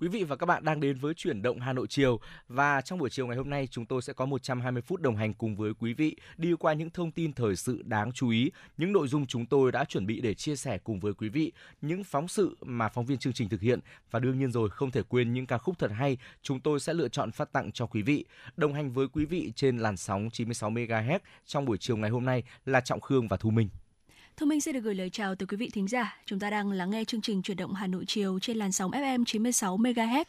Quý 0.00 0.08
vị 0.08 0.24
và 0.24 0.36
các 0.36 0.46
bạn 0.46 0.64
đang 0.64 0.80
đến 0.80 0.98
với 0.98 1.14
chuyển 1.14 1.42
động 1.42 1.60
Hà 1.60 1.72
Nội 1.72 1.86
chiều 1.88 2.20
và 2.48 2.80
trong 2.80 2.98
buổi 2.98 3.10
chiều 3.10 3.26
ngày 3.26 3.36
hôm 3.36 3.50
nay 3.50 3.68
chúng 3.70 3.86
tôi 3.86 4.02
sẽ 4.02 4.12
có 4.12 4.26
120 4.26 4.82
phút 4.82 5.00
đồng 5.00 5.16
hành 5.16 5.34
cùng 5.34 5.56
với 5.56 5.72
quý 5.74 5.94
vị 5.94 6.16
đi 6.36 6.54
qua 6.58 6.72
những 6.72 6.90
thông 6.90 7.12
tin 7.12 7.32
thời 7.32 7.56
sự 7.56 7.82
đáng 7.84 8.12
chú 8.12 8.30
ý, 8.30 8.50
những 8.76 8.92
nội 8.92 9.08
dung 9.08 9.26
chúng 9.26 9.46
tôi 9.46 9.72
đã 9.72 9.84
chuẩn 9.84 10.06
bị 10.06 10.20
để 10.20 10.34
chia 10.34 10.56
sẻ 10.56 10.78
cùng 10.78 11.00
với 11.00 11.14
quý 11.14 11.28
vị, 11.28 11.52
những 11.80 12.04
phóng 12.04 12.28
sự 12.28 12.56
mà 12.60 12.88
phóng 12.88 13.06
viên 13.06 13.18
chương 13.18 13.32
trình 13.32 13.48
thực 13.48 13.60
hiện 13.60 13.80
và 14.10 14.18
đương 14.18 14.38
nhiên 14.38 14.52
rồi 14.52 14.70
không 14.70 14.90
thể 14.90 15.02
quên 15.08 15.32
những 15.32 15.46
ca 15.46 15.58
khúc 15.58 15.78
thật 15.78 15.90
hay 15.94 16.18
chúng 16.42 16.60
tôi 16.60 16.80
sẽ 16.80 16.94
lựa 16.94 17.08
chọn 17.08 17.32
phát 17.32 17.52
tặng 17.52 17.72
cho 17.72 17.86
quý 17.86 18.02
vị. 18.02 18.24
Đồng 18.56 18.74
hành 18.74 18.92
với 18.92 19.08
quý 19.08 19.24
vị 19.24 19.52
trên 19.56 19.78
làn 19.78 19.96
sóng 19.96 20.30
96 20.32 20.70
MHz 20.70 21.18
trong 21.46 21.64
buổi 21.64 21.78
chiều 21.78 21.96
ngày 21.96 22.10
hôm 22.10 22.24
nay 22.24 22.42
là 22.66 22.80
Trọng 22.80 23.00
Khương 23.00 23.28
và 23.28 23.36
Thu 23.36 23.50
Minh. 23.50 23.68
Thu 24.36 24.46
Minh 24.46 24.60
xin 24.60 24.74
được 24.74 24.80
gửi 24.80 24.94
lời 24.94 25.10
chào 25.10 25.34
tới 25.34 25.46
quý 25.46 25.56
vị 25.56 25.70
thính 25.72 25.88
giả. 25.88 26.16
Chúng 26.26 26.38
ta 26.38 26.50
đang 26.50 26.72
lắng 26.72 26.90
nghe 26.90 27.04
chương 27.04 27.20
trình 27.20 27.42
chuyển 27.42 27.56
động 27.56 27.74
Hà 27.74 27.86
Nội 27.86 28.04
chiều 28.06 28.38
trên 28.38 28.56
làn 28.56 28.72
sóng 28.72 28.90
FM 28.90 29.24
96 29.24 29.76
MHz. 29.76 30.24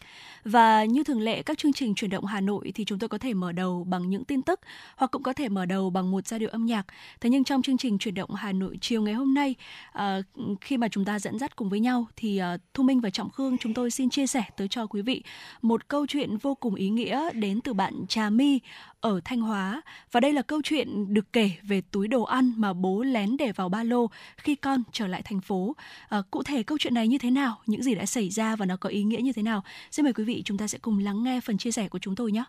Và 0.45 0.83
như 0.83 1.03
thường 1.03 1.21
lệ 1.21 1.43
các 1.43 1.57
chương 1.57 1.73
trình 1.73 1.95
chuyển 1.95 2.11
động 2.11 2.25
Hà 2.25 2.41
Nội 2.41 2.71
thì 2.75 2.85
chúng 2.85 2.99
tôi 2.99 3.09
có 3.09 3.17
thể 3.17 3.33
mở 3.33 3.51
đầu 3.51 3.83
bằng 3.83 4.09
những 4.09 4.23
tin 4.23 4.41
tức 4.41 4.59
hoặc 4.95 5.11
cũng 5.11 5.23
có 5.23 5.33
thể 5.33 5.49
mở 5.49 5.65
đầu 5.65 5.89
bằng 5.89 6.11
một 6.11 6.27
giai 6.27 6.39
điệu 6.39 6.49
âm 6.49 6.65
nhạc. 6.65 6.85
Thế 7.21 7.29
nhưng 7.29 7.43
trong 7.43 7.61
chương 7.61 7.77
trình 7.77 7.97
chuyển 7.97 8.13
động 8.13 8.33
Hà 8.35 8.51
Nội 8.51 8.77
chiều 8.81 9.01
ngày 9.01 9.13
hôm 9.13 9.33
nay 9.33 9.55
à, 9.91 10.21
khi 10.61 10.77
mà 10.77 10.87
chúng 10.87 11.05
ta 11.05 11.19
dẫn 11.19 11.39
dắt 11.39 11.55
cùng 11.55 11.69
với 11.69 11.79
nhau 11.79 12.07
thì 12.15 12.37
à, 12.37 12.57
Thu 12.73 12.83
Minh 12.83 13.01
và 13.01 13.09
Trọng 13.09 13.29
Khương 13.29 13.57
chúng 13.57 13.73
tôi 13.73 13.91
xin 13.91 14.09
chia 14.09 14.27
sẻ 14.27 14.43
tới 14.57 14.67
cho 14.67 14.87
quý 14.87 15.01
vị 15.01 15.23
một 15.61 15.87
câu 15.87 16.07
chuyện 16.07 16.37
vô 16.37 16.55
cùng 16.55 16.75
ý 16.75 16.89
nghĩa 16.89 17.29
đến 17.33 17.61
từ 17.61 17.73
bạn 17.73 17.93
Trà 18.07 18.29
My 18.29 18.59
ở 19.01 19.19
Thanh 19.25 19.41
Hóa 19.41 19.81
và 20.11 20.19
đây 20.19 20.33
là 20.33 20.41
câu 20.41 20.61
chuyện 20.63 21.13
được 21.13 21.33
kể 21.33 21.51
về 21.63 21.81
túi 21.91 22.07
đồ 22.07 22.23
ăn 22.23 22.53
mà 22.57 22.73
bố 22.73 23.03
lén 23.03 23.37
để 23.37 23.51
vào 23.51 23.69
ba 23.69 23.83
lô 23.83 24.07
khi 24.37 24.55
con 24.55 24.83
trở 24.91 25.07
lại 25.07 25.21
thành 25.21 25.41
phố. 25.41 25.75
À, 26.09 26.21
cụ 26.31 26.43
thể 26.43 26.63
câu 26.63 26.77
chuyện 26.77 26.93
này 26.93 27.07
như 27.07 27.17
thế 27.17 27.31
nào, 27.31 27.61
những 27.65 27.83
gì 27.83 27.95
đã 27.95 28.05
xảy 28.05 28.29
ra 28.29 28.55
và 28.55 28.65
nó 28.65 28.77
có 28.77 28.89
ý 28.89 29.03
nghĩa 29.03 29.21
như 29.21 29.33
thế 29.33 29.41
nào? 29.41 29.63
Xin 29.91 30.03
mời 30.03 30.13
quý 30.13 30.23
vị 30.23 30.41
chúng 30.45 30.57
ta 30.57 30.67
sẽ 30.67 30.77
cùng 30.77 30.99
lắng 30.99 31.23
nghe 31.23 31.39
phần 31.41 31.57
chia 31.57 31.71
sẻ 31.71 31.89
của 31.89 31.99
chúng 31.99 32.15
tôi 32.15 32.31
nhé. 32.31 32.43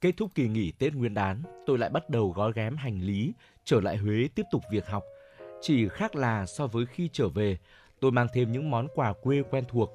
Kết 0.00 0.12
thúc 0.16 0.30
kỳ 0.34 0.48
nghỉ 0.48 0.72
Tết 0.72 0.94
Nguyên 0.94 1.14
đán, 1.14 1.42
tôi 1.66 1.78
lại 1.78 1.90
bắt 1.90 2.10
đầu 2.10 2.32
gói 2.36 2.52
ghém 2.54 2.76
hành 2.76 3.00
lý, 3.00 3.32
trở 3.64 3.80
lại 3.80 3.96
Huế 3.96 4.28
tiếp 4.34 4.46
tục 4.52 4.62
việc 4.70 4.86
học. 4.86 5.02
Chỉ 5.62 5.88
khác 5.88 6.16
là 6.16 6.46
so 6.46 6.66
với 6.66 6.86
khi 6.86 7.08
trở 7.12 7.28
về, 7.28 7.58
tôi 8.00 8.12
mang 8.12 8.26
thêm 8.34 8.52
những 8.52 8.70
món 8.70 8.88
quà 8.94 9.12
quê 9.22 9.42
quen 9.50 9.64
thuộc. 9.68 9.90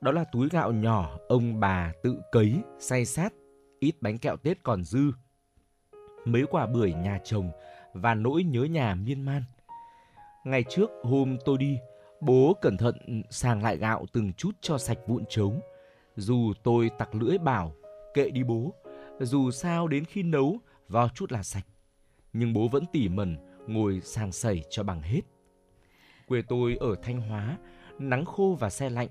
Đó 0.00 0.12
là 0.12 0.24
túi 0.32 0.48
gạo 0.48 0.72
nhỏ 0.72 1.18
ông 1.28 1.60
bà 1.60 1.92
tự 2.02 2.20
cấy, 2.32 2.54
xay 2.78 3.04
sát 3.04 3.32
ít 3.80 3.96
bánh 4.00 4.18
kẹo 4.18 4.36
Tết 4.36 4.62
còn 4.62 4.84
dư, 4.84 5.12
mấy 6.24 6.44
quả 6.50 6.66
bưởi 6.66 6.92
nhà 6.92 7.18
chồng 7.24 7.50
và 7.94 8.14
nỗi 8.14 8.44
nhớ 8.44 8.64
nhà 8.64 8.94
miên 8.94 9.22
man. 9.22 9.42
Ngày 10.44 10.64
trước 10.68 10.90
hôm 11.02 11.36
tôi 11.44 11.58
đi, 11.58 11.78
bố 12.20 12.56
cẩn 12.62 12.76
thận 12.76 13.22
sàng 13.30 13.62
lại 13.62 13.76
gạo 13.76 14.06
từng 14.12 14.32
chút 14.32 14.50
cho 14.60 14.78
sạch 14.78 14.98
vụn 15.06 15.24
trống. 15.28 15.60
Dù 16.16 16.52
tôi 16.62 16.90
tặc 16.98 17.14
lưỡi 17.14 17.38
bảo, 17.38 17.74
kệ 18.14 18.30
đi 18.30 18.42
bố, 18.44 18.74
dù 19.20 19.50
sao 19.50 19.88
đến 19.88 20.04
khi 20.04 20.22
nấu, 20.22 20.58
vo 20.88 21.08
chút 21.08 21.32
là 21.32 21.42
sạch. 21.42 21.66
Nhưng 22.32 22.52
bố 22.52 22.68
vẫn 22.68 22.84
tỉ 22.92 23.08
mẩn, 23.08 23.36
ngồi 23.66 24.00
sàng 24.00 24.32
sẩy 24.32 24.64
cho 24.70 24.82
bằng 24.82 25.02
hết. 25.02 25.20
Quê 26.28 26.42
tôi 26.48 26.76
ở 26.80 26.94
Thanh 27.02 27.20
Hóa, 27.20 27.58
nắng 27.98 28.24
khô 28.24 28.56
và 28.60 28.70
xe 28.70 28.90
lạnh, 28.90 29.08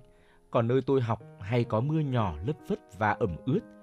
còn 0.51 0.67
nơi 0.67 0.81
tôi 0.85 1.01
học 1.01 1.23
hay 1.39 1.63
có 1.63 1.81
mưa 1.81 1.99
nhỏ 1.99 2.35
lất 2.45 2.57
phất 2.67 2.79
và 2.97 3.11
ẩm 3.11 3.35
ướt– 3.45 3.59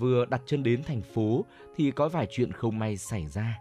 Vừa 0.00 0.24
đặt 0.24 0.42
chân 0.46 0.62
đến 0.62 0.82
thành 0.82 1.02
phố 1.02 1.44
thì 1.76 1.90
có 1.90 2.08
vài 2.08 2.26
chuyện 2.30 2.52
không 2.52 2.78
may 2.78 2.96
xảy 2.96 3.26
ra. 3.26 3.58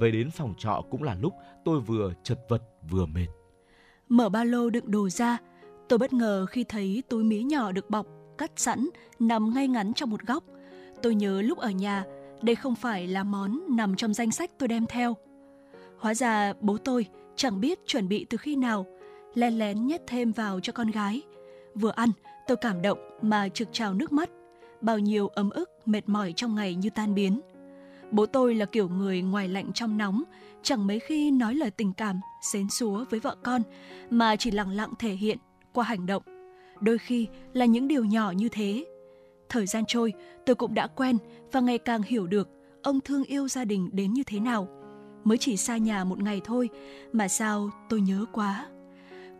Về 0.00 0.10
đến 0.10 0.30
phòng 0.30 0.54
trọ 0.58 0.82
cũng 0.90 1.02
là 1.02 1.14
lúc 1.14 1.34
tôi 1.64 1.80
vừa 1.80 2.12
chật 2.22 2.38
vật 2.48 2.62
vừa 2.90 3.06
mệt. 3.06 3.26
Mở 4.08 4.28
ba 4.28 4.44
lô 4.44 4.70
đựng 4.70 4.90
đồ 4.90 5.08
ra, 5.08 5.38
tôi 5.88 5.98
bất 5.98 6.12
ngờ 6.12 6.46
khi 6.46 6.64
thấy 6.64 7.02
túi 7.08 7.24
mía 7.24 7.42
nhỏ 7.42 7.72
được 7.72 7.90
bọc, 7.90 8.06
cắt 8.38 8.50
sẵn, 8.56 8.88
nằm 9.18 9.54
ngay 9.54 9.68
ngắn 9.68 9.94
trong 9.94 10.10
một 10.10 10.22
góc. 10.22 10.44
Tôi 11.02 11.14
nhớ 11.14 11.42
lúc 11.42 11.58
ở 11.58 11.70
nhà, 11.70 12.04
đây 12.42 12.56
không 12.56 12.74
phải 12.74 13.06
là 13.06 13.24
món 13.24 13.76
nằm 13.76 13.96
trong 13.96 14.14
danh 14.14 14.30
sách 14.30 14.50
tôi 14.58 14.68
đem 14.68 14.86
theo. 14.86 15.16
Hóa 15.98 16.14
ra 16.14 16.52
bố 16.60 16.76
tôi 16.76 17.06
chẳng 17.36 17.60
biết 17.60 17.78
chuẩn 17.86 18.08
bị 18.08 18.26
từ 18.30 18.36
khi 18.36 18.56
nào, 18.56 18.86
len 19.34 19.58
lén 19.58 19.86
nhét 19.86 20.00
thêm 20.06 20.32
vào 20.32 20.60
cho 20.60 20.72
con 20.72 20.90
gái. 20.90 21.22
Vừa 21.74 21.92
ăn, 21.96 22.10
tôi 22.46 22.56
cảm 22.56 22.82
động 22.82 22.98
mà 23.22 23.48
trực 23.48 23.68
trào 23.72 23.94
nước 23.94 24.12
mắt 24.12 24.30
bao 24.80 24.98
nhiêu 24.98 25.28
ấm 25.28 25.50
ức, 25.50 25.70
mệt 25.86 26.08
mỏi 26.08 26.32
trong 26.36 26.54
ngày 26.54 26.74
như 26.74 26.90
tan 26.90 27.14
biến. 27.14 27.40
Bố 28.10 28.26
tôi 28.26 28.54
là 28.54 28.66
kiểu 28.66 28.88
người 28.88 29.22
ngoài 29.22 29.48
lạnh 29.48 29.72
trong 29.72 29.98
nóng, 29.98 30.22
chẳng 30.62 30.86
mấy 30.86 31.00
khi 31.00 31.30
nói 31.30 31.54
lời 31.54 31.70
tình 31.70 31.92
cảm, 31.92 32.20
xến 32.52 32.70
xúa 32.70 33.04
với 33.10 33.20
vợ 33.20 33.36
con, 33.42 33.62
mà 34.10 34.36
chỉ 34.36 34.50
lặng 34.50 34.70
lặng 34.70 34.90
thể 34.98 35.12
hiện 35.12 35.38
qua 35.72 35.84
hành 35.84 36.06
động. 36.06 36.22
Đôi 36.80 36.98
khi 36.98 37.26
là 37.52 37.64
những 37.64 37.88
điều 37.88 38.04
nhỏ 38.04 38.30
như 38.30 38.48
thế. 38.48 38.84
Thời 39.48 39.66
gian 39.66 39.84
trôi, 39.88 40.12
tôi 40.46 40.56
cũng 40.56 40.74
đã 40.74 40.86
quen 40.86 41.18
và 41.52 41.60
ngày 41.60 41.78
càng 41.78 42.02
hiểu 42.02 42.26
được 42.26 42.48
ông 42.82 43.00
thương 43.00 43.24
yêu 43.24 43.48
gia 43.48 43.64
đình 43.64 43.90
đến 43.92 44.12
như 44.12 44.22
thế 44.26 44.40
nào. 44.40 44.68
Mới 45.24 45.38
chỉ 45.38 45.56
xa 45.56 45.76
nhà 45.76 46.04
một 46.04 46.22
ngày 46.22 46.40
thôi, 46.44 46.68
mà 47.12 47.28
sao 47.28 47.70
tôi 47.88 48.00
nhớ 48.00 48.24
quá. 48.32 48.66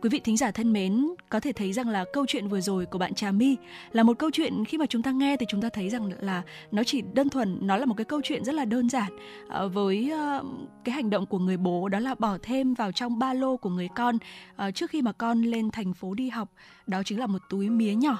Quý 0.05 0.09
vị 0.09 0.19
thính 0.19 0.37
giả 0.37 0.51
thân 0.51 0.73
mến, 0.73 1.07
có 1.29 1.39
thể 1.39 1.51
thấy 1.51 1.73
rằng 1.73 1.89
là 1.89 2.05
câu 2.13 2.25
chuyện 2.27 2.47
vừa 2.47 2.61
rồi 2.61 2.85
của 2.85 2.97
bạn 2.97 3.13
Trà 3.13 3.31
My 3.31 3.57
là 3.91 4.03
một 4.03 4.19
câu 4.19 4.29
chuyện 4.33 4.65
khi 4.65 4.77
mà 4.77 4.85
chúng 4.85 5.01
ta 5.01 5.11
nghe 5.11 5.37
thì 5.37 5.45
chúng 5.49 5.61
ta 5.61 5.69
thấy 5.69 5.89
rằng 5.89 6.09
là 6.19 6.41
nó 6.71 6.83
chỉ 6.83 7.01
đơn 7.13 7.29
thuần 7.29 7.57
nó 7.61 7.77
là 7.77 7.85
một 7.85 7.93
cái 7.97 8.05
câu 8.05 8.21
chuyện 8.23 8.43
rất 8.43 8.55
là 8.55 8.65
đơn 8.65 8.89
giản 8.89 9.11
ờ, 9.47 9.67
với 9.67 10.11
ờ, 10.11 10.43
cái 10.83 10.95
hành 10.95 11.09
động 11.09 11.25
của 11.25 11.39
người 11.39 11.57
bố 11.57 11.89
đó 11.89 11.99
là 11.99 12.15
bỏ 12.15 12.37
thêm 12.41 12.73
vào 12.73 12.91
trong 12.91 13.19
ba 13.19 13.33
lô 13.33 13.57
của 13.57 13.69
người 13.69 13.89
con 13.95 14.17
ờ, 14.55 14.71
trước 14.71 14.89
khi 14.89 15.01
mà 15.01 15.11
con 15.11 15.41
lên 15.41 15.71
thành 15.71 15.93
phố 15.93 16.13
đi 16.13 16.29
học 16.29 16.49
đó 16.87 17.03
chính 17.05 17.19
là 17.19 17.27
một 17.27 17.41
túi 17.49 17.69
mía 17.69 17.95
nhỏ. 17.95 18.17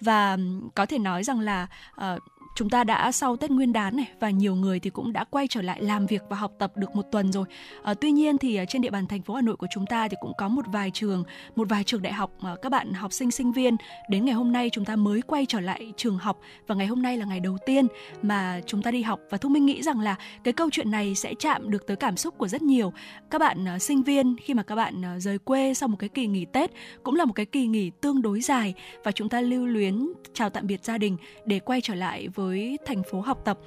Và 0.00 0.38
có 0.74 0.86
thể 0.86 0.98
nói 0.98 1.24
rằng 1.24 1.40
là 1.40 1.66
chúng 2.54 2.70
ta 2.70 2.84
đã 2.84 3.12
sau 3.12 3.36
Tết 3.36 3.50
Nguyên 3.50 3.72
đán 3.72 3.96
này 3.96 4.08
và 4.20 4.30
nhiều 4.30 4.54
người 4.54 4.80
thì 4.80 4.90
cũng 4.90 5.12
đã 5.12 5.24
quay 5.24 5.48
trở 5.48 5.62
lại 5.62 5.82
làm 5.82 6.06
việc 6.06 6.22
và 6.28 6.36
học 6.36 6.52
tập 6.58 6.72
được 6.76 6.96
một 6.96 7.02
tuần 7.12 7.32
rồi. 7.32 7.44
À, 7.82 7.94
tuy 7.94 8.10
nhiên 8.10 8.38
thì 8.38 8.56
ờ, 8.56 8.64
trên 8.68 8.82
địa 8.82 8.90
bàn 8.90 9.06
thành 9.06 9.22
phố 9.22 9.34
Hà 9.34 9.42
Nội 9.42 9.56
của 9.56 9.66
chúng 9.70 9.86
ta 9.86 10.08
thì 10.08 10.16
cũng 10.20 10.32
có 10.38 10.48
một 10.48 10.64
vài 10.68 10.90
trường, 10.90 11.24
một 11.56 11.68
vài 11.68 11.84
trường 11.84 12.02
đại 12.02 12.12
học 12.12 12.30
mà 12.40 12.56
các 12.62 12.72
bạn 12.72 12.92
học 12.92 13.12
sinh 13.12 13.30
sinh 13.30 13.52
viên 13.52 13.76
đến 14.08 14.24
ngày 14.24 14.34
hôm 14.34 14.52
nay 14.52 14.70
chúng 14.72 14.84
ta 14.84 14.96
mới 14.96 15.22
quay 15.22 15.46
trở 15.46 15.60
lại 15.60 15.92
trường 15.96 16.18
học 16.18 16.40
và 16.66 16.74
ngày 16.74 16.86
hôm 16.86 17.02
nay 17.02 17.16
là 17.16 17.24
ngày 17.24 17.40
đầu 17.40 17.58
tiên 17.66 17.86
mà 18.22 18.60
chúng 18.66 18.82
ta 18.82 18.90
đi 18.90 19.02
học 19.02 19.20
và 19.30 19.38
Thu 19.38 19.48
Minh 19.48 19.66
nghĩ 19.66 19.82
rằng 19.82 20.00
là 20.00 20.16
cái 20.44 20.52
câu 20.52 20.68
chuyện 20.72 20.90
này 20.90 21.14
sẽ 21.14 21.34
chạm 21.38 21.70
được 21.70 21.86
tới 21.86 21.96
cảm 21.96 22.16
xúc 22.16 22.38
của 22.38 22.48
rất 22.48 22.62
nhiều 22.62 22.92
các 23.30 23.38
bạn 23.38 23.64
uh, 23.76 23.82
sinh 23.82 24.02
viên 24.02 24.36
khi 24.42 24.54
mà 24.54 24.62
các 24.62 24.74
bạn 24.74 25.02
uh, 25.16 25.22
rời 25.22 25.38
quê 25.38 25.74
sau 25.74 25.88
một 25.88 25.96
cái 25.98 26.08
kỳ 26.08 26.26
nghỉ 26.26 26.44
Tết 26.44 26.70
cũng 27.02 27.14
là 27.14 27.24
một 27.24 27.32
cái 27.32 27.46
kỳ 27.46 27.66
nghỉ 27.66 27.90
tương 28.00 28.22
đối 28.22 28.40
dài 28.40 28.74
và 29.04 29.12
chúng 29.12 29.28
ta 29.28 29.40
lưu 29.40 29.66
luyến 29.66 30.12
chào 30.34 30.50
tạm 30.50 30.66
biệt 30.66 30.84
gia 30.84 30.98
đình 30.98 31.16
để 31.44 31.58
quay 31.58 31.80
trở 31.80 31.94
lại 31.94 32.28
với 32.28 32.39
với 32.40 32.78
thành 32.84 33.02
phố 33.02 33.20
học 33.20 33.40
tập 33.44 33.58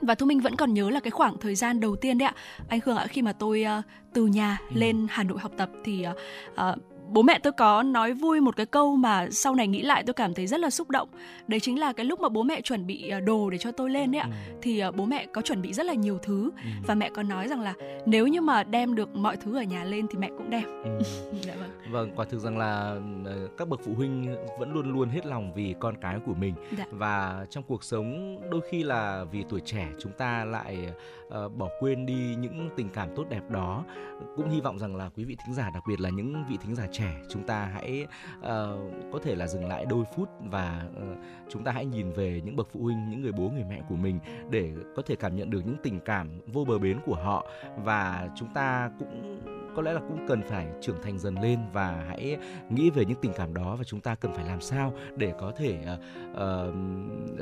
và 0.00 0.14
thu 0.14 0.26
minh 0.26 0.40
vẫn 0.40 0.56
còn 0.56 0.74
nhớ 0.74 0.90
là 0.90 1.00
cái 1.00 1.10
khoảng 1.10 1.38
thời 1.38 1.54
gian 1.54 1.80
đầu 1.80 1.96
tiên 1.96 2.18
đấy 2.18 2.26
ạ 2.26 2.34
anh 2.68 2.80
khương 2.80 2.96
ạ 2.96 3.06
khi 3.06 3.22
mà 3.22 3.32
tôi 3.32 3.64
uh, 3.78 3.84
từ 4.12 4.26
nhà 4.26 4.58
ừ. 4.70 4.74
lên 4.78 5.06
hà 5.10 5.22
nội 5.22 5.38
học 5.38 5.52
tập 5.56 5.70
thì 5.84 6.06
uh, 6.52 6.78
bố 7.12 7.22
mẹ 7.22 7.38
tôi 7.42 7.52
có 7.52 7.82
nói 7.82 8.12
vui 8.12 8.40
một 8.40 8.56
cái 8.56 8.66
câu 8.66 8.96
mà 8.96 9.28
sau 9.30 9.54
này 9.54 9.66
nghĩ 9.66 9.82
lại 9.82 10.02
tôi 10.06 10.14
cảm 10.14 10.34
thấy 10.34 10.46
rất 10.46 10.60
là 10.60 10.70
xúc 10.70 10.90
động 10.90 11.08
đấy 11.48 11.60
chính 11.60 11.78
là 11.78 11.92
cái 11.92 12.06
lúc 12.06 12.20
mà 12.20 12.28
bố 12.28 12.42
mẹ 12.42 12.60
chuẩn 12.60 12.86
bị 12.86 13.08
à, 13.08 13.20
đồ 13.20 13.50
để 13.50 13.58
cho 13.58 13.72
tôi 13.72 13.90
lên 13.90 14.10
đấy 14.10 14.20
ạ 14.20 14.28
ừ. 14.30 14.58
thì 14.62 14.78
à, 14.78 14.90
bố 14.90 15.04
mẹ 15.04 15.26
có 15.32 15.42
chuẩn 15.42 15.62
bị 15.62 15.72
rất 15.72 15.86
là 15.86 15.94
nhiều 15.94 16.18
thứ 16.22 16.50
ừ. 16.64 16.70
và 16.86 16.94
mẹ 16.94 17.10
có 17.14 17.22
nói 17.22 17.48
rằng 17.48 17.60
là 17.60 17.74
nếu 18.06 18.26
như 18.26 18.40
mà 18.40 18.64
đem 18.64 18.94
được 18.94 19.16
mọi 19.16 19.36
thứ 19.36 19.56
ở 19.56 19.62
nhà 19.62 19.84
lên 19.84 20.06
thì 20.10 20.18
mẹ 20.18 20.30
cũng 20.38 20.50
đem 20.50 20.64
ừ. 20.84 20.98
dạ 21.42 21.54
vâng. 21.60 21.70
vâng 21.90 22.12
quả 22.16 22.24
thực 22.24 22.38
rằng 22.38 22.58
là 22.58 22.96
ờ, 23.24 23.48
các 23.58 23.68
bậc 23.68 23.80
phụ 23.84 23.94
huynh 23.94 24.36
vẫn 24.58 24.72
luôn 24.72 24.92
luôn 24.92 25.08
hết 25.08 25.26
lòng 25.26 25.54
vì 25.54 25.74
con 25.80 25.94
cái 26.00 26.18
của 26.26 26.34
mình 26.34 26.54
dạ. 26.78 26.84
và 26.90 27.46
trong 27.50 27.64
cuộc 27.64 27.84
sống 27.84 28.38
đôi 28.50 28.60
khi 28.70 28.82
là 28.82 29.24
vì 29.32 29.44
tuổi 29.48 29.60
trẻ 29.60 29.88
chúng 30.00 30.12
ta 30.12 30.44
lại 30.44 30.88
uh, 31.26 31.56
bỏ 31.56 31.68
quên 31.80 32.06
đi 32.06 32.34
những 32.38 32.68
tình 32.76 32.88
cảm 32.88 33.08
tốt 33.16 33.24
đẹp 33.30 33.50
đó 33.50 33.84
cũng 34.36 34.50
hy 34.50 34.60
vọng 34.60 34.78
rằng 34.78 34.96
là 34.96 35.10
quý 35.16 35.24
vị 35.24 35.36
thính 35.44 35.54
giả 35.54 35.70
đặc 35.74 35.82
biệt 35.88 36.00
là 36.00 36.10
những 36.10 36.44
vị 36.48 36.56
thính 36.62 36.74
giả 36.74 36.86
trẻ 36.92 36.99
chúng 37.28 37.46
ta 37.46 37.64
hãy 37.64 38.06
uh, 38.38 38.44
có 39.12 39.18
thể 39.22 39.34
là 39.34 39.46
dừng 39.46 39.68
lại 39.68 39.86
đôi 39.88 40.04
phút 40.16 40.28
và 40.40 40.82
uh, 40.96 41.18
chúng 41.48 41.64
ta 41.64 41.72
hãy 41.72 41.86
nhìn 41.86 42.12
về 42.12 42.40
những 42.44 42.56
bậc 42.56 42.68
phụ 42.72 42.82
huynh 42.82 43.10
những 43.10 43.22
người 43.22 43.32
bố 43.32 43.48
người 43.48 43.64
mẹ 43.68 43.82
của 43.88 43.96
mình 43.96 44.18
để 44.50 44.72
có 44.96 45.02
thể 45.06 45.16
cảm 45.16 45.36
nhận 45.36 45.50
được 45.50 45.62
những 45.66 45.76
tình 45.82 46.00
cảm 46.00 46.40
vô 46.46 46.64
bờ 46.64 46.78
bến 46.78 46.98
của 47.06 47.14
họ. 47.14 47.46
Và 47.76 48.28
chúng 48.36 48.48
ta 48.54 48.90
cũng 48.98 49.40
có 49.76 49.82
lẽ 49.82 49.92
là 49.92 50.00
cũng 50.00 50.26
cần 50.28 50.42
phải 50.42 50.66
trưởng 50.80 51.02
thành 51.02 51.18
dần 51.18 51.40
lên 51.42 51.58
và 51.72 52.04
hãy 52.08 52.36
nghĩ 52.70 52.90
về 52.90 53.04
những 53.04 53.18
tình 53.22 53.32
cảm 53.36 53.54
đó 53.54 53.76
và 53.76 53.84
chúng 53.84 54.00
ta 54.00 54.14
cần 54.14 54.32
phải 54.34 54.44
làm 54.44 54.60
sao 54.60 54.92
để 55.16 55.32
có 55.40 55.52
thể 55.56 55.78
uh, 55.82 56.74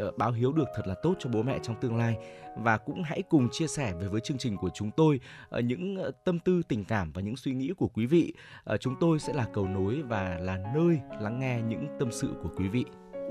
uh, 0.09 0.17
báo 0.17 0.33
hiếu 0.33 0.53
được 0.53 0.69
thật 0.75 0.87
là 0.87 0.95
tốt 1.03 1.15
cho 1.19 1.31
bố 1.31 1.43
mẹ 1.43 1.59
trong 1.63 1.77
tương 1.81 1.97
lai 1.97 2.17
và 2.57 2.79
cũng 2.79 3.03
hãy 3.03 3.23
cùng 3.23 3.49
chia 3.53 3.67
sẻ 3.67 3.93
về 4.01 4.09
với 4.09 4.21
chương 4.21 4.39
trình 4.39 4.57
của 4.57 4.71
chúng 4.75 4.91
tôi 4.91 5.21
ờ, 5.49 5.61
những 5.61 5.97
ờ, 5.97 6.11
tâm 6.25 6.39
tư, 6.39 6.63
tình 6.69 6.85
cảm 6.85 7.13
và 7.13 7.23
những 7.23 7.37
suy 7.37 7.55
nghĩ 7.55 7.73
của 7.77 7.89
quý 7.89 8.07
vị 8.07 8.33
ờ, 8.65 8.77
chúng 8.77 8.95
tôi 9.01 9.19
sẽ 9.19 9.33
là 9.33 9.47
cầu 9.55 9.69
nối 9.69 10.03
và 10.03 10.39
là 10.41 10.59
nơi 10.75 10.99
lắng 11.21 11.39
nghe 11.39 11.61
những 11.69 11.87
tâm 11.99 12.13
sự 12.13 12.35
của 12.43 12.49
quý 12.57 12.69
vị 12.69 12.85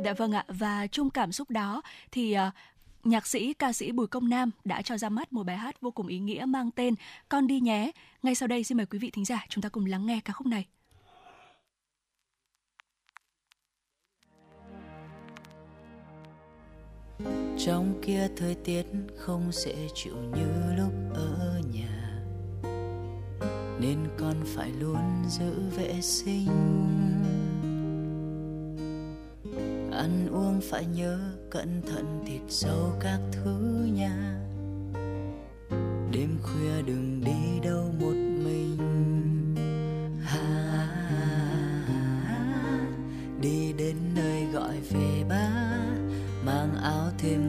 Dạ 0.06 0.14
vâng 0.14 0.32
ạ 0.32 0.46
và 0.48 0.88
chung 0.88 1.10
cảm 1.10 1.32
xúc 1.32 1.50
đó 1.50 1.82
thì 2.12 2.38
nhạc 3.04 3.28
sĩ, 3.28 3.54
ca 3.54 3.74
sĩ 3.74 3.92
Bùi 3.92 4.08
Công 4.08 4.30
Nam 4.30 4.52
đã 4.66 4.82
cho 4.82 4.98
ra 4.98 5.10
mắt 5.10 5.34
một 5.34 5.44
bài 5.44 5.58
hát 5.58 5.82
vô 5.82 5.92
cùng 5.92 6.08
ý 6.08 6.20
nghĩa 6.20 6.46
mang 6.46 6.72
tên 6.72 6.96
Con 7.30 7.48
đi 7.48 7.60
nhé. 7.60 7.92
Ngay 8.24 8.36
sau 8.36 8.48
đây 8.48 8.64
xin 8.64 8.78
mời 8.78 8.86
quý 8.86 9.00
vị 9.00 9.10
thính 9.10 9.26
giả 9.26 9.46
chúng 9.50 9.62
ta 9.62 9.70
cùng 9.70 9.86
lắng 9.86 10.06
nghe 10.06 10.20
ca 10.26 10.34
khúc 10.34 10.48
này. 10.48 10.66
Trong 17.60 18.02
kia 18.02 18.28
thời 18.38 18.56
tiết 18.56 18.86
không 19.18 19.52
dễ 19.52 19.76
chịu 19.94 20.14
như 20.36 20.76
lúc 20.78 20.94
ở 21.14 21.62
nhà. 21.74 22.22
Nên 23.82 23.98
con 24.18 24.36
phải 24.46 24.72
luôn 24.80 25.24
giữ 25.30 25.54
vệ 25.78 26.02
sinh. 26.02 26.48
Ăn 29.92 30.28
uống 30.32 30.62
phải 30.62 30.86
nhớ 30.86 31.20
cẩn 31.50 31.82
thận 31.82 32.24
thịt 32.28 32.42
sâu 32.50 32.94
các 33.00 33.20
thứ 33.32 33.88
nha. 33.94 34.40
Đêm 36.12 36.38
khuya 36.44 36.82
đừng 36.86 37.22
đi 37.26 37.70
đâu 37.70 37.94
một 38.00 38.16
mình. 38.46 38.78
Ha, 40.24 40.88
đi 43.42 43.74
đến 43.74 43.96
nơi 44.16 44.46
gọi 44.54 44.80
về 44.92 45.24
ba. 45.30 45.74
Mang 46.46 46.76
áo 46.84 47.12
thêm 47.18 47.47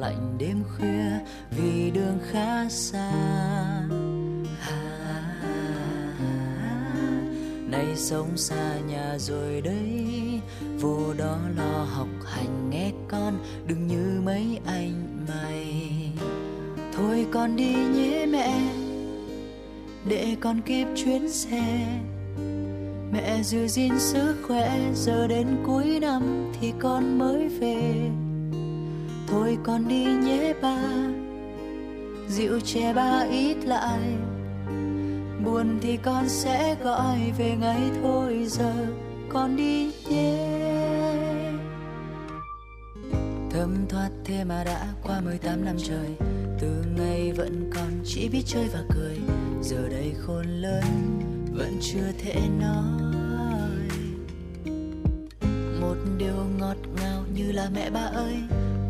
lạnh 0.00 0.36
đêm 0.38 0.62
khuya 0.76 1.18
vì 1.50 1.90
đường 1.90 2.18
khá 2.32 2.68
xa. 2.68 3.10
Ha 4.60 4.90
nay 7.70 7.86
sống 7.96 8.36
xa 8.36 8.78
nhà 8.88 9.18
rồi 9.18 9.60
đấy 9.60 10.40
vô 10.80 11.14
đó 11.18 11.38
lo 11.56 11.84
học 11.84 12.08
hành 12.24 12.70
nghe 12.70 12.92
con, 13.08 13.38
đừng 13.66 13.86
như 13.86 14.20
mấy 14.24 14.60
anh 14.66 15.24
mày. 15.28 16.12
Thôi 16.92 17.26
con 17.32 17.56
đi 17.56 17.74
nhé 17.74 18.26
mẹ, 18.26 18.60
để 20.08 20.36
con 20.40 20.60
kịp 20.60 20.86
chuyến 20.96 21.32
xe. 21.32 21.86
Mẹ 23.12 23.42
giữ 23.42 23.66
gìn 23.68 23.92
sức 23.98 24.34
khỏe, 24.46 24.78
giờ 24.94 25.26
đến 25.26 25.46
cuối 25.66 25.98
năm 26.00 26.52
thì 26.60 26.72
con 26.78 27.18
mới 27.18 27.48
về 27.48 28.10
thôi 29.30 29.58
con 29.64 29.88
đi 29.88 30.04
nhé 30.04 30.54
ba, 30.62 30.78
rượu 32.28 32.60
chè 32.60 32.92
ba 32.92 33.26
ít 33.30 33.56
lại. 33.64 34.00
Buồn 35.44 35.78
thì 35.80 35.96
con 35.96 36.28
sẽ 36.28 36.76
gọi 36.82 37.18
về 37.38 37.56
ngay 37.60 37.80
thôi, 38.02 38.44
giờ 38.48 38.72
con 39.28 39.56
đi 39.56 39.92
nhé. 40.08 40.46
Thấm 43.50 43.74
thoát 43.88 44.10
thế 44.24 44.44
mà 44.44 44.64
đã 44.64 44.86
qua 45.02 45.20
18 45.20 45.64
năm 45.64 45.76
trời, 45.78 46.08
từ 46.60 46.84
ngày 46.96 47.32
vẫn 47.32 47.70
còn 47.74 47.90
chỉ 48.04 48.28
biết 48.28 48.42
chơi 48.46 48.68
và 48.72 48.82
cười. 48.94 49.18
Giờ 49.62 49.88
đây 49.88 50.14
khôn 50.18 50.46
lớn 50.46 51.20
vẫn 51.52 51.78
chưa 51.80 52.12
thể 52.18 52.40
nói. 52.60 53.88
Một 55.80 55.96
điều 56.18 56.44
ngọt 56.58 56.76
ngào 56.96 57.24
như 57.34 57.52
là 57.52 57.70
mẹ 57.74 57.90
ba 57.90 58.00
ơi 58.00 58.36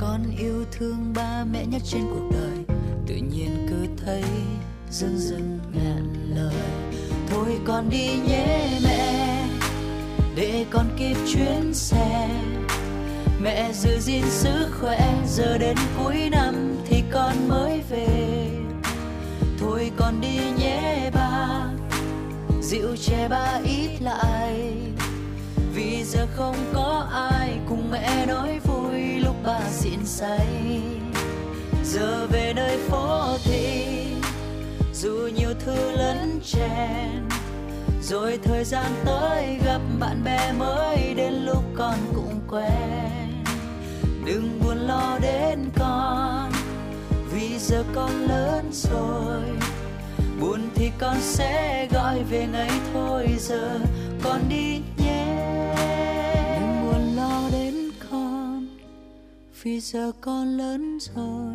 con 0.00 0.20
yêu 0.38 0.64
thương 0.72 1.12
ba 1.16 1.44
mẹ 1.52 1.66
nhất 1.66 1.82
trên 1.84 2.02
cuộc 2.10 2.30
đời. 2.32 2.76
Tự 3.06 3.14
nhiên 3.14 3.66
cứ 3.68 4.04
thấy 4.04 4.24
dưng 4.90 5.18
dưng 5.18 5.58
ngàn 5.72 6.14
lời. 6.34 6.54
Thôi 7.30 7.60
con 7.64 7.90
đi 7.90 8.08
nhé 8.28 8.78
mẹ, 8.84 9.46
để 10.36 10.64
con 10.70 10.86
kịp 10.98 11.16
chuyến 11.32 11.74
xe. 11.74 12.28
Mẹ 13.40 13.72
giữ 13.72 13.98
gìn 14.00 14.24
sức 14.30 14.68
khỏe, 14.80 15.24
giờ 15.26 15.58
đến 15.58 15.76
cuối 15.98 16.28
năm 16.32 16.76
thì 16.88 17.02
con 17.12 17.48
mới 17.48 17.82
về. 17.90 18.50
Thôi 19.60 19.90
con 19.96 20.20
đi 20.20 20.38
nhé 20.58 21.10
ba, 21.14 21.64
dịu 22.62 22.96
che 22.96 23.28
ba 23.28 23.60
ít 23.64 24.00
lại. 24.00 24.72
Vì 25.74 26.04
giờ 26.04 26.26
không 26.36 26.56
có 26.74 27.08
ai 27.12 27.58
cùng 27.68 27.90
mẹ 27.90 28.26
nói 28.26 28.58
vui 28.64 29.00
luôn 29.24 29.29
ba 29.44 29.60
xịn 29.70 30.06
say. 30.06 30.80
Giờ 31.84 32.26
về 32.26 32.52
nơi 32.56 32.78
phố 32.88 33.36
thị, 33.44 33.84
dù 34.94 35.28
nhiều 35.34 35.50
thứ 35.64 35.90
lấn 35.96 36.40
chèn, 36.44 37.28
rồi 38.02 38.38
thời 38.42 38.64
gian 38.64 38.92
tới 39.04 39.58
gặp 39.64 39.80
bạn 40.00 40.24
bè 40.24 40.52
mới 40.52 41.14
đến 41.14 41.32
lúc 41.32 41.64
con 41.76 41.98
cũng 42.14 42.40
quen. 42.48 43.44
Đừng 44.26 44.60
buồn 44.64 44.76
lo 44.76 45.18
đến 45.22 45.70
con, 45.78 46.52
vì 47.32 47.58
giờ 47.58 47.84
con 47.94 48.10
lớn 48.28 48.70
rồi. 48.72 49.42
Buồn 50.40 50.60
thì 50.74 50.90
con 50.98 51.16
sẽ 51.20 51.86
gọi 51.92 52.22
về 52.30 52.46
ngay 52.52 52.70
thôi, 52.92 53.26
giờ 53.38 53.78
con 54.22 54.40
đi 54.48 54.80
vì 59.62 59.80
giờ 59.80 60.12
con 60.20 60.56
lớn 60.56 60.98
rồi. 61.00 61.54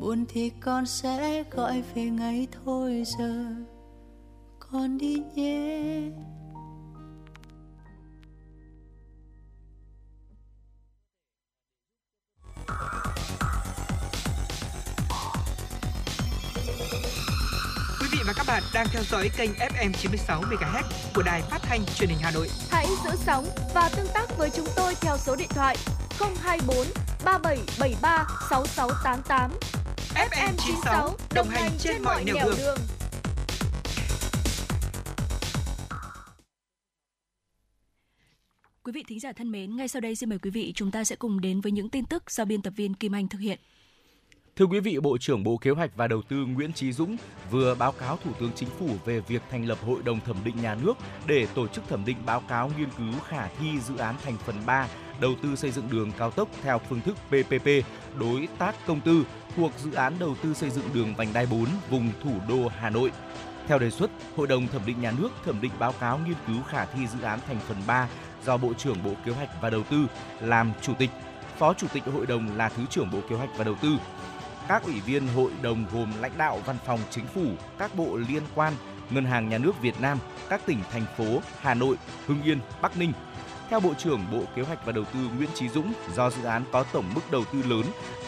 Buồn 0.00 0.24
thì 0.28 0.50
con 0.60 0.86
sẽ 0.86 1.44
gọi 1.50 1.82
về 1.94 2.02
ngay 2.02 2.46
thôi 2.64 3.04
giờ. 3.18 3.44
Con 4.58 4.98
đi 4.98 5.22
nhé. 5.34 5.80
Quý 18.00 18.08
vị 18.12 18.18
và 18.26 18.32
các 18.36 18.46
bạn 18.46 18.62
đang 18.74 18.86
theo 18.92 19.02
dõi 19.10 19.30
kênh 19.36 19.50
FM 19.50 19.92
96 19.92 20.42
MHz 20.42 20.82
của 21.14 21.22
đài 21.22 21.42
phát 21.42 21.58
thanh 21.62 21.84
truyền 21.94 22.10
hình 22.10 22.18
Hà 22.22 22.30
Nội. 22.30 22.48
Hãy 22.70 22.86
giữ 23.04 23.10
sóng 23.26 23.44
và 23.74 23.90
tương 23.96 24.08
tác 24.14 24.38
với 24.38 24.50
chúng 24.50 24.66
tôi 24.76 24.94
theo 25.00 25.16
số 25.18 25.36
điện 25.36 25.48
thoại 25.50 25.76
024 26.18 26.86
3773 27.24 28.26
6688. 28.50 29.50
FM 30.14 30.52
96 30.58 31.16
đồng 31.34 31.48
hành 31.48 31.70
trên 31.78 32.02
mọi 32.02 32.24
nẻo 32.24 32.34
đường. 32.44 32.54
đường. 32.58 32.78
Quý 38.84 38.92
vị 38.92 39.04
thính 39.08 39.20
giả 39.20 39.32
thân 39.32 39.52
mến, 39.52 39.76
ngay 39.76 39.88
sau 39.88 40.00
đây 40.00 40.14
xin 40.14 40.28
mời 40.28 40.38
quý 40.38 40.50
vị 40.50 40.72
chúng 40.76 40.90
ta 40.90 41.04
sẽ 41.04 41.16
cùng 41.16 41.40
đến 41.40 41.60
với 41.60 41.72
những 41.72 41.88
tin 41.88 42.04
tức 42.04 42.30
do 42.30 42.44
biên 42.44 42.62
tập 42.62 42.72
viên 42.76 42.94
Kim 42.94 43.14
Anh 43.14 43.28
thực 43.28 43.38
hiện. 43.38 43.58
Thưa 44.56 44.64
quý 44.64 44.80
vị, 44.80 44.98
Bộ 44.98 45.18
trưởng 45.18 45.44
Bộ 45.44 45.56
Kế 45.56 45.70
hoạch 45.70 45.96
và 45.96 46.08
Đầu 46.08 46.22
tư 46.22 46.36
Nguyễn 46.36 46.72
Chí 46.72 46.92
Dũng 46.92 47.16
vừa 47.50 47.74
báo 47.74 47.92
cáo 47.92 48.16
Thủ 48.24 48.30
tướng 48.40 48.50
Chính 48.54 48.68
phủ 48.68 48.88
về 49.04 49.20
việc 49.20 49.42
thành 49.50 49.66
lập 49.66 49.78
Hội 49.86 50.02
đồng 50.04 50.20
thẩm 50.20 50.36
định 50.44 50.56
nhà 50.62 50.74
nước 50.74 50.94
để 51.26 51.46
tổ 51.54 51.66
chức 51.68 51.88
thẩm 51.88 52.04
định 52.04 52.16
báo 52.26 52.40
cáo 52.40 52.70
nghiên 52.78 52.88
cứu 52.98 53.12
khả 53.28 53.48
thi 53.48 53.80
dự 53.80 53.96
án 53.96 54.14
thành 54.24 54.36
phần 54.36 54.56
3 54.66 54.88
đầu 55.22 55.34
tư 55.42 55.56
xây 55.56 55.70
dựng 55.70 55.88
đường 55.90 56.12
cao 56.18 56.30
tốc 56.30 56.48
theo 56.62 56.80
phương 56.88 57.00
thức 57.00 57.16
PPP 57.28 57.68
đối 58.20 58.48
tác 58.58 58.74
công 58.86 59.00
tư 59.00 59.24
thuộc 59.56 59.72
dự 59.78 59.92
án 59.92 60.14
đầu 60.18 60.36
tư 60.42 60.54
xây 60.54 60.70
dựng 60.70 60.84
đường 60.94 61.14
vành 61.14 61.32
đai 61.32 61.46
4 61.46 61.66
vùng 61.90 62.12
thủ 62.24 62.32
đô 62.48 62.68
Hà 62.68 62.90
Nội. 62.90 63.12
Theo 63.66 63.78
đề 63.78 63.90
xuất, 63.90 64.10
Hội 64.36 64.46
đồng 64.46 64.66
thẩm 64.68 64.82
định 64.86 65.00
nhà 65.00 65.12
nước 65.18 65.28
thẩm 65.44 65.60
định 65.60 65.72
báo 65.78 65.92
cáo 66.00 66.18
nghiên 66.18 66.36
cứu 66.46 66.62
khả 66.62 66.84
thi 66.84 67.06
dự 67.06 67.22
án 67.22 67.38
thành 67.46 67.58
phần 67.68 67.76
3 67.86 68.08
do 68.44 68.56
Bộ 68.56 68.72
trưởng 68.74 69.04
Bộ 69.04 69.10
Kế 69.24 69.32
hoạch 69.32 69.48
và 69.60 69.70
Đầu 69.70 69.82
tư 69.82 70.06
làm 70.40 70.72
chủ 70.82 70.92
tịch. 70.98 71.10
Phó 71.58 71.74
Chủ 71.74 71.86
tịch 71.92 72.02
Hội 72.04 72.26
đồng 72.26 72.56
là 72.56 72.68
Thứ 72.68 72.82
trưởng 72.90 73.10
Bộ 73.10 73.18
Kế 73.30 73.36
hoạch 73.36 73.50
và 73.56 73.64
Đầu 73.64 73.74
tư. 73.82 73.96
Các 74.68 74.84
ủy 74.84 75.00
viên 75.00 75.26
hội 75.28 75.50
đồng 75.62 75.84
gồm 75.92 76.12
lãnh 76.20 76.38
đạo 76.38 76.60
Văn 76.66 76.76
phòng 76.86 77.00
Chính 77.10 77.26
phủ, 77.26 77.46
các 77.78 77.94
bộ 77.94 78.16
liên 78.16 78.42
quan, 78.54 78.72
Ngân 79.10 79.24
hàng 79.24 79.48
Nhà 79.48 79.58
nước 79.58 79.80
Việt 79.82 80.00
Nam, 80.00 80.18
các 80.48 80.60
tỉnh 80.66 80.78
thành 80.92 81.04
phố 81.16 81.40
Hà 81.60 81.74
Nội, 81.74 81.96
Hưng 82.26 82.42
Yên, 82.42 82.58
Bắc 82.82 82.96
Ninh. 82.96 83.12
Theo 83.70 83.80
Bộ 83.80 83.94
trưởng 83.94 84.20
Bộ 84.32 84.42
Kế 84.56 84.62
hoạch 84.62 84.86
và 84.86 84.92
Đầu 84.92 85.04
tư 85.04 85.18
Nguyễn 85.36 85.48
Chí 85.54 85.68
Dũng, 85.68 85.92
do 86.14 86.30
dự 86.30 86.44
án 86.44 86.64
có 86.72 86.82
tổng 86.82 87.04
mức 87.14 87.20
đầu 87.30 87.44
tư 87.52 87.62
lớn 87.62 87.84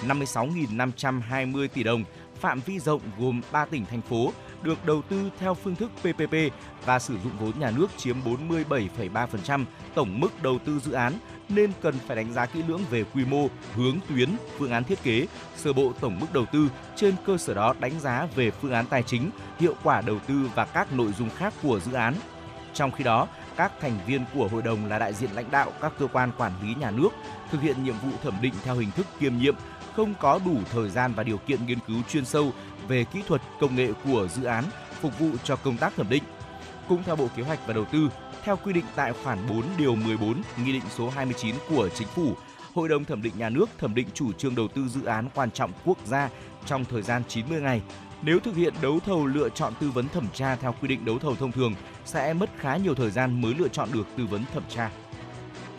56.520 0.09 1.69
tỷ 1.69 1.83
đồng, 1.83 2.05
phạm 2.41 2.61
vi 2.61 2.79
rộng 2.79 3.01
gồm 3.19 3.41
3 3.53 3.65
tỉnh 3.65 3.87
thành 3.87 4.03
phố 4.03 4.33
được 4.63 4.87
đầu 4.87 5.03
tư 5.03 5.31
theo 5.39 5.55
phương 5.55 5.75
thức 5.75 5.91
PPP 6.01 6.35
và 6.85 6.99
sử 6.99 7.19
dụng 7.25 7.33
vốn 7.41 7.53
nhà 7.59 7.71
nước 7.71 7.87
chiếm 7.97 8.17
47,3% 8.59 9.65
tổng 9.95 10.21
mức 10.21 10.43
đầu 10.43 10.59
tư 10.65 10.81
dự 10.85 10.93
án 10.93 11.13
nên 11.49 11.73
cần 11.83 11.95
phải 12.07 12.17
đánh 12.17 12.33
giá 12.33 12.47
kỹ 12.47 12.63
lưỡng 12.69 12.81
về 12.91 13.05
quy 13.15 13.25
mô, 13.25 13.49
hướng 13.75 13.99
tuyến, 14.09 14.29
phương 14.59 14.71
án 14.71 14.85
thiết 14.85 15.03
kế, 15.03 15.27
sơ 15.57 15.73
bộ 15.73 15.93
tổng 16.01 16.21
mức 16.21 16.27
đầu 16.33 16.47
tư, 16.53 16.69
trên 16.97 17.15
cơ 17.27 17.37
sở 17.37 17.55
đó 17.55 17.75
đánh 17.81 18.01
giá 18.01 18.29
về 18.35 18.51
phương 18.51 18.73
án 18.73 18.87
tài 18.87 19.03
chính, 19.03 19.31
hiệu 19.59 19.75
quả 19.83 20.01
đầu 20.01 20.19
tư 20.27 20.51
và 20.55 20.65
các 20.65 20.93
nội 20.93 21.13
dung 21.19 21.31
khác 21.31 21.55
của 21.63 21.81
dự 21.81 21.93
án. 21.93 22.15
Trong 22.75 22.91
khi 22.91 23.05
đó, 23.05 23.29
các 23.57 23.73
thành 23.81 23.99
viên 24.07 24.25
của 24.35 24.49
hội 24.49 24.63
đồng 24.63 24.87
là 24.87 24.99
đại 24.99 25.15
diện 25.15 25.31
lãnh 25.35 25.51
đạo 25.51 25.73
các 25.81 25.93
cơ 25.99 26.07
quan 26.07 26.31
quản 26.39 26.53
lý 26.63 26.75
nhà 26.75 26.91
nước 26.91 27.09
thực 27.51 27.61
hiện 27.61 27.85
nhiệm 27.85 27.95
vụ 27.99 28.11
thẩm 28.23 28.35
định 28.43 28.55
theo 28.65 28.75
hình 28.75 28.91
thức 28.91 29.07
kiêm 29.21 29.37
nhiệm, 29.37 29.55
không 29.97 30.15
có 30.21 30.41
đủ 30.45 30.57
thời 30.73 30.91
gian 30.91 31.13
và 31.17 31.23
điều 31.23 31.39
kiện 31.39 31.67
nghiên 31.67 31.79
cứu 31.87 32.03
chuyên 32.09 32.25
sâu 32.25 32.53
về 32.89 33.05
kỹ 33.05 33.23
thuật 33.29 33.43
công 33.61 33.77
nghệ 33.77 33.89
của 34.05 34.29
dự 34.29 34.45
án 34.45 34.65
phục 35.01 35.19
vụ 35.19 35.31
cho 35.45 35.57
công 35.57 35.77
tác 35.77 35.97
thẩm 35.97 36.09
định. 36.09 36.23
Cũng 36.89 37.03
theo 37.03 37.17
Bộ 37.17 37.29
Kế 37.37 37.43
hoạch 37.43 37.67
và 37.67 37.75
Đầu 37.75 37.85
tư, 37.85 38.09
theo 38.45 38.57
quy 38.57 38.73
định 38.73 38.85
tại 38.95 39.13
khoản 39.25 39.39
4 39.49 39.63
điều 39.79 39.95
14 39.95 40.43
Nghị 40.65 40.73
định 40.73 40.83
số 40.91 41.11
29 41.11 41.55
của 41.69 41.89
Chính 41.89 42.09
phủ. 42.09 42.35
Hội 42.75 42.89
đồng 42.89 43.05
thẩm 43.05 43.23
định 43.23 43.33
nhà 43.37 43.49
nước 43.49 43.71
thẩm 43.79 43.95
định 43.95 44.09
chủ 44.15 44.33
trương 44.33 44.55
đầu 44.55 44.69
tư 44.69 44.89
dự 44.89 45.05
án 45.05 45.29
quan 45.35 45.51
trọng 45.51 45.73
quốc 45.85 45.99
gia 46.05 46.29
trong 46.67 46.85
thời 46.85 47.03
gian 47.03 47.23
90 47.29 47.61
ngày. 47.61 47.83
Nếu 48.23 48.41
thực 48.41 48.57
hiện 48.57 48.75
đấu 48.83 49.01
thầu 49.07 49.27
lựa 49.27 49.49
chọn 49.49 49.73
tư 49.81 49.91
vấn 49.91 50.09
thẩm 50.09 50.27
tra 50.35 50.57
theo 50.57 50.75
quy 50.81 50.89
định 50.89 51.05
đấu 51.05 51.19
thầu 51.19 51.37
thông 51.37 51.53
thường 51.53 51.75
sẽ 52.05 52.33
mất 52.33 52.51
khá 52.59 52.77
nhiều 52.77 52.95
thời 52.95 53.11
gian 53.11 53.41
mới 53.41 53.55
lựa 53.55 53.69
chọn 53.69 53.89
được 53.93 54.07
tư 54.17 54.27
vấn 54.27 54.45
thẩm 54.55 54.63
tra. 54.69 54.91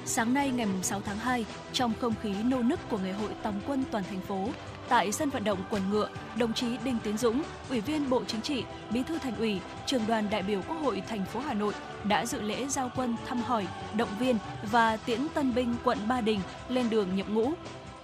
Sáng 0.08 0.34
nay 0.34 0.50
ngày 0.50 0.68
6 0.82 1.02
tháng 1.02 1.18
2, 1.18 1.46
trong 1.74 1.94
không 2.02 2.14
khí 2.22 2.34
nô 2.44 2.62
nức 2.62 2.80
của 2.90 2.98
ngày 2.98 3.14
hội 3.14 3.32
tòng 3.44 3.62
quân 3.68 3.84
toàn 3.92 4.04
thành 4.10 4.22
phố, 4.22 4.50
tại 4.90 5.12
sân 5.12 5.30
vận 5.30 5.44
động 5.44 5.60
quần 5.70 5.90
ngựa, 5.90 6.10
đồng 6.38 6.54
chí 6.54 6.78
Đinh 6.84 6.98
Tiến 7.04 7.18
Dũng, 7.18 7.44
Ủy 7.70 7.82
viên 7.82 8.10
Bộ 8.10 8.24
Chính 8.28 8.42
trị, 8.42 8.64
Bí 8.90 9.04
thư 9.04 9.20
Thành 9.20 9.36
ủy, 9.36 9.60
Trường 9.86 10.08
đoàn 10.08 10.28
đại 10.30 10.44
biểu 10.44 10.62
Quốc 10.68 10.76
hội 10.76 11.04
thành 11.08 11.26
phố 11.26 11.40
Hà 11.40 11.54
Nội 11.54 11.74
đã 12.04 12.26
dự 12.26 12.42
lễ 12.42 12.68
giao 12.68 12.92
quân 12.96 13.16
thăm 13.28 13.42
hỏi, 13.42 13.68
động 13.98 14.10
viên 14.20 14.38
và 14.72 14.98
tiễn 14.98 15.28
tân 15.34 15.56
binh 15.56 15.76
quận 15.84 15.98
Ba 16.08 16.22
Đình 16.22 16.40
lên 16.70 16.90
đường 16.90 17.16
nhập 17.16 17.30
ngũ. 17.30 17.52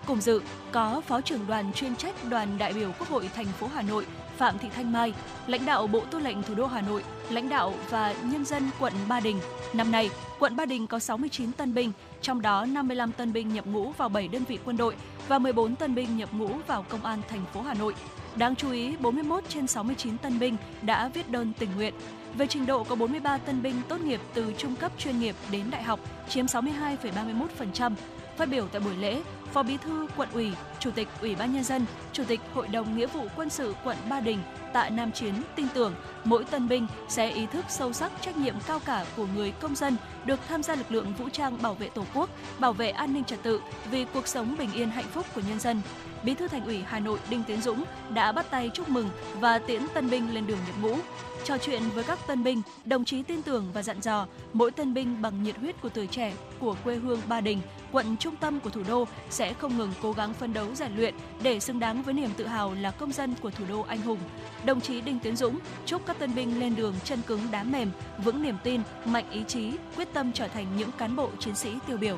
Cùng 0.08 0.22
dự 0.22 0.42
có 0.72 1.01
Phó 1.08 1.22
trưởng 1.22 1.48
đoàn 1.48 1.74
chuyên 1.74 1.96
trách 1.96 2.16
đoàn 2.30 2.58
đại 2.58 2.74
biểu 2.74 2.92
Quốc 3.00 3.10
hội 3.10 3.30
thành 3.36 3.46
phố 3.46 3.68
Hà 3.68 3.82
Nội 3.82 4.06
Phạm 4.41 4.57
Thị 4.57 4.67
Thanh 4.75 4.91
Mai, 4.91 5.13
lãnh 5.48 5.65
đạo 5.65 5.88
Bộ 5.88 6.01
Tư 6.12 6.19
lệnh 6.19 6.43
Thủ 6.43 6.55
đô 6.55 6.65
Hà 6.65 6.81
Nội, 6.81 7.03
lãnh 7.29 7.50
đạo 7.50 7.74
và 7.89 8.13
nhân 8.24 8.45
dân 8.45 8.69
quận 8.79 8.93
Ba 9.07 9.19
Đình. 9.19 9.39
Năm 9.74 9.91
nay, 9.91 10.10
quận 10.39 10.55
Ba 10.55 10.65
Đình 10.65 10.88
có 10.88 11.00
69 11.00 11.51
tân 11.51 11.74
binh, 11.74 11.91
trong 12.21 12.41
đó 12.41 12.65
55 12.65 13.12
tân 13.12 13.33
binh 13.33 13.53
nhập 13.53 13.65
ngũ 13.67 13.91
vào 13.91 14.10
7 14.10 14.27
đơn 14.27 14.43
vị 14.48 14.60
quân 14.65 14.77
đội 14.77 14.95
và 15.27 15.39
14 15.39 15.75
tân 15.75 15.95
binh 15.95 16.17
nhập 16.17 16.29
ngũ 16.33 16.50
vào 16.67 16.86
Công 16.89 17.05
an 17.05 17.21
thành 17.29 17.45
phố 17.53 17.62
Hà 17.62 17.74
Nội. 17.74 17.95
Đáng 18.36 18.55
chú 18.55 18.71
ý, 18.71 18.95
41 19.00 19.43
trên 19.50 19.67
69 19.67 20.17
tân 20.17 20.39
binh 20.39 20.57
đã 20.81 21.07
viết 21.07 21.29
đơn 21.29 21.53
tình 21.60 21.69
nguyện. 21.75 21.93
Về 22.38 22.48
trình 22.48 22.65
độ 22.65 22.83
có 22.83 22.95
43 22.95 23.38
tân 23.38 23.62
binh 23.62 23.75
tốt 23.88 24.01
nghiệp 24.01 24.19
từ 24.33 24.53
trung 24.57 24.75
cấp 24.75 24.91
chuyên 24.98 25.19
nghiệp 25.19 25.36
đến 25.51 25.63
đại 25.71 25.83
học, 25.83 26.00
chiếm 26.29 26.45
62,31%. 26.45 27.91
Phát 28.38 28.50
biểu 28.50 28.67
tại 28.67 28.81
buổi 28.81 28.95
lễ, 28.95 29.21
Phó 29.53 29.63
Bí 29.63 29.77
thư 29.77 30.08
Quận 30.17 30.29
ủy, 30.34 30.51
Chủ 30.79 30.91
tịch 30.91 31.08
Ủy 31.22 31.36
ban 31.36 31.53
nhân 31.53 31.63
dân, 31.63 31.86
Chủ 32.13 32.24
tịch 32.27 32.39
Hội 32.53 32.67
đồng 32.67 32.98
Nghĩa 32.98 33.08
vụ 33.08 33.22
Quân 33.36 33.50
sự 33.50 33.75
quận 33.84 33.98
Ba 34.10 34.20
Đình 34.20 34.39
tại 34.74 34.89
Nam 34.89 35.12
Chiến 35.12 35.34
tin 35.55 35.67
tưởng 35.74 35.93
mỗi 36.24 36.43
tân 36.43 36.67
binh 36.67 36.88
sẽ 37.10 37.31
ý 37.31 37.46
thức 37.46 37.65
sâu 37.70 37.93
sắc 37.93 38.12
trách 38.22 38.38
nhiệm 38.38 38.55
cao 38.67 38.79
cả 38.86 39.05
của 39.15 39.27
người 39.36 39.51
công 39.51 39.75
dân 39.75 39.96
được 40.25 40.39
tham 40.48 40.63
gia 40.63 40.75
lực 40.75 40.91
lượng 40.91 41.13
vũ 41.13 41.29
trang 41.29 41.62
bảo 41.62 41.74
vệ 41.74 41.89
Tổ 41.89 42.03
quốc, 42.13 42.29
bảo 42.60 42.74
vệ 42.74 42.89
an 42.89 43.13
ninh 43.13 43.24
trật 43.24 43.43
tự 43.43 43.62
vì 43.91 44.05
cuộc 44.13 44.27
sống 44.27 44.55
bình 44.60 44.72
yên 44.74 44.89
hạnh 44.89 45.08
phúc 45.13 45.25
của 45.36 45.41
nhân 45.50 45.60
dân. 45.60 45.81
Bí 46.24 46.34
thư 46.34 46.48
Thành 46.48 46.65
ủy 46.65 46.84
Hà 46.88 47.00
Nội 47.00 47.20
Đinh 47.29 47.43
Tiến 47.43 47.62
Dũng 47.62 47.84
đã 48.10 48.31
bắt 48.31 48.46
tay 48.51 48.70
chúc 48.74 48.89
mừng 48.89 49.10
và 49.39 49.60
tiễn 49.60 49.81
tân 49.93 50.10
binh 50.10 50.34
lên 50.34 50.48
đường 50.48 50.58
nhập 50.67 50.75
ngũ. 50.81 50.98
Trò 51.43 51.58
chuyện 51.58 51.84
với 51.96 52.03
các 52.03 52.20
tân 52.27 52.43
binh, 52.43 52.62
đồng 52.86 53.05
chí 53.05 53.24
tin 53.24 53.41
tưởng 53.41 53.65
và 53.74 53.84
dặn 53.84 54.01
dò 54.01 54.27
mỗi 54.53 54.72
tân 54.72 54.93
binh 54.93 55.22
bằng 55.22 55.43
nhiệt 55.43 55.58
huyết 55.58 55.81
của 55.81 55.89
tuổi 55.89 56.08
trẻ 56.08 56.34
của 56.60 56.75
quê 56.84 56.96
hương 56.96 57.22
Ba 57.27 57.41
Đình, 57.41 57.62
quận 57.91 58.17
trung 58.17 58.36
tâm 58.36 58.60
của 58.60 58.70
thủ 58.70 58.81
đô 58.88 59.05
sẽ 59.29 59.40
sẽ 59.41 59.53
không 59.53 59.77
ngừng 59.77 59.93
cố 60.01 60.12
gắng 60.12 60.33
phân 60.33 60.53
đấu 60.53 60.65
rèn 60.75 60.95
luyện 60.95 61.15
để 61.43 61.60
xứng 61.60 61.79
đáng 61.79 62.03
với 62.03 62.13
niềm 62.13 62.29
tự 62.38 62.48
hào 62.48 62.74
là 62.74 62.91
công 62.91 63.12
dân 63.12 63.36
của 63.41 63.51
thủ 63.51 63.65
đô 63.69 63.81
anh 63.81 64.01
hùng. 64.01 64.19
Đồng 64.65 64.81
chí 64.81 65.01
Đinh 65.01 65.19
Tiến 65.19 65.36
Dũng 65.36 65.60
chúc 65.86 66.01
các 66.05 66.19
tân 66.19 66.36
binh 66.36 66.60
lên 66.60 66.75
đường 66.75 66.95
chân 67.03 67.21
cứng 67.27 67.39
đá 67.51 67.63
mềm, 67.63 67.91
vững 68.24 68.43
niềm 68.43 68.55
tin, 68.63 68.81
mạnh 69.05 69.25
ý 69.31 69.43
chí, 69.48 69.71
quyết 69.95 70.07
tâm 70.13 70.31
trở 70.31 70.48
thành 70.48 70.65
những 70.77 70.89
cán 70.98 71.15
bộ 71.15 71.29
chiến 71.39 71.55
sĩ 71.55 71.69
tiêu 71.88 71.98
biểu. 71.98 72.17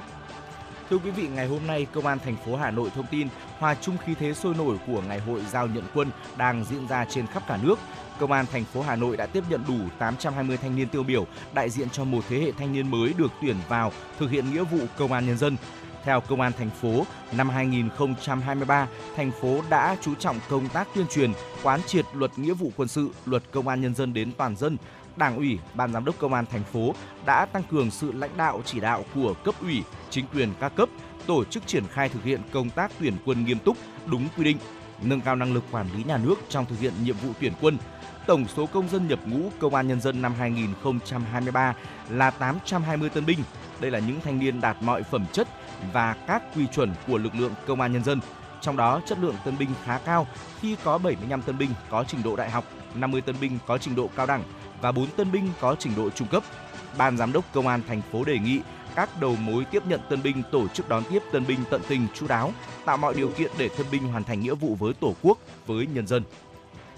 Thưa 0.89 0.97
quý 0.97 1.11
vị, 1.11 1.27
ngày 1.27 1.47
hôm 1.47 1.67
nay, 1.67 1.87
Công 1.93 2.05
an 2.05 2.19
thành 2.19 2.35
phố 2.45 2.55
Hà 2.55 2.71
Nội 2.71 2.89
thông 2.95 3.07
tin 3.11 3.27
hòa 3.59 3.75
chung 3.81 3.97
khí 3.97 4.13
thế 4.19 4.33
sôi 4.33 4.55
nổi 4.55 4.77
của 4.87 5.01
ngày 5.01 5.19
hội 5.19 5.41
giao 5.51 5.67
nhận 5.67 5.83
quân 5.93 6.09
đang 6.37 6.65
diễn 6.65 6.87
ra 6.87 7.05
trên 7.05 7.27
khắp 7.27 7.43
cả 7.47 7.59
nước. 7.63 7.79
Công 8.19 8.31
an 8.31 8.45
thành 8.51 8.63
phố 8.63 8.81
Hà 8.81 8.95
Nội 8.95 9.17
đã 9.17 9.25
tiếp 9.25 9.43
nhận 9.49 9.63
đủ 9.67 9.77
820 9.99 10.57
thanh 10.57 10.75
niên 10.75 10.87
tiêu 10.87 11.03
biểu 11.03 11.27
đại 11.53 11.69
diện 11.69 11.89
cho 11.89 12.03
một 12.03 12.23
thế 12.29 12.39
hệ 12.39 12.51
thanh 12.51 12.73
niên 12.73 12.91
mới 12.91 13.13
được 13.17 13.31
tuyển 13.41 13.55
vào 13.69 13.91
thực 14.19 14.31
hiện 14.31 14.51
nghĩa 14.51 14.63
vụ 14.63 14.79
công 14.97 15.13
an 15.13 15.25
nhân 15.25 15.37
dân. 15.37 15.57
Theo 16.03 16.21
Công 16.21 16.41
an 16.41 16.51
thành 16.57 16.69
phố, 16.69 17.05
năm 17.31 17.49
2023, 17.49 18.87
thành 19.15 19.31
phố 19.41 19.61
đã 19.69 19.97
chú 20.01 20.15
trọng 20.15 20.39
công 20.49 20.69
tác 20.69 20.87
tuyên 20.95 21.05
truyền, 21.07 21.31
quán 21.63 21.79
triệt 21.87 22.05
luật 22.13 22.31
nghĩa 22.39 22.53
vụ 22.53 22.71
quân 22.77 22.87
sự, 22.87 23.09
luật 23.25 23.43
công 23.51 23.67
an 23.67 23.81
nhân 23.81 23.95
dân 23.95 24.13
đến 24.13 24.31
toàn 24.37 24.55
dân. 24.55 24.77
Đảng 25.15 25.37
ủy, 25.37 25.59
Ban 25.73 25.93
giám 25.93 26.05
đốc 26.05 26.19
công 26.19 26.33
an 26.33 26.45
thành 26.45 26.63
phố 26.63 26.93
đã 27.25 27.45
tăng 27.45 27.63
cường 27.63 27.91
sự 27.91 28.11
lãnh 28.11 28.37
đạo 28.37 28.61
chỉ 28.65 28.79
đạo 28.79 29.05
của 29.15 29.33
cấp 29.33 29.55
ủy, 29.61 29.83
chính 30.09 30.25
quyền 30.33 30.53
các 30.59 30.75
cấp, 30.75 30.89
tổ 31.25 31.43
chức 31.43 31.67
triển 31.67 31.83
khai 31.87 32.09
thực 32.09 32.23
hiện 32.23 32.41
công 32.51 32.69
tác 32.69 32.91
tuyển 32.99 33.13
quân 33.25 33.45
nghiêm 33.45 33.59
túc, 33.59 33.77
đúng 34.05 34.27
quy 34.37 34.43
định, 34.43 34.57
nâng 35.01 35.21
cao 35.21 35.35
năng 35.35 35.53
lực 35.53 35.63
quản 35.71 35.87
lý 35.97 36.03
nhà 36.03 36.17
nước 36.17 36.35
trong 36.49 36.65
thực 36.65 36.79
hiện 36.79 36.93
nhiệm 37.03 37.15
vụ 37.17 37.29
tuyển 37.39 37.53
quân. 37.61 37.77
Tổng 38.27 38.45
số 38.47 38.65
công 38.65 38.89
dân 38.89 39.07
nhập 39.07 39.19
ngũ 39.25 39.49
công 39.59 39.75
an 39.75 39.87
nhân 39.87 40.01
dân 40.01 40.21
năm 40.21 40.33
2023 40.39 41.75
là 42.09 42.31
820 42.31 43.09
tân 43.09 43.25
binh. 43.25 43.39
Đây 43.79 43.91
là 43.91 43.99
những 43.99 44.21
thanh 44.21 44.39
niên 44.39 44.61
đạt 44.61 44.77
mọi 44.81 45.03
phẩm 45.03 45.25
chất 45.31 45.47
và 45.93 46.15
các 46.27 46.43
quy 46.55 46.67
chuẩn 46.67 46.93
của 47.07 47.17
lực 47.17 47.35
lượng 47.35 47.53
công 47.67 47.81
an 47.81 47.93
nhân 47.93 48.03
dân. 48.03 48.19
Trong 48.61 48.77
đó, 48.77 49.01
chất 49.05 49.17
lượng 49.21 49.35
tân 49.45 49.57
binh 49.57 49.69
khá 49.85 49.97
cao 49.97 50.27
khi 50.59 50.75
có 50.83 50.97
75 50.97 51.41
tân 51.41 51.57
binh 51.57 51.69
có 51.89 52.03
trình 52.07 52.23
độ 52.23 52.35
đại 52.35 52.49
học, 52.49 52.65
50 52.95 53.21
tân 53.21 53.35
binh 53.41 53.59
có 53.67 53.77
trình 53.77 53.95
độ 53.95 54.09
cao 54.15 54.25
đẳng 54.25 54.43
và 54.81 54.91
4 54.91 55.07
tân 55.07 55.31
binh 55.31 55.49
có 55.59 55.75
trình 55.79 55.93
độ 55.97 56.09
trung 56.09 56.27
cấp. 56.27 56.43
Ban 56.97 57.17
giám 57.17 57.33
đốc 57.33 57.45
công 57.53 57.67
an 57.67 57.81
thành 57.87 58.01
phố 58.11 58.23
đề 58.23 58.39
nghị 58.39 58.59
các 58.95 59.21
đầu 59.21 59.35
mối 59.35 59.65
tiếp 59.65 59.83
nhận 59.87 60.01
tân 60.09 60.23
binh 60.23 60.43
tổ 60.51 60.67
chức 60.67 60.89
đón 60.89 61.03
tiếp 61.09 61.23
tân 61.31 61.45
binh 61.47 61.59
tận 61.69 61.81
tình 61.87 62.07
chú 62.13 62.27
đáo, 62.27 62.53
tạo 62.85 62.97
mọi 62.97 63.13
điều 63.13 63.29
kiện 63.29 63.51
để 63.57 63.69
tân 63.77 63.85
binh 63.91 64.03
hoàn 64.07 64.23
thành 64.23 64.39
nghĩa 64.39 64.55
vụ 64.55 64.75
với 64.75 64.93
Tổ 64.93 65.13
quốc, 65.21 65.37
với 65.67 65.87
nhân 65.87 66.07
dân. 66.07 66.23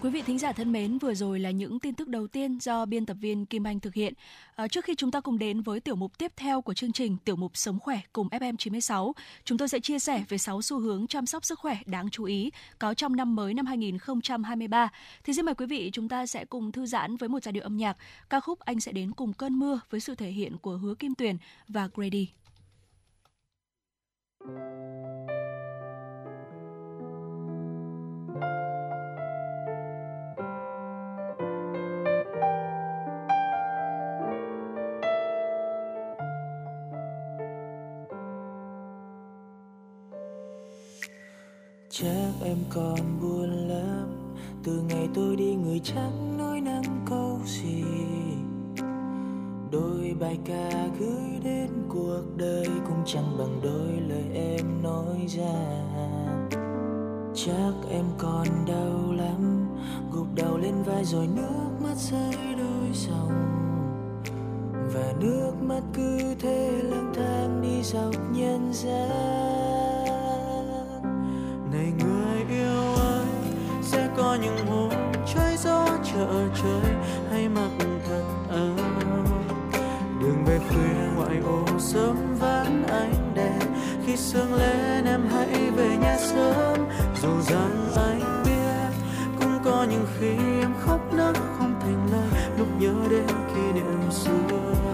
Quý 0.01 0.09
vị 0.09 0.21
thính 0.21 0.39
giả 0.39 0.51
thân 0.51 0.71
mến, 0.71 0.97
vừa 0.97 1.13
rồi 1.13 1.39
là 1.39 1.51
những 1.51 1.79
tin 1.79 1.95
tức 1.95 2.07
đầu 2.07 2.27
tiên 2.27 2.57
do 2.61 2.85
biên 2.85 3.05
tập 3.05 3.17
viên 3.21 3.45
Kim 3.45 3.67
Anh 3.67 3.79
thực 3.79 3.93
hiện. 3.93 4.13
À, 4.55 4.67
trước 4.67 4.85
khi 4.85 4.95
chúng 4.95 5.11
ta 5.11 5.21
cùng 5.21 5.39
đến 5.39 5.61
với 5.61 5.79
tiểu 5.79 5.95
mục 5.95 6.17
tiếp 6.17 6.31
theo 6.35 6.61
của 6.61 6.73
chương 6.73 6.91
trình 6.91 7.17
Tiểu 7.25 7.35
mục 7.35 7.57
Sống 7.57 7.79
khỏe 7.79 7.99
cùng 8.13 8.27
FM96, 8.27 9.11
chúng 9.43 9.57
tôi 9.57 9.69
sẽ 9.69 9.79
chia 9.79 9.99
sẻ 9.99 10.23
về 10.29 10.37
6 10.37 10.61
xu 10.61 10.79
hướng 10.79 11.07
chăm 11.07 11.25
sóc 11.25 11.45
sức 11.45 11.59
khỏe 11.59 11.77
đáng 11.85 12.09
chú 12.09 12.23
ý 12.23 12.51
có 12.79 12.93
trong 12.93 13.15
năm 13.15 13.35
mới 13.35 13.53
năm 13.53 13.65
2023. 13.65 14.89
Thì 15.23 15.33
xin 15.33 15.45
mời 15.45 15.55
quý 15.55 15.65
vị 15.65 15.89
chúng 15.93 16.09
ta 16.09 16.25
sẽ 16.25 16.45
cùng 16.45 16.71
thư 16.71 16.85
giãn 16.85 17.17
với 17.17 17.29
một 17.29 17.43
giai 17.43 17.53
điệu 17.53 17.63
âm 17.63 17.77
nhạc 17.77 17.97
ca 18.29 18.39
khúc 18.39 18.59
Anh 18.59 18.79
sẽ 18.79 18.91
đến 18.91 19.11
cùng 19.11 19.33
cơn 19.33 19.59
mưa 19.59 19.79
với 19.89 19.99
sự 19.99 20.15
thể 20.15 20.29
hiện 20.29 20.57
của 20.57 20.77
Hứa 20.77 20.95
Kim 20.95 21.15
Tuyền 21.15 21.37
và 21.67 21.89
Grady. 21.95 22.27
Chắc 42.01 42.33
em 42.43 42.57
còn 42.69 42.99
buồn 43.21 43.49
lắm. 43.49 44.35
Từ 44.63 44.81
ngày 44.89 45.09
tôi 45.13 45.35
đi, 45.35 45.55
người 45.55 45.81
chẳng 45.83 46.37
nói 46.37 46.61
năng 46.61 47.05
câu 47.09 47.39
gì? 47.45 47.83
Đôi 49.71 50.15
bài 50.19 50.39
ca 50.45 50.87
gửi 50.99 51.39
đến 51.43 51.69
cuộc 51.89 52.23
đời 52.37 52.67
cũng 52.87 53.03
chẳng 53.05 53.37
bằng 53.37 53.59
đôi 53.63 54.01
lời 54.07 54.23
em 54.33 54.83
nói 54.83 55.25
ra. 55.27 55.83
Chắc 57.33 57.73
em 57.89 58.05
còn 58.17 58.47
đau 58.67 59.11
lắm, 59.11 59.67
gục 60.11 60.27
đầu 60.35 60.57
lên 60.57 60.83
vai 60.85 61.05
rồi 61.05 61.27
nước 61.35 61.69
mắt 61.83 61.95
rơi 61.95 62.55
đôi 62.57 62.89
dòng. 62.93 63.31
Và 64.93 65.13
nước 65.19 65.51
mắt 65.61 65.81
cứ 65.93 66.35
thế 66.39 66.71
lang 66.83 67.13
thang 67.15 67.61
đi 67.61 67.83
dọc 67.83 68.13
nhân 68.33 68.73
gian. 68.73 69.64
Chợ 76.25 76.47
chơi 76.63 76.91
hay 77.31 77.49
mặc 77.49 77.69
thật 78.07 78.23
ấm 78.49 78.77
đường 80.21 80.45
về 80.45 80.59
khuya 80.69 81.15
ngoại 81.15 81.37
ô 81.45 81.79
sớm 81.79 82.15
vắng 82.39 82.83
ánh 82.87 83.31
đèn. 83.35 83.59
Khi 84.05 84.17
sương 84.17 84.53
lên 84.53 85.05
em 85.05 85.27
hãy 85.31 85.71
về 85.75 85.97
nhà 85.97 86.17
sớm. 86.17 86.79
Dù 87.21 87.29
rằng 87.41 87.91
anh 87.95 88.43
biết 88.45 89.05
cũng 89.39 89.59
có 89.65 89.85
những 89.89 90.05
khi 90.19 90.37
em 90.61 90.73
khóc 90.85 91.13
nấc 91.13 91.35
không 91.57 91.73
thành 91.79 92.07
lời. 92.11 92.41
Lúc 92.57 92.67
nhớ 92.79 92.93
đến 93.09 93.27
kỷ 93.55 93.71
niệm 93.73 94.11
xưa. 94.11 94.84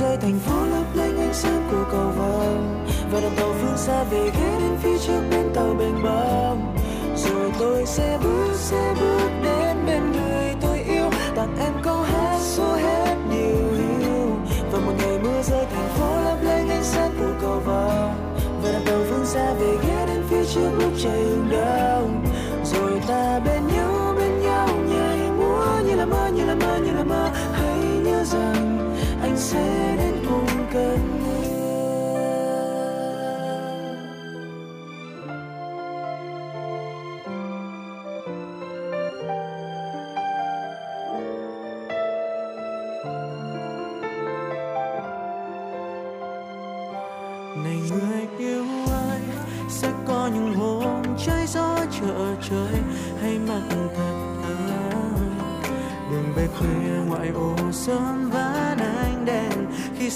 rơi 0.00 0.16
thành 0.16 0.38
phố 0.38 0.66
lấp 0.66 0.84
lánh 0.94 1.18
ánh 1.18 1.34
sáng 1.34 1.68
của 1.70 1.84
cầu 1.92 2.10
vồng. 2.18 2.86
Và 3.12 3.20
đoàn 3.20 3.34
tàu 3.36 3.54
phương 3.60 3.76
xa 3.76 4.04
về 4.10 4.30
ghé 4.34 4.58
đến 4.60 4.76
phía 4.82 4.98
trước 4.98 5.20
bên 5.30 5.50
tàu 5.54 5.74
bình 5.78 6.02
bông. 6.02 6.76
Rồi 7.16 7.52
tôi 7.58 7.86
sẽ 7.86 8.18
bước 8.22 8.54
sẽ 8.54 8.94
bước 9.00 9.30
đến 9.42 9.76
bên 9.86 10.12
người 10.12 10.54
tôi 10.60 10.78
yêu. 10.78 11.10
Tặng 11.36 11.56
em 11.60 11.72
câu 11.82 12.02
hát 12.02 12.38
số 12.40 12.74
hết 12.74 13.16
nhiều 13.30 13.72
hiu. 13.78 14.30
Và 14.72 14.78
một 14.78 14.92
ngày 14.98 15.18
mưa 15.22 15.42
rơi 15.42 15.66
thành 15.74 15.88
phố 15.88 16.22
lấp 16.24 16.38
lánh 16.42 16.68
ánh 16.68 16.84
sáng 16.84 17.10
của 17.18 17.32
cầu 17.40 17.60
vồng. 17.66 18.36
Và 18.62 18.72
đoàn 18.72 18.82
tàu 18.86 18.98
phương 19.10 19.26
xa 19.26 19.54
về 19.54 19.76
ghé 19.86 20.06
đến 20.06 20.22
phía 20.30 20.44
trước 20.54 20.70
lúc 20.78 20.92
trời 21.02 21.22
hừng 21.22 21.48
đông. 21.50 22.24
Rồi 22.64 23.00
ta 23.08 23.40
bên 23.44 23.66
nhau 23.76 24.14
bên 24.16 24.40
nhau 24.42 24.68
nhảy 24.88 25.30
múa. 25.38 25.66
Như 25.86 25.94
là 25.94 26.06
mơ, 26.06 26.30
như 26.34 26.44
là 26.46 26.54
mơ, 26.54 26.78
như 26.84 26.92
là 26.92 27.04
mơ. 27.04 27.30
Hãy 27.52 27.78
nhớ 28.04 28.24
rằng 28.24 28.76
anh 29.22 29.36
sẽ 29.36 29.89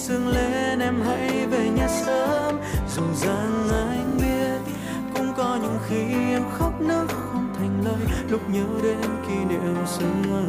sương 0.09 0.29
lên, 0.29 0.79
em 0.81 1.03
hãy 1.07 1.47
về 1.47 1.69
nhà 1.69 1.89
sớm. 1.89 2.61
Dù 2.97 3.03
rằng 3.15 3.69
anh 3.71 4.19
biết, 4.21 4.73
cũng 5.17 5.33
có 5.37 5.59
những 5.63 5.79
khi 5.89 6.33
em 6.33 6.43
khóc 6.59 6.81
nức 6.81 7.07
không 7.09 7.55
thành 7.59 7.83
lời. 7.85 8.07
Lúc 8.29 8.41
nhớ 8.49 8.65
đến 8.83 9.11
kỷ 9.29 9.35
niệm 9.35 9.87
xưa 9.87 10.43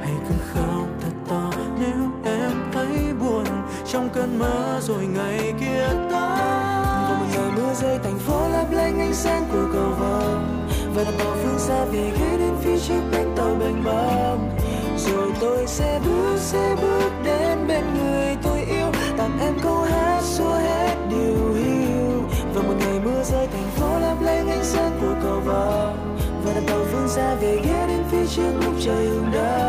hãy 0.00 0.14
cứ 0.28 0.34
khóc 0.54 0.86
thật 1.00 1.16
to. 1.28 1.50
Nếu 1.78 2.10
em 2.24 2.52
thấy 2.72 3.14
buồn, 3.20 3.44
trong 3.92 4.08
cơn 4.08 4.38
mơ 4.38 4.80
rồi 4.82 5.06
ngày 5.06 5.54
kia 5.60 5.88
tới. 5.92 6.38
Và 7.08 7.16
một 7.20 7.26
ngày 7.32 7.50
mưa 7.56 7.74
rơi, 7.74 7.98
thành 8.04 8.18
phố 8.18 8.48
lấp 8.48 8.66
lánh 8.72 9.00
ánh 9.00 9.14
sáng 9.14 9.44
của 9.52 9.68
cầu 9.72 9.90
vồng. 10.00 10.68
Và 10.94 11.04
bỏ 11.04 11.36
phương 11.42 11.58
xa 11.58 11.84
về 11.84 12.12
ghé 12.20 12.38
đến 12.38 12.54
phía 12.60 12.78
trước 12.78 13.00
bên 13.12 13.28
tàu 13.36 13.54
mênh 13.60 13.84
mông. 13.84 14.58
Rồi 14.96 15.32
tôi 15.40 15.66
sẽ 15.66 16.00
bước 16.04 16.36
sẽ 16.36 16.76
bước 16.82 17.10
đến 17.24 17.58
bên 17.68 17.84
người. 17.94 18.25
Sáng 25.46 26.18
và 26.44 26.52
đặt 26.54 26.62
tàu 26.66 26.84
phương 26.92 27.08
xa 27.08 27.34
về 27.34 27.60
ghé 27.64 27.86
đến 27.88 28.02
phía 28.10 28.26
trước 28.26 28.52
lúc 28.64 28.74
trời 28.80 29.06
hừng 29.06 29.30
đông 29.32 29.65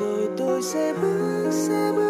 rồi 0.00 0.28
tôi 0.36 0.62
sẽ 0.62 0.92
bước 1.02 1.50
sẽ 1.52 1.92
bước 1.96 2.09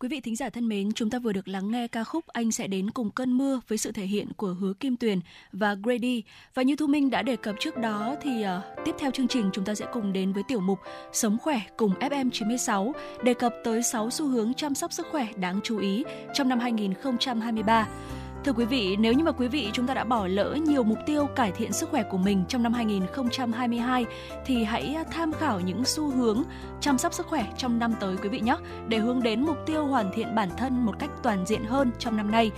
Quý 0.00 0.08
vị 0.08 0.20
thính 0.20 0.36
giả 0.36 0.50
thân 0.50 0.68
mến, 0.68 0.92
chúng 0.92 1.10
ta 1.10 1.18
vừa 1.18 1.32
được 1.32 1.48
lắng 1.48 1.70
nghe 1.70 1.88
ca 1.88 2.04
khúc 2.04 2.26
Anh 2.26 2.52
sẽ 2.52 2.66
đến 2.66 2.90
cùng 2.90 3.10
cơn 3.10 3.38
mưa 3.38 3.60
với 3.68 3.78
sự 3.78 3.92
thể 3.92 4.06
hiện 4.06 4.26
của 4.36 4.54
Hứa 4.60 4.72
Kim 4.72 4.96
Tuyền 4.96 5.20
và 5.52 5.74
Grady. 5.74 6.22
Và 6.54 6.62
như 6.62 6.76
Thu 6.76 6.86
Minh 6.86 7.10
đã 7.10 7.22
đề 7.22 7.36
cập 7.36 7.54
trước 7.60 7.76
đó 7.76 8.16
thì 8.22 8.30
uh, 8.30 8.84
tiếp 8.84 8.94
theo 8.98 9.10
chương 9.10 9.28
trình 9.28 9.50
chúng 9.52 9.64
ta 9.64 9.74
sẽ 9.74 9.86
cùng 9.92 10.12
đến 10.12 10.32
với 10.32 10.42
tiểu 10.48 10.60
mục 10.60 10.78
Sống 11.12 11.38
khỏe 11.38 11.60
cùng 11.76 11.94
FM 12.00 12.30
96 12.30 12.92
đề 13.24 13.34
cập 13.34 13.54
tới 13.64 13.82
6 13.82 14.10
xu 14.10 14.26
hướng 14.26 14.54
chăm 14.54 14.74
sóc 14.74 14.92
sức 14.92 15.06
khỏe 15.10 15.26
đáng 15.36 15.60
chú 15.64 15.78
ý 15.78 16.04
trong 16.34 16.48
năm 16.48 16.58
2023. 16.58 17.88
Thưa 18.44 18.52
quý 18.52 18.64
vị, 18.64 18.96
nếu 18.96 19.12
như 19.12 19.24
mà 19.24 19.32
quý 19.32 19.48
vị 19.48 19.70
chúng 19.72 19.86
ta 19.86 19.94
đã 19.94 20.04
bỏ 20.04 20.26
lỡ 20.26 20.56
nhiều 20.66 20.82
mục 20.82 20.98
tiêu 21.06 21.26
cải 21.26 21.52
thiện 21.52 21.72
sức 21.72 21.90
khỏe 21.90 22.02
của 22.02 22.18
mình 22.18 22.44
trong 22.48 22.62
năm 22.62 22.72
2022 22.72 24.06
thì 24.46 24.64
hãy 24.64 24.96
tham 25.10 25.32
khảo 25.32 25.60
những 25.60 25.84
xu 25.84 26.10
hướng 26.10 26.42
chăm 26.80 26.98
sóc 26.98 27.14
sức 27.14 27.26
khỏe 27.26 27.46
trong 27.56 27.78
năm 27.78 27.94
tới 28.00 28.16
quý 28.22 28.28
vị 28.28 28.40
nhé 28.40 28.56
để 28.88 28.98
hướng 28.98 29.22
đến 29.22 29.42
mục 29.42 29.56
tiêu 29.66 29.86
hoàn 29.86 30.10
thiện 30.14 30.34
bản 30.34 30.48
thân 30.56 30.86
một 30.86 30.98
cách 30.98 31.10
toàn 31.22 31.46
diện 31.46 31.64
hơn 31.64 31.90
trong 31.98 32.16
năm 32.16 32.30
nay. 32.30 32.50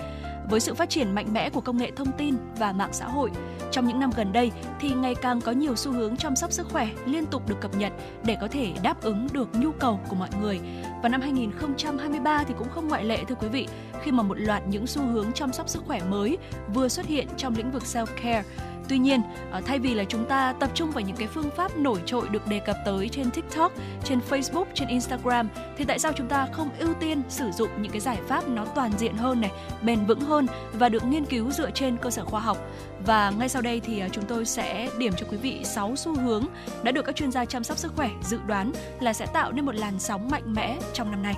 Với 0.53 0.61
sự 0.61 0.75
phát 0.75 0.91
triển 0.91 1.15
mạnh 1.15 1.33
mẽ 1.33 1.51
của 1.51 1.61
công 1.61 1.77
nghệ 1.77 1.91
thông 1.97 2.13
tin 2.19 2.35
và 2.59 2.73
mạng 2.73 2.93
xã 2.93 3.07
hội, 3.07 3.31
trong 3.71 3.87
những 3.87 4.01
năm 4.01 4.11
gần 4.17 4.33
đây 4.33 4.51
thì 4.81 4.91
ngày 4.91 5.15
càng 5.15 5.41
có 5.41 5.53
nhiều 5.53 5.77
xu 5.77 5.93
hướng 5.93 6.17
chăm 6.17 6.37
sóc 6.37 6.53
sức 6.53 6.67
khỏe 6.69 6.89
liên 7.07 7.27
tục 7.27 7.49
được 7.49 7.61
cập 7.61 7.77
nhật 7.77 7.93
để 8.25 8.37
có 8.41 8.49
thể 8.49 8.73
đáp 8.83 9.03
ứng 9.03 9.27
được 9.33 9.49
nhu 9.55 9.73
cầu 9.73 10.01
của 10.09 10.17
mọi 10.17 10.29
người. 10.41 10.61
Và 11.03 11.09
năm 11.09 11.21
2023 11.21 12.45
thì 12.45 12.55
cũng 12.59 12.69
không 12.69 12.89
ngoại 12.89 13.05
lệ 13.05 13.25
thưa 13.29 13.35
quý 13.35 13.49
vị, 13.49 13.69
khi 14.03 14.13
mà 14.13 14.23
một 14.23 14.39
loạt 14.39 14.63
những 14.69 14.87
xu 14.87 15.03
hướng 15.03 15.33
chăm 15.33 15.53
sóc 15.53 15.69
sức 15.69 15.83
khỏe 15.87 16.01
mới 16.09 16.39
vừa 16.75 16.89
xuất 16.89 17.07
hiện 17.07 17.27
trong 17.37 17.55
lĩnh 17.57 17.71
vực 17.71 17.83
self-care. 17.83 18.43
Tuy 18.89 18.99
nhiên, 18.99 19.21
ờ, 19.51 19.61
thay 19.67 19.79
vì 19.79 19.95
là 19.95 20.05
chúng 20.05 20.25
ta 20.25 20.53
tập 20.53 20.71
trung 20.75 20.91
vào 20.91 21.05
những 21.05 21.17
cái 21.17 21.29
phương 21.29 21.51
pháp 21.57 21.77
nổi 21.77 21.99
trội 22.07 22.29
được 22.29 22.47
đề 22.47 22.59
cập 22.59 22.77
tới 22.85 23.09
trên 23.09 23.31
TikTok, 23.31 23.73
trên 24.05 24.21
Facebook, 24.31 24.65
trên 24.75 24.89
Instagram 24.89 25.49
thì 25.77 25.85
tại 25.85 25.99
sao 25.99 26.13
chúng 26.13 26.29
ta 26.29 26.49
không 26.53 26.71
ưu 26.79 26.95
tiên 26.95 27.23
sử 27.29 27.51
dụng 27.51 27.69
những 27.83 27.93
cái 27.93 28.01
giải 28.01 28.19
pháp 28.29 28.49
nó 28.49 28.65
toàn 28.65 28.91
diện 28.99 29.15
hơn 29.15 29.41
này, 29.41 29.51
bền 29.83 30.07
vững 30.07 30.21
hơn 30.21 30.42
và 30.73 30.89
được 30.89 31.05
nghiên 31.05 31.25
cứu 31.25 31.51
dựa 31.51 31.71
trên 31.71 31.97
cơ 31.97 32.11
sở 32.11 32.25
khoa 32.25 32.41
học. 32.41 32.59
Và 33.07 33.31
ngay 33.31 33.49
sau 33.49 33.63
đây 33.63 33.81
thì 33.81 34.01
à, 34.01 34.09
chúng 34.13 34.25
tôi 34.25 34.45
sẽ 34.45 34.89
điểm 34.99 35.13
cho 35.17 35.27
quý 35.31 35.37
vị 35.37 35.61
6 35.65 35.97
xu 35.97 36.21
hướng 36.21 36.45
đã 36.83 36.93
được 36.93 37.03
các 37.03 37.17
chuyên 37.17 37.33
gia 37.33 37.45
chăm 37.45 37.65
sóc 37.65 37.79
sức 37.79 37.93
khỏe 37.97 38.11
dự 38.23 38.39
đoán 38.47 38.73
là 39.01 39.13
sẽ 39.13 39.27
tạo 39.27 39.53
nên 39.53 39.65
một 39.65 39.75
làn 39.75 39.99
sóng 39.99 40.31
mạnh 40.31 40.55
mẽ 40.55 40.79
trong 40.93 41.11
năm 41.11 41.23
nay. 41.23 41.35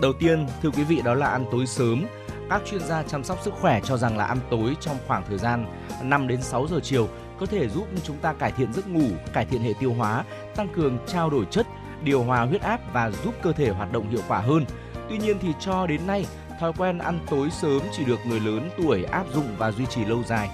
Đầu 0.00 0.12
tiên, 0.20 0.46
thưa 0.62 0.70
quý 0.70 0.84
vị 0.84 1.02
đó 1.04 1.14
là 1.14 1.26
ăn 1.26 1.44
tối 1.52 1.66
sớm. 1.66 2.06
Các 2.50 2.62
chuyên 2.70 2.80
gia 2.80 3.02
chăm 3.02 3.24
sóc 3.24 3.38
sức 3.44 3.54
khỏe 3.60 3.80
cho 3.84 3.96
rằng 3.96 4.16
là 4.16 4.24
ăn 4.24 4.38
tối 4.50 4.76
trong 4.80 4.96
khoảng 5.06 5.22
thời 5.28 5.38
gian 5.38 5.66
5 6.02 6.28
đến 6.28 6.42
6 6.42 6.66
giờ 6.66 6.80
chiều 6.82 7.08
có 7.40 7.46
thể 7.46 7.68
giúp 7.68 7.86
chúng 8.04 8.16
ta 8.16 8.32
cải 8.32 8.52
thiện 8.52 8.72
giấc 8.72 8.88
ngủ, 8.88 9.08
cải 9.32 9.44
thiện 9.44 9.62
hệ 9.62 9.72
tiêu 9.80 9.92
hóa, 9.92 10.24
tăng 10.56 10.68
cường 10.68 10.98
trao 11.06 11.30
đổi 11.30 11.44
chất, 11.50 11.66
điều 12.04 12.22
hòa 12.22 12.44
huyết 12.44 12.62
áp 12.62 12.80
và 12.92 13.10
giúp 13.10 13.34
cơ 13.42 13.52
thể 13.52 13.70
hoạt 13.70 13.92
động 13.92 14.10
hiệu 14.10 14.20
quả 14.28 14.38
hơn. 14.38 14.64
Tuy 15.08 15.18
nhiên 15.18 15.38
thì 15.40 15.48
cho 15.60 15.86
đến 15.86 16.06
nay, 16.06 16.26
thói 16.58 16.72
quen 16.78 16.98
ăn 16.98 17.18
tối 17.30 17.50
sớm 17.50 17.80
chỉ 17.92 18.04
được 18.04 18.18
người 18.26 18.40
lớn 18.40 18.70
tuổi 18.76 19.04
áp 19.04 19.24
dụng 19.34 19.46
và 19.58 19.70
duy 19.70 19.86
trì 19.86 20.04
lâu 20.04 20.22
dài. 20.26 20.50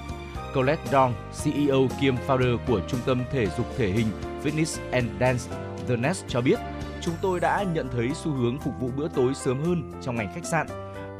Colette 0.54 0.90
Dong, 0.92 1.14
CEO 1.44 1.86
kiêm 2.00 2.14
founder 2.26 2.58
của 2.66 2.80
trung 2.88 3.00
tâm 3.06 3.22
thể 3.32 3.46
dục 3.46 3.66
thể 3.76 3.90
hình 3.90 4.06
Fitness 4.44 4.80
and 4.92 5.06
Dance 5.20 5.44
The 5.88 5.96
Nest 5.96 6.24
cho 6.28 6.40
biết, 6.40 6.58
chúng 7.00 7.14
tôi 7.22 7.40
đã 7.40 7.62
nhận 7.62 7.88
thấy 7.92 8.10
xu 8.14 8.32
hướng 8.32 8.58
phục 8.58 8.74
vụ 8.80 8.90
bữa 8.96 9.08
tối 9.08 9.34
sớm 9.34 9.64
hơn 9.64 9.92
trong 10.02 10.16
ngành 10.16 10.32
khách 10.34 10.44
sạn. 10.44 10.66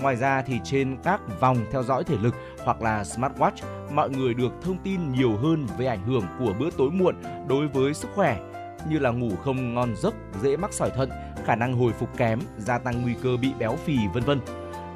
Ngoài 0.00 0.16
ra 0.16 0.42
thì 0.42 0.60
trên 0.64 0.96
các 1.04 1.20
vòng 1.40 1.56
theo 1.72 1.82
dõi 1.82 2.04
thể 2.04 2.16
lực 2.22 2.34
hoặc 2.64 2.82
là 2.82 3.02
smartwatch, 3.02 3.64
mọi 3.92 4.10
người 4.10 4.34
được 4.34 4.52
thông 4.62 4.78
tin 4.78 5.12
nhiều 5.12 5.36
hơn 5.36 5.66
về 5.78 5.86
ảnh 5.86 6.06
hưởng 6.06 6.24
của 6.38 6.54
bữa 6.58 6.70
tối 6.70 6.90
muộn 6.90 7.14
đối 7.48 7.68
với 7.68 7.94
sức 7.94 8.08
khỏe 8.14 8.40
như 8.88 8.98
là 8.98 9.10
ngủ 9.10 9.36
không 9.36 9.74
ngon 9.74 9.94
giấc, 9.96 10.14
dễ 10.42 10.56
mắc 10.56 10.72
sỏi 10.72 10.90
thận, 10.90 11.10
khả 11.44 11.54
năng 11.54 11.74
hồi 11.74 11.92
phục 11.92 12.16
kém, 12.16 12.40
gia 12.58 12.78
tăng 12.78 13.02
nguy 13.02 13.14
cơ 13.22 13.36
bị 13.36 13.52
béo 13.58 13.76
phì 13.84 13.96
vân 14.14 14.22
vân. 14.22 14.40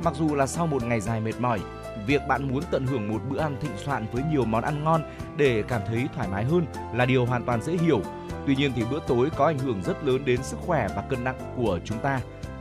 Mặc 0.04 0.14
dù 0.14 0.34
là 0.34 0.46
sau 0.46 0.66
một 0.66 0.84
ngày 0.84 1.00
dài 1.00 1.20
mệt 1.20 1.40
mỏi, 1.40 1.60
việc 2.06 2.22
bạn 2.28 2.48
muốn 2.48 2.62
tận 2.70 2.86
hưởng 2.86 3.08
một 3.08 3.20
bữa 3.30 3.38
ăn 3.38 3.56
thịnh 3.60 3.76
soạn 3.84 4.06
với 4.12 4.22
nhiều 4.30 4.44
món 4.44 4.64
ăn 4.64 4.84
ngon 4.84 5.02
để 5.36 5.62
cảm 5.68 5.82
thấy 5.86 6.08
thoải 6.14 6.28
mái 6.28 6.44
hơn 6.44 6.66
là 6.94 7.04
điều 7.06 7.26
hoàn 7.26 7.44
toàn 7.44 7.62
dễ 7.62 7.72
hiểu. 7.72 8.00
Tuy 8.46 8.56
nhiên 8.56 8.72
thì 8.76 8.82
bữa 8.90 9.00
tối 9.08 9.30
có 9.36 9.46
ảnh 9.46 9.58
hưởng 9.58 9.82
rất 9.82 10.04
lớn 10.04 10.24
đến 10.24 10.42
sức 10.42 10.56
khỏe 10.66 10.88
và 10.96 11.02
cân 11.02 11.24
nặng 11.24 11.38
của 11.56 11.78
chúng 11.84 11.98
ta. 11.98 12.20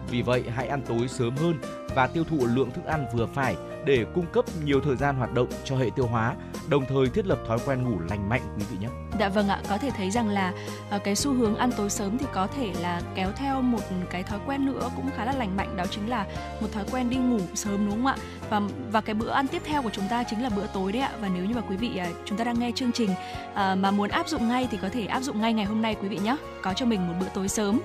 Vì 0.10 0.21
vậy 0.21 0.43
hãy 0.56 0.67
ăn 0.67 0.82
tối 0.82 1.08
sớm 1.08 1.36
hơn 1.36 1.56
và 1.95 2.08
tiêu 2.08 2.23
thụ 2.23 2.45
lượng 2.45 2.71
thức 2.71 2.86
ăn 2.86 3.06
vừa 3.13 3.26
phải 3.26 3.56
để 3.88 4.06
cung 4.15 4.26
cấp 4.26 4.45
nhiều 4.65 4.82
thời 4.82 4.95
gian 4.95 5.15
hoạt 5.15 5.34
động 5.34 5.47
cho 5.63 5.78
hệ 5.78 5.89
tiêu 5.95 6.08
hóa, 6.08 6.36
đồng 6.69 6.86
thời 6.89 7.08
thiết 7.08 7.26
lập 7.28 7.39
thói 7.47 7.58
quen 7.65 7.84
ngủ 7.84 8.00
lành 8.10 8.30
mạnh 8.30 8.41
quý 8.58 8.63
vị 8.71 8.78
nhé. 8.82 8.88
Dạ 9.19 9.30
vâng 9.30 9.47
ạ, 9.47 9.62
có 9.69 9.78
thể 9.78 9.91
thấy 9.97 10.12
rằng 10.12 10.30
là 10.30 10.54
à, 10.89 10.97
cái 10.97 11.15
xu 11.15 11.34
hướng 11.34 11.56
ăn 11.56 11.71
tối 11.78 11.89
sớm 11.89 12.17
thì 12.17 12.26
có 12.34 12.47
thể 12.47 12.73
là 12.82 13.02
kéo 13.15 13.30
theo 13.36 13.62
một 13.62 13.80
cái 14.10 14.23
thói 14.23 14.39
quen 14.47 14.65
nữa 14.65 14.89
cũng 14.95 15.10
khá 15.15 15.26
là 15.26 15.32
lành 15.32 15.58
mạnh 15.58 15.78
đó 15.78 15.86
chính 15.91 16.10
là 16.10 16.26
một 16.62 16.67
thói 16.71 16.84
quen 16.91 17.10
đi 17.10 17.17
ngủ 17.17 17.39
sớm 17.56 17.86
đúng 17.86 17.95
không 17.95 18.06
ạ? 18.06 18.15
Và 18.50 18.62
và 18.91 19.02
cái 19.02 19.15
bữa 19.15 19.30
ăn 19.30 19.47
tiếp 19.47 19.62
theo 19.65 19.82
của 19.82 19.89
chúng 19.89 20.08
ta 20.10 20.23
chính 20.23 20.43
là 20.43 20.50
bữa 20.50 20.67
tối 20.73 20.91
đấy 20.91 21.02
ạ. 21.02 21.12
Và 21.21 21.30
nếu 21.36 21.45
như 21.45 21.56
mà 21.56 21.62
quý 21.69 21.78
vị 21.78 21.97
à, 21.97 22.08
chúng 22.26 22.38
ta 22.38 22.43
đang 22.43 22.60
nghe 22.60 22.71
chương 22.76 22.91
trình 22.91 23.10
à, 23.54 23.76
mà 23.76 23.91
muốn 23.91 24.10
áp 24.10 24.28
dụng 24.28 24.47
ngay 24.47 24.67
thì 24.71 24.78
có 24.82 24.89
thể 24.89 25.06
áp 25.06 25.21
dụng 25.21 25.41
ngay 25.41 25.54
ngày 25.54 25.65
hôm 25.65 25.82
nay 25.82 25.95
quý 26.02 26.08
vị 26.08 26.19
nhé. 26.23 26.36
Có 26.62 26.73
cho 26.73 26.86
mình 26.86 27.08
một 27.08 27.13
bữa 27.19 27.30
tối 27.34 27.50
sớm. 27.50 27.80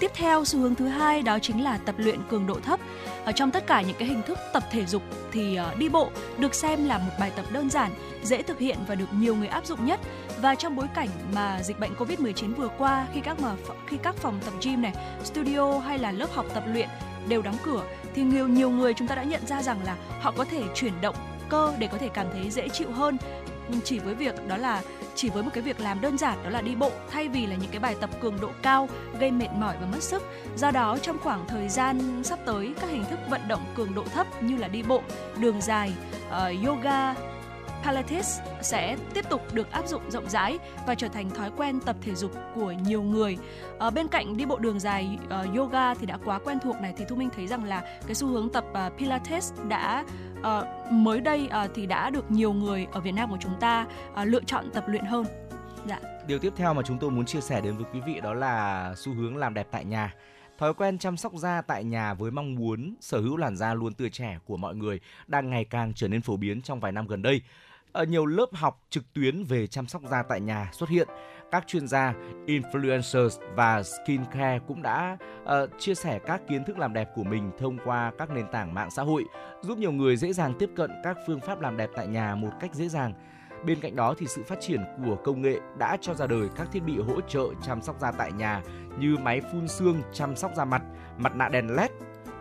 Tiếp 0.00 0.10
theo 0.14 0.44
xu 0.44 0.60
hướng 0.60 0.74
thứ 0.74 0.86
hai 0.86 1.22
đó 1.22 1.38
chính 1.38 1.64
là 1.64 1.78
tập 1.78 1.94
luyện 1.98 2.18
cường 2.30 2.46
độ 2.46 2.54
thấp. 2.54 2.80
Ở 3.24 3.32
trong 3.32 3.50
tất 3.50 3.66
cả 3.66 3.82
những 3.82 3.96
cái 3.98 4.08
hình 4.08 4.22
thức 4.22 4.38
tập 4.52 4.62
thể 4.70 4.86
dục 4.86 5.02
thì 5.32 5.56
ờ, 5.56 5.74
đi 5.78 5.88
bộ 5.88 6.10
được 6.38 6.54
xem 6.54 6.84
là 6.84 6.98
một 6.98 7.12
bài 7.20 7.32
tập 7.36 7.44
đơn 7.52 7.70
giản, 7.70 7.92
dễ 8.22 8.42
thực 8.42 8.58
hiện 8.58 8.78
và 8.86 8.94
được 8.94 9.12
nhiều 9.12 9.36
người 9.36 9.48
áp 9.48 9.66
dụng 9.66 9.86
nhất. 9.86 10.00
Và 10.40 10.54
trong 10.54 10.76
bối 10.76 10.86
cảnh 10.94 11.08
mà 11.34 11.62
dịch 11.62 11.80
bệnh 11.80 11.94
Covid-19 11.94 12.54
vừa 12.54 12.68
qua 12.78 13.06
khi 13.14 13.20
các 13.20 13.40
mà 13.40 13.56
khi 13.86 13.96
các 14.02 14.16
phòng 14.16 14.40
tập 14.44 14.54
gym 14.62 14.82
này, 14.82 14.92
studio 15.24 15.78
hay 15.78 15.98
là 15.98 16.12
lớp 16.12 16.30
học 16.32 16.46
tập 16.54 16.64
luyện 16.72 16.88
đều 17.28 17.42
đóng 17.42 17.56
cửa 17.64 17.82
thì 18.14 18.22
nhiều 18.22 18.48
nhiều 18.48 18.70
người 18.70 18.94
chúng 18.94 19.08
ta 19.08 19.14
đã 19.14 19.22
nhận 19.22 19.46
ra 19.46 19.62
rằng 19.62 19.84
là 19.84 19.96
họ 20.20 20.32
có 20.36 20.44
thể 20.44 20.62
chuyển 20.74 20.92
động 21.00 21.16
cơ 21.48 21.72
để 21.78 21.88
có 21.92 21.98
thể 21.98 22.08
cảm 22.08 22.26
thấy 22.32 22.50
dễ 22.50 22.68
chịu 22.68 22.90
hơn 22.92 23.16
chỉ 23.84 23.98
với 23.98 24.14
việc 24.14 24.48
đó 24.48 24.56
là 24.56 24.82
chỉ 25.14 25.30
với 25.30 25.42
một 25.42 25.50
cái 25.54 25.62
việc 25.62 25.80
làm 25.80 26.00
đơn 26.00 26.18
giản 26.18 26.38
đó 26.44 26.50
là 26.50 26.60
đi 26.60 26.74
bộ 26.74 26.90
thay 27.10 27.28
vì 27.28 27.46
là 27.46 27.56
những 27.56 27.70
cái 27.70 27.80
bài 27.80 27.96
tập 28.00 28.10
cường 28.20 28.40
độ 28.40 28.50
cao 28.62 28.88
gây 29.20 29.30
mệt 29.30 29.48
mỏi 29.58 29.76
và 29.80 29.86
mất 29.86 30.02
sức. 30.02 30.22
Do 30.56 30.70
đó 30.70 30.98
trong 31.02 31.18
khoảng 31.18 31.46
thời 31.48 31.68
gian 31.68 32.24
sắp 32.24 32.38
tới 32.46 32.74
các 32.80 32.90
hình 32.90 33.04
thức 33.10 33.18
vận 33.30 33.40
động 33.48 33.62
cường 33.74 33.94
độ 33.94 34.04
thấp 34.14 34.42
như 34.42 34.56
là 34.56 34.68
đi 34.68 34.82
bộ, 34.82 35.02
đường 35.38 35.60
dài, 35.60 35.92
uh, 36.28 36.66
yoga, 36.66 37.14
Pilates 37.84 38.38
sẽ 38.62 38.96
tiếp 39.14 39.28
tục 39.28 39.54
được 39.54 39.70
áp 39.70 39.88
dụng 39.88 40.10
rộng 40.10 40.30
rãi 40.30 40.58
và 40.86 40.94
trở 40.94 41.08
thành 41.08 41.30
thói 41.30 41.50
quen 41.56 41.80
tập 41.80 41.96
thể 42.00 42.14
dục 42.14 42.32
của 42.54 42.72
nhiều 42.72 43.02
người. 43.02 43.36
Ở 43.78 43.90
bên 43.90 44.08
cạnh 44.08 44.36
đi 44.36 44.44
bộ 44.44 44.58
đường 44.58 44.80
dài 44.80 45.18
uh, 45.24 45.56
yoga 45.56 45.94
thì 45.94 46.06
đã 46.06 46.18
quá 46.24 46.38
quen 46.38 46.58
thuộc 46.64 46.76
này 46.80 46.94
thì 46.96 47.04
Thu 47.08 47.16
Minh 47.16 47.30
thấy 47.36 47.46
rằng 47.46 47.64
là 47.64 47.80
cái 48.06 48.14
xu 48.14 48.28
hướng 48.28 48.48
tập 48.48 48.64
uh, 48.86 48.98
Pilates 48.98 49.52
đã 49.68 50.04
à, 50.42 50.62
mới 50.90 51.20
đây 51.20 51.48
à, 51.50 51.68
thì 51.74 51.86
đã 51.86 52.10
được 52.10 52.30
nhiều 52.30 52.52
người 52.52 52.86
ở 52.92 53.00
Việt 53.00 53.12
Nam 53.12 53.30
của 53.30 53.38
chúng 53.40 53.60
ta 53.60 53.86
à, 54.14 54.24
lựa 54.24 54.42
chọn 54.46 54.70
tập 54.74 54.84
luyện 54.88 55.04
hơn. 55.04 55.24
Dạ. 55.86 56.00
Điều 56.26 56.38
tiếp 56.38 56.52
theo 56.56 56.74
mà 56.74 56.82
chúng 56.82 56.98
tôi 56.98 57.10
muốn 57.10 57.26
chia 57.26 57.40
sẻ 57.40 57.60
đến 57.60 57.76
với 57.76 57.86
quý 57.92 58.00
vị 58.06 58.20
đó 58.20 58.34
là 58.34 58.94
xu 58.96 59.14
hướng 59.14 59.36
làm 59.36 59.54
đẹp 59.54 59.68
tại 59.70 59.84
nhà. 59.84 60.14
Thói 60.58 60.74
quen 60.74 60.98
chăm 60.98 61.16
sóc 61.16 61.32
da 61.34 61.62
tại 61.62 61.84
nhà 61.84 62.14
với 62.14 62.30
mong 62.30 62.54
muốn 62.54 62.94
sở 63.00 63.20
hữu 63.20 63.36
làn 63.36 63.56
da 63.56 63.74
luôn 63.74 63.94
tươi 63.94 64.10
trẻ 64.10 64.38
của 64.44 64.56
mọi 64.56 64.74
người 64.74 65.00
đang 65.26 65.50
ngày 65.50 65.64
càng 65.64 65.92
trở 65.94 66.08
nên 66.08 66.22
phổ 66.22 66.36
biến 66.36 66.62
trong 66.62 66.80
vài 66.80 66.92
năm 66.92 67.06
gần 67.06 67.22
đây. 67.22 67.42
Ở 67.92 68.04
nhiều 68.04 68.26
lớp 68.26 68.46
học 68.52 68.80
trực 68.90 69.12
tuyến 69.12 69.44
về 69.44 69.66
chăm 69.66 69.86
sóc 69.86 70.02
da 70.10 70.22
tại 70.22 70.40
nhà 70.40 70.70
xuất 70.72 70.88
hiện, 70.88 71.08
các 71.50 71.66
chuyên 71.66 71.88
gia, 71.88 72.14
influencers 72.46 73.38
và 73.54 73.82
skincare 73.82 74.58
cũng 74.66 74.82
đã 74.82 75.16
uh, 75.42 75.70
chia 75.78 75.94
sẻ 75.94 76.18
các 76.26 76.40
kiến 76.48 76.64
thức 76.64 76.78
làm 76.78 76.92
đẹp 76.92 77.08
của 77.14 77.24
mình 77.24 77.50
thông 77.58 77.78
qua 77.84 78.12
các 78.18 78.30
nền 78.30 78.46
tảng 78.52 78.74
mạng 78.74 78.90
xã 78.90 79.02
hội, 79.02 79.24
giúp 79.60 79.78
nhiều 79.78 79.92
người 79.92 80.16
dễ 80.16 80.32
dàng 80.32 80.54
tiếp 80.58 80.70
cận 80.76 80.90
các 81.04 81.16
phương 81.26 81.40
pháp 81.40 81.60
làm 81.60 81.76
đẹp 81.76 81.90
tại 81.96 82.06
nhà 82.06 82.34
một 82.34 82.50
cách 82.60 82.74
dễ 82.74 82.88
dàng. 82.88 83.12
Bên 83.64 83.80
cạnh 83.80 83.96
đó 83.96 84.14
thì 84.18 84.26
sự 84.26 84.42
phát 84.42 84.60
triển 84.60 84.84
của 85.04 85.16
công 85.16 85.42
nghệ 85.42 85.60
đã 85.78 85.96
cho 86.00 86.14
ra 86.14 86.26
đời 86.26 86.48
các 86.56 86.68
thiết 86.72 86.80
bị 86.80 86.98
hỗ 86.98 87.20
trợ 87.20 87.46
chăm 87.62 87.82
sóc 87.82 88.00
da 88.00 88.12
tại 88.12 88.32
nhà 88.32 88.62
như 88.98 89.16
máy 89.16 89.40
phun 89.52 89.68
xương 89.68 90.02
chăm 90.12 90.36
sóc 90.36 90.54
da 90.56 90.64
mặt, 90.64 90.82
mặt 91.18 91.36
nạ 91.36 91.48
đèn 91.48 91.76
LED. 91.76 91.90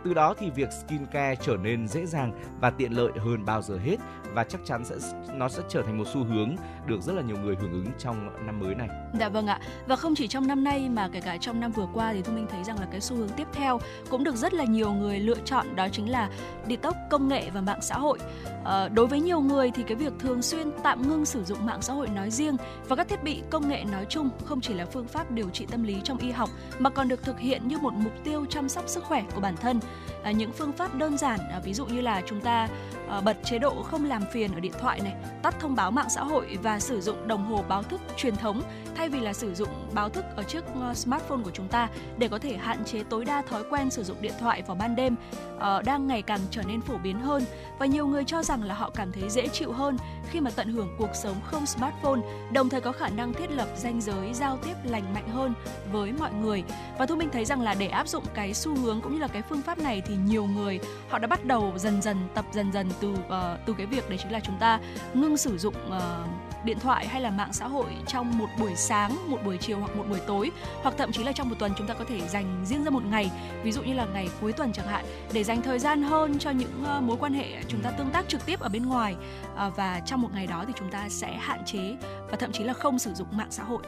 Từ 0.07 0.13
đó 0.13 0.33
thì 0.39 0.49
việc 0.49 0.69
skincare 0.71 1.35
trở 1.41 1.57
nên 1.57 1.87
dễ 1.87 2.05
dàng 2.05 2.31
và 2.61 2.69
tiện 2.69 2.91
lợi 2.91 3.11
hơn 3.17 3.45
bao 3.45 3.61
giờ 3.61 3.77
hết 3.77 3.95
và 4.33 4.43
chắc 4.43 4.61
chắn 4.65 4.85
sẽ 4.85 4.95
nó 5.33 5.49
sẽ 5.49 5.63
trở 5.69 5.81
thành 5.81 5.97
một 5.97 6.03
xu 6.13 6.23
hướng 6.23 6.55
được 6.85 7.01
rất 7.01 7.13
là 7.15 7.21
nhiều 7.21 7.37
người 7.37 7.55
hưởng 7.55 7.71
ứng 7.71 7.85
trong 7.99 8.45
năm 8.45 8.59
mới 8.59 8.75
này. 8.75 8.89
Dạ 9.19 9.29
vâng 9.29 9.47
ạ. 9.47 9.59
Và 9.87 9.95
không 9.95 10.15
chỉ 10.15 10.27
trong 10.27 10.47
năm 10.47 10.63
nay 10.63 10.89
mà 10.89 11.09
kể 11.13 11.21
cả 11.21 11.37
trong 11.37 11.59
năm 11.59 11.71
vừa 11.71 11.87
qua 11.93 12.13
thì 12.13 12.21
Thu 12.21 12.33
Minh 12.33 12.47
thấy 12.49 12.63
rằng 12.63 12.79
là 12.79 12.87
cái 12.91 13.01
xu 13.01 13.15
hướng 13.15 13.29
tiếp 13.29 13.47
theo 13.53 13.79
cũng 14.09 14.23
được 14.23 14.35
rất 14.35 14.53
là 14.53 14.63
nhiều 14.63 14.93
người 14.93 15.19
lựa 15.19 15.37
chọn 15.45 15.75
đó 15.75 15.87
chính 15.91 16.09
là 16.09 16.29
detox 16.69 16.95
công 17.09 17.27
nghệ 17.27 17.49
và 17.53 17.61
mạng 17.61 17.81
xã 17.81 17.95
hội. 17.95 18.19
À, 18.65 18.87
đối 18.87 19.07
với 19.07 19.21
nhiều 19.21 19.39
người 19.39 19.71
thì 19.71 19.83
cái 19.83 19.95
việc 19.95 20.13
thường 20.19 20.41
xuyên 20.41 20.67
tạm 20.83 21.07
ngưng 21.07 21.25
sử 21.25 21.43
dụng 21.43 21.65
mạng 21.65 21.81
xã 21.81 21.93
hội 21.93 22.07
nói 22.07 22.31
riêng 22.31 22.57
và 22.87 22.95
các 22.95 23.07
thiết 23.07 23.23
bị 23.23 23.41
công 23.49 23.69
nghệ 23.69 23.83
nói 23.91 24.05
chung 24.09 24.29
không 24.45 24.61
chỉ 24.61 24.73
là 24.73 24.85
phương 24.85 25.07
pháp 25.07 25.31
điều 25.31 25.49
trị 25.49 25.65
tâm 25.71 25.83
lý 25.83 25.95
trong 26.03 26.17
y 26.17 26.31
học 26.31 26.49
mà 26.79 26.89
còn 26.89 27.07
được 27.07 27.23
thực 27.23 27.39
hiện 27.39 27.67
như 27.67 27.77
một 27.77 27.93
mục 27.93 28.13
tiêu 28.23 28.45
chăm 28.49 28.69
sóc 28.69 28.83
sức 28.87 29.03
khỏe 29.03 29.23
của 29.35 29.41
bản 29.41 29.55
thân. 29.57 29.79
À, 30.23 30.31
những 30.31 30.51
phương 30.51 30.71
pháp 30.71 30.95
đơn 30.95 31.17
giản 31.17 31.39
à, 31.51 31.59
ví 31.63 31.73
dụ 31.73 31.85
như 31.85 32.01
là 32.01 32.21
chúng 32.25 32.41
ta 32.41 32.67
à, 33.09 33.21
bật 33.21 33.37
chế 33.43 33.59
độ 33.59 33.83
không 33.83 34.05
làm 34.05 34.23
phiền 34.31 34.53
ở 34.53 34.59
điện 34.59 34.73
thoại 34.79 34.99
này, 35.03 35.13
tắt 35.41 35.55
thông 35.59 35.75
báo 35.75 35.91
mạng 35.91 36.09
xã 36.09 36.23
hội 36.23 36.57
và 36.63 36.79
sử 36.79 37.01
dụng 37.01 37.27
đồng 37.27 37.45
hồ 37.45 37.63
báo 37.67 37.83
thức 37.83 38.01
truyền 38.17 38.35
thống 38.35 38.61
thay 38.95 39.09
vì 39.09 39.19
là 39.19 39.33
sử 39.33 39.55
dụng 39.55 39.69
báo 39.93 40.09
thức 40.09 40.25
ở 40.35 40.43
trước 40.43 40.63
à, 40.81 40.93
smartphone 40.93 41.43
của 41.43 41.51
chúng 41.53 41.67
ta 41.67 41.89
để 42.17 42.27
có 42.27 42.39
thể 42.39 42.57
hạn 42.57 42.85
chế 42.85 43.03
tối 43.09 43.25
đa 43.25 43.41
thói 43.41 43.63
quen 43.69 43.89
sử 43.89 44.03
dụng 44.03 44.21
điện 44.21 44.33
thoại 44.39 44.61
vào 44.67 44.75
ban 44.75 44.95
đêm 44.95 45.15
à, 45.59 45.81
đang 45.85 46.07
ngày 46.07 46.21
càng 46.21 46.39
trở 46.51 46.61
nên 46.67 46.81
phổ 46.81 46.97
biến 46.97 47.19
hơn 47.19 47.43
và 47.79 47.85
nhiều 47.85 48.07
người 48.07 48.23
cho 48.23 48.43
rằng 48.43 48.63
là 48.63 48.73
họ 48.73 48.89
cảm 48.89 49.11
thấy 49.11 49.29
dễ 49.29 49.47
chịu 49.47 49.71
hơn 49.71 49.97
khi 50.29 50.39
mà 50.39 50.51
tận 50.51 50.69
hưởng 50.69 50.95
cuộc 50.97 51.09
sống 51.13 51.35
không 51.43 51.65
smartphone, 51.65 52.19
đồng 52.51 52.69
thời 52.69 52.81
có 52.81 52.91
khả 52.91 53.09
năng 53.09 53.33
thiết 53.33 53.51
lập 53.51 53.67
ranh 53.77 54.01
giới 54.01 54.33
giao 54.33 54.57
tiếp 54.57 54.73
lành 54.83 55.13
mạnh 55.13 55.29
hơn 55.29 55.53
với 55.91 56.11
mọi 56.11 56.31
người. 56.33 56.63
Và 56.99 57.05
Thu 57.05 57.15
Minh 57.15 57.29
thấy 57.33 57.45
rằng 57.45 57.61
là 57.61 57.75
để 57.79 57.87
áp 57.87 58.07
dụng 58.07 58.23
cái 58.33 58.53
xu 58.53 58.75
hướng 58.75 59.01
cũng 59.01 59.13
như 59.13 59.19
là 59.19 59.27
cái 59.27 59.41
phương 59.41 59.61
pháp 59.61 59.76
này 59.79 60.01
thì 60.01 60.15
nhiều 60.25 60.45
người 60.45 60.79
họ 61.09 61.19
đã 61.19 61.27
bắt 61.27 61.45
đầu 61.45 61.73
dần 61.75 62.01
dần 62.01 62.17
tập 62.33 62.45
dần 62.51 62.71
dần 62.71 62.89
từ 62.99 63.09
uh, 63.09 63.59
từ 63.65 63.73
cái 63.77 63.85
việc 63.85 64.09
đấy 64.09 64.19
chính 64.23 64.31
là 64.31 64.39
chúng 64.39 64.57
ta 64.59 64.79
ngưng 65.13 65.37
sử 65.37 65.57
dụng 65.57 65.75
uh, 65.87 66.47
điện 66.63 66.79
thoại 66.79 67.07
hay 67.07 67.21
là 67.21 67.29
mạng 67.29 67.53
xã 67.53 67.67
hội 67.67 67.85
trong 68.07 68.37
một 68.37 68.47
buổi 68.59 68.75
sáng, 68.75 69.17
một 69.29 69.37
buổi 69.45 69.57
chiều 69.57 69.79
hoặc 69.79 69.95
một 69.95 70.03
buổi 70.09 70.19
tối 70.19 70.51
hoặc 70.81 70.95
thậm 70.97 71.11
chí 71.11 71.23
là 71.23 71.31
trong 71.31 71.49
một 71.49 71.55
tuần 71.59 71.71
chúng 71.77 71.87
ta 71.87 71.93
có 71.93 72.05
thể 72.09 72.27
dành 72.27 72.65
riêng 72.65 72.83
ra 72.83 72.89
một 72.89 73.03
ngày, 73.05 73.31
ví 73.63 73.71
dụ 73.71 73.81
như 73.81 73.93
là 73.93 74.05
ngày 74.05 74.29
cuối 74.41 74.53
tuần 74.53 74.73
chẳng 74.73 74.87
hạn 74.87 75.05
để 75.33 75.43
dành 75.43 75.61
thời 75.61 75.79
gian 75.79 76.03
hơn 76.03 76.39
cho 76.39 76.49
những 76.49 76.83
uh, 76.97 77.03
mối 77.03 77.17
quan 77.19 77.33
hệ 77.33 77.63
chúng 77.67 77.81
ta 77.81 77.91
tương 77.91 78.09
tác 78.09 78.27
trực 78.27 78.45
tiếp 78.45 78.59
ở 78.59 78.69
bên 78.69 78.85
ngoài 78.85 79.15
uh, 79.53 79.75
và 79.75 80.01
trong 80.05 80.21
một 80.21 80.29
ngày 80.33 80.47
đó 80.47 80.63
thì 80.67 80.73
chúng 80.75 80.91
ta 80.91 81.09
sẽ 81.09 81.37
hạn 81.39 81.65
chế 81.65 81.95
và 82.31 82.37
thậm 82.37 82.51
chí 82.51 82.63
là 82.63 82.73
không 82.73 82.99
sử 82.99 83.13
dụng 83.13 83.27
mạng 83.31 83.51
xã 83.51 83.63
hội. 83.63 83.81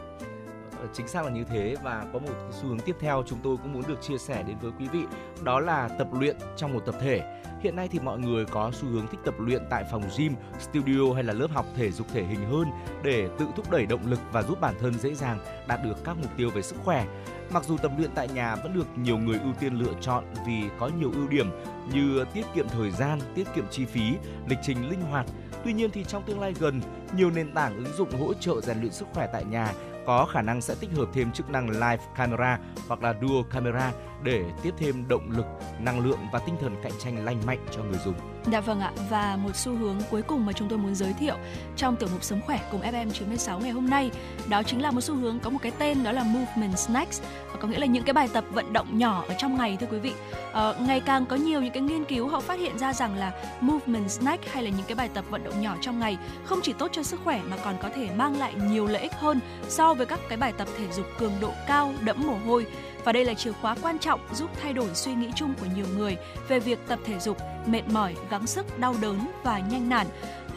Ờ, 0.80 0.88
chính 0.94 1.08
xác 1.08 1.26
là 1.26 1.32
như 1.32 1.44
thế 1.44 1.76
và 1.84 2.06
có 2.14 2.20
một 2.20 2.34
xu 2.52 2.68
hướng 2.68 2.80
tiếp 2.80 2.96
theo 3.00 3.24
chúng 3.28 3.40
tôi 3.44 3.58
cũng 3.58 3.74
muốn 3.74 3.84
được 3.88 4.02
chia 4.02 4.18
sẻ 4.18 4.44
đến 4.48 4.58
với 4.62 4.72
quý 4.80 4.88
vị 4.88 5.04
đó 5.44 5.60
là 5.60 5.88
tập 5.88 6.08
luyện 6.14 6.38
trong 6.58 6.74
một 6.74 6.80
tập 6.86 6.96
thể 7.02 7.40
Hiện 7.62 7.76
nay 7.76 7.88
thì 7.92 8.00
mọi 8.00 8.20
người 8.20 8.46
có 8.46 8.72
xu 8.74 8.88
hướng 8.88 9.08
thích 9.08 9.20
tập 9.26 9.36
luyện 9.40 9.64
tại 9.70 9.84
phòng 9.92 10.04
gym, 10.18 10.34
studio 10.60 11.14
hay 11.14 11.24
là 11.24 11.34
lớp 11.34 11.48
học 11.52 11.66
thể 11.76 11.92
dục 11.92 12.08
thể 12.14 12.24
hình 12.24 12.50
hơn 12.52 12.68
để 13.04 13.30
tự 13.40 13.46
thúc 13.56 13.72
đẩy 13.72 13.86
động 13.86 14.02
lực 14.06 14.20
và 14.32 14.44
giúp 14.44 14.62
bản 14.62 14.76
thân 14.80 14.94
dễ 14.94 15.14
dàng 15.14 15.40
đạt 15.68 15.84
được 15.84 16.04
các 16.04 16.18
mục 16.18 16.32
tiêu 16.38 16.50
về 16.50 16.62
sức 16.62 16.76
khỏe. 16.84 17.06
Mặc 17.52 17.64
dù 17.64 17.78
tập 17.78 17.92
luyện 17.98 18.12
tại 18.16 18.28
nhà 18.28 18.56
vẫn 18.56 18.74
được 18.74 18.88
nhiều 18.98 19.18
người 19.18 19.40
ưu 19.44 19.54
tiên 19.60 19.74
lựa 19.74 19.94
chọn 20.02 20.24
vì 20.48 20.64
có 20.80 20.90
nhiều 21.00 21.12
ưu 21.14 21.28
điểm 21.28 21.50
như 21.94 22.26
tiết 22.34 22.46
kiệm 22.56 22.68
thời 22.70 22.92
gian, 22.92 23.20
tiết 23.36 23.48
kiệm 23.56 23.66
chi 23.72 23.86
phí, 23.86 24.14
lịch 24.48 24.60
trình 24.64 24.90
linh 24.90 25.02
hoạt. 25.02 25.26
Tuy 25.64 25.74
nhiên 25.74 25.92
thì 25.92 26.04
trong 26.04 26.24
tương 26.24 26.40
lai 26.40 26.54
gần, 26.60 26.82
nhiều 27.16 27.32
nền 27.32 27.54
tảng 27.54 27.76
ứng 27.76 27.94
dụng 27.98 28.12
hỗ 28.12 28.34
trợ 28.34 28.62
rèn 28.62 28.80
luyện 28.80 28.92
sức 28.92 29.08
khỏe 29.14 29.28
tại 29.34 29.46
nhà 29.46 29.74
có 30.06 30.26
khả 30.26 30.42
năng 30.42 30.62
sẽ 30.62 30.76
tích 30.80 30.90
hợp 30.96 31.06
thêm 31.14 31.32
chức 31.32 31.50
năng 31.50 31.70
live 31.70 32.04
camera 32.16 32.60
hoặc 32.88 33.04
là 33.04 33.14
dual 33.22 33.42
camera 33.52 33.92
để 34.24 34.44
tiếp 34.64 34.74
thêm 34.78 35.08
động 35.08 35.32
lực, 35.32 35.46
năng 35.80 36.00
lượng 36.00 36.20
và 36.34 36.40
tinh 36.40 36.56
thần 36.62 36.76
cạnh 36.84 36.94
tranh 37.00 37.26
lành 37.26 37.46
mạnh 37.46 37.66
cho 37.72 37.84
người 37.84 38.00
dùng. 38.06 38.16
Dạ 38.52 38.62
vâng 38.62 38.80
ạ, 38.80 38.92
và 39.10 39.38
một 39.44 39.56
xu 39.56 39.76
hướng 39.76 39.98
cuối 40.12 40.22
cùng 40.22 40.46
mà 40.46 40.54
chúng 40.54 40.70
tôi 40.70 40.80
muốn 40.80 40.96
giới 40.96 41.14
thiệu 41.14 41.36
trong 41.78 41.96
tiểu 41.96 42.10
mục 42.12 42.24
Sống 42.24 42.42
khỏe 42.42 42.60
cùng 42.72 42.82
FM96 42.82 43.60
ngày 43.60 43.72
hôm 43.72 43.90
nay, 43.90 44.12
đó 44.50 44.64
chính 44.64 44.82
là 44.82 44.92
một 44.92 45.02
xu 45.02 45.16
hướng 45.16 45.40
có 45.40 45.50
một 45.50 45.60
cái 45.62 45.72
tên 45.80 46.04
đó 46.04 46.12
là 46.12 46.24
Movement 46.24 46.78
Snacks, 46.78 47.22
có 47.60 47.68
nghĩa 47.68 47.80
là 47.80 47.86
những 47.86 48.04
cái 48.04 48.14
bài 48.14 48.30
tập 48.34 48.44
vận 48.52 48.74
động 48.74 48.98
nhỏ 48.98 49.24
ở 49.28 49.36
trong 49.38 49.58
ngày 49.58 49.78
thưa 49.82 49.88
quý 49.92 50.00
vị. 50.00 50.14
À, 50.54 50.74
ngày 50.80 51.00
càng 51.00 51.26
có 51.26 51.36
nhiều 51.36 51.62
những 51.62 51.74
cái 51.74 51.84
nghiên 51.84 52.06
cứu 52.06 52.28
họ 52.28 52.40
phát 52.40 52.60
hiện 52.60 52.78
ra 52.78 52.94
rằng 52.94 53.16
là 53.16 53.32
Movement 53.62 54.10
Snack 54.10 54.54
hay 54.54 54.64
là 54.64 54.70
những 54.70 54.86
cái 54.88 54.96
bài 54.96 55.10
tập 55.14 55.26
vận 55.30 55.44
động 55.44 55.62
nhỏ 55.62 55.76
trong 55.82 56.00
ngày 56.00 56.18
không 56.44 56.60
chỉ 56.64 56.74
tốt 56.74 56.90
cho 56.94 57.04
sức 57.04 57.20
khỏe 57.24 57.42
mà 57.50 57.58
còn 57.58 57.76
có 57.82 57.90
thể 57.96 58.10
mang 58.16 58.40
lại 58.40 58.54
nhiều 58.72 58.88
lợi 58.88 59.02
ích 59.02 59.14
hơn 59.14 59.40
so 59.68 59.94
với 59.94 60.06
các 60.06 60.20
cái 60.30 60.38
bài 60.38 60.54
tập 60.58 60.68
thể 60.78 60.92
dục 60.92 61.06
cường 61.20 61.34
độ 61.42 61.52
cao 61.68 61.94
đẫm 62.02 62.28
mồ 62.28 62.38
hôi 62.46 62.66
và 63.04 63.12
đây 63.12 63.26
là 63.26 63.34
chìa 63.34 63.52
khóa 63.52 63.76
quan 63.82 64.00
trọng 64.00 64.20
giúp 64.34 64.50
thay 64.62 64.74
đổi 64.74 64.90
suy 64.94 65.14
nghĩ 65.14 65.28
chung 65.36 65.54
của 65.60 65.68
nhiều 65.76 65.86
người 65.98 66.18
về 66.48 66.60
việc 66.60 66.80
tập 66.88 67.00
thể 67.06 67.20
dục, 67.20 67.38
mệt 67.66 67.82
mỏi, 67.92 68.16
gắng 68.30 68.48
sức, 68.48 68.80
đau 68.80 68.96
đớn 69.02 69.28
và 69.44 69.60
nhanh 69.60 69.90
nản. 69.90 70.08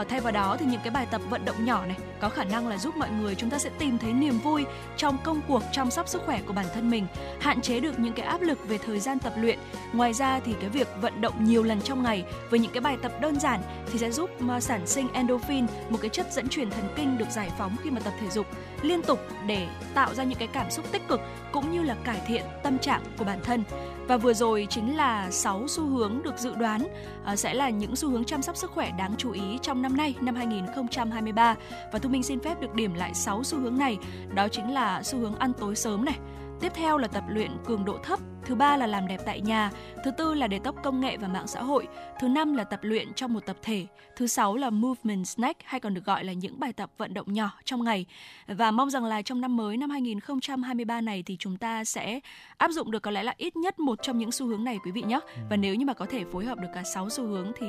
Và 0.02 0.08
thay 0.08 0.20
vào 0.20 0.32
đó 0.32 0.56
thì 0.60 0.66
những 0.66 0.80
cái 0.84 0.90
bài 0.90 1.06
tập 1.10 1.20
vận 1.30 1.44
động 1.44 1.64
nhỏ 1.64 1.86
này 1.86 1.96
có 2.20 2.28
khả 2.28 2.44
năng 2.44 2.68
là 2.68 2.78
giúp 2.78 2.96
mọi 2.96 3.10
người 3.10 3.34
chúng 3.34 3.50
ta 3.50 3.58
sẽ 3.58 3.70
tìm 3.78 3.98
thấy 3.98 4.12
niềm 4.12 4.38
vui 4.38 4.64
trong 4.96 5.18
công 5.24 5.40
cuộc 5.48 5.62
chăm 5.72 5.90
sóc 5.90 6.08
sức 6.08 6.22
khỏe 6.26 6.40
của 6.46 6.52
bản 6.52 6.66
thân 6.74 6.90
mình, 6.90 7.06
hạn 7.40 7.60
chế 7.60 7.80
được 7.80 7.98
những 7.98 8.12
cái 8.12 8.26
áp 8.26 8.40
lực 8.40 8.68
về 8.68 8.78
thời 8.78 9.00
gian 9.00 9.18
tập 9.18 9.32
luyện. 9.36 9.58
Ngoài 9.92 10.12
ra 10.12 10.40
thì 10.40 10.54
cái 10.60 10.70
việc 10.70 10.88
vận 11.00 11.20
động 11.20 11.44
nhiều 11.44 11.62
lần 11.62 11.80
trong 11.80 12.02
ngày 12.02 12.24
với 12.50 12.60
những 12.60 12.72
cái 12.72 12.80
bài 12.80 12.96
tập 13.02 13.12
đơn 13.20 13.40
giản 13.40 13.60
thì 13.92 13.98
sẽ 13.98 14.10
giúp 14.10 14.30
mà 14.40 14.60
sản 14.60 14.86
sinh 14.86 15.08
endorphin, 15.12 15.66
một 15.88 15.98
cái 16.00 16.08
chất 16.08 16.32
dẫn 16.32 16.48
truyền 16.48 16.70
thần 16.70 16.88
kinh 16.96 17.18
được 17.18 17.30
giải 17.30 17.50
phóng 17.58 17.76
khi 17.82 17.90
mà 17.90 18.00
tập 18.00 18.12
thể 18.20 18.28
dục 18.30 18.46
liên 18.82 19.02
tục 19.02 19.18
để 19.46 19.66
tạo 19.94 20.14
ra 20.14 20.24
những 20.24 20.38
cái 20.38 20.48
cảm 20.48 20.70
xúc 20.70 20.92
tích 20.92 21.08
cực 21.08 21.20
cũng 21.52 21.72
như 21.72 21.82
là 21.82 21.96
cải 22.04 22.20
thiện 22.26 22.42
tâm 22.62 22.78
trạng 22.78 23.02
của 23.18 23.24
bản 23.24 23.38
thân. 23.44 23.64
Và 24.12 24.18
vừa 24.18 24.34
rồi 24.34 24.66
chính 24.70 24.96
là 24.96 25.30
6 25.30 25.64
xu 25.68 25.86
hướng 25.86 26.22
được 26.24 26.38
dự 26.38 26.54
đoán 26.54 26.88
à, 27.24 27.36
sẽ 27.36 27.54
là 27.54 27.70
những 27.70 27.96
xu 27.96 28.10
hướng 28.10 28.24
chăm 28.24 28.42
sóc 28.42 28.56
sức 28.56 28.70
khỏe 28.70 28.90
đáng 28.98 29.14
chú 29.18 29.32
ý 29.32 29.58
trong 29.62 29.82
năm 29.82 29.96
nay, 29.96 30.14
năm 30.20 30.34
2023. 30.34 31.54
Và 31.92 31.98
Thu 31.98 32.08
Minh 32.08 32.22
xin 32.22 32.40
phép 32.40 32.60
được 32.60 32.74
điểm 32.74 32.94
lại 32.94 33.14
6 33.14 33.44
xu 33.44 33.58
hướng 33.58 33.78
này. 33.78 33.98
Đó 34.34 34.48
chính 34.48 34.72
là 34.72 35.02
xu 35.02 35.18
hướng 35.18 35.34
ăn 35.34 35.52
tối 35.52 35.76
sớm 35.76 36.04
này, 36.04 36.18
tiếp 36.62 36.72
theo 36.74 36.98
là 36.98 37.08
tập 37.08 37.24
luyện 37.28 37.50
cường 37.64 37.84
độ 37.84 37.98
thấp 38.02 38.20
thứ 38.44 38.54
ba 38.54 38.76
là 38.76 38.86
làm 38.86 39.06
đẹp 39.06 39.20
tại 39.26 39.40
nhà, 39.40 39.70
thứ 40.04 40.10
tư 40.10 40.34
là 40.34 40.46
đề 40.46 40.58
tốc 40.58 40.76
công 40.82 41.00
nghệ 41.00 41.16
và 41.16 41.28
mạng 41.28 41.46
xã 41.46 41.62
hội, 41.62 41.88
thứ 42.20 42.28
năm 42.28 42.54
là 42.54 42.64
tập 42.64 42.80
luyện 42.82 43.14
trong 43.14 43.32
một 43.34 43.46
tập 43.46 43.56
thể, 43.62 43.86
thứ 44.16 44.26
sáu 44.26 44.56
là 44.56 44.70
movement 44.70 45.26
snack 45.26 45.62
hay 45.64 45.80
còn 45.80 45.94
được 45.94 46.04
gọi 46.04 46.24
là 46.24 46.32
những 46.32 46.60
bài 46.60 46.72
tập 46.72 46.90
vận 46.98 47.14
động 47.14 47.32
nhỏ 47.32 47.50
trong 47.64 47.84
ngày. 47.84 48.06
Và 48.46 48.70
mong 48.70 48.90
rằng 48.90 49.04
là 49.04 49.22
trong 49.22 49.40
năm 49.40 49.56
mới 49.56 49.76
năm 49.76 49.90
2023 49.90 51.00
này 51.00 51.22
thì 51.26 51.36
chúng 51.38 51.56
ta 51.56 51.84
sẽ 51.84 52.20
áp 52.56 52.70
dụng 52.70 52.90
được 52.90 53.02
có 53.02 53.10
lẽ 53.10 53.22
là 53.22 53.34
ít 53.36 53.56
nhất 53.56 53.78
một 53.78 53.98
trong 54.02 54.18
những 54.18 54.32
xu 54.32 54.46
hướng 54.46 54.64
này 54.64 54.78
quý 54.84 54.90
vị 54.90 55.02
nhé. 55.02 55.20
Ừ. 55.36 55.42
Và 55.50 55.56
nếu 55.56 55.74
như 55.74 55.86
mà 55.86 55.94
có 55.94 56.06
thể 56.06 56.24
phối 56.32 56.44
hợp 56.44 56.58
được 56.58 56.68
cả 56.74 56.82
6 56.82 57.10
xu 57.10 57.26
hướng 57.26 57.52
thì 57.58 57.66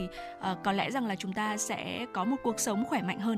uh, 0.52 0.58
có 0.64 0.72
lẽ 0.72 0.92
rằng 0.92 1.08
là 1.08 1.16
chúng 1.16 1.34
ta 1.34 1.58
sẽ 1.58 2.06
có 2.14 2.26
một 2.26 2.38
cuộc 2.44 2.60
sống 2.60 2.86
khỏe 2.86 3.02
mạnh 3.02 3.20
hơn 3.20 3.38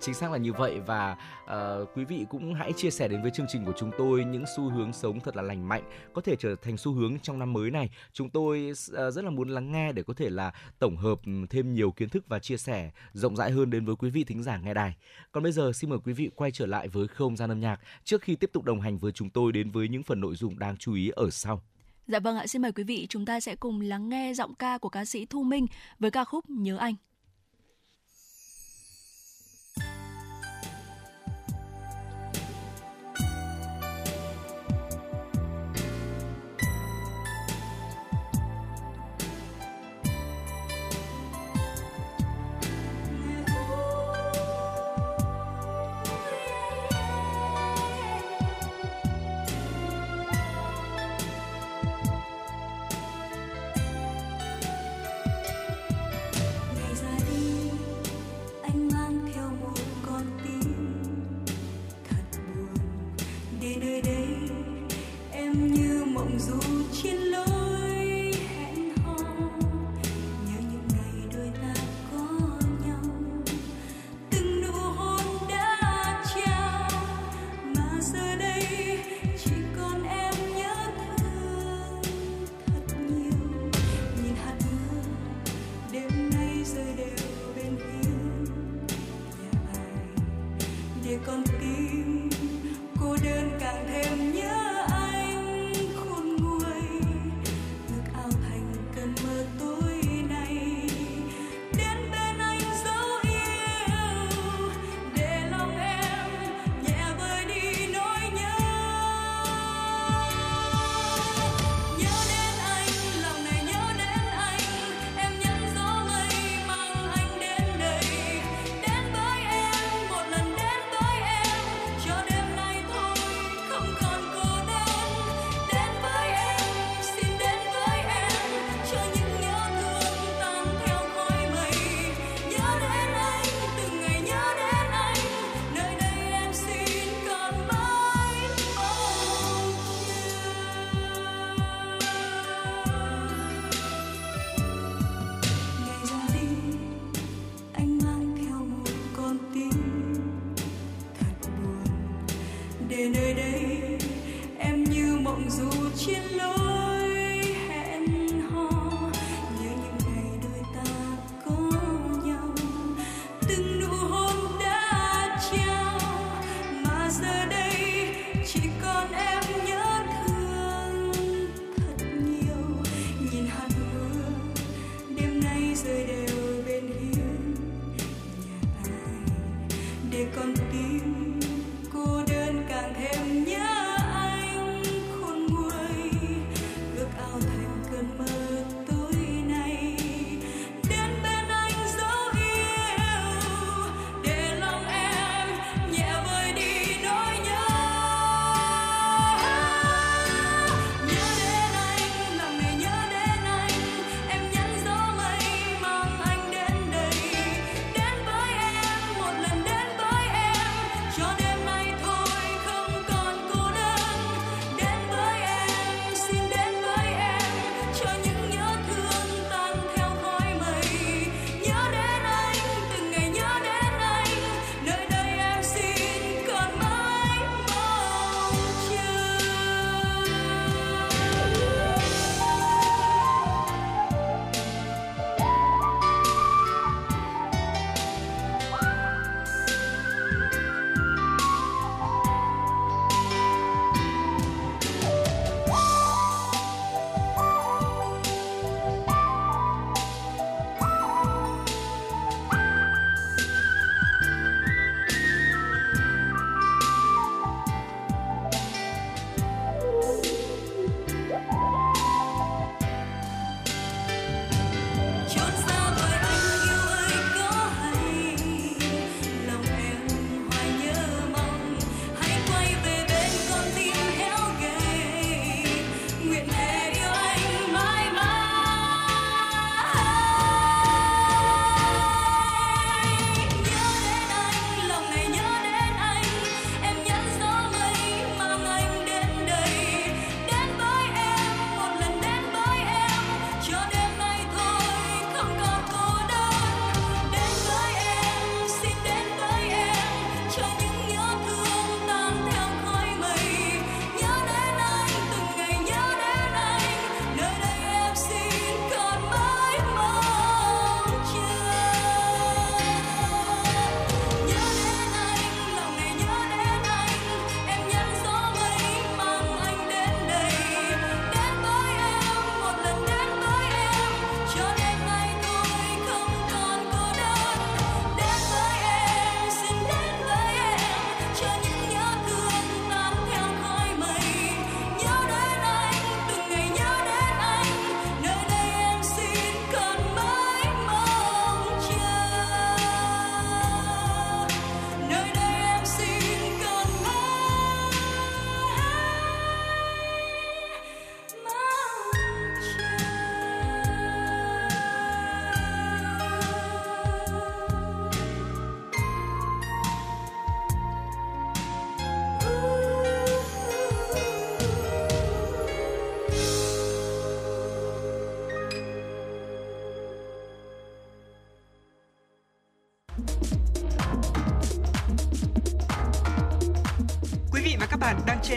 chính 0.00 0.14
xác 0.14 0.30
là 0.32 0.38
như 0.38 0.52
vậy 0.52 0.80
và 0.86 1.16
uh, 1.44 1.88
quý 1.94 2.04
vị 2.04 2.26
cũng 2.30 2.54
hãy 2.54 2.72
chia 2.76 2.90
sẻ 2.90 3.08
đến 3.08 3.22
với 3.22 3.30
chương 3.30 3.46
trình 3.48 3.64
của 3.64 3.72
chúng 3.76 3.90
tôi 3.98 4.24
những 4.24 4.44
xu 4.56 4.70
hướng 4.70 4.92
sống 4.92 5.20
thật 5.20 5.36
là 5.36 5.42
lành 5.42 5.68
mạnh 5.68 5.82
có 6.12 6.22
thể 6.22 6.36
trở 6.36 6.56
thành 6.62 6.76
xu 6.76 6.92
hướng 6.92 7.18
trong 7.18 7.38
năm 7.38 7.52
mới 7.52 7.70
này. 7.70 7.90
Chúng 8.12 8.30
tôi 8.30 8.70
uh, 8.70 9.12
rất 9.14 9.24
là 9.24 9.30
muốn 9.30 9.48
lắng 9.48 9.72
nghe 9.72 9.92
để 9.92 10.02
có 10.02 10.14
thể 10.14 10.30
là 10.30 10.52
tổng 10.78 10.96
hợp 10.96 11.18
ừ, 11.26 11.32
thêm 11.50 11.74
nhiều 11.74 11.90
kiến 11.90 12.08
thức 12.08 12.24
và 12.28 12.38
chia 12.38 12.56
sẻ 12.56 12.90
rộng 13.12 13.36
rãi 13.36 13.50
hơn 13.50 13.70
đến 13.70 13.84
với 13.84 13.96
quý 13.96 14.10
vị 14.10 14.24
thính 14.24 14.42
giả 14.42 14.58
nghe 14.58 14.74
đài. 14.74 14.96
Còn 15.32 15.42
bây 15.42 15.52
giờ 15.52 15.72
xin 15.74 15.90
mời 15.90 15.98
quý 16.04 16.12
vị 16.12 16.30
quay 16.36 16.50
trở 16.50 16.66
lại 16.66 16.88
với 16.88 17.08
không 17.08 17.36
gian 17.36 17.50
âm 17.50 17.60
nhạc 17.60 17.80
trước 18.04 18.22
khi 18.22 18.36
tiếp 18.36 18.50
tục 18.52 18.64
đồng 18.64 18.80
hành 18.80 18.98
với 18.98 19.12
chúng 19.12 19.30
tôi 19.30 19.52
đến 19.52 19.70
với 19.70 19.88
những 19.88 20.02
phần 20.02 20.20
nội 20.20 20.34
dung 20.34 20.58
đáng 20.58 20.76
chú 20.76 20.94
ý 20.94 21.08
ở 21.08 21.30
sau. 21.30 21.62
Dạ 22.06 22.18
vâng 22.18 22.36
ạ, 22.36 22.46
xin 22.46 22.62
mời 22.62 22.72
quý 22.72 22.84
vị 22.84 23.06
chúng 23.08 23.26
ta 23.26 23.40
sẽ 23.40 23.56
cùng 23.56 23.80
lắng 23.80 24.08
nghe 24.08 24.34
giọng 24.34 24.54
ca 24.54 24.78
của 24.78 24.88
ca 24.88 25.04
sĩ 25.04 25.26
Thu 25.26 25.42
Minh 25.42 25.66
với 25.98 26.10
ca 26.10 26.24
khúc 26.24 26.50
Nhớ 26.50 26.76
Anh. 26.76 26.94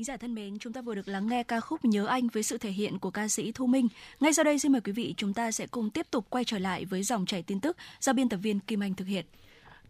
Thính 0.00 0.04
giả 0.04 0.16
thân 0.16 0.34
mến, 0.34 0.58
chúng 0.58 0.72
ta 0.72 0.80
vừa 0.80 0.94
được 0.94 1.08
lắng 1.08 1.26
nghe 1.26 1.42
ca 1.42 1.60
khúc 1.60 1.84
Nhớ 1.84 2.06
Anh 2.06 2.28
với 2.28 2.42
sự 2.42 2.58
thể 2.58 2.70
hiện 2.70 2.98
của 2.98 3.10
ca 3.10 3.28
sĩ 3.28 3.52
Thu 3.52 3.66
Minh. 3.66 3.88
Ngay 4.20 4.32
sau 4.32 4.44
đây 4.44 4.58
xin 4.58 4.72
mời 4.72 4.80
quý 4.80 4.92
vị 4.92 5.14
chúng 5.16 5.34
ta 5.34 5.52
sẽ 5.52 5.66
cùng 5.66 5.90
tiếp 5.90 6.06
tục 6.10 6.26
quay 6.30 6.44
trở 6.44 6.58
lại 6.58 6.84
với 6.84 7.02
dòng 7.02 7.26
chảy 7.26 7.42
tin 7.42 7.60
tức 7.60 7.76
do 8.00 8.12
biên 8.12 8.28
tập 8.28 8.36
viên 8.36 8.60
Kim 8.60 8.82
Anh 8.82 8.94
thực 8.94 9.04
hiện. 9.04 9.24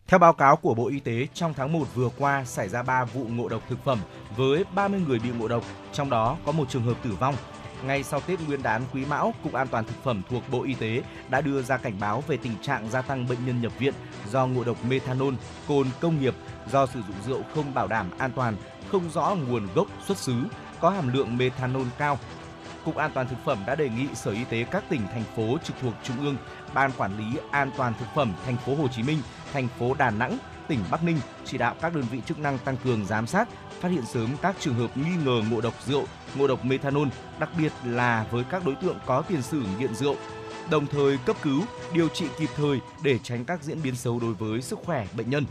Theo 0.06 0.18
báo 0.18 0.32
cáo 0.32 0.56
của 0.56 0.74
Bộ 0.74 0.88
Y 0.88 1.00
tế, 1.00 1.26
trong 1.34 1.54
tháng 1.54 1.72
1 1.72 1.94
vừa 1.94 2.08
qua 2.18 2.44
xảy 2.44 2.68
ra 2.68 2.82
3 2.82 3.04
vụ 3.04 3.24
ngộ 3.24 3.48
độc 3.48 3.68
thực 3.68 3.84
phẩm 3.84 3.98
với 4.36 4.64
30 4.74 5.00
người 5.08 5.18
bị 5.18 5.30
ngộ 5.38 5.48
độc, 5.48 5.64
trong 5.92 6.10
đó 6.10 6.38
có 6.44 6.52
một 6.52 6.70
trường 6.70 6.82
hợp 6.82 7.04
tử 7.04 7.10
vong. 7.20 7.34
Ngay 7.86 8.02
sau 8.02 8.20
Tết 8.20 8.40
Nguyên 8.40 8.62
đán 8.62 8.82
Quý 8.92 9.04
Mão, 9.04 9.34
Cục 9.42 9.52
An 9.52 9.68
toàn 9.68 9.84
thực 9.84 10.04
phẩm 10.04 10.22
thuộc 10.30 10.42
Bộ 10.50 10.62
Y 10.62 10.74
tế 10.74 11.02
đã 11.30 11.40
đưa 11.40 11.62
ra 11.62 11.76
cảnh 11.76 11.94
báo 12.00 12.24
về 12.28 12.36
tình 12.36 12.54
trạng 12.62 12.90
gia 12.90 13.02
tăng 13.02 13.28
bệnh 13.28 13.46
nhân 13.46 13.60
nhập 13.60 13.78
viện 13.78 13.94
do 14.30 14.46
ngộ 14.46 14.64
độc 14.64 14.84
methanol, 14.84 15.34
cồn 15.68 15.86
công 16.00 16.20
nghiệp 16.20 16.34
do 16.70 16.86
sử 16.86 17.00
dụng 17.02 17.16
rượu 17.26 17.42
không 17.54 17.74
bảo 17.74 17.86
đảm 17.86 18.10
an 18.18 18.30
toàn, 18.36 18.56
không 18.92 19.10
rõ 19.10 19.36
nguồn 19.48 19.66
gốc 19.74 19.86
xuất 20.06 20.18
xứ, 20.18 20.34
có 20.80 20.90
hàm 20.90 21.12
lượng 21.12 21.36
methanol 21.36 21.86
cao. 21.98 22.18
Cục 22.84 22.96
An 22.96 23.10
toàn 23.14 23.28
thực 23.28 23.38
phẩm 23.44 23.58
đã 23.66 23.74
đề 23.74 23.88
nghị 23.88 24.06
Sở 24.14 24.30
Y 24.30 24.44
tế 24.44 24.64
các 24.64 24.84
tỉnh 24.88 25.00
thành 25.12 25.24
phố 25.36 25.58
trực 25.64 25.76
thuộc 25.82 25.94
Trung 26.02 26.20
ương, 26.20 26.36
Ban 26.74 26.92
quản 26.92 27.18
lý 27.18 27.38
an 27.50 27.70
toàn 27.76 27.92
thực 27.98 28.06
phẩm 28.14 28.32
thành 28.44 28.56
phố 28.56 28.74
Hồ 28.74 28.88
Chí 28.88 29.02
Minh, 29.02 29.18
thành 29.52 29.68
phố 29.78 29.94
Đà 29.94 30.10
Nẵng, 30.10 30.38
tỉnh 30.68 30.78
Bắc 30.90 31.04
Ninh 31.04 31.18
chỉ 31.44 31.58
đạo 31.58 31.74
các 31.80 31.94
đơn 31.94 32.04
vị 32.10 32.20
chức 32.26 32.38
năng 32.38 32.58
tăng 32.58 32.76
cường 32.84 33.06
giám 33.06 33.26
sát, 33.26 33.48
phát 33.80 33.88
hiện 33.88 34.04
sớm 34.06 34.30
các 34.42 34.56
trường 34.60 34.74
hợp 34.74 34.96
nghi 34.96 35.16
ngờ 35.24 35.42
ngộ 35.50 35.60
độc 35.60 35.74
rượu, 35.86 36.04
ngộ 36.34 36.46
độc 36.46 36.64
methanol, 36.64 37.08
đặc 37.38 37.50
biệt 37.58 37.72
là 37.84 38.26
với 38.30 38.44
các 38.44 38.64
đối 38.64 38.74
tượng 38.74 38.98
có 39.06 39.22
tiền 39.22 39.42
sử 39.42 39.62
nghiện 39.78 39.94
rượu, 39.94 40.16
đồng 40.70 40.86
thời 40.86 41.18
cấp 41.18 41.36
cứu, 41.42 41.62
điều 41.92 42.08
trị 42.08 42.26
kịp 42.38 42.50
thời 42.56 42.80
để 43.02 43.18
tránh 43.22 43.44
các 43.44 43.62
diễn 43.62 43.82
biến 43.82 43.96
xấu 43.96 44.20
đối 44.20 44.34
với 44.34 44.62
sức 44.62 44.78
khỏe 44.84 45.06
bệnh 45.16 45.30
nhân. 45.30 45.44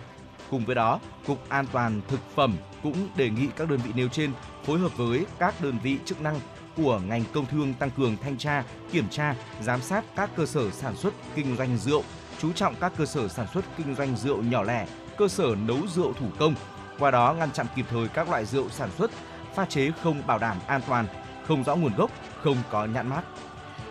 Cùng 0.49 0.65
với 0.65 0.75
đó, 0.75 0.99
Cục 1.27 1.49
An 1.49 1.65
toàn 1.71 2.01
thực 2.07 2.19
phẩm 2.35 2.57
cũng 2.83 3.09
đề 3.15 3.29
nghị 3.29 3.47
các 3.55 3.69
đơn 3.69 3.79
vị 3.85 3.91
nêu 3.95 4.07
trên 4.07 4.31
phối 4.63 4.79
hợp 4.79 4.97
với 4.97 5.25
các 5.39 5.61
đơn 5.61 5.79
vị 5.83 5.97
chức 6.05 6.21
năng 6.21 6.39
của 6.77 7.01
ngành 7.07 7.23
công 7.33 7.45
thương 7.45 7.73
tăng 7.73 7.91
cường 7.91 8.17
thanh 8.23 8.37
tra, 8.37 8.63
kiểm 8.91 9.09
tra, 9.09 9.35
giám 9.61 9.81
sát 9.81 10.03
các 10.15 10.29
cơ 10.35 10.45
sở 10.45 10.71
sản 10.71 10.95
xuất 10.95 11.13
kinh 11.35 11.55
doanh 11.57 11.77
rượu, 11.77 12.03
chú 12.39 12.51
trọng 12.51 12.75
các 12.75 12.93
cơ 12.97 13.05
sở 13.05 13.27
sản 13.27 13.47
xuất 13.53 13.65
kinh 13.77 13.95
doanh 13.95 14.15
rượu 14.15 14.43
nhỏ 14.43 14.63
lẻ, 14.63 14.87
cơ 15.17 15.27
sở 15.27 15.55
nấu 15.67 15.77
rượu 15.95 16.13
thủ 16.13 16.27
công, 16.39 16.55
qua 16.99 17.11
đó 17.11 17.33
ngăn 17.33 17.51
chặn 17.51 17.65
kịp 17.75 17.85
thời 17.89 18.07
các 18.07 18.29
loại 18.29 18.45
rượu 18.45 18.69
sản 18.69 18.89
xuất, 18.97 19.11
pha 19.55 19.65
chế 19.65 19.91
không 20.03 20.21
bảo 20.27 20.39
đảm 20.39 20.57
an 20.67 20.81
toàn, 20.87 21.05
không 21.47 21.63
rõ 21.63 21.75
nguồn 21.75 21.95
gốc, 21.95 22.11
không 22.43 22.57
có 22.71 22.85
nhãn 22.85 23.07
mát. 23.07 23.21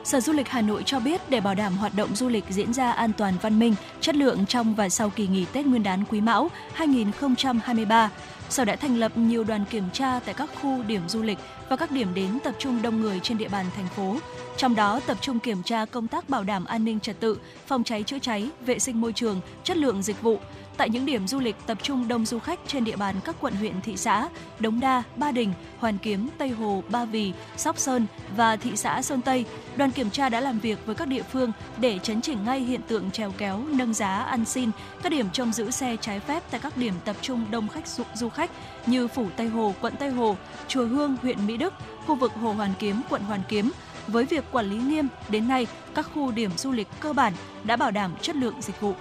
Sở 0.04 0.20
Du 0.20 0.32
lịch 0.32 0.48
Hà 0.48 0.60
Nội 0.60 0.82
cho 0.86 1.00
biết 1.00 1.20
để 1.28 1.40
bảo 1.40 1.54
đảm 1.54 1.76
hoạt 1.76 1.94
động 1.94 2.16
du 2.16 2.28
lịch 2.28 2.44
diễn 2.48 2.72
ra 2.72 2.92
an 2.92 3.12
toàn 3.18 3.34
văn 3.42 3.58
minh, 3.58 3.74
chất 4.00 4.16
lượng 4.16 4.46
trong 4.46 4.74
và 4.74 4.88
sau 4.88 5.10
kỳ 5.10 5.26
nghỉ 5.26 5.46
Tết 5.52 5.66
Nguyên 5.66 5.82
đán 5.82 6.04
Quý 6.04 6.20
Mão 6.20 6.50
2023, 6.74 8.10
Sở 8.50 8.64
đã 8.64 8.76
thành 8.76 8.96
lập 8.96 9.12
nhiều 9.16 9.44
đoàn 9.44 9.64
kiểm 9.70 9.84
tra 9.92 10.20
tại 10.24 10.34
các 10.34 10.50
khu 10.62 10.82
điểm 10.82 11.08
du 11.08 11.22
lịch 11.22 11.38
và 11.68 11.76
các 11.76 11.90
điểm 11.90 12.14
đến 12.14 12.38
tập 12.44 12.54
trung 12.58 12.82
đông 12.82 13.00
người 13.00 13.20
trên 13.22 13.38
địa 13.38 13.48
bàn 13.48 13.66
thành 13.76 13.88
phố. 13.96 14.16
Trong 14.56 14.74
đó 14.74 15.00
tập 15.06 15.16
trung 15.20 15.38
kiểm 15.38 15.62
tra 15.62 15.84
công 15.84 16.08
tác 16.08 16.28
bảo 16.28 16.44
đảm 16.44 16.64
an 16.64 16.84
ninh 16.84 17.00
trật 17.00 17.20
tự, 17.20 17.38
phòng 17.66 17.84
cháy 17.84 18.02
chữa 18.02 18.18
cháy, 18.18 18.50
vệ 18.66 18.78
sinh 18.78 19.00
môi 19.00 19.12
trường, 19.12 19.40
chất 19.64 19.76
lượng 19.76 20.02
dịch 20.02 20.22
vụ, 20.22 20.38
tại 20.78 20.90
những 20.90 21.06
điểm 21.06 21.26
du 21.26 21.40
lịch 21.40 21.56
tập 21.66 21.78
trung 21.82 22.08
đông 22.08 22.26
du 22.26 22.38
khách 22.38 22.60
trên 22.66 22.84
địa 22.84 22.96
bàn 22.96 23.14
các 23.24 23.36
quận 23.40 23.54
huyện 23.54 23.80
thị 23.80 23.96
xã 23.96 24.28
Đống 24.58 24.80
Đa, 24.80 25.02
Ba 25.16 25.32
Đình, 25.32 25.52
Hoàn 25.78 25.98
Kiếm, 25.98 26.28
Tây 26.38 26.48
Hồ, 26.48 26.82
Ba 26.88 27.04
Vì, 27.04 27.32
Sóc 27.56 27.78
Sơn 27.78 28.06
và 28.36 28.56
thị 28.56 28.70
xã 28.76 29.02
Sơn 29.02 29.22
Tây. 29.22 29.44
Đoàn 29.76 29.90
kiểm 29.90 30.10
tra 30.10 30.28
đã 30.28 30.40
làm 30.40 30.58
việc 30.58 30.78
với 30.86 30.94
các 30.94 31.08
địa 31.08 31.22
phương 31.22 31.52
để 31.78 31.98
chấn 31.98 32.20
chỉnh 32.20 32.44
ngay 32.44 32.60
hiện 32.60 32.80
tượng 32.88 33.10
trèo 33.10 33.32
kéo, 33.38 33.64
nâng 33.68 33.94
giá, 33.94 34.08
ăn 34.08 34.44
xin, 34.44 34.70
các 35.02 35.12
điểm 35.12 35.30
trông 35.32 35.52
giữ 35.52 35.70
xe 35.70 35.96
trái 36.00 36.20
phép 36.20 36.42
tại 36.50 36.60
các 36.60 36.76
điểm 36.76 36.94
tập 37.04 37.16
trung 37.20 37.44
đông 37.50 37.68
khách 37.68 37.88
du, 37.88 38.04
du 38.14 38.28
khách 38.28 38.50
như 38.86 39.08
Phủ 39.08 39.26
Tây 39.36 39.48
Hồ, 39.48 39.74
quận 39.80 39.94
Tây 39.98 40.10
Hồ, 40.10 40.36
Chùa 40.68 40.86
Hương, 40.86 41.16
huyện 41.22 41.46
Mỹ 41.46 41.56
Đức, 41.56 41.74
khu 42.06 42.14
vực 42.14 42.32
Hồ 42.34 42.52
Hoàn 42.52 42.72
Kiếm, 42.78 43.02
quận 43.10 43.22
Hoàn 43.22 43.40
Kiếm. 43.48 43.70
Với 44.06 44.24
việc 44.24 44.44
quản 44.52 44.70
lý 44.70 44.76
nghiêm, 44.76 45.08
đến 45.28 45.48
nay 45.48 45.66
các 45.94 46.10
khu 46.14 46.30
điểm 46.30 46.50
du 46.56 46.72
lịch 46.72 46.88
cơ 47.00 47.12
bản 47.12 47.32
đã 47.64 47.76
bảo 47.76 47.90
đảm 47.90 48.12
chất 48.22 48.36
lượng 48.36 48.54
dịch 48.60 48.80
vụ. 48.80 48.94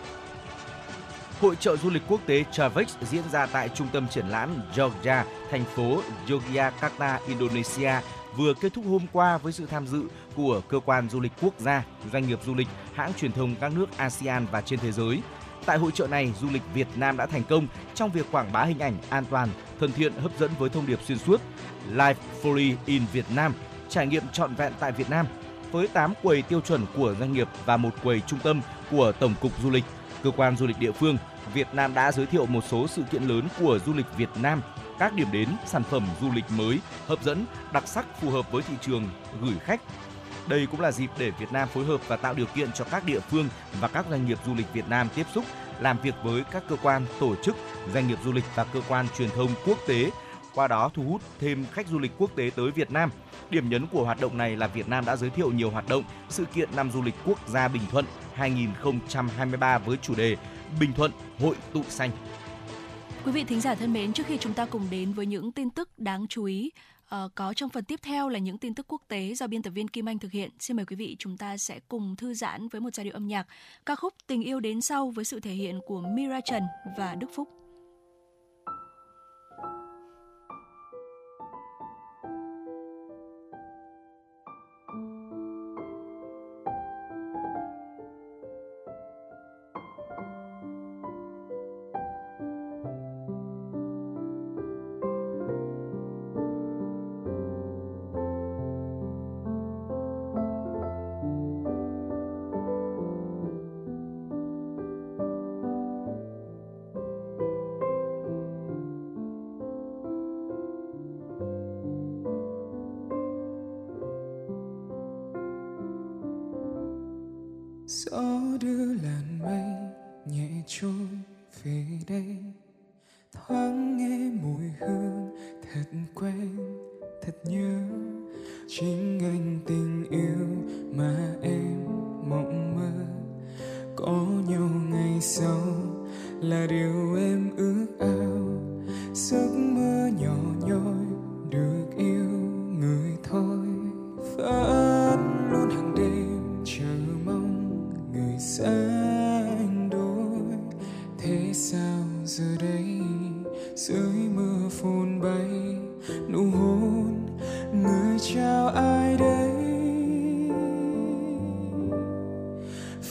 Hội 1.41 1.55
trợ 1.55 1.77
du 1.77 1.89
lịch 1.89 2.01
quốc 2.07 2.21
tế 2.25 2.43
Travex 2.51 2.95
diễn 3.01 3.23
ra 3.31 3.45
tại 3.45 3.69
trung 3.69 3.87
tâm 3.93 4.07
triển 4.07 4.27
lãm 4.27 4.49
Jogja, 4.75 5.23
thành 5.51 5.65
phố 5.75 6.01
Yogyakarta, 6.29 7.19
Indonesia 7.27 7.91
vừa 8.37 8.53
kết 8.53 8.73
thúc 8.73 8.85
hôm 8.89 9.05
qua 9.11 9.37
với 9.37 9.53
sự 9.53 9.65
tham 9.65 9.87
dự 9.87 10.03
của 10.35 10.61
cơ 10.69 10.79
quan 10.85 11.09
du 11.09 11.19
lịch 11.19 11.31
quốc 11.41 11.53
gia, 11.59 11.83
doanh 12.13 12.27
nghiệp 12.27 12.39
du 12.45 12.55
lịch, 12.55 12.67
hãng 12.93 13.13
truyền 13.13 13.31
thông 13.31 13.55
các 13.55 13.71
nước 13.75 13.97
ASEAN 13.97 14.45
và 14.51 14.61
trên 14.61 14.79
thế 14.79 14.91
giới. 14.91 15.21
Tại 15.65 15.77
hội 15.77 15.91
trợ 15.91 16.07
này, 16.07 16.33
du 16.41 16.49
lịch 16.49 16.61
Việt 16.73 16.87
Nam 16.95 17.17
đã 17.17 17.25
thành 17.25 17.43
công 17.43 17.67
trong 17.95 18.11
việc 18.11 18.25
quảng 18.31 18.51
bá 18.51 18.63
hình 18.63 18.79
ảnh 18.79 18.97
an 19.09 19.25
toàn, 19.29 19.49
thân 19.79 19.91
thiện, 19.91 20.13
hấp 20.13 20.31
dẫn 20.39 20.51
với 20.59 20.69
thông 20.69 20.87
điệp 20.87 20.99
xuyên 21.07 21.17
suốt 21.17 21.41
Life 21.93 22.15
Fully 22.43 22.75
in 22.85 23.03
Việt 23.13 23.25
Nam, 23.35 23.53
trải 23.89 24.07
nghiệm 24.07 24.23
trọn 24.31 24.55
vẹn 24.55 24.73
tại 24.79 24.91
Việt 24.91 25.09
Nam 25.09 25.25
với 25.71 25.87
8 25.87 26.13
quầy 26.23 26.41
tiêu 26.41 26.61
chuẩn 26.61 26.85
của 26.95 27.15
doanh 27.19 27.33
nghiệp 27.33 27.47
và 27.65 27.77
một 27.77 27.91
quầy 28.03 28.21
trung 28.27 28.39
tâm 28.43 28.61
của 28.91 29.11
Tổng 29.11 29.33
cục 29.41 29.51
Du 29.63 29.69
lịch 29.69 29.83
cơ 30.27 30.31
quan 30.37 30.57
du 30.57 30.67
lịch 30.67 30.79
địa 30.79 30.91
phương, 30.91 31.17
Việt 31.53 31.67
Nam 31.73 31.93
đã 31.93 32.11
giới 32.11 32.25
thiệu 32.25 32.45
một 32.45 32.63
số 32.69 32.87
sự 32.87 33.03
kiện 33.11 33.23
lớn 33.23 33.47
của 33.59 33.79
du 33.85 33.93
lịch 33.93 34.05
Việt 34.17 34.29
Nam, 34.41 34.61
các 34.99 35.13
điểm 35.13 35.27
đến, 35.31 35.49
sản 35.65 35.83
phẩm 35.83 36.07
du 36.21 36.31
lịch 36.31 36.45
mới, 36.49 36.79
hấp 37.07 37.23
dẫn, 37.23 37.45
đặc 37.71 37.87
sắc 37.87 38.05
phù 38.21 38.29
hợp 38.29 38.51
với 38.51 38.61
thị 38.61 38.73
trường 38.81 39.09
gửi 39.41 39.55
khách. 39.59 39.81
Đây 40.47 40.67
cũng 40.71 40.81
là 40.81 40.91
dịp 40.91 41.09
để 41.17 41.31
Việt 41.31 41.51
Nam 41.51 41.67
phối 41.67 41.85
hợp 41.85 42.01
và 42.07 42.15
tạo 42.15 42.33
điều 42.33 42.45
kiện 42.45 42.71
cho 42.71 42.85
các 42.91 43.05
địa 43.05 43.19
phương 43.19 43.49
và 43.79 43.87
các 43.87 44.05
doanh 44.09 44.25
nghiệp 44.25 44.37
du 44.45 44.55
lịch 44.55 44.73
Việt 44.73 44.89
Nam 44.89 45.07
tiếp 45.15 45.25
xúc, 45.33 45.45
làm 45.79 45.99
việc 45.99 46.15
với 46.23 46.43
các 46.51 46.63
cơ 46.69 46.75
quan, 46.83 47.05
tổ 47.19 47.35
chức, 47.35 47.55
doanh 47.93 48.07
nghiệp 48.07 48.17
du 48.25 48.31
lịch 48.31 48.45
và 48.55 48.63
cơ 48.63 48.81
quan 48.87 49.07
truyền 49.17 49.29
thông 49.29 49.49
quốc 49.65 49.77
tế, 49.87 50.11
qua 50.55 50.67
đó 50.67 50.89
thu 50.93 51.03
hút 51.03 51.21
thêm 51.39 51.65
khách 51.73 51.87
du 51.87 51.99
lịch 51.99 52.11
quốc 52.17 52.31
tế 52.35 52.51
tới 52.55 52.71
Việt 52.71 52.91
Nam. 52.91 53.09
Điểm 53.49 53.69
nhấn 53.69 53.87
của 53.87 54.03
hoạt 54.03 54.21
động 54.21 54.37
này 54.37 54.55
là 54.55 54.67
Việt 54.67 54.89
Nam 54.89 55.05
đã 55.05 55.15
giới 55.15 55.29
thiệu 55.29 55.51
nhiều 55.51 55.69
hoạt 55.69 55.89
động, 55.89 56.03
sự 56.29 56.45
kiện 56.45 56.69
năm 56.75 56.91
du 56.91 57.01
lịch 57.01 57.15
quốc 57.25 57.49
gia 57.49 57.67
Bình 57.67 57.83
Thuận 57.91 58.05
2023 58.33 59.77
với 59.77 59.97
chủ 60.01 60.15
đề 60.15 60.35
Bình 60.79 60.93
Thuận 60.93 61.11
Hội 61.39 61.55
tụ 61.73 61.83
xanh. 61.83 62.11
Quý 63.25 63.31
vị 63.31 63.43
thính 63.43 63.61
giả 63.61 63.75
thân 63.75 63.93
mến, 63.93 64.13
trước 64.13 64.27
khi 64.27 64.37
chúng 64.37 64.53
ta 64.53 64.65
cùng 64.65 64.87
đến 64.91 65.13
với 65.13 65.25
những 65.25 65.51
tin 65.51 65.69
tức 65.69 65.89
đáng 65.97 66.27
chú 66.27 66.43
ý, 66.43 66.71
uh, 67.15 67.35
có 67.35 67.53
trong 67.53 67.69
phần 67.69 67.83
tiếp 67.83 67.99
theo 68.03 68.29
là 68.29 68.39
những 68.39 68.57
tin 68.57 68.73
tức 68.73 68.85
quốc 68.89 69.01
tế 69.07 69.33
do 69.35 69.47
biên 69.47 69.61
tập 69.61 69.71
viên 69.71 69.87
Kim 69.87 70.09
Anh 70.09 70.19
thực 70.19 70.31
hiện. 70.31 70.49
Xin 70.59 70.77
mời 70.77 70.85
quý 70.85 70.95
vị 70.95 71.15
chúng 71.19 71.37
ta 71.37 71.57
sẽ 71.57 71.79
cùng 71.87 72.15
thư 72.15 72.33
giãn 72.33 72.67
với 72.67 72.81
một 72.81 72.95
giai 72.95 73.03
điệu 73.03 73.13
âm 73.13 73.27
nhạc 73.27 73.47
ca 73.85 73.95
khúc 73.95 74.13
Tình 74.27 74.43
yêu 74.43 74.59
đến 74.59 74.81
sau 74.81 75.09
với 75.09 75.25
sự 75.25 75.39
thể 75.39 75.51
hiện 75.51 75.79
của 75.87 76.01
Mira 76.01 76.41
Trần 76.41 76.63
và 76.97 77.15
Đức 77.15 77.27
Phúc. 77.35 77.56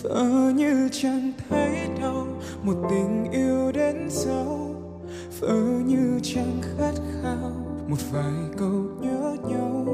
Vỡ 0.03 0.53
như 0.55 0.89
chẳng 0.93 1.33
thấy 1.49 1.89
đâu, 2.01 2.27
một 2.63 2.87
tình 2.91 3.31
yêu 3.33 3.73
đến 3.73 4.11
sâu. 4.11 4.75
Vỡ 5.41 5.55
như 5.87 6.21
chẳng 6.23 6.61
khát 6.63 6.93
khao, 7.23 7.53
một 7.89 7.97
vài 8.13 8.35
câu 8.59 8.85
nhớ 9.01 9.37
nhau. 9.49 9.87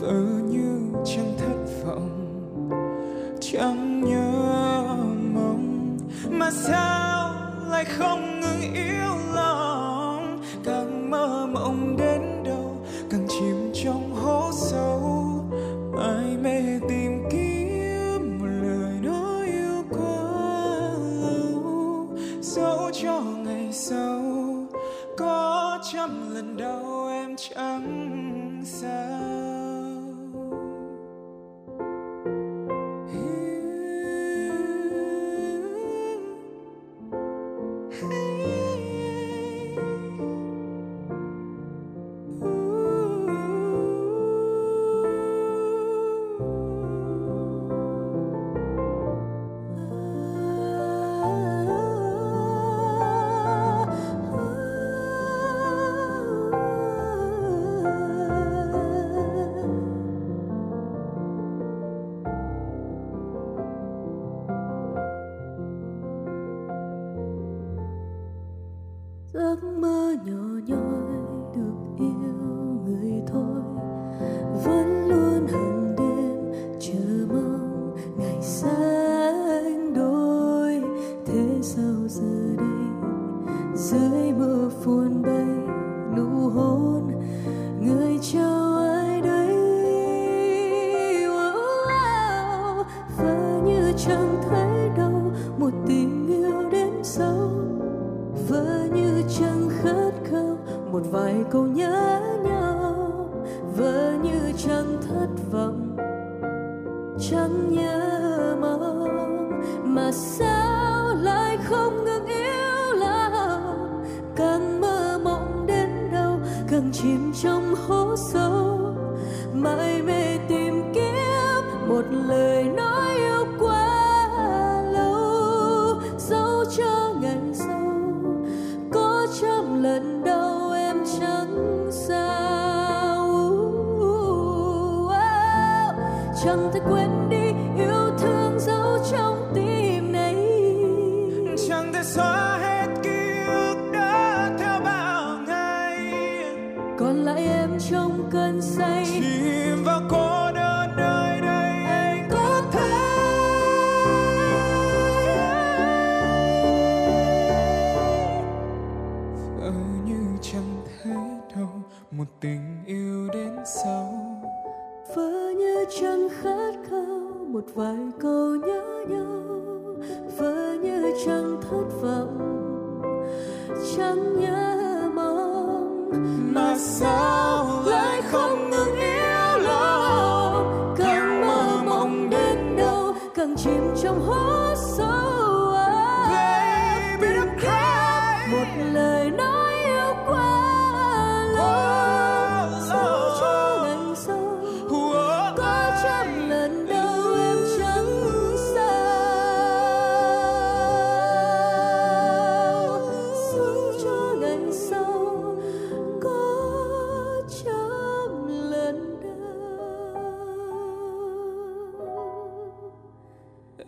Vỡ 0.00 0.22
như 0.48 0.78
chẳng 1.04 1.34
thất 1.38 1.84
vọng, 1.84 2.10
chẳng 3.40 4.04
nhớ 4.04 4.32
mong. 5.34 5.98
Mà 6.30 6.50
sao 6.50 7.34
lại 7.70 7.84
không 7.84 8.35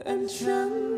em 0.05 0.26
chẳng 0.28 0.88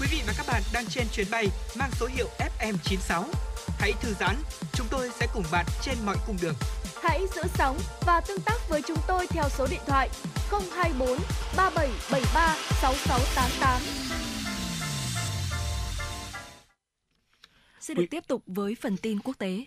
Quý 0.00 0.06
vị 0.10 0.22
và 0.26 0.32
các 0.36 0.46
bạn 0.48 0.62
đang 0.72 0.86
trên 0.86 1.06
chuyến 1.12 1.26
bay 1.30 1.48
mang 1.78 1.90
số 2.00 2.06
hiệu 2.06 2.26
FM96. 2.38 3.24
Hãy 3.78 3.92
thư 4.00 4.14
giãn, 4.20 4.36
chúng 4.72 4.86
tôi 4.90 5.10
sẽ 5.20 5.26
cùng 5.34 5.44
bạn 5.52 5.66
trên 5.82 5.94
mọi 6.06 6.16
cung 6.26 6.36
đường. 6.42 6.54
Hãy 7.02 7.20
giữ 7.34 7.42
sóng 7.58 7.78
và 8.06 8.20
tương 8.20 8.40
tác 8.40 8.68
với 8.68 8.82
chúng 8.88 8.98
tôi 9.06 9.26
theo 9.26 9.44
số 9.48 9.66
điện 9.70 9.80
thoại 9.86 10.08
024 10.50 11.08
3773 11.56 12.56
6688. 12.80 13.80
Xin 17.80 17.96
được 17.96 18.04
tiếp 18.10 18.24
tục 18.26 18.42
với 18.46 18.76
phần 18.80 18.96
tin 18.96 19.18
quốc 19.20 19.38
tế. 19.38 19.64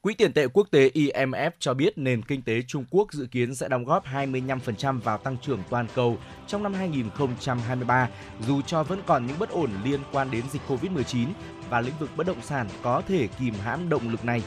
Quỹ 0.00 0.14
tiền 0.14 0.32
tệ 0.32 0.46
quốc 0.48 0.68
tế 0.70 0.90
IMF 0.94 1.50
cho 1.58 1.74
biết 1.74 1.98
nền 1.98 2.22
kinh 2.22 2.42
tế 2.42 2.62
Trung 2.62 2.84
Quốc 2.90 3.12
dự 3.12 3.26
kiến 3.26 3.54
sẽ 3.54 3.68
đóng 3.68 3.84
góp 3.84 4.06
25% 4.06 5.00
vào 5.00 5.18
tăng 5.18 5.36
trưởng 5.42 5.62
toàn 5.70 5.86
cầu 5.94 6.18
trong 6.46 6.62
năm 6.62 6.74
2023, 6.74 8.08
dù 8.46 8.62
cho 8.62 8.82
vẫn 8.82 9.02
còn 9.06 9.26
những 9.26 9.38
bất 9.38 9.50
ổn 9.50 9.70
liên 9.84 10.00
quan 10.12 10.30
đến 10.30 10.42
dịch 10.52 10.62
COVID-19 10.68 11.26
và 11.70 11.80
lĩnh 11.80 11.94
vực 11.98 12.10
bất 12.16 12.26
động 12.26 12.42
sản 12.42 12.68
có 12.82 13.02
thể 13.08 13.28
kìm 13.40 13.54
hãm 13.54 13.88
động 13.88 14.08
lực 14.08 14.24
này. 14.24 14.42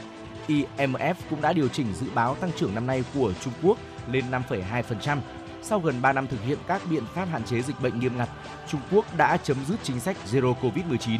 IMF 0.48 1.14
cũng 1.30 1.40
đã 1.40 1.52
điều 1.52 1.68
chỉnh 1.68 1.86
dự 1.94 2.06
báo 2.14 2.34
tăng 2.34 2.50
trưởng 2.56 2.74
năm 2.74 2.86
nay 2.86 3.04
của 3.14 3.32
Trung 3.40 3.52
Quốc 3.62 3.78
lên 4.10 4.24
5,2% 4.30 5.18
sau 5.62 5.80
gần 5.80 6.02
3 6.02 6.12
năm 6.12 6.26
thực 6.26 6.42
hiện 6.42 6.58
các 6.66 6.82
biện 6.90 7.02
pháp 7.14 7.24
hạn 7.24 7.44
chế 7.44 7.62
dịch 7.62 7.80
bệnh 7.80 8.00
nghiêm 8.00 8.18
ngặt, 8.18 8.28
Trung 8.68 8.80
Quốc 8.90 9.16
đã 9.16 9.36
chấm 9.36 9.56
dứt 9.68 9.76
chính 9.82 10.00
sách 10.00 10.16
Zero 10.32 10.54
Covid-19. 10.54 11.18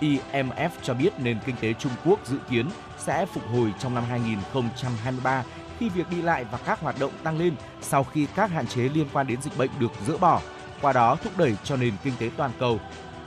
IMF 0.00 0.70
cho 0.82 0.94
biết 0.94 1.20
nền 1.20 1.38
kinh 1.46 1.56
tế 1.60 1.72
Trung 1.72 1.92
Quốc 2.04 2.26
dự 2.26 2.36
kiến 2.50 2.66
sẽ 2.98 3.26
phục 3.26 3.48
hồi 3.48 3.74
trong 3.78 3.94
năm 3.94 4.04
2023 4.08 5.44
khi 5.78 5.88
việc 5.88 6.10
đi 6.10 6.22
lại 6.22 6.44
và 6.52 6.58
các 6.58 6.80
hoạt 6.80 6.98
động 7.00 7.12
tăng 7.22 7.38
lên 7.38 7.54
sau 7.80 8.04
khi 8.04 8.26
các 8.34 8.50
hạn 8.50 8.66
chế 8.66 8.82
liên 8.82 9.06
quan 9.12 9.26
đến 9.26 9.42
dịch 9.42 9.58
bệnh 9.58 9.70
được 9.78 9.92
dỡ 10.06 10.16
bỏ, 10.16 10.40
qua 10.80 10.92
đó 10.92 11.16
thúc 11.24 11.32
đẩy 11.38 11.56
cho 11.64 11.76
nền 11.76 11.92
kinh 12.04 12.14
tế 12.18 12.30
toàn 12.36 12.50
cầu. 12.58 12.80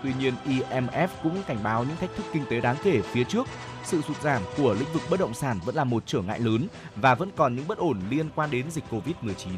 Tuy 0.04 0.14
nhiên, 0.20 0.34
IMF 0.46 1.08
cũng 1.24 1.44
cảnh 1.48 1.64
báo 1.64 1.84
những 1.84 1.98
thách 1.98 2.16
thức 2.16 2.26
kinh 2.34 2.46
tế 2.50 2.62
đáng 2.62 2.76
kể 2.84 3.02
phía 3.02 3.24
trước. 3.24 3.48
Sự 3.84 4.02
sụt 4.02 4.22
giảm 4.22 4.42
của 4.58 4.74
lĩnh 4.74 4.94
vực 4.94 5.02
bất 5.10 5.20
động 5.20 5.34
sản 5.34 5.60
vẫn 5.66 5.76
là 5.76 5.84
một 5.84 6.04
trở 6.06 6.22
ngại 6.22 6.40
lớn 6.40 6.68
và 6.96 7.16
vẫn 7.16 7.30
còn 7.36 7.56
những 7.56 7.68
bất 7.68 7.78
ổn 7.78 8.00
liên 8.10 8.30
quan 8.36 8.52
đến 8.52 8.72
dịch 8.72 8.84
Covid-19. 8.92 9.50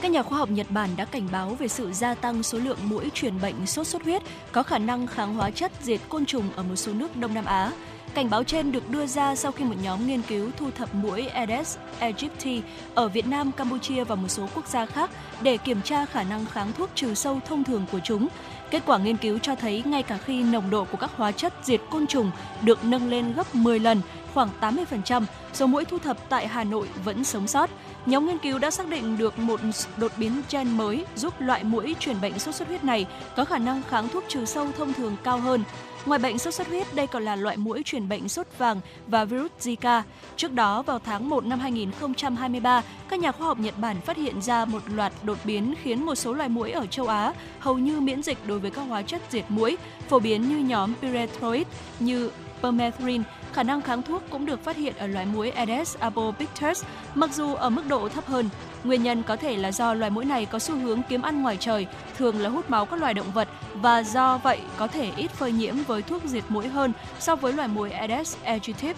Các 0.00 0.10
nhà 0.10 0.22
khoa 0.22 0.38
học 0.38 0.50
Nhật 0.50 0.66
Bản 0.70 0.90
đã 0.96 1.04
cảnh 1.04 1.28
báo 1.32 1.48
về 1.48 1.68
sự 1.68 1.92
gia 1.92 2.14
tăng 2.14 2.42
số 2.42 2.58
lượng 2.58 2.78
muỗi 2.82 3.10
truyền 3.14 3.40
bệnh 3.40 3.66
sốt 3.66 3.86
xuất 3.86 4.02
huyết 4.02 4.22
có 4.52 4.62
khả 4.62 4.78
năng 4.78 5.06
kháng 5.06 5.34
hóa 5.34 5.50
chất 5.50 5.72
diệt 5.82 6.00
côn 6.08 6.26
trùng 6.26 6.50
ở 6.56 6.62
một 6.62 6.76
số 6.76 6.92
nước 6.92 7.16
Đông 7.16 7.34
Nam 7.34 7.44
Á. 7.44 7.72
Cảnh 8.14 8.30
báo 8.30 8.44
trên 8.44 8.72
được 8.72 8.90
đưa 8.90 9.06
ra 9.06 9.34
sau 9.34 9.52
khi 9.52 9.64
một 9.64 9.74
nhóm 9.82 10.06
nghiên 10.06 10.22
cứu 10.22 10.50
thu 10.56 10.70
thập 10.70 10.94
muỗi 10.94 11.26
Aedes 11.26 11.76
aegypti 11.98 12.62
ở 12.94 13.08
Việt 13.08 13.26
Nam, 13.26 13.52
Campuchia 13.52 14.04
và 14.04 14.14
một 14.14 14.28
số 14.28 14.48
quốc 14.54 14.66
gia 14.68 14.86
khác 14.86 15.10
để 15.42 15.56
kiểm 15.56 15.82
tra 15.82 16.06
khả 16.06 16.22
năng 16.22 16.46
kháng 16.46 16.72
thuốc 16.72 16.90
trừ 16.94 17.14
sâu 17.14 17.40
thông 17.48 17.64
thường 17.64 17.86
của 17.92 18.00
chúng. 18.04 18.28
Kết 18.70 18.82
quả 18.86 18.98
nghiên 18.98 19.16
cứu 19.16 19.38
cho 19.38 19.54
thấy 19.54 19.82
ngay 19.86 20.02
cả 20.02 20.18
khi 20.18 20.42
nồng 20.42 20.70
độ 20.70 20.84
của 20.84 20.96
các 20.96 21.10
hóa 21.16 21.32
chất 21.32 21.54
diệt 21.62 21.80
côn 21.90 22.06
trùng 22.06 22.30
được 22.62 22.84
nâng 22.84 23.08
lên 23.08 23.32
gấp 23.32 23.54
10 23.54 23.78
lần, 23.78 24.00
khoảng 24.34 24.48
80%, 24.60 25.24
số 25.52 25.66
muỗi 25.66 25.84
thu 25.84 25.98
thập 25.98 26.28
tại 26.28 26.48
Hà 26.48 26.64
Nội 26.64 26.88
vẫn 27.04 27.24
sống 27.24 27.46
sót. 27.46 27.70
Nhóm 28.06 28.26
nghiên 28.26 28.38
cứu 28.38 28.58
đã 28.58 28.70
xác 28.70 28.88
định 28.88 29.18
được 29.18 29.38
một 29.38 29.60
đột 29.96 30.12
biến 30.16 30.42
gen 30.50 30.76
mới 30.76 31.04
giúp 31.16 31.34
loại 31.40 31.64
muỗi 31.64 31.96
truyền 32.00 32.20
bệnh 32.20 32.38
sốt 32.38 32.54
xuất 32.54 32.68
huyết 32.68 32.84
này 32.84 33.06
có 33.36 33.44
khả 33.44 33.58
năng 33.58 33.82
kháng 33.82 34.08
thuốc 34.08 34.24
trừ 34.28 34.44
sâu 34.44 34.66
thông 34.76 34.92
thường 34.92 35.16
cao 35.24 35.38
hơn. 35.38 35.64
Ngoài 36.06 36.18
bệnh 36.18 36.38
sốt 36.38 36.54
xuất 36.54 36.68
huyết, 36.68 36.94
đây 36.94 37.06
còn 37.06 37.22
là 37.22 37.36
loại 37.36 37.56
muỗi 37.56 37.82
truyền 37.84 38.08
bệnh 38.08 38.28
sốt 38.28 38.46
vàng 38.58 38.80
và 39.06 39.24
virus 39.24 39.50
Zika. 39.60 40.02
Trước 40.36 40.52
đó, 40.52 40.82
vào 40.82 40.98
tháng 40.98 41.28
1 41.28 41.44
năm 41.44 41.60
2023, 41.60 42.82
các 43.08 43.20
nhà 43.20 43.32
khoa 43.32 43.46
học 43.46 43.58
Nhật 43.58 43.78
Bản 43.78 44.00
phát 44.00 44.16
hiện 44.16 44.42
ra 44.42 44.64
một 44.64 44.82
loạt 44.94 45.12
đột 45.22 45.38
biến 45.44 45.74
khiến 45.82 46.02
một 46.02 46.14
số 46.14 46.32
loài 46.32 46.48
muỗi 46.48 46.70
ở 46.70 46.86
châu 46.86 47.06
Á 47.06 47.32
hầu 47.58 47.78
như 47.78 48.00
miễn 48.00 48.22
dịch 48.22 48.38
đối 48.46 48.58
với 48.58 48.70
các 48.70 48.82
hóa 48.82 49.02
chất 49.02 49.22
diệt 49.30 49.44
muỗi, 49.48 49.76
phổ 50.08 50.18
biến 50.18 50.48
như 50.48 50.58
nhóm 50.58 50.94
pyrethroid 51.02 51.66
như 52.00 52.30
permethrin 52.62 53.22
khả 53.52 53.62
năng 53.62 53.82
kháng 53.82 54.02
thuốc 54.02 54.22
cũng 54.30 54.46
được 54.46 54.64
phát 54.64 54.76
hiện 54.76 54.94
ở 54.98 55.06
loài 55.06 55.26
muỗi 55.26 55.50
Aedes 55.50 55.96
albopictus, 55.98 56.84
mặc 57.14 57.30
dù 57.34 57.54
ở 57.54 57.70
mức 57.70 57.86
độ 57.88 58.08
thấp 58.08 58.26
hơn. 58.26 58.48
Nguyên 58.84 59.02
nhân 59.02 59.22
có 59.22 59.36
thể 59.36 59.56
là 59.56 59.72
do 59.72 59.94
loài 59.94 60.10
muỗi 60.10 60.24
này 60.24 60.46
có 60.46 60.58
xu 60.58 60.76
hướng 60.76 61.02
kiếm 61.08 61.22
ăn 61.22 61.42
ngoài 61.42 61.56
trời, 61.60 61.86
thường 62.18 62.40
là 62.40 62.48
hút 62.48 62.70
máu 62.70 62.86
các 62.86 63.00
loài 63.00 63.14
động 63.14 63.30
vật 63.32 63.48
và 63.74 64.02
do 64.02 64.38
vậy 64.38 64.60
có 64.76 64.86
thể 64.86 65.10
ít 65.16 65.30
phơi 65.30 65.52
nhiễm 65.52 65.76
với 65.86 66.02
thuốc 66.02 66.22
diệt 66.24 66.44
muỗi 66.48 66.68
hơn 66.68 66.92
so 67.18 67.36
với 67.36 67.52
loài 67.52 67.68
muỗi 67.68 67.90
Aedes 67.90 68.36
aegypti 68.44 68.92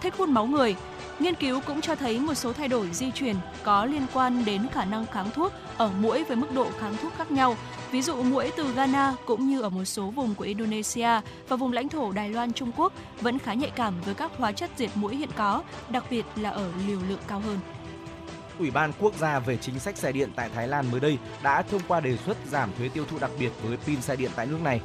thích 0.00 0.14
hút 0.18 0.28
máu 0.28 0.46
người. 0.46 0.76
Nghiên 1.18 1.34
cứu 1.34 1.60
cũng 1.66 1.80
cho 1.80 1.94
thấy 1.94 2.20
một 2.20 2.34
số 2.34 2.52
thay 2.52 2.68
đổi 2.68 2.88
di 2.92 3.10
truyền 3.10 3.36
có 3.62 3.84
liên 3.84 4.06
quan 4.12 4.44
đến 4.44 4.66
khả 4.72 4.84
năng 4.84 5.06
kháng 5.06 5.30
thuốc 5.30 5.52
ở 5.76 5.90
muỗi 6.00 6.24
với 6.24 6.36
mức 6.36 6.54
độ 6.54 6.66
kháng 6.80 6.96
thuốc 7.02 7.12
khác 7.18 7.30
nhau. 7.30 7.56
Ví 7.90 8.02
dụ 8.02 8.22
muỗi 8.22 8.52
từ 8.56 8.72
Ghana 8.72 9.14
cũng 9.26 9.48
như 9.48 9.60
ở 9.60 9.68
một 9.68 9.84
số 9.84 10.10
vùng 10.10 10.34
của 10.34 10.44
Indonesia 10.44 11.20
và 11.48 11.56
vùng 11.56 11.72
lãnh 11.72 11.88
thổ 11.88 12.12
Đài 12.12 12.30
Loan 12.30 12.52
Trung 12.52 12.72
Quốc 12.76 12.92
vẫn 13.20 13.38
khá 13.38 13.54
nhạy 13.54 13.70
cảm 13.70 13.94
với 14.04 14.14
các 14.14 14.32
hóa 14.38 14.52
chất 14.52 14.70
diệt 14.76 14.90
muỗi 14.94 15.16
hiện 15.16 15.28
có, 15.36 15.62
đặc 15.88 16.04
biệt 16.10 16.24
là 16.36 16.50
ở 16.50 16.72
liều 16.86 16.98
lượng 17.08 17.18
cao 17.28 17.40
hơn. 17.40 17.58
Ủy 18.58 18.70
ban 18.70 18.92
quốc 18.98 19.14
gia 19.18 19.38
về 19.38 19.56
chính 19.56 19.78
sách 19.78 19.96
xe 19.96 20.12
điện 20.12 20.30
tại 20.36 20.50
Thái 20.54 20.68
Lan 20.68 20.90
mới 20.90 21.00
đây 21.00 21.18
đã 21.42 21.62
thông 21.62 21.80
qua 21.88 22.00
đề 22.00 22.16
xuất 22.16 22.36
giảm 22.46 22.70
thuế 22.78 22.88
tiêu 22.88 23.04
thụ 23.10 23.18
đặc 23.18 23.30
biệt 23.38 23.50
với 23.62 23.76
pin 23.76 24.02
xe 24.02 24.16
điện 24.16 24.30
tại 24.36 24.46
nước 24.46 24.62
này. 24.62 24.80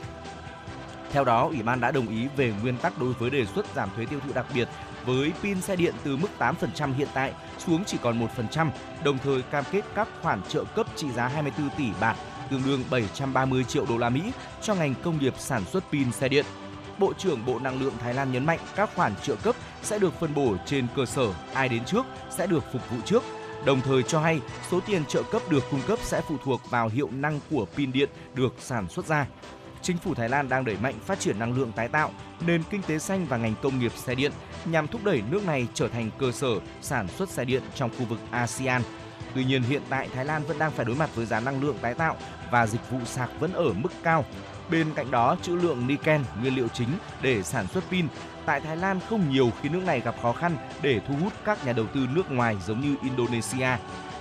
Theo 1.12 1.24
đó, 1.24 1.48
Ủy 1.48 1.62
ban 1.64 1.80
đã 1.80 1.92
đồng 1.92 2.08
ý 2.08 2.28
về 2.38 2.54
nguyên 2.62 2.78
tắc 2.78 3.00
đối 3.00 3.14
với 3.14 3.30
đề 3.30 3.46
xuất 3.46 3.66
giảm 3.76 3.90
thuế 3.96 4.06
tiêu 4.06 4.20
thụ 4.28 4.34
đặc 4.34 4.46
biệt 4.56 4.68
với 5.06 5.34
pin 5.44 5.62
xe 5.62 5.76
điện 5.76 5.94
từ 6.04 6.18
mức 6.18 6.28
8% 6.40 6.94
hiện 6.94 7.08
tại 7.14 7.34
xuống 7.58 7.84
chỉ 7.86 7.98
còn 8.02 8.28
1%, 8.38 8.70
đồng 9.04 9.18
thời 9.18 9.42
cam 9.42 9.64
kết 9.72 9.82
các 9.96 10.08
khoản 10.22 10.42
trợ 10.50 10.64
cấp 10.64 10.88
trị 10.96 11.08
giá 11.12 11.28
24 11.28 11.70
tỷ 11.78 11.86
bạt, 12.00 12.18
tương 12.52 12.64
đương 12.66 12.84
730 12.90 13.64
triệu 13.64 13.86
đô 13.90 13.98
la 13.98 14.10
Mỹ 14.10 14.22
cho 14.62 14.76
ngành 14.76 14.94
công 15.04 15.20
nghiệp 15.20 15.34
sản 15.38 15.66
xuất 15.66 15.84
pin 15.92 16.12
xe 16.12 16.30
điện. 16.30 16.46
Bộ 17.00 17.14
trưởng 17.14 17.46
Bộ 17.46 17.60
Năng 17.60 17.82
lượng 17.82 17.94
Thái 18.00 18.14
Lan 18.14 18.32
nhấn 18.32 18.46
mạnh 18.46 18.60
các 18.76 18.90
khoản 18.96 19.14
trợ 19.24 19.36
cấp 19.36 19.56
sẽ 19.84 20.00
được 20.00 20.20
phân 20.20 20.34
bổ 20.34 20.56
trên 20.66 20.88
cơ 20.96 21.06
sở 21.06 21.34
ai 21.54 21.70
đến 21.70 21.86
trước 21.86 22.06
sẽ 22.30 22.48
được 22.48 22.64
phục 22.74 22.90
vụ 22.90 22.98
trước, 23.06 23.24
đồng 23.66 23.82
thời 23.82 24.04
cho 24.04 24.20
hay 24.20 24.42
số 24.72 24.80
tiền 24.80 25.06
trợ 25.06 25.24
cấp 25.24 25.42
được 25.50 25.64
cung 25.72 25.82
cấp 25.88 26.00
sẽ 26.04 26.22
phụ 26.28 26.38
thuộc 26.44 26.62
vào 26.70 26.90
hiệu 26.90 27.10
năng 27.12 27.40
của 27.50 27.66
pin 27.76 27.92
điện 27.92 28.10
được 28.34 28.54
sản 28.60 28.90
xuất 28.90 29.06
ra 29.06 29.26
chính 29.86 29.98
phủ 29.98 30.14
Thái 30.14 30.30
Lan 30.30 30.50
đang 30.50 30.66
đẩy 30.66 30.78
mạnh 30.82 30.94
phát 31.06 31.20
triển 31.20 31.40
năng 31.40 31.58
lượng 31.58 31.72
tái 31.72 31.88
tạo, 31.88 32.12
nền 32.48 32.64
kinh 32.70 32.82
tế 32.82 33.00
xanh 33.00 33.26
và 33.26 33.38
ngành 33.38 33.54
công 33.62 33.80
nghiệp 33.80 33.92
xe 33.96 34.16
điện 34.16 34.32
nhằm 34.66 34.88
thúc 34.88 35.04
đẩy 35.04 35.22
nước 35.32 35.46
này 35.46 35.68
trở 35.74 35.88
thành 35.88 36.12
cơ 36.20 36.32
sở 36.32 36.60
sản 36.82 37.08
xuất 37.08 37.30
xe 37.30 37.46
điện 37.46 37.64
trong 37.76 37.90
khu 37.90 38.06
vực 38.06 38.20
ASEAN. 38.32 38.82
Tuy 39.36 39.44
nhiên 39.44 39.64
hiện 39.64 39.82
tại 39.90 40.10
Thái 40.14 40.26
Lan 40.26 40.44
vẫn 40.44 40.60
đang 40.60 40.72
phải 40.72 40.86
đối 40.86 40.96
mặt 40.96 41.10
với 41.16 41.26
giá 41.26 41.40
năng 41.40 41.64
lượng 41.64 41.78
tái 41.82 41.94
tạo 41.94 42.16
và 42.52 42.68
dịch 42.68 42.92
vụ 42.92 42.98
sạc 43.06 43.30
vẫn 43.40 43.54
ở 43.54 43.74
mức 43.74 43.90
cao. 44.04 44.26
Bên 44.70 44.94
cạnh 44.96 45.12
đó, 45.12 45.36
trữ 45.42 45.56
lượng 45.56 45.88
niken, 45.88 46.24
nguyên 46.42 46.56
liệu 46.56 46.68
chính 46.68 46.90
để 47.22 47.44
sản 47.44 47.68
xuất 47.68 47.84
pin 47.92 48.08
tại 48.46 48.62
Thái 48.62 48.78
Lan 48.78 49.00
không 49.10 49.30
nhiều 49.30 49.52
khi 49.62 49.70
nước 49.70 49.84
này 49.86 50.02
gặp 50.02 50.16
khó 50.22 50.32
khăn 50.32 50.58
để 50.82 51.00
thu 51.08 51.14
hút 51.22 51.34
các 51.46 51.66
nhà 51.66 51.74
đầu 51.74 51.86
tư 51.94 52.08
nước 52.14 52.32
ngoài 52.32 52.58
giống 52.66 52.82
như 52.82 52.96
Indonesia. 53.04 53.70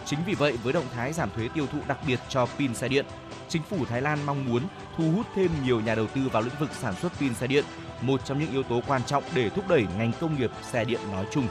Chính 0.05 0.19
vì 0.27 0.35
vậy, 0.35 0.59
với 0.62 0.73
động 0.73 0.85
thái 0.95 1.12
giảm 1.12 1.31
thuế 1.31 1.49
tiêu 1.55 1.67
thụ 1.73 1.79
đặc 1.89 1.99
biệt 2.07 2.21
cho 2.29 2.47
pin 2.47 2.75
xe 2.75 2.89
điện, 2.89 3.07
chính 3.49 3.62
phủ 3.62 3.85
Thái 3.85 4.03
Lan 4.03 4.19
mong 4.27 4.45
muốn 4.45 4.62
thu 4.97 5.11
hút 5.11 5.27
thêm 5.35 5.51
nhiều 5.65 5.81
nhà 5.81 5.95
đầu 5.95 6.07
tư 6.07 6.21
vào 6.33 6.43
lĩnh 6.43 6.59
vực 6.61 6.71
sản 6.73 6.95
xuất 6.95 7.12
pin 7.21 7.35
xe 7.35 7.47
điện, 7.47 7.65
một 8.01 8.25
trong 8.25 8.39
những 8.39 8.53
yếu 8.53 8.62
tố 8.62 8.81
quan 8.87 9.05
trọng 9.05 9.25
để 9.35 9.51
thúc 9.51 9.69
đẩy 9.69 9.87
ngành 9.99 10.12
công 10.21 10.39
nghiệp 10.39 10.51
xe 10.73 10.85
điện 10.85 11.01
nói 11.12 11.27
chung. 11.31 11.49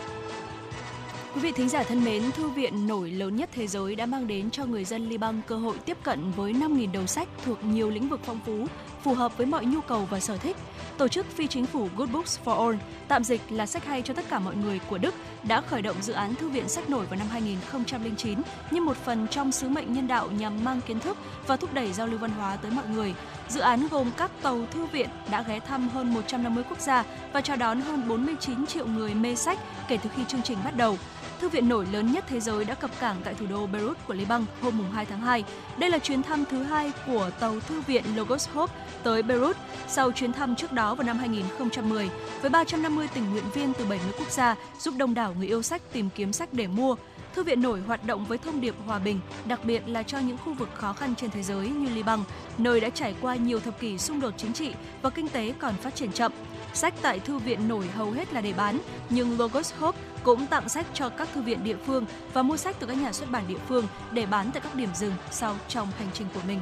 Quý 1.36 1.42
vị 1.42 1.52
thính 1.52 1.70
giả 1.70 1.84
thân 1.84 2.04
mến, 2.04 2.32
thư 2.32 2.50
viện 2.50 2.88
nổi 2.88 3.12
lớn 3.12 3.36
nhất 3.36 3.50
thế 3.54 3.68
giới 3.68 3.96
đã 3.96 4.06
mang 4.06 4.28
đến 4.28 4.50
cho 4.52 4.66
người 4.66 4.86
dân 4.86 5.10
Liban 5.10 5.42
cơ 5.48 5.56
hội 5.56 5.78
tiếp 5.86 5.98
cận 6.04 6.32
với 6.32 6.54
5.000 6.54 6.92
đầu 6.92 7.08
sách 7.08 7.28
thuộc 7.46 7.64
nhiều 7.64 7.90
lĩnh 7.90 8.10
vực 8.10 8.20
phong 8.24 8.40
phú, 8.46 8.68
phù 9.04 9.14
hợp 9.14 9.38
với 9.38 9.46
mọi 9.46 9.66
nhu 9.66 9.82
cầu 9.82 10.08
và 10.10 10.20
sở 10.20 10.38
thích. 10.38 10.58
Tổ 10.98 11.08
chức 11.08 11.26
phi 11.26 11.48
chính 11.48 11.66
phủ 11.66 11.88
Good 11.98 12.10
Books 12.10 12.40
for 12.46 12.66
All, 12.66 12.76
tạm 13.08 13.24
dịch 13.24 13.42
là 13.50 13.66
sách 13.66 13.86
hay 13.86 14.02
cho 14.02 14.14
tất 14.14 14.26
cả 14.30 14.40
mọi 14.40 14.56
người 14.56 14.80
của 14.90 14.98
Đức, 14.98 15.16
đã 15.44 15.62
khởi 15.62 15.82
động 15.82 15.96
dự 16.02 16.14
án 16.14 16.36
thư 16.36 16.50
viện 16.50 16.70
sách 16.70 16.90
nổi 16.90 17.06
vào 17.06 17.20
năm 17.20 17.28
2009 17.28 18.40
như 18.72 18.82
một 18.82 18.98
phần 18.98 19.28
trong 19.28 19.52
sứ 19.52 19.70
mệnh 19.70 19.94
nhân 19.94 20.08
đạo 20.08 20.30
nhằm 20.32 20.64
mang 20.64 20.82
kiến 20.88 21.00
thức 21.00 21.18
và 21.48 21.58
thúc 21.58 21.74
đẩy 21.74 21.94
giao 21.94 22.08
lưu 22.08 22.20
văn 22.20 22.32
hóa 22.32 22.56
tới 22.56 22.72
mọi 22.72 22.88
người. 22.88 23.14
Dự 23.50 23.60
án 23.60 23.88
gồm 23.92 24.12
các 24.18 24.32
tàu 24.42 24.66
thư 24.72 24.86
viện 24.86 25.10
đã 25.32 25.42
ghé 25.42 25.60
thăm 25.60 25.90
hơn 25.90 26.14
150 26.14 26.64
quốc 26.70 26.80
gia 26.80 27.04
và 27.34 27.42
chào 27.42 27.58
đón 27.58 27.82
hơn 27.82 28.08
49 28.08 28.66
triệu 28.66 28.88
người 28.88 29.14
mê 29.14 29.36
sách 29.36 29.60
kể 29.88 29.98
từ 30.04 30.10
khi 30.16 30.24
chương 30.28 30.42
trình 30.42 30.58
bắt 30.66 30.78
đầu. 30.78 30.98
Thư 31.44 31.50
viện 31.50 31.70
nổi 31.70 31.88
lớn 31.92 32.12
nhất 32.12 32.26
thế 32.28 32.40
giới 32.40 32.66
đã 32.66 32.76
cập 32.76 33.00
cảng 33.00 33.22
tại 33.24 33.34
thủ 33.34 33.46
đô 33.50 33.68
Beirut 33.68 33.98
của 34.08 34.14
Liban 34.14 34.46
hôm 34.62 34.74
2 34.94 35.06
tháng 35.06 35.22
2. 35.22 35.44
Đây 35.78 35.90
là 35.90 36.00
chuyến 36.00 36.24
thăm 36.24 36.44
thứ 36.50 36.64
hai 36.64 36.92
của 37.08 37.30
tàu 37.40 37.60
thư 37.60 37.82
viện 37.82 38.04
Logos 38.16 38.50
Hope 38.50 38.74
tới 39.04 39.24
Beirut 39.24 39.58
sau 39.88 40.12
chuyến 40.12 40.34
thăm 40.34 40.56
trước 40.56 40.72
đó 40.72 40.96
vào 40.96 41.08
năm 41.08 41.18
2010 41.18 42.10
với 42.42 42.50
350 42.50 43.08
tình 43.14 43.32
nguyện 43.32 43.44
viên 43.54 43.74
từ 43.74 43.86
70 43.86 44.12
quốc 44.20 44.32
gia 44.32 44.56
giúp 44.80 44.94
đông 44.98 45.14
đảo 45.14 45.36
người 45.38 45.48
yêu 45.48 45.62
sách 45.62 45.82
tìm 45.94 46.10
kiếm 46.16 46.34
sách 46.34 46.54
để 46.54 46.68
mua. 46.68 46.96
Thư 47.36 47.44
viện 47.44 47.62
nổi 47.62 47.82
hoạt 47.82 48.06
động 48.06 48.26
với 48.26 48.38
thông 48.38 48.62
điệp 48.62 48.76
hòa 48.86 49.00
bình, 49.00 49.20
đặc 49.46 49.60
biệt 49.66 49.84
là 49.88 50.04
cho 50.04 50.20
những 50.20 50.38
khu 50.38 50.54
vực 50.54 50.70
khó 50.74 50.94
khăn 50.94 51.16
trên 51.16 51.32
thế 51.32 51.44
giới 51.44 51.70
như 51.70 51.90
Liban, 51.90 52.20
nơi 52.58 52.80
đã 52.80 52.90
trải 52.90 53.16
qua 53.22 53.36
nhiều 53.36 53.60
thập 53.60 53.80
kỷ 53.80 53.98
xung 53.98 54.20
đột 54.20 54.34
chính 54.38 54.54
trị 54.54 54.74
và 55.02 55.10
kinh 55.10 55.28
tế 55.28 55.54
còn 55.60 55.74
phát 55.76 55.96
triển 55.96 56.12
chậm. 56.12 56.32
Sách 56.74 56.94
tại 57.02 57.20
thư 57.20 57.38
viện 57.38 57.68
nổi 57.68 57.88
hầu 57.88 58.12
hết 58.12 58.34
là 58.34 58.42
để 58.42 58.54
bán, 58.54 58.80
nhưng 59.10 59.40
Logos 59.40 59.74
Hope 59.74 60.00
cũng 60.24 60.48
tặng 60.48 60.70
sách 60.70 60.86
cho 60.94 61.10
các 61.10 61.30
thư 61.34 61.42
viện 61.42 61.64
địa 61.64 61.78
phương 61.86 62.06
và 62.34 62.42
mua 62.42 62.58
sách 62.58 62.76
từ 62.80 62.88
các 62.88 62.94
nhà 62.94 63.12
xuất 63.12 63.32
bản 63.32 63.48
địa 63.48 63.60
phương 63.68 63.88
để 64.12 64.26
bán 64.26 64.52
tại 64.54 64.62
các 64.62 64.76
điểm 64.76 64.90
dừng 64.96 65.14
sau 65.32 65.56
trong 65.68 65.88
hành 65.92 66.08
trình 66.14 66.28
của 66.34 66.42
mình. 66.48 66.60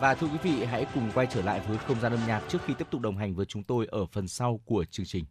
Và 0.00 0.14
thưa 0.14 0.26
quý 0.26 0.38
vị, 0.42 0.64
hãy 0.64 0.86
cùng 0.94 1.10
quay 1.14 1.26
trở 1.30 1.42
lại 1.42 1.60
với 1.68 1.78
không 1.78 2.00
gian 2.00 2.12
âm 2.12 2.20
nhạc 2.26 2.42
trước 2.48 2.58
khi 2.66 2.74
tiếp 2.78 2.86
tục 2.90 3.00
đồng 3.00 3.16
hành 3.16 3.34
với 3.34 3.46
chúng 3.46 3.62
tôi 3.62 3.86
ở 3.90 4.06
phần 4.06 4.28
sau 4.28 4.60
của 4.64 4.84
chương 4.90 5.06
trình. 5.06 5.24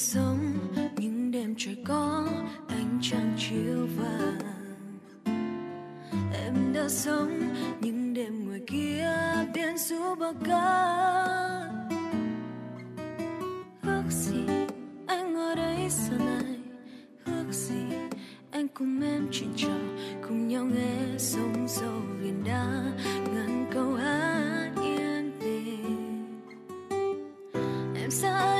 Sống, 0.00 0.54
những 0.96 1.30
đêm 1.30 1.54
trời 1.58 1.76
có 1.86 2.28
ánh 2.68 2.98
trăng 3.02 3.36
chiếu 3.38 3.86
vàng. 3.98 4.38
Em 6.32 6.72
đã 6.74 6.88
sống 6.88 7.40
những 7.80 8.14
đêm 8.14 8.46
ngoài 8.46 8.60
kia, 8.66 9.10
biển 9.54 9.78
du 9.78 10.14
bờ 10.14 10.32
cát. 10.44 11.70
Ước 13.82 14.02
gì 14.10 14.46
anh 15.06 15.34
ở 15.34 15.54
đây 15.54 15.88
giờ 15.88 16.18
này, 16.18 16.58
ước 17.24 17.52
gì 17.52 17.82
anh 18.50 18.68
cùng 18.68 19.00
em 19.02 19.28
chuyện 19.32 19.50
trò 19.56 19.76
cùng 20.28 20.48
nhau 20.48 20.64
nghe 20.64 21.18
sóng 21.18 21.66
dầu 21.68 22.00
viền 22.20 22.44
đá 22.44 22.82
ngàn 23.34 23.66
câu 23.74 23.94
hát 23.94 24.70
yên 24.82 25.38
bình. 25.40 26.40
Em 27.94 28.10
xa 28.10 28.59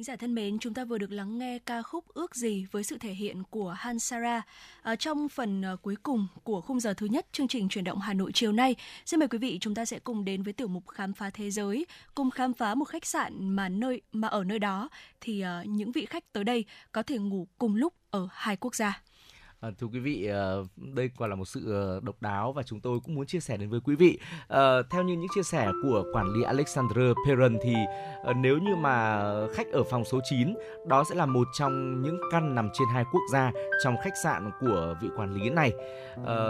thính 0.00 0.04
giả 0.04 0.16
thân 0.16 0.34
mến, 0.34 0.58
chúng 0.58 0.74
ta 0.74 0.84
vừa 0.84 0.98
được 0.98 1.12
lắng 1.12 1.38
nghe 1.38 1.58
ca 1.58 1.82
khúc 1.82 2.08
Ước 2.08 2.36
gì 2.36 2.66
với 2.70 2.84
sự 2.84 2.98
thể 2.98 3.12
hiện 3.12 3.42
của 3.50 3.70
Hansara. 3.70 4.42
À, 4.82 4.96
trong 4.96 5.28
phần 5.28 5.64
à, 5.64 5.76
cuối 5.82 5.96
cùng 6.02 6.26
của 6.44 6.60
khung 6.60 6.80
giờ 6.80 6.94
thứ 6.94 7.06
nhất 7.06 7.26
chương 7.32 7.48
trình 7.48 7.68
chuyển 7.68 7.84
động 7.84 7.98
Hà 7.98 8.14
Nội 8.14 8.30
chiều 8.34 8.52
nay, 8.52 8.76
xin 9.06 9.20
mời 9.20 9.28
quý 9.28 9.38
vị 9.38 9.58
chúng 9.60 9.74
ta 9.74 9.84
sẽ 9.84 9.98
cùng 9.98 10.24
đến 10.24 10.42
với 10.42 10.52
tiểu 10.52 10.68
mục 10.68 10.88
khám 10.88 11.12
phá 11.12 11.30
thế 11.30 11.50
giới, 11.50 11.86
cùng 12.14 12.30
khám 12.30 12.54
phá 12.54 12.74
một 12.74 12.84
khách 12.84 13.06
sạn 13.06 13.48
mà 13.48 13.68
nơi 13.68 14.00
mà 14.12 14.28
ở 14.28 14.44
nơi 14.44 14.58
đó 14.58 14.88
thì 15.20 15.40
à, 15.40 15.62
những 15.66 15.92
vị 15.92 16.06
khách 16.06 16.32
tới 16.32 16.44
đây 16.44 16.64
có 16.92 17.02
thể 17.02 17.18
ngủ 17.18 17.48
cùng 17.58 17.74
lúc 17.74 17.94
ở 18.10 18.28
hai 18.32 18.56
quốc 18.56 18.74
gia. 18.74 19.02
À, 19.60 19.70
thưa 19.78 19.86
quý 19.92 19.98
vị, 19.98 20.26
ờ, 20.26 20.64
đây 20.76 21.10
còn 21.16 21.30
là 21.30 21.36
một 21.36 21.44
sự 21.44 21.72
ờ, 21.72 22.00
độc 22.02 22.22
đáo 22.22 22.52
và 22.52 22.62
chúng 22.62 22.80
tôi 22.80 23.00
cũng 23.04 23.14
muốn 23.14 23.26
chia 23.26 23.40
sẻ 23.40 23.56
đến 23.56 23.70
với 23.70 23.80
quý 23.80 23.94
vị. 23.94 24.18
À, 24.48 24.76
theo 24.90 25.02
như 25.02 25.16
những 25.16 25.28
chia 25.34 25.42
sẻ 25.42 25.70
của 25.82 26.04
quản 26.12 26.32
lý 26.32 26.42
Alexander 26.42 27.12
Perron 27.26 27.58
thì 27.62 27.74
nếu 28.36 28.58
như 28.58 28.76
mà 28.76 29.22
khách 29.54 29.72
ở 29.72 29.82
phòng 29.90 30.04
số 30.04 30.20
9, 30.24 30.54
đó 30.86 31.04
sẽ 31.04 31.14
là 31.14 31.26
một 31.26 31.48
trong 31.52 32.02
những 32.02 32.20
căn 32.32 32.54
nằm 32.54 32.68
trên 32.72 32.88
hai 32.94 33.04
quốc 33.12 33.22
gia 33.32 33.52
trong 33.84 33.96
khách 34.04 34.16
sạn 34.24 34.50
của 34.60 34.96
vị 35.02 35.08
quản 35.16 35.34
lý 35.34 35.50
này. 35.50 35.72
À, 36.26 36.44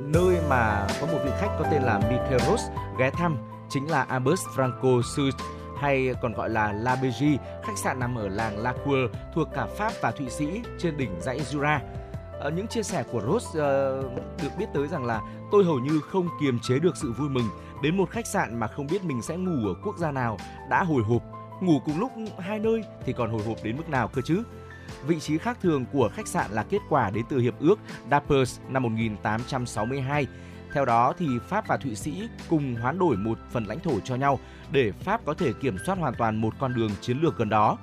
nơi 0.00 0.36
mà 0.48 0.86
có 1.00 1.06
một 1.06 1.18
vị 1.24 1.30
khách 1.40 1.56
có 1.58 1.64
tên 1.70 1.82
là 1.82 1.98
Michael 1.98 2.40
Ross 2.48 2.64
ghé 2.98 3.10
thăm 3.10 3.36
chính 3.70 3.90
là 3.90 4.02
Albert 4.02 4.40
Franco 4.56 5.02
Suite 5.02 5.44
hay 5.80 6.14
còn 6.22 6.32
gọi 6.32 6.50
là 6.50 6.72
La 6.72 6.96
Bégie, 7.02 7.36
khách 7.62 7.78
sạn 7.78 8.00
nằm 8.00 8.18
ở 8.18 8.28
làng 8.28 8.58
La 8.58 8.72
Cour 8.84 8.98
thuộc 9.34 9.48
cả 9.54 9.66
Pháp 9.66 9.92
và 10.02 10.10
Thụy 10.10 10.30
Sĩ 10.30 10.62
trên 10.78 10.96
đỉnh 10.96 11.20
dãy 11.20 11.40
Jura. 11.40 11.80
Ờ, 12.38 12.50
những 12.50 12.66
chia 12.66 12.82
sẻ 12.82 13.04
của 13.12 13.20
Rose 13.20 13.48
uh, 13.48 14.42
được 14.42 14.48
biết 14.58 14.66
tới 14.74 14.88
rằng 14.88 15.04
là 15.04 15.20
tôi 15.52 15.64
hầu 15.64 15.78
như 15.78 16.00
không 16.00 16.28
kiềm 16.40 16.58
chế 16.62 16.78
được 16.78 16.96
sự 16.96 17.12
vui 17.12 17.28
mừng 17.28 17.48
đến 17.82 17.96
một 17.96 18.10
khách 18.10 18.26
sạn 18.26 18.60
mà 18.60 18.66
không 18.66 18.86
biết 18.86 19.04
mình 19.04 19.22
sẽ 19.22 19.36
ngủ 19.36 19.68
ở 19.68 19.74
quốc 19.84 19.98
gia 19.98 20.10
nào 20.10 20.38
đã 20.70 20.84
hồi 20.84 21.02
hộp. 21.02 21.22
Ngủ 21.60 21.80
cùng 21.84 22.00
lúc 22.00 22.12
hai 22.38 22.58
nơi 22.58 22.82
thì 23.04 23.12
còn 23.12 23.30
hồi 23.30 23.42
hộp 23.46 23.56
đến 23.62 23.76
mức 23.76 23.88
nào 23.88 24.08
cơ 24.08 24.22
chứ? 24.22 24.42
Vị 25.06 25.20
trí 25.20 25.38
khác 25.38 25.58
thường 25.62 25.84
của 25.92 26.10
khách 26.14 26.28
sạn 26.28 26.50
là 26.50 26.62
kết 26.62 26.78
quả 26.88 27.10
đến 27.10 27.24
từ 27.28 27.38
hiệp 27.38 27.54
ước 27.60 27.78
Dappers 28.10 28.60
năm 28.68 28.82
1862 28.82 30.26
theo 30.72 30.84
đó 30.84 31.14
thì 31.18 31.26
Pháp 31.48 31.68
và 31.68 31.76
Thụy 31.76 31.94
Sĩ 31.94 32.28
cùng 32.48 32.74
hoán 32.74 32.98
đổi 32.98 33.16
một 33.16 33.38
phần 33.50 33.64
lãnh 33.64 33.80
thổ 33.80 34.00
cho 34.04 34.16
nhau 34.16 34.38
để 34.70 34.92
Pháp 34.92 35.20
có 35.24 35.34
thể 35.34 35.52
kiểm 35.52 35.76
soát 35.86 35.98
hoàn 35.98 36.14
toàn 36.14 36.36
một 36.36 36.54
con 36.58 36.74
đường 36.74 36.90
chiến 37.00 37.18
lược 37.20 37.38
gần 37.38 37.48
đó. 37.48 37.78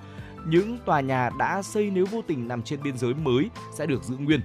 Những 0.47 0.77
tòa 0.85 1.01
nhà 1.01 1.29
đã 1.39 1.61
xây 1.61 1.89
nếu 1.89 2.05
vô 2.11 2.21
tình 2.27 2.47
nằm 2.47 2.63
trên 2.63 2.83
biên 2.83 2.97
giới 2.97 3.13
mới 3.13 3.49
sẽ 3.73 3.85
được 3.85 4.03
giữ 4.03 4.17
nguyên. 4.17 4.41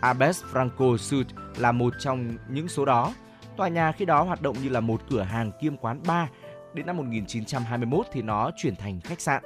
Abes 0.00 0.42
Franco 0.52 0.96
Sud 0.96 1.26
là 1.56 1.72
một 1.72 1.94
trong 1.98 2.36
những 2.48 2.68
số 2.68 2.84
đó. 2.84 3.14
Tòa 3.56 3.68
nhà 3.68 3.92
khi 3.92 4.04
đó 4.04 4.22
hoạt 4.22 4.42
động 4.42 4.56
như 4.62 4.68
là 4.68 4.80
một 4.80 5.00
cửa 5.10 5.22
hàng 5.22 5.52
kiêm 5.60 5.76
quán 5.76 6.00
bar. 6.06 6.28
Đến 6.74 6.86
năm 6.86 6.96
1921 6.96 8.06
thì 8.12 8.22
nó 8.22 8.50
chuyển 8.56 8.76
thành 8.76 9.00
khách 9.00 9.20
sạn. 9.20 9.42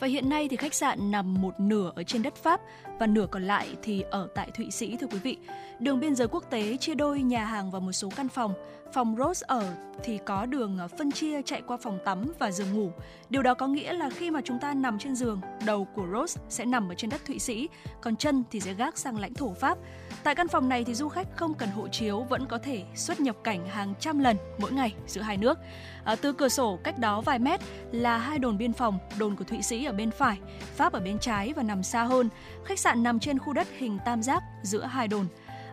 Và 0.00 0.06
hiện 0.06 0.28
nay 0.28 0.48
thì 0.48 0.56
khách 0.56 0.74
sạn 0.74 1.10
nằm 1.10 1.34
một 1.40 1.60
nửa 1.60 1.92
ở 1.94 2.02
trên 2.02 2.22
đất 2.22 2.34
Pháp 2.34 2.60
và 2.98 3.06
nửa 3.06 3.26
còn 3.30 3.42
lại 3.42 3.76
thì 3.82 4.00
ở 4.10 4.28
tại 4.34 4.50
Thụy 4.50 4.70
Sĩ, 4.70 4.96
thưa 4.96 5.06
quý 5.06 5.18
vị. 5.18 5.38
Đường 5.80 6.00
biên 6.00 6.14
giới 6.14 6.28
quốc 6.28 6.44
tế 6.50 6.76
chia 6.76 6.94
đôi 6.94 7.22
nhà 7.22 7.44
hàng 7.44 7.70
và 7.70 7.78
một 7.78 7.92
số 7.92 8.08
căn 8.16 8.28
phòng. 8.28 8.54
Phòng 8.92 9.16
Rose 9.18 9.44
ở 9.48 9.74
thì 10.04 10.18
có 10.26 10.46
đường 10.46 10.78
ờ, 10.78 10.88
phân 10.88 11.10
chia 11.10 11.42
chạy 11.42 11.62
qua 11.66 11.76
phòng 11.76 11.98
tắm 12.04 12.32
và 12.38 12.50
giường 12.50 12.72
ngủ. 12.72 12.90
Điều 13.30 13.42
đó 13.42 13.54
có 13.54 13.66
nghĩa 13.66 13.92
là 13.92 14.10
khi 14.10 14.30
mà 14.30 14.40
chúng 14.44 14.58
ta 14.58 14.74
nằm 14.74 14.98
trên 14.98 15.16
giường, 15.16 15.40
đầu 15.66 15.84
của 15.94 16.06
Rose 16.12 16.40
sẽ 16.48 16.64
nằm 16.64 16.88
ở 16.88 16.94
trên 16.94 17.10
đất 17.10 17.24
Thụy 17.24 17.38
Sĩ, 17.38 17.68
còn 18.00 18.16
chân 18.16 18.44
thì 18.50 18.60
sẽ 18.60 18.74
gác 18.74 18.98
sang 18.98 19.18
lãnh 19.18 19.34
thổ 19.34 19.54
Pháp. 19.54 19.78
Tại 20.22 20.34
căn 20.34 20.48
phòng 20.48 20.68
này 20.68 20.84
thì 20.84 20.94
du 20.94 21.08
khách 21.08 21.36
không 21.36 21.54
cần 21.54 21.68
hộ 21.68 21.88
chiếu 21.88 22.20
vẫn 22.20 22.46
có 22.46 22.58
thể 22.58 22.84
xuất 22.94 23.20
nhập 23.20 23.36
cảnh 23.44 23.68
hàng 23.68 23.94
trăm 24.00 24.18
lần 24.18 24.36
mỗi 24.58 24.72
ngày 24.72 24.94
giữa 25.06 25.22
hai 25.22 25.36
nước. 25.36 25.58
À, 26.04 26.16
từ 26.16 26.32
cửa 26.32 26.48
sổ 26.48 26.78
cách 26.84 26.98
đó 26.98 27.20
vài 27.20 27.38
mét 27.38 27.60
là 27.92 28.18
hai 28.18 28.38
đồn 28.38 28.58
biên 28.58 28.72
phòng, 28.72 28.98
đồn 29.18 29.36
của 29.36 29.44
Thụy 29.44 29.62
Sĩ 29.62 29.84
ở 29.84 29.92
bên 29.92 30.10
phải, 30.10 30.38
Pháp 30.76 30.92
ở 30.92 31.00
bên 31.00 31.18
trái 31.18 31.52
và 31.56 31.62
nằm 31.62 31.82
xa 31.82 32.04
hơn. 32.04 32.28
Khách 32.64 32.78
sạn 32.78 33.02
nằm 33.02 33.20
trên 33.20 33.38
khu 33.38 33.52
đất 33.52 33.66
hình 33.78 33.98
tam 34.04 34.22
giác 34.22 34.42
giữa 34.62 34.84
hai 34.84 35.08
đồn. 35.08 35.26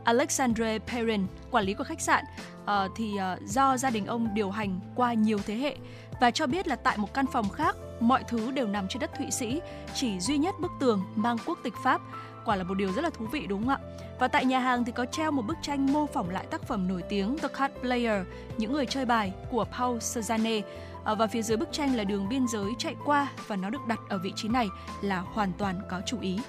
Alexandre 0.07 0.79
Perrin, 0.79 1.27
quản 1.51 1.65
lý 1.65 1.73
của 1.73 1.83
khách 1.83 2.01
sạn, 2.01 2.23
uh, 2.63 2.69
thì 2.95 3.11
uh, 3.13 3.49
do 3.49 3.77
gia 3.77 3.89
đình 3.89 4.05
ông 4.05 4.33
điều 4.33 4.51
hành 4.51 4.79
qua 4.95 5.13
nhiều 5.13 5.37
thế 5.45 5.55
hệ 5.55 5.75
và 6.19 6.31
cho 6.31 6.47
biết 6.47 6.67
là 6.67 6.75
tại 6.75 6.97
một 6.97 7.13
căn 7.13 7.25
phòng 7.31 7.49
khác, 7.49 7.75
mọi 7.99 8.23
thứ 8.27 8.51
đều 8.51 8.67
nằm 8.67 8.87
trên 8.87 8.99
đất 8.99 9.11
Thụy 9.17 9.31
Sĩ, 9.31 9.61
chỉ 9.95 10.19
duy 10.19 10.37
nhất 10.37 10.55
bức 10.59 10.71
tường 10.79 11.03
mang 11.15 11.37
quốc 11.45 11.57
tịch 11.63 11.73
Pháp. 11.83 12.01
Quả 12.45 12.55
là 12.55 12.63
một 12.63 12.73
điều 12.73 12.91
rất 12.93 13.01
là 13.01 13.09
thú 13.09 13.25
vị 13.31 13.45
đúng 13.47 13.67
không 13.67 13.69
ạ? 13.69 13.79
Và 14.19 14.27
tại 14.27 14.45
nhà 14.45 14.59
hàng 14.59 14.85
thì 14.85 14.91
có 14.91 15.05
treo 15.05 15.31
một 15.31 15.41
bức 15.41 15.57
tranh 15.61 15.93
mô 15.93 16.05
phỏng 16.05 16.29
lại 16.29 16.45
tác 16.51 16.63
phẩm 16.63 16.87
nổi 16.87 17.03
tiếng 17.09 17.37
The 17.37 17.47
Card 17.47 17.73
Player, 17.81 18.25
những 18.57 18.73
người 18.73 18.85
chơi 18.85 19.05
bài 19.05 19.33
của 19.51 19.65
Paul 19.77 19.97
Cézanne. 19.97 20.61
Ờ, 21.03 21.15
và 21.15 21.27
phía 21.27 21.41
dưới 21.41 21.57
bức 21.57 21.69
tranh 21.71 21.95
là 21.95 22.03
đường 22.03 22.29
biên 22.29 22.47
giới 22.47 22.71
chạy 22.77 22.95
qua 23.05 23.27
và 23.47 23.55
nó 23.55 23.69
được 23.69 23.87
đặt 23.87 23.99
ở 24.09 24.17
vị 24.17 24.33
trí 24.35 24.47
này 24.47 24.67
là 25.01 25.19
hoàn 25.19 25.51
toàn 25.57 25.81
có 25.89 26.01
chủ 26.05 26.19
ý. 26.21 26.39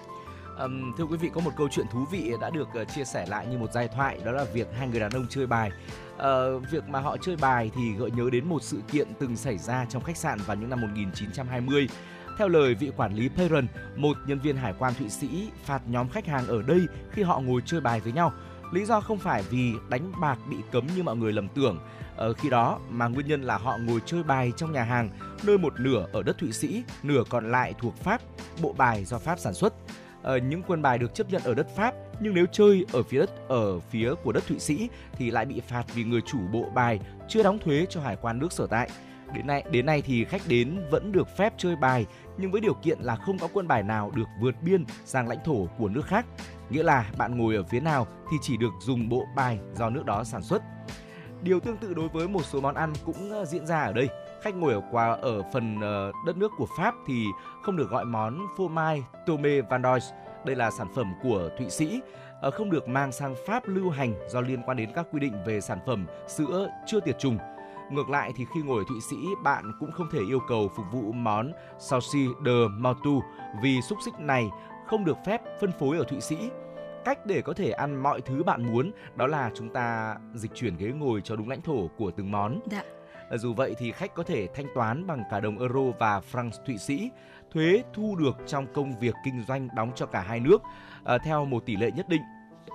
Um, 0.65 0.93
thưa 0.97 1.05
quý 1.05 1.17
vị 1.17 1.31
có 1.35 1.41
một 1.41 1.51
câu 1.57 1.69
chuyện 1.69 1.87
thú 1.93 2.05
vị 2.11 2.33
đã 2.41 2.51
được 2.51 2.69
uh, 2.83 2.89
chia 2.95 3.05
sẻ 3.05 3.27
lại 3.29 3.47
như 3.47 3.59
một 3.59 3.73
giai 3.73 3.89
thoại 3.89 4.19
đó 4.25 4.33
là 4.33 4.45
việc 4.45 4.69
hai 4.79 4.89
người 4.89 5.01
đàn 5.01 5.11
ông 5.11 5.27
chơi 5.31 5.47
bài. 5.47 5.71
Uh, 6.17 6.23
việc 6.71 6.89
mà 6.89 7.01
họ 7.01 7.17
chơi 7.17 7.37
bài 7.37 7.71
thì 7.75 7.93
gợi 7.93 8.11
nhớ 8.11 8.31
đến 8.33 8.49
một 8.49 8.63
sự 8.63 8.81
kiện 8.93 9.09
từng 9.19 9.37
xảy 9.37 9.59
ra 9.59 9.87
trong 9.89 10.03
khách 10.03 10.17
sạn 10.17 10.39
vào 10.47 10.57
những 10.57 10.71
năm 10.71 10.81
1920. 10.81 11.89
Theo 12.39 12.49
lời 12.49 12.75
vị 12.75 12.93
quản 12.97 13.15
lý 13.15 13.29
Perron, 13.29 13.67
một 13.97 14.17
nhân 14.27 14.39
viên 14.39 14.57
hải 14.57 14.75
quan 14.79 14.95
Thụy 14.95 15.09
Sĩ 15.09 15.51
phạt 15.65 15.83
nhóm 15.87 16.09
khách 16.09 16.27
hàng 16.27 16.47
ở 16.47 16.63
đây 16.63 16.81
khi 17.13 17.23
họ 17.23 17.41
ngồi 17.41 17.63
chơi 17.67 17.81
bài 17.81 18.01
với 18.01 18.13
nhau. 18.13 18.33
Lý 18.73 18.85
do 18.85 19.01
không 19.01 19.19
phải 19.19 19.43
vì 19.51 19.73
đánh 19.89 20.13
bạc 20.21 20.39
bị 20.51 20.57
cấm 20.73 20.87
như 20.97 21.03
mọi 21.03 21.17
người 21.17 21.33
lầm 21.33 21.49
tưởng. 21.49 21.79
Ở 22.17 22.33
khi 22.33 22.51
đó 22.51 22.79
mà 22.91 23.09
nguyên 23.09 23.27
nhân 23.27 23.43
là 23.43 23.59
họ 23.59 23.79
ngồi 23.79 24.01
chơi 24.07 24.23
bài 24.23 24.53
trong 24.57 24.73
nhà 24.73 24.83
hàng, 24.83 25.11
nơi 25.43 25.59
một 25.59 25.81
nửa 25.81 26.07
ở 26.13 26.23
đất 26.23 26.39
Thụy 26.39 26.53
Sĩ, 26.53 26.83
nửa 27.03 27.23
còn 27.31 27.51
lại 27.51 27.75
thuộc 27.79 27.97
Pháp, 27.97 28.21
bộ 28.63 28.75
bài 28.79 29.05
do 29.05 29.19
Pháp 29.19 29.39
sản 29.39 29.55
xuất 29.55 29.75
uh, 30.21 30.43
những 30.43 30.63
quân 30.67 30.83
bài 30.83 30.99
được 30.99 31.15
chấp 31.15 31.31
nhận 31.31 31.43
ở 31.45 31.55
đất 31.55 31.67
Pháp 31.77 31.95
nhưng 32.21 32.35
nếu 32.35 32.47
chơi 32.53 32.85
ở 32.93 33.03
phía 33.03 33.19
đất 33.19 33.31
ở 33.49 33.81
phía 33.81 34.15
của 34.23 34.33
đất 34.33 34.47
Thụy 34.49 34.59
Sĩ 34.59 34.89
thì 35.13 35.31
lại 35.31 35.47
bị 35.47 35.61
phạt 35.61 35.85
vì 35.95 36.05
người 36.05 36.21
chủ 36.21 36.39
bộ 36.53 36.65
bài 36.75 37.01
chưa 37.29 37.43
đóng 37.43 37.59
thuế 37.59 37.87
cho 37.91 38.01
hải 38.01 38.17
quan 38.17 38.39
nước 38.39 38.53
sở 38.53 38.67
tại. 38.67 38.91
Đến 39.35 39.47
nay 39.47 39.65
đến 39.71 39.87
nay 39.87 40.03
thì 40.03 40.25
khách 40.25 40.43
đến 40.49 40.87
vẫn 40.91 41.13
được 41.13 41.37
phép 41.37 41.55
chơi 41.57 41.77
bài 41.77 42.07
nhưng 42.39 42.51
với 42.51 42.61
điều 42.61 42.75
kiện 42.75 42.99
là 43.01 43.17
không 43.17 43.39
có 43.39 43.49
quân 43.53 43.69
bài 43.69 43.83
nào 43.83 44.13
được 44.15 44.29
vượt 44.41 44.55
biên 44.63 44.85
sang 45.05 45.29
lãnh 45.29 45.39
thổ 45.45 45.67
của 45.79 45.89
nước 45.89 46.07
khác. 46.07 46.27
Nghĩa 46.71 46.83
là 46.83 47.11
bạn 47.19 47.39
ngồi 47.39 47.57
ở 47.57 47.63
phía 47.63 47.81
nào 47.81 48.07
thì 48.31 48.37
chỉ 48.43 48.57
được 48.57 48.73
dùng 48.81 49.09
bộ 49.09 49.27
bài 49.37 49.59
do 49.75 49.91
nước 49.91 50.05
đó 50.07 50.25
sản 50.25 50.43
xuất. 50.43 50.63
Điều 51.43 51.61
tương 51.61 51.77
tự 51.77 51.95
đối 51.95 52.09
với 52.09 52.29
một 52.29 52.45
số 52.45 52.61
món 52.61 52.75
ăn 52.75 52.93
cũng 53.05 53.31
ờ, 53.31 53.45
diễn 53.45 53.67
ra 53.67 53.81
ở 53.81 53.93
đây 53.93 54.09
khách 54.43 54.55
ngồi 54.55 54.73
ở 54.73 54.81
qua 54.91 55.19
ở 55.23 55.43
phần 55.53 55.81
ờ, 55.81 56.13
đất 56.27 56.37
nước 56.37 56.53
của 56.57 56.67
Pháp 56.79 56.95
thì 57.07 57.27
không 57.63 57.77
được 57.77 57.91
gọi 57.91 58.05
món 58.05 58.47
phô 58.57 58.69
mai 58.69 59.05
Tome 59.27 59.61
Vandois. 59.61 60.05
Đây 60.45 60.57
là 60.57 60.71
sản 60.71 60.87
phẩm 60.95 61.15
của 61.23 61.49
Thụy 61.59 61.71
Sĩ, 61.71 62.01
ờ, 62.41 62.51
không 62.51 62.71
được 62.71 62.89
mang 62.89 63.13
sang 63.13 63.35
Pháp 63.47 63.63
lưu 63.67 63.91
hành 63.91 64.15
do 64.29 64.41
liên 64.41 64.63
quan 64.67 64.77
đến 64.77 64.91
các 64.95 65.07
quy 65.13 65.21
định 65.21 65.33
về 65.47 65.61
sản 65.61 65.79
phẩm 65.87 66.07
sữa 66.29 66.69
chưa 66.87 67.01
tiệt 67.01 67.19
trùng. 67.19 67.39
Ngược 67.91 68.11
lại 68.11 68.33
thì 68.37 68.45
khi 68.55 68.61
ngồi 68.63 68.79
ở 68.79 68.85
Thụy 68.89 69.01
Sĩ, 69.01 69.17
bạn 69.45 69.73
cũng 69.81 69.93
không 69.93 70.09
thể 70.13 70.21
yêu 70.29 70.41
cầu 70.49 70.71
phục 70.77 70.87
vụ 70.93 71.13
món 71.13 71.53
Saucy 71.79 72.27
de 72.45 72.53
Mautu 72.71 73.23
vì 73.63 73.81
xúc 73.83 73.99
xích 74.05 74.15
này 74.19 74.51
không 74.87 75.05
được 75.05 75.17
phép 75.27 75.43
phân 75.61 75.73
phối 75.79 75.99
ở 75.99 76.05
Thụy 76.05 76.21
Sĩ. 76.21 76.51
Cách 77.05 77.27
để 77.27 77.43
có 77.43 77.53
thể 77.53 77.71
ăn 77.71 78.03
mọi 78.03 78.21
thứ 78.21 78.43
bạn 78.43 78.73
muốn 78.73 78.93
đó 79.17 79.27
là 79.27 79.51
chúng 79.55 79.69
ta 79.73 80.17
dịch 80.35 80.55
chuyển 80.55 80.77
ghế 80.77 80.87
ngồi 80.87 81.21
cho 81.25 81.37
đúng 81.37 81.49
lãnh 81.49 81.63
thổ 81.63 81.89
của 81.99 82.11
từng 82.11 82.31
món. 82.31 82.61
Dạ. 82.71 82.83
Ờ, 83.29 83.39
dù 83.39 83.55
vậy 83.55 83.75
thì 83.79 83.93
khách 83.93 84.15
có 84.15 84.23
thể 84.23 84.49
thanh 84.55 84.67
toán 84.75 85.07
bằng 85.07 85.23
cả 85.31 85.41
đồng 85.41 85.59
euro 85.59 85.81
và 85.99 86.21
franc 86.33 86.51
Thụy 86.67 86.79
Sĩ. 86.79 87.11
Thuế 87.53 87.83
thu 87.95 88.17
được 88.17 88.37
trong 88.47 88.67
công 88.75 88.99
việc 88.99 89.15
kinh 89.25 89.45
doanh 89.49 89.69
đóng 89.77 89.93
cho 89.95 90.07
cả 90.07 90.21
hai 90.21 90.41
nước 90.41 90.63
à, 91.05 91.19
theo 91.19 91.45
một 91.45 91.67
tỷ 91.67 91.77
lệ 91.77 91.91
nhất 91.91 92.09
định. 92.09 92.23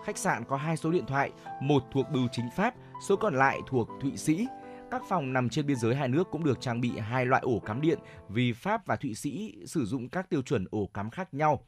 Khách 0.05 0.17
sạn 0.17 0.43
có 0.45 0.57
hai 0.57 0.77
số 0.77 0.91
điện 0.91 1.05
thoại, 1.05 1.31
một 1.61 1.83
thuộc 1.91 2.05
bưu 2.11 2.27
chính 2.31 2.49
Pháp, 2.55 2.73
số 3.07 3.15
còn 3.15 3.35
lại 3.35 3.59
thuộc 3.67 3.89
Thụy 4.01 4.17
Sĩ. 4.17 4.47
Các 4.91 5.01
phòng 5.09 5.33
nằm 5.33 5.49
trên 5.49 5.65
biên 5.65 5.77
giới 5.77 5.95
hai 5.95 6.07
nước 6.07 6.27
cũng 6.31 6.43
được 6.43 6.61
trang 6.61 6.81
bị 6.81 6.99
hai 6.99 7.25
loại 7.25 7.41
ổ 7.45 7.59
cắm 7.59 7.81
điện 7.81 7.99
vì 8.29 8.53
Pháp 8.53 8.85
và 8.85 8.95
Thụy 8.95 9.15
Sĩ 9.15 9.53
sử 9.65 9.85
dụng 9.85 10.09
các 10.09 10.29
tiêu 10.29 10.41
chuẩn 10.41 10.65
ổ 10.71 10.89
cắm 10.93 11.09
khác 11.09 11.33
nhau 11.33 11.63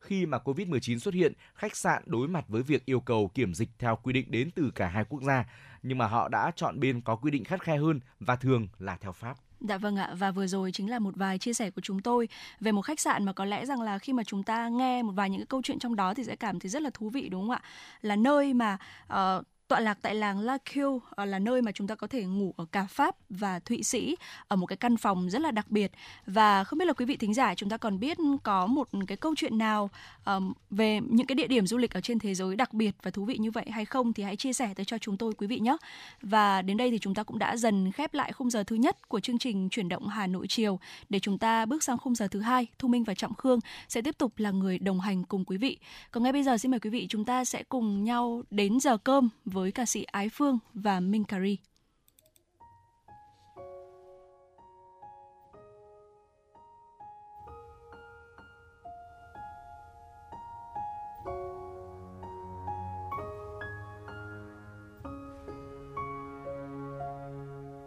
khi 0.00 0.26
mà 0.26 0.38
Covid-19 0.44 0.98
xuất 0.98 1.14
hiện, 1.14 1.32
khách 1.54 1.76
sạn 1.76 2.02
đối 2.06 2.28
mặt 2.28 2.44
với 2.48 2.62
việc 2.62 2.84
yêu 2.84 3.00
cầu 3.00 3.30
kiểm 3.34 3.54
dịch 3.54 3.68
theo 3.78 3.96
quy 4.02 4.12
định 4.12 4.30
đến 4.30 4.50
từ 4.50 4.70
cả 4.74 4.88
hai 4.88 5.04
quốc 5.04 5.22
gia, 5.22 5.44
nhưng 5.82 5.98
mà 5.98 6.06
họ 6.06 6.28
đã 6.28 6.52
chọn 6.56 6.80
bên 6.80 7.00
có 7.00 7.16
quy 7.16 7.30
định 7.30 7.44
khắt 7.44 7.62
khe 7.62 7.76
hơn 7.76 8.00
và 8.20 8.36
thường 8.36 8.68
là 8.78 8.96
theo 8.96 9.12
Pháp. 9.12 9.36
Dạ 9.60 9.78
vâng 9.78 9.96
ạ 9.96 10.14
và 10.18 10.30
vừa 10.30 10.46
rồi 10.46 10.72
chính 10.72 10.90
là 10.90 10.98
một 10.98 11.16
vài 11.16 11.38
chia 11.38 11.52
sẻ 11.52 11.70
của 11.70 11.80
chúng 11.80 12.00
tôi 12.02 12.28
về 12.60 12.72
một 12.72 12.82
khách 12.82 13.00
sạn 13.00 13.24
mà 13.24 13.32
có 13.32 13.44
lẽ 13.44 13.66
rằng 13.66 13.82
là 13.82 13.98
khi 13.98 14.12
mà 14.12 14.24
chúng 14.24 14.42
ta 14.42 14.68
nghe 14.68 15.02
một 15.02 15.12
vài 15.12 15.30
những 15.30 15.40
cái 15.40 15.46
câu 15.46 15.62
chuyện 15.64 15.78
trong 15.78 15.96
đó 15.96 16.14
thì 16.14 16.24
sẽ 16.24 16.36
cảm 16.36 16.60
thấy 16.60 16.68
rất 16.68 16.82
là 16.82 16.90
thú 16.94 17.08
vị 17.08 17.28
đúng 17.28 17.42
không 17.42 17.50
ạ? 17.50 17.62
Là 18.00 18.16
nơi 18.16 18.54
mà 18.54 18.78
uh, 19.12 19.46
tọa 19.68 19.80
lạc 19.80 19.98
tại 20.02 20.14
làng 20.14 20.40
La 20.40 20.58
Queue 20.74 20.98
ờ, 21.10 21.24
là 21.24 21.38
nơi 21.38 21.62
mà 21.62 21.72
chúng 21.72 21.86
ta 21.86 21.94
có 21.94 22.06
thể 22.06 22.24
ngủ 22.24 22.54
ở 22.56 22.64
cả 22.72 22.86
Pháp 22.86 23.16
và 23.30 23.58
Thụy 23.58 23.82
Sĩ 23.82 24.16
ở 24.48 24.56
một 24.56 24.66
cái 24.66 24.76
căn 24.76 24.96
phòng 24.96 25.30
rất 25.30 25.42
là 25.42 25.50
đặc 25.50 25.70
biệt. 25.70 25.92
Và 26.26 26.64
không 26.64 26.78
biết 26.78 26.84
là 26.84 26.92
quý 26.92 27.04
vị 27.04 27.16
thính 27.16 27.34
giả 27.34 27.54
chúng 27.54 27.68
ta 27.68 27.76
còn 27.76 28.00
biết 28.00 28.18
có 28.42 28.66
một 28.66 28.88
cái 29.06 29.16
câu 29.16 29.34
chuyện 29.36 29.58
nào 29.58 29.90
um, 30.26 30.52
về 30.70 31.00
những 31.08 31.26
cái 31.26 31.34
địa 31.34 31.46
điểm 31.46 31.66
du 31.66 31.76
lịch 31.76 31.94
ở 31.94 32.00
trên 32.00 32.18
thế 32.18 32.34
giới 32.34 32.56
đặc 32.56 32.74
biệt 32.74 32.94
và 33.02 33.10
thú 33.10 33.24
vị 33.24 33.38
như 33.38 33.50
vậy 33.50 33.66
hay 33.70 33.84
không 33.84 34.12
thì 34.12 34.22
hãy 34.22 34.36
chia 34.36 34.52
sẻ 34.52 34.74
tới 34.76 34.84
cho 34.84 34.98
chúng 34.98 35.16
tôi 35.16 35.32
quý 35.38 35.46
vị 35.46 35.58
nhé. 35.58 35.76
Và 36.22 36.62
đến 36.62 36.76
đây 36.76 36.90
thì 36.90 36.98
chúng 36.98 37.14
ta 37.14 37.22
cũng 37.22 37.38
đã 37.38 37.56
dần 37.56 37.92
khép 37.92 38.14
lại 38.14 38.32
khung 38.32 38.50
giờ 38.50 38.64
thứ 38.64 38.76
nhất 38.76 39.08
của 39.08 39.20
chương 39.20 39.38
trình 39.38 39.68
chuyển 39.68 39.88
động 39.88 40.08
Hà 40.08 40.26
Nội 40.26 40.46
chiều. 40.48 40.80
Để 41.08 41.20
chúng 41.20 41.38
ta 41.38 41.66
bước 41.66 41.82
sang 41.82 41.98
khung 41.98 42.14
giờ 42.14 42.28
thứ 42.28 42.40
hai 42.40 42.66
Thu 42.78 42.88
Minh 42.88 43.04
và 43.04 43.14
Trọng 43.14 43.34
Khương 43.34 43.60
sẽ 43.88 44.02
tiếp 44.02 44.18
tục 44.18 44.32
là 44.36 44.50
người 44.50 44.78
đồng 44.78 45.00
hành 45.00 45.24
cùng 45.24 45.44
quý 45.44 45.56
vị. 45.56 45.78
Còn 46.10 46.22
ngay 46.22 46.32
bây 46.32 46.42
giờ 46.42 46.58
xin 46.58 46.70
mời 46.70 46.80
quý 46.80 46.90
vị 46.90 47.06
chúng 47.08 47.24
ta 47.24 47.44
sẽ 47.44 47.62
cùng 47.62 48.04
nhau 48.04 48.42
đến 48.50 48.80
giờ 48.80 48.96
cơm 48.96 49.28
với 49.44 49.57
với 49.60 49.72
ca 49.72 49.86
sĩ 49.86 50.04
Ái 50.04 50.28
Phương 50.32 50.58
và 50.74 51.00
Minh 51.00 51.24
Cary. 51.24 51.58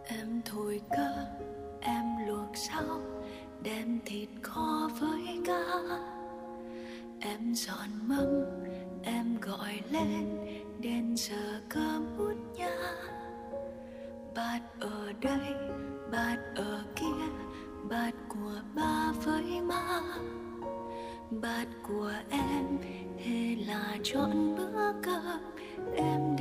Em 0.08 0.42
thổi 0.44 0.80
cơ, 0.90 1.26
em 1.80 2.04
luộc 2.26 2.56
rau, 2.56 3.00
đem 3.62 4.00
thịt 4.04 4.28
kho 4.42 4.90
với 5.00 5.40
cá. 5.46 5.62
Em 7.20 7.54
dọn 7.54 7.88
mâm, 8.08 8.44
em 9.02 9.40
gọi 9.40 9.80
lên 9.90 10.38
đến 10.82 11.14
giờ 11.16 11.60
cơm 11.68 12.18
út 12.18 12.36
nhá. 12.56 12.76
Bát 14.34 14.60
ở 14.80 15.12
đây 15.20 15.54
bát 16.12 16.36
ở 16.54 16.82
kia 16.96 17.26
bát 17.90 18.10
của 18.28 18.60
ba 18.74 19.12
với 19.24 19.60
má 19.60 20.02
bát 21.30 21.66
của 21.88 22.12
em, 22.30 22.78
thế 23.24 23.56
là 23.66 23.98
chọn 24.02 24.56
bữa 24.56 24.92
cơm. 25.02 25.40
Em 25.96 26.31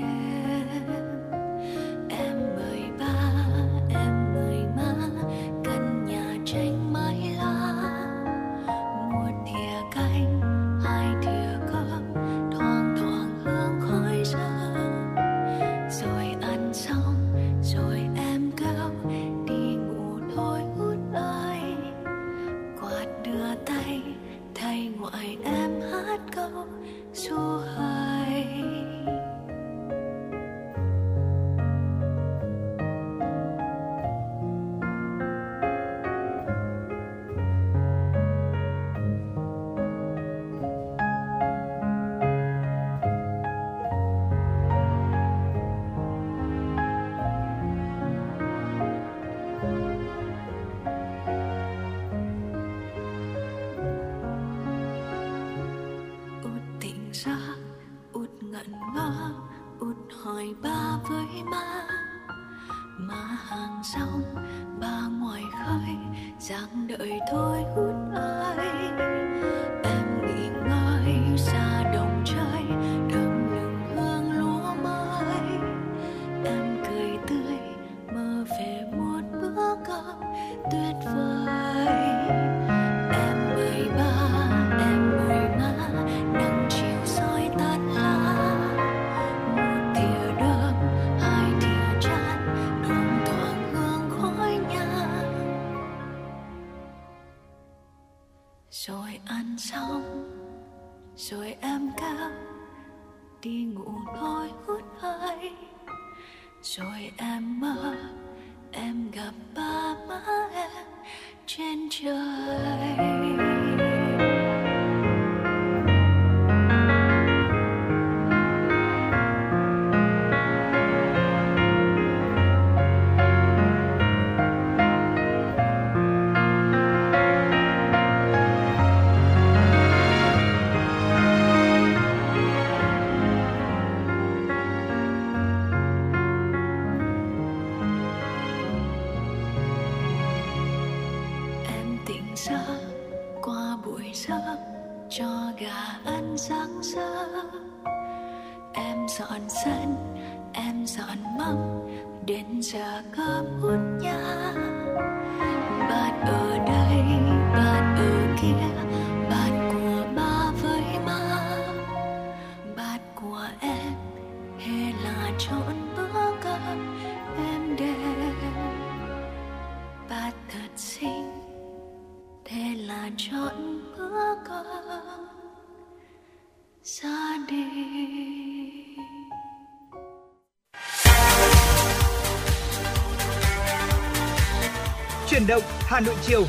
Hà 185.92 186.00
Nội 186.00 186.16
chiều. 186.22 186.46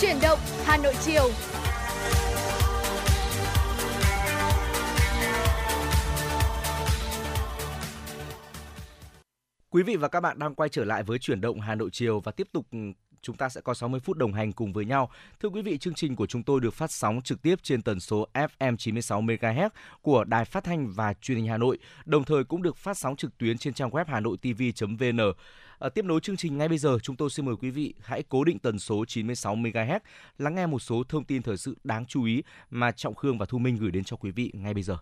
Chuyển 0.00 0.16
động 0.22 0.38
Hà 0.64 0.76
Nội 0.76 0.94
chiều. 1.00 1.30
Quý 9.70 9.82
vị 9.82 9.96
và 9.96 10.08
các 10.08 10.20
bạn 10.20 10.38
đang 10.38 10.54
quay 10.54 10.68
trở 10.68 10.84
lại 10.84 11.02
với 11.02 11.18
chuyển 11.18 11.40
động 11.40 11.60
Hà 11.60 11.74
Nội 11.74 11.90
chiều 11.92 12.20
và 12.20 12.32
tiếp 12.32 12.48
tục 12.52 12.66
ừ, 12.72 12.78
chúng 13.22 13.36
ta 13.36 13.48
sẽ 13.48 13.60
có 13.60 13.74
60 13.74 14.00
phút 14.00 14.16
đồng 14.16 14.32
hành 14.32 14.52
cùng 14.52 14.72
với 14.72 14.84
nhau. 14.84 15.10
Thưa 15.40 15.48
quý 15.48 15.62
vị, 15.62 15.78
chương 15.78 15.94
trình 15.94 16.16
của 16.16 16.26
chúng 16.26 16.42
tôi 16.42 16.60
được 16.60 16.74
phát 16.74 16.90
sóng 16.92 17.22
trực 17.22 17.42
tiếp 17.42 17.56
trên 17.62 17.82
tần 17.82 18.00
số 18.00 18.26
FM 18.34 18.76
96 18.76 19.22
MHz 19.22 19.68
của 20.02 20.24
Đài 20.24 20.44
Phát 20.44 20.64
thanh 20.64 20.88
và 20.88 21.14
Truyền 21.14 21.38
hình 21.38 21.46
Hà 21.46 21.58
Nội, 21.58 21.78
đồng 22.04 22.24
thời 22.24 22.44
cũng 22.44 22.62
được 22.62 22.76
phát 22.76 22.98
sóng 22.98 23.16
trực 23.16 23.38
tuyến 23.38 23.58
trên 23.58 23.74
trang 23.74 23.90
web 23.90 24.04
hanoitv.vn. 24.08 25.20
À, 25.80 25.88
tiếp 25.88 26.04
nối 26.04 26.20
chương 26.20 26.36
trình 26.36 26.58
ngay 26.58 26.68
bây 26.68 26.78
giờ, 26.78 26.98
chúng 27.02 27.16
tôi 27.16 27.30
xin 27.30 27.46
mời 27.46 27.54
quý 27.56 27.70
vị 27.70 27.94
hãy 28.00 28.22
cố 28.28 28.44
định 28.44 28.58
tần 28.58 28.78
số 28.78 29.04
96 29.04 29.56
MHz 29.56 30.00
lắng 30.38 30.54
nghe 30.54 30.66
một 30.66 30.78
số 30.78 31.02
thông 31.08 31.24
tin 31.24 31.42
thời 31.42 31.56
sự 31.56 31.76
đáng 31.84 32.06
chú 32.06 32.24
ý 32.24 32.42
mà 32.70 32.92
Trọng 32.92 33.14
Khương 33.14 33.38
và 33.38 33.46
Thu 33.46 33.58
Minh 33.58 33.76
gửi 33.76 33.90
đến 33.90 34.04
cho 34.04 34.16
quý 34.16 34.30
vị 34.30 34.50
ngay 34.54 34.74
bây 34.74 34.82
giờ. 34.82 34.96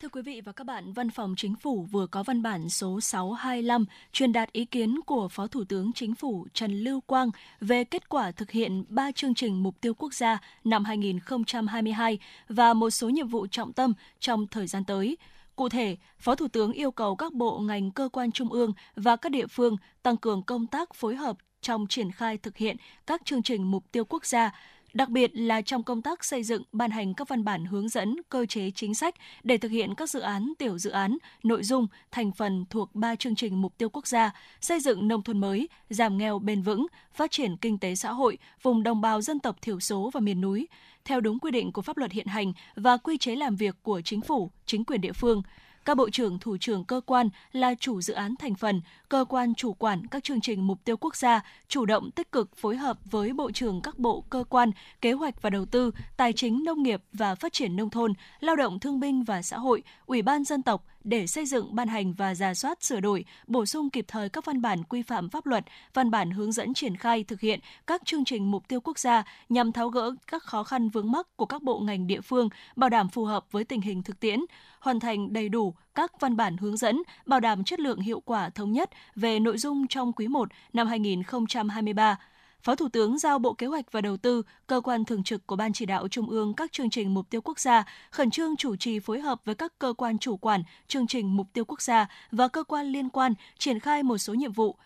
Thưa 0.00 0.08
quý 0.08 0.22
vị 0.22 0.40
và 0.44 0.52
các 0.52 0.64
bạn, 0.64 0.92
Văn 0.92 1.10
phòng 1.10 1.34
Chính 1.36 1.54
phủ 1.56 1.82
vừa 1.90 2.06
có 2.06 2.22
văn 2.22 2.42
bản 2.42 2.68
số 2.68 3.00
625 3.00 3.84
truyền 4.12 4.32
đạt 4.32 4.52
ý 4.52 4.64
kiến 4.64 5.00
của 5.06 5.28
Phó 5.28 5.46
Thủ 5.46 5.64
tướng 5.64 5.92
Chính 5.92 6.14
phủ 6.14 6.46
Trần 6.54 6.72
Lưu 6.72 7.00
Quang 7.00 7.30
về 7.60 7.84
kết 7.84 8.08
quả 8.08 8.30
thực 8.30 8.50
hiện 8.50 8.84
3 8.88 9.12
chương 9.12 9.34
trình 9.34 9.62
mục 9.62 9.80
tiêu 9.80 9.94
quốc 9.94 10.14
gia 10.14 10.38
năm 10.64 10.84
2022 10.84 12.18
và 12.48 12.74
một 12.74 12.90
số 12.90 13.08
nhiệm 13.08 13.28
vụ 13.28 13.46
trọng 13.46 13.72
tâm 13.72 13.92
trong 14.18 14.46
thời 14.46 14.66
gian 14.66 14.84
tới. 14.84 15.16
Cụ 15.60 15.68
thể, 15.68 15.96
Phó 16.18 16.34
Thủ 16.34 16.48
tướng 16.48 16.72
yêu 16.72 16.90
cầu 16.90 17.16
các 17.16 17.32
bộ 17.32 17.58
ngành 17.58 17.90
cơ 17.90 18.08
quan 18.12 18.32
trung 18.32 18.52
ương 18.52 18.72
và 18.96 19.16
các 19.16 19.32
địa 19.32 19.46
phương 19.46 19.76
tăng 20.02 20.16
cường 20.16 20.42
công 20.42 20.66
tác 20.66 20.94
phối 20.94 21.16
hợp 21.16 21.36
trong 21.60 21.86
triển 21.88 22.12
khai 22.12 22.38
thực 22.38 22.56
hiện 22.56 22.76
các 23.06 23.20
chương 23.24 23.42
trình 23.42 23.70
mục 23.70 23.84
tiêu 23.92 24.04
quốc 24.04 24.26
gia, 24.26 24.50
đặc 24.92 25.08
biệt 25.08 25.30
là 25.34 25.62
trong 25.62 25.82
công 25.82 26.02
tác 26.02 26.24
xây 26.24 26.42
dựng, 26.42 26.62
ban 26.72 26.90
hành 26.90 27.14
các 27.14 27.28
văn 27.28 27.44
bản 27.44 27.64
hướng 27.64 27.88
dẫn, 27.88 28.16
cơ 28.28 28.46
chế 28.46 28.70
chính 28.70 28.94
sách 28.94 29.14
để 29.42 29.58
thực 29.58 29.70
hiện 29.70 29.94
các 29.94 30.10
dự 30.10 30.20
án, 30.20 30.52
tiểu 30.58 30.78
dự 30.78 30.90
án, 30.90 31.18
nội 31.42 31.62
dung, 31.62 31.86
thành 32.10 32.32
phần 32.32 32.64
thuộc 32.70 32.94
ba 32.94 33.16
chương 33.16 33.34
trình 33.34 33.62
mục 33.62 33.78
tiêu 33.78 33.88
quốc 33.88 34.06
gia, 34.06 34.30
xây 34.60 34.80
dựng 34.80 35.08
nông 35.08 35.22
thôn 35.22 35.38
mới, 35.38 35.68
giảm 35.90 36.18
nghèo 36.18 36.38
bền 36.38 36.62
vững, 36.62 36.86
phát 37.12 37.30
triển 37.30 37.56
kinh 37.56 37.78
tế 37.78 37.94
xã 37.94 38.12
hội, 38.12 38.38
vùng 38.62 38.82
đồng 38.82 39.00
bào 39.00 39.20
dân 39.20 39.40
tộc 39.40 39.56
thiểu 39.62 39.80
số 39.80 40.10
và 40.12 40.20
miền 40.20 40.40
núi, 40.40 40.68
theo 41.04 41.20
đúng 41.20 41.38
quy 41.38 41.50
định 41.50 41.72
của 41.72 41.82
pháp 41.82 41.96
luật 41.96 42.12
hiện 42.12 42.26
hành 42.26 42.52
và 42.74 42.96
quy 42.96 43.18
chế 43.18 43.36
làm 43.36 43.56
việc 43.56 43.76
của 43.82 44.00
chính 44.00 44.20
phủ, 44.20 44.50
chính 44.66 44.84
quyền 44.84 45.00
địa 45.00 45.12
phương. 45.12 45.42
Các 45.84 45.96
bộ 45.96 46.10
trưởng, 46.10 46.38
thủ 46.38 46.56
trưởng 46.56 46.84
cơ 46.84 47.00
quan 47.06 47.28
là 47.52 47.74
chủ 47.74 48.00
dự 48.00 48.14
án 48.14 48.36
thành 48.36 48.54
phần, 48.54 48.80
cơ 49.08 49.24
quan 49.28 49.54
chủ 49.54 49.72
quản 49.72 50.06
các 50.06 50.24
chương 50.24 50.40
trình 50.40 50.66
mục 50.66 50.78
tiêu 50.84 50.96
quốc 50.96 51.16
gia, 51.16 51.40
chủ 51.68 51.86
động 51.86 52.10
tích 52.10 52.32
cực 52.32 52.56
phối 52.56 52.76
hợp 52.76 52.98
với 53.10 53.32
bộ 53.32 53.50
trưởng 53.50 53.80
các 53.80 53.98
bộ 53.98 54.24
cơ 54.30 54.44
quan, 54.48 54.70
kế 55.00 55.12
hoạch 55.12 55.42
và 55.42 55.50
đầu 55.50 55.64
tư, 55.64 55.90
tài 56.16 56.32
chính 56.32 56.64
nông 56.64 56.82
nghiệp 56.82 57.02
và 57.12 57.34
phát 57.34 57.52
triển 57.52 57.76
nông 57.76 57.90
thôn, 57.90 58.12
lao 58.40 58.56
động 58.56 58.78
thương 58.78 59.00
binh 59.00 59.22
và 59.22 59.42
xã 59.42 59.58
hội, 59.58 59.82
ủy 60.06 60.22
ban 60.22 60.44
dân 60.44 60.62
tộc 60.62 60.84
để 61.04 61.26
xây 61.26 61.46
dựng, 61.46 61.74
ban 61.74 61.88
hành 61.88 62.12
và 62.12 62.34
giả 62.34 62.54
soát 62.54 62.82
sửa 62.84 63.00
đổi, 63.00 63.24
bổ 63.46 63.66
sung 63.66 63.90
kịp 63.90 64.04
thời 64.08 64.28
các 64.28 64.44
văn 64.44 64.62
bản 64.62 64.84
quy 64.84 65.02
phạm 65.02 65.28
pháp 65.28 65.46
luật, 65.46 65.64
văn 65.94 66.10
bản 66.10 66.30
hướng 66.30 66.52
dẫn 66.52 66.74
triển 66.74 66.96
khai 66.96 67.24
thực 67.24 67.40
hiện 67.40 67.60
các 67.86 68.02
chương 68.04 68.24
trình 68.24 68.50
mục 68.50 68.68
tiêu 68.68 68.80
quốc 68.80 68.98
gia 68.98 69.24
nhằm 69.48 69.72
tháo 69.72 69.88
gỡ 69.88 70.14
các 70.26 70.42
khó 70.42 70.64
khăn 70.64 70.88
vướng 70.88 71.12
mắc 71.12 71.36
của 71.36 71.46
các 71.46 71.62
bộ 71.62 71.78
ngành 71.78 72.06
địa 72.06 72.20
phương, 72.20 72.48
bảo 72.76 72.90
đảm 72.90 73.08
phù 73.08 73.24
hợp 73.24 73.44
với 73.50 73.64
tình 73.64 73.80
hình 73.80 74.02
thực 74.02 74.20
tiễn, 74.20 74.40
hoàn 74.80 75.00
thành 75.00 75.32
đầy 75.32 75.48
đủ 75.48 75.74
các 75.94 76.20
văn 76.20 76.36
bản 76.36 76.56
hướng 76.56 76.76
dẫn, 76.76 77.02
bảo 77.26 77.40
đảm 77.40 77.64
chất 77.64 77.80
lượng 77.80 78.00
hiệu 78.00 78.20
quả 78.20 78.50
thống 78.50 78.72
nhất 78.72 78.90
về 79.16 79.40
nội 79.40 79.58
dung 79.58 79.86
trong 79.86 80.12
quý 80.12 80.28
1 80.28 80.48
năm 80.72 80.86
2023. 80.86 82.18
Phó 82.62 82.74
Thủ 82.74 82.88
tướng 82.88 83.18
giao 83.18 83.38
Bộ 83.38 83.52
Kế 83.54 83.66
hoạch 83.66 83.92
và 83.92 84.00
Đầu 84.00 84.16
tư, 84.16 84.42
cơ 84.66 84.80
quan 84.80 85.04
thường 85.04 85.22
trực 85.22 85.46
của 85.46 85.56
Ban 85.56 85.72
chỉ 85.72 85.86
đạo 85.86 86.08
Trung 86.08 86.30
ương 86.30 86.54
các 86.54 86.72
chương 86.72 86.90
trình 86.90 87.14
mục 87.14 87.30
tiêu 87.30 87.40
quốc 87.40 87.58
gia, 87.58 87.84
khẩn 88.10 88.30
trương 88.30 88.56
chủ 88.56 88.76
trì 88.76 88.98
phối 88.98 89.20
hợp 89.20 89.40
với 89.44 89.54
các 89.54 89.72
cơ 89.78 89.92
quan 89.92 90.18
chủ 90.18 90.36
quản 90.36 90.62
chương 90.88 91.06
trình 91.06 91.36
mục 91.36 91.46
tiêu 91.52 91.64
quốc 91.64 91.82
gia 91.82 92.06
và 92.32 92.48
cơ 92.48 92.62
quan 92.62 92.86
liên 92.86 93.08
quan 93.08 93.34
triển 93.58 93.80
khai 93.80 94.02
một 94.02 94.18
số 94.18 94.34
nhiệm 94.34 94.52
vụ, 94.52 94.76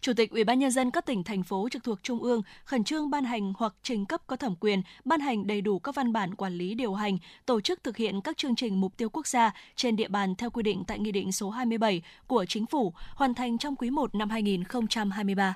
Chủ 0.00 0.12
tịch 0.14 0.30
Ủy 0.30 0.44
ban 0.44 0.58
nhân 0.58 0.70
dân 0.70 0.90
các 0.90 1.06
tỉnh 1.06 1.24
thành 1.24 1.42
phố 1.42 1.68
trực 1.70 1.84
thuộc 1.84 2.02
trung 2.02 2.22
ương 2.22 2.42
khẩn 2.64 2.84
trương 2.84 3.10
ban 3.10 3.24
hành 3.24 3.52
hoặc 3.56 3.74
trình 3.82 4.06
cấp 4.06 4.20
có 4.26 4.36
thẩm 4.36 4.54
quyền 4.60 4.82
ban 5.04 5.20
hành 5.20 5.46
đầy 5.46 5.60
đủ 5.60 5.78
các 5.78 5.94
văn 5.94 6.12
bản 6.12 6.34
quản 6.34 6.52
lý 6.52 6.74
điều 6.74 6.94
hành, 6.94 7.18
tổ 7.46 7.60
chức 7.60 7.84
thực 7.84 7.96
hiện 7.96 8.20
các 8.20 8.36
chương 8.36 8.56
trình 8.56 8.80
mục 8.80 8.96
tiêu 8.96 9.08
quốc 9.08 9.26
gia 9.26 9.54
trên 9.76 9.96
địa 9.96 10.08
bàn 10.08 10.34
theo 10.34 10.50
quy 10.50 10.62
định 10.62 10.84
tại 10.86 10.98
Nghị 10.98 11.12
định 11.12 11.32
số 11.32 11.50
27 11.50 12.02
của 12.26 12.44
Chính 12.48 12.66
phủ, 12.66 12.94
hoàn 13.14 13.34
thành 13.34 13.58
trong 13.58 13.76
quý 13.76 13.90
1 13.90 14.14
năm 14.14 14.30
2023. 14.30 15.54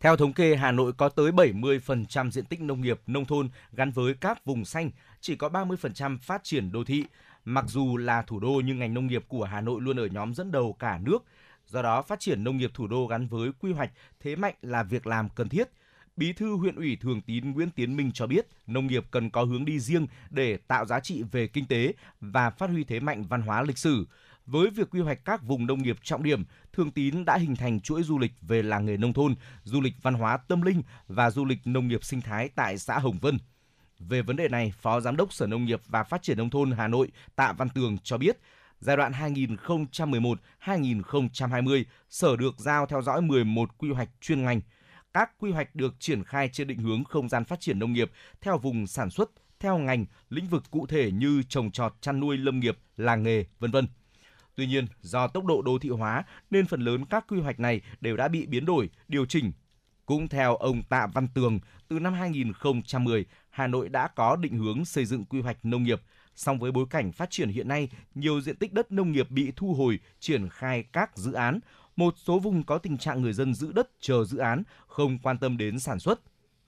Theo 0.00 0.16
thống 0.16 0.32
kê, 0.32 0.56
Hà 0.56 0.72
Nội 0.72 0.92
có 0.92 1.08
tới 1.08 1.32
70% 1.32 2.30
diện 2.30 2.44
tích 2.44 2.60
nông 2.60 2.80
nghiệp, 2.80 3.00
nông 3.06 3.24
thôn 3.24 3.48
gắn 3.72 3.90
với 3.90 4.14
các 4.20 4.44
vùng 4.44 4.64
xanh, 4.64 4.90
chỉ 5.20 5.36
có 5.36 5.48
30% 5.48 6.18
phát 6.18 6.44
triển 6.44 6.72
đô 6.72 6.84
thị. 6.84 7.04
Mặc 7.44 7.64
dù 7.68 7.96
là 7.96 8.22
thủ 8.22 8.40
đô 8.40 8.60
nhưng 8.64 8.78
ngành 8.78 8.94
nông 8.94 9.06
nghiệp 9.06 9.24
của 9.28 9.44
Hà 9.44 9.60
Nội 9.60 9.80
luôn 9.80 9.96
ở 10.00 10.06
nhóm 10.06 10.34
dẫn 10.34 10.52
đầu 10.52 10.76
cả 10.78 10.98
nước. 11.02 11.24
Do 11.70 11.82
đó, 11.82 12.02
phát 12.02 12.20
triển 12.20 12.44
nông 12.44 12.56
nghiệp 12.56 12.70
thủ 12.74 12.86
đô 12.86 13.06
gắn 13.06 13.26
với 13.26 13.50
quy 13.60 13.72
hoạch 13.72 13.90
thế 14.20 14.36
mạnh 14.36 14.54
là 14.62 14.82
việc 14.82 15.06
làm 15.06 15.28
cần 15.28 15.48
thiết. 15.48 15.68
Bí 16.16 16.32
thư 16.32 16.56
huyện 16.56 16.76
ủy 16.76 16.96
Thường 16.96 17.20
Tín 17.22 17.50
Nguyễn 17.50 17.70
Tiến 17.70 17.96
Minh 17.96 18.10
cho 18.14 18.26
biết, 18.26 18.46
nông 18.66 18.86
nghiệp 18.86 19.04
cần 19.10 19.30
có 19.30 19.44
hướng 19.44 19.64
đi 19.64 19.80
riêng 19.80 20.06
để 20.30 20.56
tạo 20.56 20.84
giá 20.86 21.00
trị 21.00 21.22
về 21.32 21.46
kinh 21.46 21.66
tế 21.66 21.92
và 22.20 22.50
phát 22.50 22.70
huy 22.70 22.84
thế 22.84 23.00
mạnh 23.00 23.24
văn 23.28 23.42
hóa 23.42 23.62
lịch 23.62 23.78
sử. 23.78 24.06
Với 24.46 24.70
việc 24.70 24.90
quy 24.90 25.00
hoạch 25.00 25.24
các 25.24 25.42
vùng 25.42 25.66
nông 25.66 25.82
nghiệp 25.82 25.96
trọng 26.02 26.22
điểm, 26.22 26.44
Thường 26.72 26.90
Tín 26.90 27.24
đã 27.24 27.36
hình 27.36 27.56
thành 27.56 27.80
chuỗi 27.80 28.02
du 28.02 28.18
lịch 28.18 28.32
về 28.40 28.62
làng 28.62 28.86
nghề 28.86 28.96
nông 28.96 29.12
thôn, 29.12 29.34
du 29.62 29.80
lịch 29.80 29.94
văn 30.02 30.14
hóa 30.14 30.36
tâm 30.36 30.62
linh 30.62 30.82
và 31.08 31.30
du 31.30 31.44
lịch 31.44 31.58
nông 31.64 31.88
nghiệp 31.88 32.04
sinh 32.04 32.20
thái 32.20 32.48
tại 32.48 32.78
xã 32.78 32.98
Hồng 32.98 33.18
Vân. 33.18 33.38
Về 33.98 34.22
vấn 34.22 34.36
đề 34.36 34.48
này, 34.48 34.72
Phó 34.80 35.00
Giám 35.00 35.16
đốc 35.16 35.32
Sở 35.32 35.46
Nông 35.46 35.64
nghiệp 35.64 35.80
và 35.86 36.02
Phát 36.02 36.22
triển 36.22 36.38
Nông 36.38 36.50
thôn 36.50 36.70
Hà 36.70 36.88
Nội 36.88 37.10
Tạ 37.36 37.52
Văn 37.52 37.68
Tường 37.68 37.98
cho 38.02 38.18
biết, 38.18 38.38
giai 38.80 38.96
đoạn 38.96 39.12
2011-2020, 39.12 41.84
Sở 42.10 42.36
được 42.36 42.54
giao 42.58 42.86
theo 42.86 43.02
dõi 43.02 43.22
11 43.22 43.78
quy 43.78 43.90
hoạch 43.90 44.08
chuyên 44.20 44.42
ngành. 44.42 44.60
Các 45.14 45.30
quy 45.38 45.50
hoạch 45.50 45.74
được 45.74 45.94
triển 45.98 46.24
khai 46.24 46.48
trên 46.48 46.66
định 46.66 46.78
hướng 46.78 47.04
không 47.04 47.28
gian 47.28 47.44
phát 47.44 47.60
triển 47.60 47.78
nông 47.78 47.92
nghiệp 47.92 48.10
theo 48.40 48.58
vùng 48.58 48.86
sản 48.86 49.10
xuất, 49.10 49.30
theo 49.60 49.78
ngành, 49.78 50.06
lĩnh 50.30 50.46
vực 50.46 50.62
cụ 50.70 50.86
thể 50.86 51.10
như 51.10 51.42
trồng 51.48 51.70
trọt, 51.70 51.94
chăn 52.00 52.20
nuôi, 52.20 52.38
lâm 52.38 52.60
nghiệp, 52.60 52.78
làng 52.96 53.22
nghề, 53.22 53.44
vân 53.58 53.70
vân. 53.70 53.88
Tuy 54.54 54.66
nhiên, 54.66 54.86
do 55.00 55.26
tốc 55.26 55.44
độ 55.44 55.62
đô 55.62 55.78
thị 55.78 55.88
hóa 55.88 56.24
nên 56.50 56.66
phần 56.66 56.80
lớn 56.80 57.04
các 57.04 57.24
quy 57.28 57.40
hoạch 57.40 57.60
này 57.60 57.80
đều 58.00 58.16
đã 58.16 58.28
bị 58.28 58.46
biến 58.46 58.64
đổi, 58.64 58.90
điều 59.08 59.26
chỉnh. 59.26 59.52
Cũng 60.06 60.28
theo 60.28 60.56
ông 60.56 60.82
Tạ 60.82 61.06
Văn 61.14 61.28
Tường, 61.34 61.58
từ 61.88 61.98
năm 61.98 62.14
2010, 62.14 63.24
Hà 63.50 63.66
Nội 63.66 63.88
đã 63.88 64.08
có 64.08 64.36
định 64.36 64.58
hướng 64.58 64.84
xây 64.84 65.04
dựng 65.04 65.24
quy 65.24 65.40
hoạch 65.40 65.64
nông 65.64 65.82
nghiệp. 65.82 66.02
Song 66.34 66.58
với 66.58 66.72
bối 66.72 66.86
cảnh 66.90 67.12
phát 67.12 67.30
triển 67.30 67.48
hiện 67.48 67.68
nay, 67.68 67.88
nhiều 68.14 68.40
diện 68.40 68.56
tích 68.56 68.72
đất 68.72 68.92
nông 68.92 69.12
nghiệp 69.12 69.30
bị 69.30 69.52
thu 69.56 69.74
hồi, 69.74 69.98
triển 70.20 70.48
khai 70.48 70.84
các 70.92 71.18
dự 71.18 71.32
án. 71.32 71.60
Một 71.96 72.14
số 72.16 72.38
vùng 72.38 72.62
có 72.62 72.78
tình 72.78 72.98
trạng 72.98 73.22
người 73.22 73.32
dân 73.32 73.54
giữ 73.54 73.72
đất 73.72 73.90
chờ 74.00 74.24
dự 74.24 74.38
án, 74.38 74.62
không 74.86 75.18
quan 75.18 75.38
tâm 75.38 75.56
đến 75.56 75.78
sản 75.78 75.98
xuất. 76.00 76.20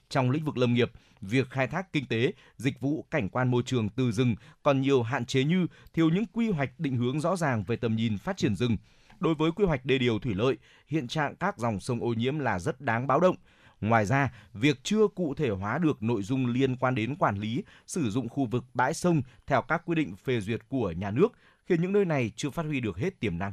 Trong 0.09 0.31
lĩnh 0.31 0.45
vực 0.45 0.57
lâm 0.57 0.75
nghiệp, 0.75 0.91
việc 1.21 1.51
khai 1.51 1.67
thác 1.67 1.93
kinh 1.93 2.07
tế, 2.07 2.33
dịch 2.57 2.81
vụ 2.81 3.05
cảnh 3.11 3.29
quan 3.29 3.51
môi 3.51 3.63
trường 3.67 3.89
từ 3.89 4.13
rừng 4.13 4.35
còn 4.63 4.81
nhiều 4.81 5.03
hạn 5.03 5.27
chế 5.27 5.45
như 5.45 5.67
thiếu 5.93 6.11
những 6.11 6.27
quy 6.33 6.51
hoạch 6.51 6.71
định 6.81 6.97
hướng 6.97 7.21
rõ 7.21 7.37
ràng 7.37 7.65
về 7.65 7.77
tầm 7.77 7.97
nhìn 7.97 8.19
phát 8.19 8.37
triển 8.37 8.57
rừng. 8.57 8.77
Đối 9.21 9.35
với 9.35 9.53
quy 9.53 9.65
hoạch 9.65 9.85
đê 9.85 9.99
điều 9.99 10.19
thủy 10.19 10.35
lợi, 10.35 10.57
hiện 10.89 11.09
trạng 11.09 11.37
các 11.37 11.59
dòng 11.59 11.81
sông 11.81 12.01
ô 12.01 12.09
nhiễm 12.13 12.39
là 12.39 12.59
rất 12.59 12.81
đáng 12.81 13.07
báo 13.07 13.21
động. 13.21 13.37
Ngoài 13.83 14.07
ra, 14.07 14.33
việc 14.55 14.81
chưa 14.83 15.09
cụ 15.09 15.35
thể 15.35 15.51
hóa 15.51 15.79
được 15.79 16.03
nội 16.03 16.23
dung 16.23 16.47
liên 16.47 16.77
quan 16.77 16.95
đến 16.95 17.17
quản 17.17 17.39
lý, 17.39 17.65
sử 17.87 18.11
dụng 18.11 18.29
khu 18.29 18.47
vực 18.47 18.65
bãi 18.75 18.95
sông 18.95 19.23
theo 19.47 19.63
các 19.63 19.83
quy 19.85 19.95
định 19.95 20.17
phê 20.17 20.41
duyệt 20.41 20.61
của 20.69 20.91
nhà 20.91 21.11
nước 21.11 21.29
khiến 21.67 21.83
những 21.83 21.93
nơi 21.93 22.05
này 22.05 22.33
chưa 22.37 22.51
phát 22.51 22.67
huy 22.67 22.81
được 22.81 22.97
hết 22.97 23.21
tiềm 23.21 23.39
năng. 23.39 23.53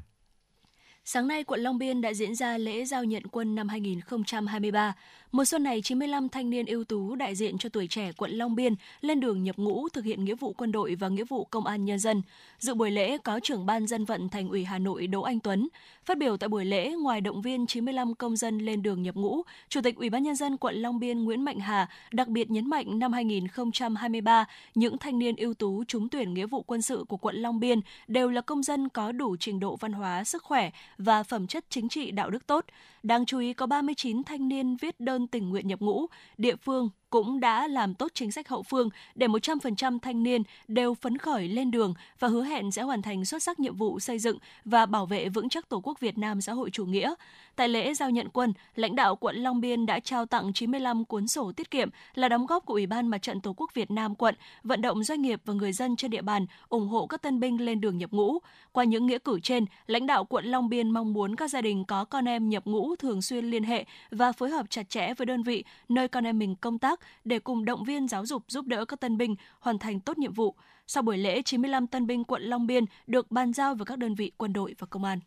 Sáng 1.11 1.27
nay, 1.27 1.43
quận 1.43 1.59
Long 1.59 1.77
Biên 1.77 2.01
đã 2.01 2.13
diễn 2.13 2.35
ra 2.35 2.57
lễ 2.57 2.85
giao 2.85 3.03
nhận 3.03 3.23
quân 3.27 3.55
năm 3.55 3.67
2023. 3.67 4.95
Mùa 5.31 5.45
xuân 5.45 5.63
này, 5.63 5.81
95 5.81 6.29
thanh 6.29 6.49
niên 6.49 6.65
ưu 6.65 6.83
tú 6.83 7.15
đại 7.15 7.35
diện 7.35 7.57
cho 7.57 7.69
tuổi 7.69 7.87
trẻ 7.87 8.11
quận 8.17 8.31
Long 8.31 8.55
Biên 8.55 8.75
lên 9.01 9.19
đường 9.19 9.43
nhập 9.43 9.57
ngũ 9.57 9.89
thực 9.89 10.05
hiện 10.05 10.25
nghĩa 10.25 10.35
vụ 10.35 10.53
quân 10.53 10.71
đội 10.71 10.95
và 10.95 11.07
nghĩa 11.07 11.23
vụ 11.23 11.45
công 11.45 11.65
an 11.65 11.85
nhân 11.85 11.99
dân. 11.99 12.21
Dự 12.59 12.73
buổi 12.73 12.91
lễ 12.91 13.17
có 13.17 13.39
trưởng 13.43 13.65
ban 13.65 13.87
dân 13.87 14.05
vận 14.05 14.29
Thành 14.29 14.49
ủy 14.49 14.65
Hà 14.65 14.79
Nội 14.79 15.07
Đỗ 15.07 15.21
Anh 15.21 15.39
Tuấn. 15.39 15.67
Phát 16.05 16.17
biểu 16.17 16.37
tại 16.37 16.47
buổi 16.47 16.65
lễ, 16.65 16.91
ngoài 16.91 17.21
động 17.21 17.41
viên 17.41 17.67
95 17.67 18.15
công 18.15 18.35
dân 18.35 18.57
lên 18.57 18.81
đường 18.81 19.03
nhập 19.03 19.15
ngũ, 19.15 19.41
Chủ 19.69 19.81
tịch 19.81 19.95
Ủy 19.95 20.09
ban 20.09 20.23
nhân 20.23 20.35
dân 20.35 20.57
quận 20.57 20.75
Long 20.75 20.99
Biên 20.99 21.23
Nguyễn 21.23 21.45
Mạnh 21.45 21.59
Hà 21.59 21.89
đặc 22.11 22.27
biệt 22.27 22.51
nhấn 22.51 22.69
mạnh 22.69 22.99
năm 22.99 23.13
2023, 23.13 24.45
những 24.75 24.97
thanh 24.97 25.19
niên 25.19 25.35
ưu 25.35 25.53
tú 25.53 25.83
trúng 25.83 26.09
tuyển 26.09 26.33
nghĩa 26.33 26.45
vụ 26.45 26.61
quân 26.61 26.81
sự 26.81 27.05
của 27.07 27.17
quận 27.17 27.35
Long 27.35 27.59
Biên 27.59 27.79
đều 28.07 28.29
là 28.29 28.41
công 28.41 28.63
dân 28.63 28.89
có 28.89 29.11
đủ 29.11 29.35
trình 29.39 29.59
độ 29.59 29.75
văn 29.75 29.93
hóa, 29.93 30.23
sức 30.23 30.43
khỏe 30.43 30.71
và 30.99 31.23
phẩm 31.23 31.47
chất 31.47 31.65
chính 31.69 31.89
trị 31.89 32.11
đạo 32.11 32.29
đức 32.29 32.47
tốt. 32.47 32.65
Đáng 33.03 33.25
chú 33.25 33.39
ý 33.39 33.53
có 33.53 33.65
39 33.65 34.23
thanh 34.23 34.47
niên 34.47 34.75
viết 34.75 34.99
đơn 34.99 35.27
tình 35.27 35.49
nguyện 35.49 35.67
nhập 35.67 35.79
ngũ, 35.79 36.05
địa 36.37 36.55
phương 36.55 36.89
cũng 37.09 37.39
đã 37.39 37.67
làm 37.67 37.93
tốt 37.93 38.11
chính 38.13 38.31
sách 38.31 38.47
hậu 38.47 38.63
phương 38.63 38.89
để 39.15 39.27
100% 39.27 39.99
thanh 39.99 40.23
niên 40.23 40.43
đều 40.67 40.93
phấn 40.93 41.17
khởi 41.17 41.47
lên 41.47 41.71
đường 41.71 41.93
và 42.19 42.27
hứa 42.27 42.43
hẹn 42.43 42.71
sẽ 42.71 42.81
hoàn 42.81 43.01
thành 43.01 43.25
xuất 43.25 43.43
sắc 43.43 43.59
nhiệm 43.59 43.75
vụ 43.75 43.99
xây 43.99 44.19
dựng 44.19 44.37
và 44.65 44.85
bảo 44.85 45.05
vệ 45.05 45.29
vững 45.29 45.49
chắc 45.49 45.69
Tổ 45.69 45.79
quốc 45.83 45.99
Việt 45.99 46.17
Nam 46.17 46.41
xã 46.41 46.53
hội 46.53 46.69
chủ 46.69 46.85
nghĩa. 46.85 47.13
Tại 47.55 47.69
lễ 47.69 47.93
giao 47.93 48.09
nhận 48.09 48.29
quân, 48.29 48.53
lãnh 48.75 48.95
đạo 48.95 49.15
quận 49.15 49.35
Long 49.35 49.61
Biên 49.61 49.85
đã 49.85 49.99
trao 49.99 50.25
tặng 50.25 50.53
95 50.53 51.05
cuốn 51.05 51.27
sổ 51.27 51.51
tiết 51.51 51.71
kiệm 51.71 51.89
là 52.15 52.29
đóng 52.29 52.45
góp 52.45 52.65
của 52.65 52.73
Ủy 52.73 52.85
ban 52.85 53.07
Mặt 53.07 53.21
trận 53.21 53.41
Tổ 53.41 53.53
quốc 53.57 53.73
Việt 53.73 53.91
Nam 53.91 54.15
quận, 54.15 54.35
vận 54.63 54.81
động 54.81 55.03
doanh 55.03 55.21
nghiệp 55.21 55.41
và 55.45 55.53
người 55.53 55.73
dân 55.73 55.95
trên 55.95 56.11
địa 56.11 56.21
bàn 56.21 56.45
ủng 56.69 56.87
hộ 56.87 57.07
các 57.07 57.21
tân 57.21 57.39
binh 57.39 57.61
lên 57.61 57.81
đường 57.81 57.97
nhập 57.97 58.11
ngũ. 58.11 58.39
Qua 58.71 58.83
những 58.83 59.05
nghĩa 59.05 59.19
cử 59.19 59.39
trên, 59.39 59.65
lãnh 59.87 60.07
đạo 60.07 60.25
quận 60.25 60.45
Long 60.45 60.69
Biên 60.69 60.91
mong 60.91 61.13
muốn 61.13 61.35
các 61.35 61.47
gia 61.47 61.61
đình 61.61 61.85
có 61.85 62.05
con 62.05 62.27
em 62.27 62.49
nhập 62.49 62.65
ngũ 62.65 62.95
thường 62.95 63.21
xuyên 63.21 63.45
liên 63.45 63.63
hệ 63.63 63.85
và 64.11 64.31
phối 64.31 64.49
hợp 64.49 64.69
chặt 64.69 64.89
chẽ 64.89 65.13
với 65.13 65.25
đơn 65.25 65.43
vị 65.43 65.63
nơi 65.89 66.07
con 66.07 66.27
em 66.27 66.39
mình 66.39 66.55
công 66.55 66.79
tác 66.79 66.98
để 67.23 67.39
cùng 67.39 67.65
động 67.65 67.83
viên 67.83 68.07
giáo 68.07 68.25
dục 68.25 68.43
giúp 68.47 68.65
đỡ 68.65 68.85
các 68.85 68.99
tân 68.99 69.17
binh 69.17 69.35
hoàn 69.59 69.79
thành 69.79 69.99
tốt 69.99 70.17
nhiệm 70.17 70.33
vụ. 70.33 70.55
Sau 70.87 71.03
buổi 71.03 71.17
lễ, 71.17 71.41
95 71.41 71.87
tân 71.87 72.07
binh 72.07 72.23
quận 72.23 72.41
Long 72.41 72.67
Biên 72.67 72.85
được 73.07 73.31
bàn 73.31 73.53
giao 73.53 73.75
với 73.75 73.85
các 73.85 73.97
đơn 73.97 74.15
vị 74.15 74.31
quân 74.37 74.53
đội 74.53 74.75
và 74.79 74.87
công 74.87 75.03
an. 75.03 75.19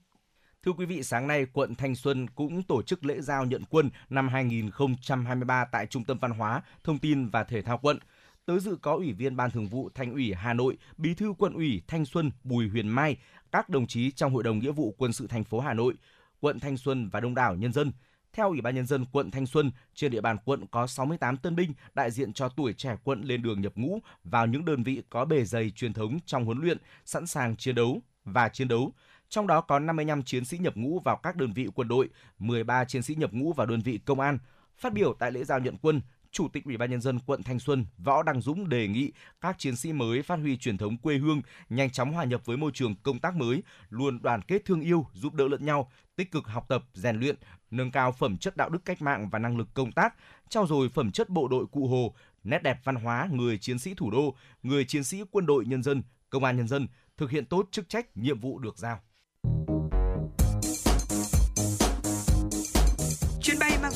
Thưa 0.65 0.73
quý 0.73 0.87
vị, 0.87 1.03
sáng 1.03 1.27
nay 1.27 1.47
quận 1.53 1.75
Thanh 1.75 1.95
Xuân 1.95 2.27
cũng 2.35 2.63
tổ 2.63 2.83
chức 2.83 3.05
lễ 3.05 3.21
giao 3.21 3.45
nhận 3.45 3.63
quân 3.71 3.91
năm 4.11 4.29
2023 4.29 5.65
tại 5.65 5.87
Trung 5.87 6.05
tâm 6.05 6.19
Văn 6.19 6.31
hóa, 6.31 6.63
Thông 6.85 6.99
tin 6.99 7.29
và 7.29 7.45
Thể 7.45 7.63
thao 7.63 7.79
quận. 7.79 7.99
Tới 8.47 8.61
dự 8.61 8.77
có 8.83 8.93
Ủy 8.93 9.13
viên 9.13 9.37
Ban 9.37 9.51
Thường 9.51 9.67
vụ 9.67 9.91
Thành 9.95 10.13
ủy 10.13 10.33
Hà 10.35 10.53
Nội, 10.53 10.77
Bí 10.97 11.15
thư 11.15 11.35
Quận 11.39 11.53
ủy 11.53 11.83
Thanh 11.89 12.05
Xuân 12.05 12.31
Bùi 12.45 12.69
Huyền 12.69 12.89
Mai, 12.89 13.17
các 13.53 13.69
đồng 13.69 13.87
chí 13.87 14.11
trong 14.11 14.35
Hội 14.35 14.43
đồng 14.43 14.59
Nghĩa 14.59 14.73
vụ 14.73 14.95
Quân 14.99 15.13
sự 15.13 15.27
thành 15.27 15.45
phố 15.45 15.61
Hà 15.61 15.75
Nội, 15.75 15.95
quận 16.41 16.61
Thanh 16.61 16.77
Xuân 16.77 17.09
và 17.09 17.21
đông 17.21 17.35
đảo 17.35 17.57
nhân 17.57 17.73
dân. 17.73 17.93
Theo 18.33 18.49
Ủy 18.49 18.61
ban 18.61 18.75
nhân 18.75 18.87
dân 18.87 19.05
quận 19.13 19.31
Thanh 19.31 19.47
Xuân, 19.47 19.71
trên 19.95 20.13
địa 20.13 20.21
bàn 20.21 20.37
quận 20.45 20.67
có 20.67 20.87
68 20.87 21.37
tân 21.37 21.57
binh 21.57 21.73
đại 21.95 22.11
diện 22.11 22.33
cho 22.33 22.49
tuổi 22.49 22.73
trẻ 22.73 22.97
quận 23.05 23.23
lên 23.23 23.43
đường 23.43 23.61
nhập 23.61 23.73
ngũ 23.77 23.99
vào 24.25 24.47
những 24.47 24.65
đơn 24.65 24.83
vị 24.83 25.03
có 25.11 25.25
bề 25.25 25.45
dày 25.45 25.71
truyền 25.71 25.93
thống 25.93 26.19
trong 26.27 26.45
huấn 26.45 26.59
luyện, 26.59 26.79
sẵn 27.05 27.27
sàng 27.27 27.57
chiến 27.57 27.75
đấu 27.75 28.03
và 28.25 28.49
chiến 28.49 28.69
đấu. 28.69 28.93
Trong 29.29 29.47
đó 29.47 29.61
có 29.61 29.79
55 29.79 30.23
chiến 30.23 30.45
sĩ 30.45 30.59
nhập 30.59 30.77
ngũ 30.77 31.01
vào 31.01 31.17
các 31.17 31.37
đơn 31.37 31.53
vị 31.53 31.69
quân 31.75 31.89
đội, 31.89 32.09
13 32.39 32.85
chiến 32.85 33.03
sĩ 33.03 33.15
nhập 33.15 33.33
ngũ 33.33 33.53
vào 33.53 33.67
đơn 33.67 33.81
vị 33.81 34.01
công 34.05 34.21
an. 34.21 34.39
Phát 34.77 34.93
biểu 34.93 35.15
tại 35.19 35.33
lễ 35.33 35.45
giao 35.45 35.59
nhận 35.59 35.77
quân, 35.83 36.01
Chủ 36.33 36.49
tịch 36.49 36.65
Ủy 36.65 36.77
ban 36.77 36.91
nhân 36.91 37.01
dân 37.01 37.19
quận 37.27 37.43
Thanh 37.43 37.59
Xuân 37.59 37.87
Võ 37.99 38.23
Đăng 38.23 38.41
Dũng 38.41 38.69
đề 38.69 38.89
nghị 38.89 39.13
các 39.41 39.59
chiến 39.59 39.77
sĩ 39.77 39.93
mới 39.93 40.23
phát 40.23 40.37
huy 40.37 40.57
truyền 40.57 40.79
thống 40.79 40.97
quê 40.99 41.17
hương, 41.17 41.43
nhanh 41.69 41.91
chóng 41.91 42.13
hòa 42.13 42.25
nhập 42.25 42.41
với 42.45 42.57
môi 42.57 42.71
trường 42.75 42.95
công 43.03 43.19
tác 43.19 43.37
mới, 43.37 43.63
luôn 43.91 44.23
đoàn 44.23 44.43
kết 44.43 44.65
thương 44.65 44.81
yêu, 44.81 45.07
giúp 45.13 45.35
đỡ 45.35 45.49
lẫn 45.49 45.65
nhau, 45.65 45.91
tích 46.17 46.31
cực 46.31 46.47
học 46.47 46.65
tập, 46.69 46.85
rèn 46.95 47.17
luyện, 47.17 47.37
nâng 47.71 47.91
cao 47.91 48.13
phẩm 48.13 48.37
chất 48.37 48.57
đạo 48.57 48.69
đức 48.69 48.85
cách 48.85 49.03
mạng 49.03 49.29
và 49.31 49.39
năng 49.39 49.57
lực 49.57 49.69
công 49.75 49.93
tác, 49.93 50.15
trao 50.49 50.67
dồi 50.67 50.89
phẩm 50.89 51.11
chất 51.11 51.29
bộ 51.29 51.49
đội 51.49 51.67
cụ 51.67 51.87
Hồ, 51.87 52.15
nét 52.45 52.63
đẹp 52.63 52.79
văn 52.85 52.95
hóa 52.95 53.29
người 53.33 53.59
chiến 53.59 53.79
sĩ 53.79 53.95
thủ 53.95 54.11
đô, 54.11 54.35
người 54.63 54.85
chiến 54.85 55.05
sĩ 55.05 55.23
quân 55.31 55.47
đội 55.47 55.65
nhân 55.67 55.83
dân, 55.83 56.03
công 56.31 56.45
an 56.45 56.57
nhân 56.57 56.69
dân 56.69 56.89
thực 57.17 57.31
hiện 57.31 57.47
tốt 57.47 57.69
chức 57.71 57.89
trách, 57.89 58.17
nhiệm 58.17 58.41
vụ 58.41 58.59
được 58.59 58.79
giao. 58.79 59.01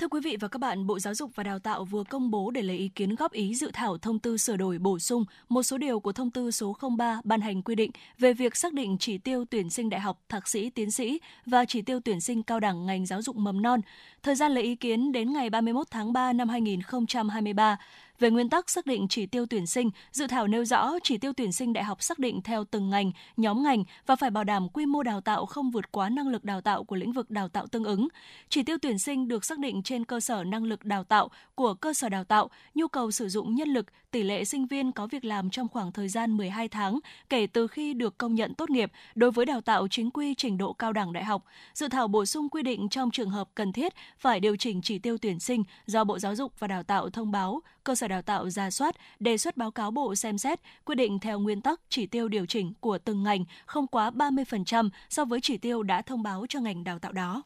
Thưa 0.00 0.08
quý 0.08 0.20
vị 0.24 0.36
và 0.40 0.48
các 0.48 0.58
bạn, 0.58 0.86
Bộ 0.86 0.98
Giáo 0.98 1.14
dục 1.14 1.30
và 1.34 1.42
Đào 1.42 1.58
tạo 1.58 1.84
vừa 1.84 2.04
công 2.04 2.30
bố 2.30 2.50
để 2.50 2.62
lấy 2.62 2.76
ý 2.76 2.88
kiến 2.88 3.14
góp 3.14 3.32
ý 3.32 3.54
dự 3.54 3.70
thảo 3.72 3.98
thông 3.98 4.18
tư 4.18 4.36
sửa 4.36 4.56
đổi 4.56 4.78
bổ 4.78 4.98
sung 4.98 5.24
một 5.48 5.62
số 5.62 5.78
điều 5.78 6.00
của 6.00 6.12
thông 6.12 6.30
tư 6.30 6.50
số 6.50 6.76
03 6.98 7.20
ban 7.24 7.40
hành 7.40 7.62
quy 7.62 7.74
định 7.74 7.90
về 8.18 8.32
việc 8.32 8.56
xác 8.56 8.72
định 8.72 8.96
chỉ 8.98 9.18
tiêu 9.18 9.44
tuyển 9.50 9.70
sinh 9.70 9.90
đại 9.90 10.00
học, 10.00 10.18
thạc 10.28 10.48
sĩ, 10.48 10.70
tiến 10.70 10.90
sĩ 10.90 11.20
và 11.46 11.64
chỉ 11.64 11.82
tiêu 11.82 12.00
tuyển 12.04 12.20
sinh 12.20 12.42
cao 12.42 12.60
đẳng 12.60 12.86
ngành 12.86 13.06
giáo 13.06 13.22
dục 13.22 13.36
mầm 13.36 13.62
non. 13.62 13.80
Thời 14.22 14.34
gian 14.34 14.52
lấy 14.52 14.64
ý 14.64 14.74
kiến 14.74 15.12
đến 15.12 15.32
ngày 15.32 15.50
31 15.50 15.86
tháng 15.90 16.12
3 16.12 16.32
năm 16.32 16.48
2023. 16.48 17.78
Về 18.20 18.30
nguyên 18.30 18.50
tắc 18.50 18.70
xác 18.70 18.86
định 18.86 19.08
chỉ 19.08 19.26
tiêu 19.26 19.46
tuyển 19.50 19.66
sinh, 19.66 19.90
dự 20.12 20.26
thảo 20.26 20.46
nêu 20.46 20.64
rõ 20.64 20.92
chỉ 21.02 21.18
tiêu 21.18 21.32
tuyển 21.32 21.52
sinh 21.52 21.72
đại 21.72 21.84
học 21.84 22.02
xác 22.02 22.18
định 22.18 22.42
theo 22.42 22.64
từng 22.64 22.90
ngành, 22.90 23.12
nhóm 23.36 23.62
ngành 23.62 23.84
và 24.06 24.16
phải 24.16 24.30
bảo 24.30 24.44
đảm 24.44 24.68
quy 24.68 24.86
mô 24.86 25.02
đào 25.02 25.20
tạo 25.20 25.46
không 25.46 25.70
vượt 25.70 25.92
quá 25.92 26.08
năng 26.08 26.28
lực 26.28 26.44
đào 26.44 26.60
tạo 26.60 26.84
của 26.84 26.96
lĩnh 26.96 27.12
vực 27.12 27.30
đào 27.30 27.48
tạo 27.48 27.66
tương 27.66 27.84
ứng. 27.84 28.08
Chỉ 28.48 28.62
tiêu 28.62 28.76
tuyển 28.82 28.98
sinh 28.98 29.28
được 29.28 29.44
xác 29.44 29.58
định 29.58 29.82
trên 29.82 30.04
cơ 30.04 30.20
sở 30.20 30.44
năng 30.44 30.64
lực 30.64 30.84
đào 30.84 31.04
tạo 31.04 31.28
của 31.54 31.74
cơ 31.74 31.94
sở 31.94 32.08
đào 32.08 32.24
tạo, 32.24 32.50
nhu 32.74 32.88
cầu 32.88 33.10
sử 33.10 33.28
dụng 33.28 33.54
nhân 33.54 33.68
lực, 33.68 33.86
tỷ 34.10 34.22
lệ 34.22 34.44
sinh 34.44 34.66
viên 34.66 34.92
có 34.92 35.06
việc 35.06 35.24
làm 35.24 35.50
trong 35.50 35.68
khoảng 35.68 35.92
thời 35.92 36.08
gian 36.08 36.36
12 36.36 36.68
tháng 36.68 36.98
kể 37.28 37.46
từ 37.46 37.66
khi 37.66 37.94
được 37.94 38.18
công 38.18 38.34
nhận 38.34 38.54
tốt 38.54 38.70
nghiệp 38.70 38.92
đối 39.14 39.30
với 39.30 39.46
đào 39.46 39.60
tạo 39.60 39.88
chính 39.88 40.10
quy 40.10 40.34
trình 40.34 40.58
độ 40.58 40.72
cao 40.72 40.92
đẳng 40.92 41.12
đại 41.12 41.24
học. 41.24 41.44
Dự 41.74 41.88
thảo 41.88 42.08
bổ 42.08 42.26
sung 42.26 42.48
quy 42.48 42.62
định 42.62 42.88
trong 42.88 43.10
trường 43.10 43.30
hợp 43.30 43.48
cần 43.54 43.72
thiết 43.72 43.94
phải 44.18 44.40
điều 44.40 44.56
chỉnh 44.56 44.82
chỉ 44.82 44.98
tiêu 44.98 45.18
tuyển 45.18 45.40
sinh 45.40 45.64
do 45.86 46.04
Bộ 46.04 46.18
Giáo 46.18 46.34
dục 46.34 46.52
và 46.58 46.66
Đào 46.66 46.82
tạo 46.82 47.10
thông 47.10 47.30
báo 47.30 47.60
cơ 47.84 47.94
sở 47.94 48.08
đào 48.08 48.22
tạo 48.22 48.50
ra 48.50 48.70
soát, 48.70 48.96
đề 49.20 49.38
xuất 49.38 49.56
báo 49.56 49.70
cáo 49.70 49.90
Bộ 49.90 50.14
xem 50.14 50.38
xét, 50.38 50.60
quyết 50.84 50.94
định 50.94 51.18
theo 51.18 51.38
nguyên 51.38 51.60
tắc 51.60 51.80
chỉ 51.88 52.06
tiêu 52.06 52.28
điều 52.28 52.46
chỉnh 52.46 52.72
của 52.80 52.98
từng 52.98 53.22
ngành 53.22 53.44
không 53.66 53.86
quá 53.86 54.10
30% 54.10 54.90
so 55.08 55.24
với 55.24 55.40
chỉ 55.40 55.58
tiêu 55.58 55.82
đã 55.82 56.02
thông 56.02 56.22
báo 56.22 56.46
cho 56.48 56.60
ngành 56.60 56.84
đào 56.84 56.98
tạo 56.98 57.12
đó. 57.12 57.42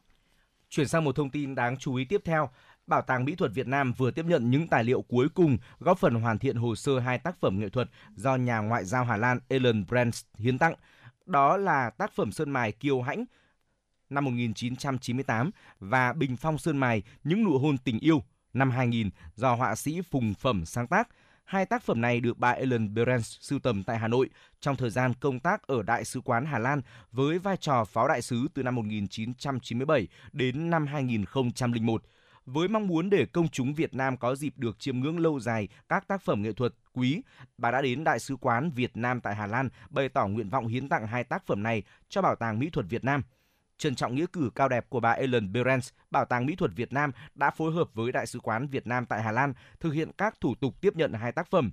Chuyển 0.69 0.87
sang 0.87 1.03
một 1.03 1.15
thông 1.15 1.29
tin 1.29 1.55
đáng 1.55 1.77
chú 1.77 1.95
ý 1.95 2.05
tiếp 2.05 2.21
theo. 2.25 2.49
Bảo 2.87 3.01
tàng 3.01 3.25
Mỹ 3.25 3.35
thuật 3.35 3.51
Việt 3.53 3.67
Nam 3.67 3.93
vừa 3.93 4.11
tiếp 4.11 4.25
nhận 4.25 4.51
những 4.51 4.67
tài 4.67 4.83
liệu 4.83 5.01
cuối 5.01 5.27
cùng 5.33 5.57
góp 5.79 5.99
phần 5.99 6.15
hoàn 6.15 6.39
thiện 6.39 6.55
hồ 6.55 6.75
sơ 6.75 6.99
hai 6.99 7.19
tác 7.19 7.39
phẩm 7.39 7.59
nghệ 7.59 7.69
thuật 7.69 7.89
do 8.15 8.35
nhà 8.35 8.59
ngoại 8.59 8.85
giao 8.85 9.05
Hà 9.05 9.17
Lan 9.17 9.39
Ellen 9.47 9.85
Brands 9.87 10.23
hiến 10.37 10.57
tặng. 10.57 10.73
Đó 11.25 11.57
là 11.57 11.89
tác 11.89 12.11
phẩm 12.11 12.31
sơn 12.31 12.49
mài 12.49 12.71
kiêu 12.71 13.01
hãnh 13.01 13.25
năm 14.09 14.25
1998 14.25 15.51
và 15.79 16.13
Bình 16.13 16.37
Phong 16.37 16.57
Sơn 16.57 16.77
Mài 16.77 17.03
Những 17.23 17.43
nụ 17.43 17.57
hôn 17.57 17.77
tình 17.77 17.99
yêu 17.99 18.23
năm 18.55 18.71
2000 18.71 19.09
do 19.35 19.55
họa 19.55 19.75
sĩ 19.75 20.01
Phùng 20.01 20.33
Phẩm 20.33 20.65
sáng 20.65 20.87
tác. 20.87 21.09
Hai 21.45 21.65
tác 21.65 21.83
phẩm 21.83 22.01
này 22.01 22.19
được 22.19 22.37
bà 22.37 22.49
Ellen 22.49 22.93
Berens 22.93 23.37
sưu 23.41 23.59
tầm 23.59 23.83
tại 23.83 23.97
Hà 23.97 24.07
Nội 24.07 24.29
trong 24.59 24.75
thời 24.75 24.89
gian 24.89 25.13
công 25.19 25.39
tác 25.39 25.67
ở 25.67 25.83
Đại 25.83 26.05
sứ 26.05 26.21
quán 26.21 26.45
Hà 26.45 26.59
Lan 26.59 26.81
với 27.11 27.39
vai 27.39 27.57
trò 27.57 27.85
pháo 27.85 28.07
đại 28.07 28.21
sứ 28.21 28.47
từ 28.53 28.63
năm 28.63 28.75
1997 28.75 30.07
đến 30.33 30.69
năm 30.69 30.87
2001 30.87 32.03
với 32.45 32.67
mong 32.67 32.87
muốn 32.87 33.09
để 33.09 33.25
công 33.25 33.47
chúng 33.47 33.73
Việt 33.73 33.93
Nam 33.93 34.17
có 34.17 34.35
dịp 34.35 34.53
được 34.57 34.79
chiêm 34.79 34.99
ngưỡng 34.99 35.19
lâu 35.19 35.39
dài 35.39 35.67
các 35.89 36.07
tác 36.07 36.21
phẩm 36.21 36.41
nghệ 36.41 36.51
thuật 36.53 36.73
quý, 36.93 37.21
bà 37.57 37.71
đã 37.71 37.81
đến 37.81 38.03
Đại 38.03 38.19
sứ 38.19 38.35
quán 38.35 38.69
Việt 38.75 38.97
Nam 38.97 39.21
tại 39.21 39.35
Hà 39.35 39.47
Lan 39.47 39.69
bày 39.89 40.09
tỏ 40.09 40.27
nguyện 40.27 40.49
vọng 40.49 40.67
hiến 40.67 40.89
tặng 40.89 41.07
hai 41.07 41.23
tác 41.23 41.45
phẩm 41.45 41.63
này 41.63 41.83
cho 42.09 42.21
Bảo 42.21 42.35
tàng 42.35 42.59
Mỹ 42.59 42.69
thuật 42.69 42.85
Việt 42.89 43.03
Nam. 43.03 43.21
Trân 43.77 43.95
trọng 43.95 44.15
nghĩa 44.15 44.25
cử 44.33 44.49
cao 44.55 44.69
đẹp 44.69 44.85
của 44.89 44.99
bà 44.99 45.11
Ellen 45.11 45.53
Berens, 45.53 45.89
Bảo 46.11 46.25
tàng 46.25 46.45
Mỹ 46.45 46.55
thuật 46.55 46.71
Việt 46.75 46.93
Nam 46.93 47.11
đã 47.35 47.51
phối 47.51 47.73
hợp 47.73 47.89
với 47.93 48.11
Đại 48.11 48.27
sứ 48.27 48.39
quán 48.39 48.67
Việt 48.67 48.87
Nam 48.87 49.05
tại 49.05 49.23
Hà 49.23 49.31
Lan 49.31 49.53
thực 49.79 49.91
hiện 49.91 50.11
các 50.17 50.41
thủ 50.41 50.55
tục 50.55 50.81
tiếp 50.81 50.95
nhận 50.95 51.13
hai 51.13 51.31
tác 51.31 51.49
phẩm. 51.49 51.71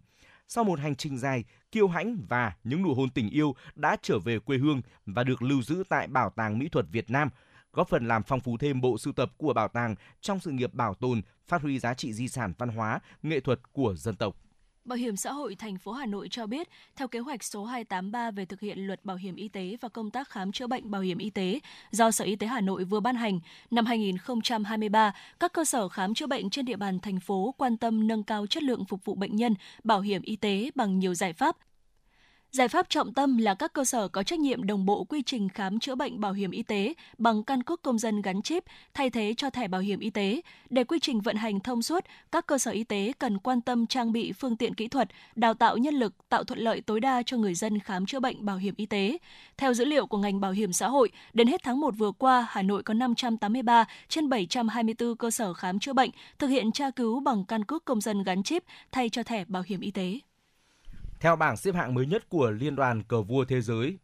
Sau 0.49 0.65
một 0.65 0.81
hành 0.81 0.97
trình 0.97 1.19
dài, 1.19 1.45
kiêu 1.73 1.89
hãnh 1.89 2.27
và 2.29 2.53
những 2.65 2.83
nụ 2.83 2.95
hôn 2.95 3.11
tình 3.11 3.31
yêu 3.31 3.55
đã 3.75 3.97
trở 4.03 4.19
về 4.19 4.39
quê 4.39 4.59
hương 4.59 4.83
và 5.07 5.25
được 5.25 5.43
lưu 5.43 5.63
giữ 5.63 5.85
tại 5.89 6.07
Bảo 6.07 6.31
tàng 6.31 6.59
Mỹ 6.59 6.69
thuật 6.69 6.87
Việt 6.91 7.11
Nam– 7.11 7.29
góp 7.73 7.89
phần 7.89 8.09
làm 8.09 8.23
phong 8.23 8.41
phú 8.41 8.57
thêm 8.57 8.81
bộ 8.81 8.99
sưu 8.99 9.13
tập 9.13 9.33
của 9.37 9.53
bảo 9.53 9.69
tàng 9.69 9.95
trong 10.21 10.41
sự 10.41 10.51
nghiệp 10.51 10.75
bảo 10.75 10.95
tồn, 10.95 11.23
phát 11.47 11.63
huy 11.63 11.79
giá 11.79 11.95
trị 11.95 12.13
di 12.13 12.29
sản 12.29 12.53
văn 12.59 12.69
hóa, 12.69 13.01
nghệ 13.23 13.41
thuật 13.41 13.73
của 13.73 13.95
dân 13.97 14.17
tộc. 14.17 14.37
Bảo 14.85 14.97
hiểm 14.97 15.17
xã 15.17 15.33
hội 15.33 15.55
thành 15.55 15.79
phố 15.79 15.93
Hà 15.93 16.07
Nội 16.07 16.29
cho 16.31 16.47
biết, 16.47 16.69
theo 16.97 17.09
kế 17.09 17.19
hoạch 17.19 17.45
số 17.45 17.65
283 17.65 18.31
về 18.31 18.45
thực 18.45 18.61
hiện 18.61 18.79
luật 18.79 19.05
bảo 19.05 19.17
hiểm 19.17 19.37
y 19.37 19.49
tế 19.49 19.77
và 19.81 19.89
công 19.89 20.11
tác 20.11 20.29
khám 20.29 20.53
chữa 20.53 20.67
bệnh 20.67 20.91
bảo 20.91 21.03
hiểm 21.03 21.19
y 21.19 21.31
tế 21.31 21.61
do 21.91 22.11
Sở 22.11 22.25
Y 22.25 22.37
tế 22.37 22.47
Hà 22.47 22.61
Nội 22.61 22.85
vừa 22.85 23.01
ban 23.01 23.17
hành, 23.17 23.41
năm 23.71 23.87
2023, 23.87 25.15
các 25.41 25.53
cơ 25.53 25.65
sở 25.65 25.89
khám 25.89 26.15
chữa 26.15 26.27
bệnh 26.27 26.51
trên 26.51 26.65
địa 26.65 26.77
bàn 26.77 26.99
thành 27.01 27.21
phố 27.21 27.55
quan 27.59 27.77
tâm 27.77 28.07
nâng 28.07 28.23
cao 28.23 28.47
chất 28.47 28.63
lượng 28.63 28.85
phục 28.85 29.05
vụ 29.05 29.15
bệnh 29.15 29.37
nhân, 29.37 29.55
bảo 29.85 30.01
hiểm 30.01 30.23
y 30.23 30.37
tế 30.37 30.71
bằng 30.75 30.99
nhiều 30.99 31.15
giải 31.15 31.33
pháp, 31.33 31.57
Giải 32.57 32.69
pháp 32.69 32.89
trọng 32.89 33.15
tâm 33.15 33.37
là 33.37 33.55
các 33.55 33.73
cơ 33.73 33.85
sở 33.85 34.09
có 34.09 34.23
trách 34.23 34.41
nhiệm 34.41 34.67
đồng 34.67 34.87
bộ 34.87 35.05
quy 35.05 35.23
trình 35.23 35.49
khám 35.49 35.79
chữa 35.79 35.95
bệnh 35.95 36.21
bảo 36.21 36.33
hiểm 36.33 36.51
y 36.51 36.63
tế 36.63 36.95
bằng 37.19 37.43
căn 37.43 37.63
cước 37.63 37.83
công 37.83 37.99
dân 37.99 38.23
gắn 38.23 38.43
chip 38.43 38.65
thay 38.95 39.11
thế 39.11 39.35
cho 39.37 39.51
thẻ 39.51 39.69
bảo 39.69 39.81
hiểm 39.81 40.01
y 40.01 40.11
tế. 40.11 40.41
Để 40.71 40.85
quy 40.85 40.99
trình 40.99 41.21
vận 41.21 41.37
hành 41.37 41.61
thông 41.61 41.83
suốt, 41.83 42.05
các 42.33 42.47
cơ 42.47 42.59
sở 42.59 42.71
y 42.71 42.85
tế 42.85 43.13
cần 43.19 43.39
quan 43.39 43.61
tâm 43.61 43.87
trang 43.87 44.13
bị 44.13 44.33
phương 44.33 44.57
tiện 44.57 44.75
kỹ 44.75 44.89
thuật, 44.89 45.09
đào 45.35 45.55
tạo 45.55 45.77
nhân 45.77 45.95
lực, 45.95 46.29
tạo 46.29 46.45
thuận 46.45 46.59
lợi 46.59 46.81
tối 46.81 47.01
đa 47.01 47.23
cho 47.27 47.37
người 47.37 47.55
dân 47.55 47.79
khám 47.79 48.07
chữa 48.07 48.21
bệnh 48.21 48.45
bảo 48.45 48.57
hiểm 48.57 48.75
y 48.77 48.87
tế. 48.87 49.19
Theo 49.57 49.75
dữ 49.75 49.85
liệu 49.85 50.07
của 50.07 50.19
ngành 50.19 50.41
bảo 50.41 50.53
hiểm 50.53 50.73
xã 50.73 50.89
hội, 50.89 51.11
đến 51.33 51.47
hết 51.47 51.61
tháng 51.65 51.81
1 51.81 51.95
vừa 51.99 52.13
qua, 52.13 52.47
Hà 52.51 52.63
Nội 52.63 52.83
có 52.83 52.95
583 52.95 53.85
trên 54.09 54.29
724 54.29 55.17
cơ 55.17 55.31
sở 55.31 55.55
khám 55.55 55.79
chữa 55.79 55.93
bệnh 55.93 56.11
thực 56.39 56.49
hiện 56.49 56.73
tra 56.73 56.91
cứu 56.91 57.21
bằng 57.21 57.45
căn 57.45 57.65
cước 57.65 57.85
công 57.85 58.01
dân 58.01 58.23
gắn 58.23 58.43
chip 58.43 58.65
thay 58.93 59.09
cho 59.09 59.23
thẻ 59.23 59.45
bảo 59.45 59.63
hiểm 59.67 59.81
y 59.81 59.91
tế. 59.91 60.19
Theo 61.23 61.37
bảng 61.37 61.57
xếp 61.57 61.75
hạng 61.75 61.95
mới 61.95 62.07
nhất 62.07 62.29
của 62.29 62.51
Liên 62.51 62.77
đoàn 62.77 63.03
Cờ 63.03 63.23
vua 63.23 63.45
Thế 63.45 63.61
giới 63.61 63.99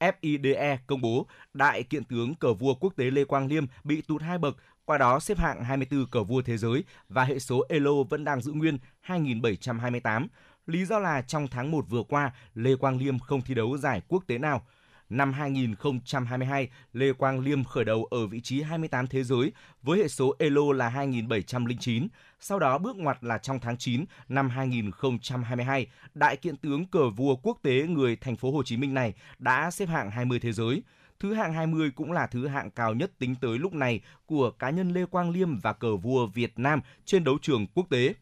FIDE 0.00 0.76
công 0.86 1.00
bố, 1.00 1.26
đại 1.54 1.82
kiện 1.82 2.04
tướng 2.04 2.34
cờ 2.34 2.54
vua 2.54 2.74
quốc 2.74 2.92
tế 2.96 3.04
Lê 3.10 3.24
Quang 3.24 3.46
Liêm 3.46 3.66
bị 3.84 4.02
tụt 4.02 4.22
hai 4.22 4.38
bậc, 4.38 4.56
qua 4.84 4.98
đó 4.98 5.20
xếp 5.20 5.38
hạng 5.38 5.64
24 5.64 6.06
cờ 6.06 6.22
vua 6.22 6.42
thế 6.42 6.56
giới 6.56 6.84
và 7.08 7.24
hệ 7.24 7.38
số 7.38 7.64
Elo 7.68 8.02
vẫn 8.10 8.24
đang 8.24 8.40
giữ 8.40 8.52
nguyên 8.52 8.78
2728. 9.00 10.28
Lý 10.66 10.84
do 10.84 10.98
là 10.98 11.22
trong 11.22 11.48
tháng 11.48 11.70
1 11.70 11.84
vừa 11.88 12.02
qua, 12.02 12.32
Lê 12.54 12.76
Quang 12.76 12.98
Liêm 12.98 13.18
không 13.18 13.42
thi 13.42 13.54
đấu 13.54 13.78
giải 13.78 14.02
quốc 14.08 14.24
tế 14.26 14.38
nào. 14.38 14.66
Năm 15.10 15.32
2022, 15.32 16.68
Lê 16.92 17.12
Quang 17.12 17.40
Liêm 17.40 17.64
khởi 17.64 17.84
đầu 17.84 18.04
ở 18.04 18.26
vị 18.26 18.40
trí 18.40 18.62
28 18.62 19.06
thế 19.06 19.24
giới 19.24 19.52
với 19.82 19.98
hệ 19.98 20.08
số 20.08 20.34
Elo 20.38 20.72
là 20.72 20.88
2709. 20.88 22.08
Sau 22.40 22.58
đó 22.58 22.78
bước 22.78 22.96
ngoặt 22.96 23.24
là 23.24 23.38
trong 23.38 23.60
tháng 23.60 23.76
9 23.76 24.04
năm 24.28 24.48
2022, 24.48 25.86
đại 26.14 26.36
kiện 26.36 26.56
tướng 26.56 26.86
cờ 26.86 27.10
vua 27.10 27.36
quốc 27.36 27.58
tế 27.62 27.82
người 27.82 28.16
thành 28.16 28.36
phố 28.36 28.52
Hồ 28.52 28.62
Chí 28.62 28.76
Minh 28.76 28.94
này 28.94 29.14
đã 29.38 29.70
xếp 29.70 29.86
hạng 29.86 30.10
20 30.10 30.38
thế 30.38 30.52
giới. 30.52 30.82
Thứ 31.20 31.34
hạng 31.34 31.52
20 31.52 31.90
cũng 31.90 32.12
là 32.12 32.26
thứ 32.26 32.46
hạng 32.46 32.70
cao 32.70 32.94
nhất 32.94 33.10
tính 33.18 33.34
tới 33.40 33.58
lúc 33.58 33.72
này 33.72 34.00
của 34.26 34.50
cá 34.50 34.70
nhân 34.70 34.92
Lê 34.92 35.06
Quang 35.06 35.30
Liêm 35.30 35.58
và 35.58 35.72
cờ 35.72 35.96
vua 35.96 36.26
Việt 36.26 36.58
Nam 36.58 36.80
trên 37.04 37.24
đấu 37.24 37.38
trường 37.42 37.66
quốc 37.74 37.86
tế. 37.90 38.14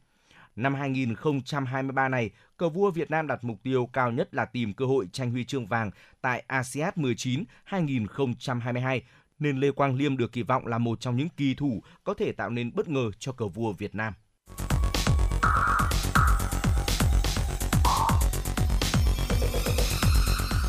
Năm 0.56 0.74
2023 0.74 2.08
này, 2.08 2.30
cờ 2.56 2.68
vua 2.68 2.90
Việt 2.90 3.10
Nam 3.10 3.26
đặt 3.26 3.44
mục 3.44 3.56
tiêu 3.62 3.88
cao 3.92 4.10
nhất 4.10 4.34
là 4.34 4.44
tìm 4.44 4.74
cơ 4.74 4.84
hội 4.84 5.08
tranh 5.12 5.30
huy 5.30 5.44
chương 5.44 5.66
vàng 5.66 5.90
tại 6.20 6.44
ASEAN 6.46 6.92
19 6.96 7.44
2022 7.64 9.02
nên 9.38 9.60
Lê 9.60 9.70
Quang 9.70 9.96
Liêm 9.96 10.16
được 10.16 10.32
kỳ 10.32 10.42
vọng 10.42 10.66
là 10.66 10.78
một 10.78 11.00
trong 11.00 11.16
những 11.16 11.28
kỳ 11.36 11.54
thủ 11.54 11.82
có 12.04 12.14
thể 12.14 12.32
tạo 12.32 12.50
nên 12.50 12.70
bất 12.74 12.88
ngờ 12.88 13.10
cho 13.18 13.32
cờ 13.32 13.48
vua 13.48 13.72
Việt 13.72 13.94
Nam. 13.94 14.12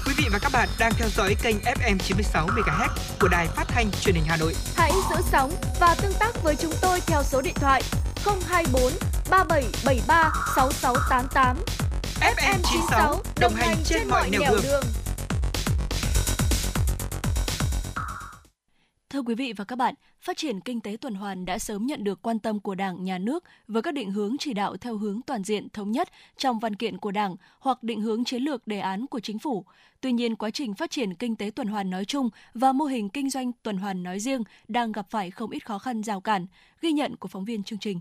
Quý 0.06 0.14
vị 0.18 0.26
và 0.32 0.40
các 0.42 0.52
bạn 0.54 0.70
đang 0.80 0.92
theo 0.98 1.08
dõi 1.10 1.36
kênh 1.44 1.56
FM 1.58 1.98
96 1.98 2.48
MHz 2.48 2.90
của 3.20 3.28
đài 3.32 3.48
phát 3.48 3.66
thanh 3.68 3.92
truyền 3.92 4.16
hình 4.16 4.26
Hà 4.28 4.38
Nội. 4.38 4.54
Hãy 4.76 4.92
giữ 5.10 5.16
sóng 5.32 5.52
và 5.80 5.96
tương 6.02 6.14
tác 6.20 6.44
với 6.44 6.56
chúng 6.56 6.74
tôi 6.82 7.00
theo 7.08 7.24
số 7.24 7.42
điện 7.42 7.56
thoại 7.56 7.82
024 8.26 8.92
3773 9.30 10.32
6688. 10.56 11.58
FM 12.20 12.60
96 12.64 13.22
đồng 13.40 13.54
hành 13.54 13.78
trên 13.84 14.08
mọi 14.08 14.30
nẻo 14.30 14.42
đường. 14.42 14.62
đường. 14.64 14.84
Thưa 19.10 19.22
quý 19.22 19.36
vị 19.36 19.54
và 19.54 19.66
các 19.66 19.76
bạn, 19.76 19.96
phát 20.22 20.38
triển 20.38 20.60
kinh 20.60 20.82
tế 20.82 20.98
tuần 21.02 21.16
hoàn 21.16 21.46
đã 21.46 21.60
sớm 21.60 21.86
nhận 21.86 22.04
được 22.04 22.22
quan 22.22 22.40
tâm 22.40 22.60
của 22.60 22.76
Đảng, 22.76 23.04
Nhà 23.04 23.18
nước 23.18 23.44
với 23.68 23.82
các 23.82 23.94
định 23.94 24.12
hướng 24.12 24.36
chỉ 24.40 24.54
đạo 24.54 24.78
theo 24.78 24.98
hướng 24.98 25.22
toàn 25.22 25.44
diện 25.44 25.70
thống 25.70 25.92
nhất 25.92 26.10
trong 26.38 26.60
văn 26.60 26.76
kiện 26.76 26.98
của 26.98 27.12
Đảng 27.12 27.36
hoặc 27.60 27.84
định 27.84 28.02
hướng 28.02 28.24
chiến 28.24 28.44
lược 28.44 28.68
đề 28.68 28.80
án 28.80 29.08
của 29.08 29.20
chính 29.20 29.40
phủ. 29.40 29.66
Tuy 30.02 30.12
nhiên, 30.12 30.36
quá 30.36 30.50
trình 30.50 30.74
phát 30.74 30.92
triển 30.92 31.14
kinh 31.14 31.36
tế 31.36 31.52
tuần 31.56 31.68
hoàn 31.68 31.90
nói 31.90 32.06
chung 32.06 32.30
và 32.54 32.72
mô 32.72 32.86
hình 32.86 33.10
kinh 33.10 33.30
doanh 33.30 33.52
tuần 33.64 33.78
hoàn 33.78 34.04
nói 34.04 34.20
riêng 34.20 34.44
đang 34.68 34.92
gặp 34.92 35.06
phải 35.10 35.32
không 35.32 35.52
ít 35.52 35.66
khó 35.66 35.80
khăn 35.80 36.04
rào 36.04 36.22
cản, 36.22 36.46
ghi 36.82 36.92
nhận 36.92 37.16
của 37.16 37.28
phóng 37.28 37.46
viên 37.46 37.64
chương 37.64 37.80
trình. 37.80 38.00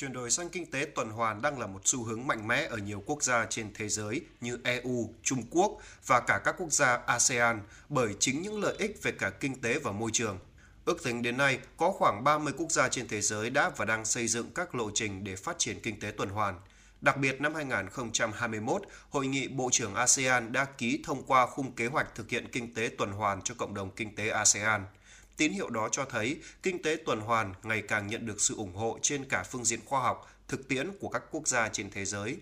Chuyển 0.00 0.12
đổi 0.12 0.30
sang 0.30 0.48
kinh 0.48 0.70
tế 0.70 0.86
tuần 0.94 1.10
hoàn 1.10 1.42
đang 1.42 1.58
là 1.58 1.66
một 1.66 1.80
xu 1.84 2.04
hướng 2.04 2.26
mạnh 2.26 2.48
mẽ 2.48 2.66
ở 2.70 2.76
nhiều 2.76 3.02
quốc 3.06 3.22
gia 3.22 3.46
trên 3.50 3.70
thế 3.74 3.88
giới 3.88 4.20
như 4.40 4.58
EU, 4.64 5.14
Trung 5.22 5.42
Quốc 5.50 5.78
và 6.06 6.20
cả 6.20 6.40
các 6.44 6.54
quốc 6.58 6.72
gia 6.72 6.96
ASEAN 7.06 7.60
bởi 7.88 8.14
chính 8.20 8.42
những 8.42 8.60
lợi 8.60 8.74
ích 8.78 9.02
về 9.02 9.12
cả 9.12 9.30
kinh 9.30 9.60
tế 9.60 9.78
và 9.78 9.92
môi 9.92 10.10
trường. 10.12 10.38
Ước 10.84 11.04
tính 11.04 11.22
đến 11.22 11.36
nay, 11.36 11.58
có 11.76 11.90
khoảng 11.92 12.24
30 12.24 12.52
quốc 12.56 12.70
gia 12.70 12.88
trên 12.88 13.08
thế 13.08 13.20
giới 13.20 13.50
đã 13.50 13.70
và 13.76 13.84
đang 13.84 14.04
xây 14.04 14.28
dựng 14.28 14.50
các 14.54 14.74
lộ 14.74 14.90
trình 14.94 15.24
để 15.24 15.36
phát 15.36 15.58
triển 15.58 15.80
kinh 15.80 16.00
tế 16.00 16.10
tuần 16.10 16.28
hoàn. 16.28 16.60
Đặc 17.00 17.16
biệt 17.16 17.40
năm 17.40 17.54
2021, 17.54 18.82
Hội 19.10 19.26
nghị 19.26 19.48
Bộ 19.48 19.68
trưởng 19.72 19.94
ASEAN 19.94 20.52
đã 20.52 20.64
ký 20.64 21.02
thông 21.04 21.22
qua 21.22 21.46
khung 21.46 21.72
kế 21.72 21.86
hoạch 21.86 22.14
thực 22.14 22.30
hiện 22.30 22.48
kinh 22.52 22.74
tế 22.74 22.90
tuần 22.98 23.12
hoàn 23.12 23.42
cho 23.42 23.54
cộng 23.58 23.74
đồng 23.74 23.90
kinh 23.90 24.14
tế 24.14 24.28
ASEAN– 24.28 24.84
Tín 25.38 25.52
hiệu 25.52 25.70
đó 25.70 25.88
cho 25.92 26.04
thấy 26.04 26.40
kinh 26.62 26.82
tế 26.82 26.96
tuần 27.06 27.20
hoàn 27.20 27.54
ngày 27.62 27.82
càng 27.82 28.06
nhận 28.06 28.26
được 28.26 28.40
sự 28.40 28.54
ủng 28.56 28.74
hộ 28.74 28.98
trên 29.02 29.24
cả 29.24 29.42
phương 29.42 29.64
diện 29.64 29.80
khoa 29.84 30.00
học, 30.00 30.30
thực 30.48 30.68
tiễn 30.68 30.90
của 31.00 31.08
các 31.08 31.22
quốc 31.30 31.48
gia 31.48 31.68
trên 31.68 31.90
thế 31.90 32.04
giới. 32.04 32.36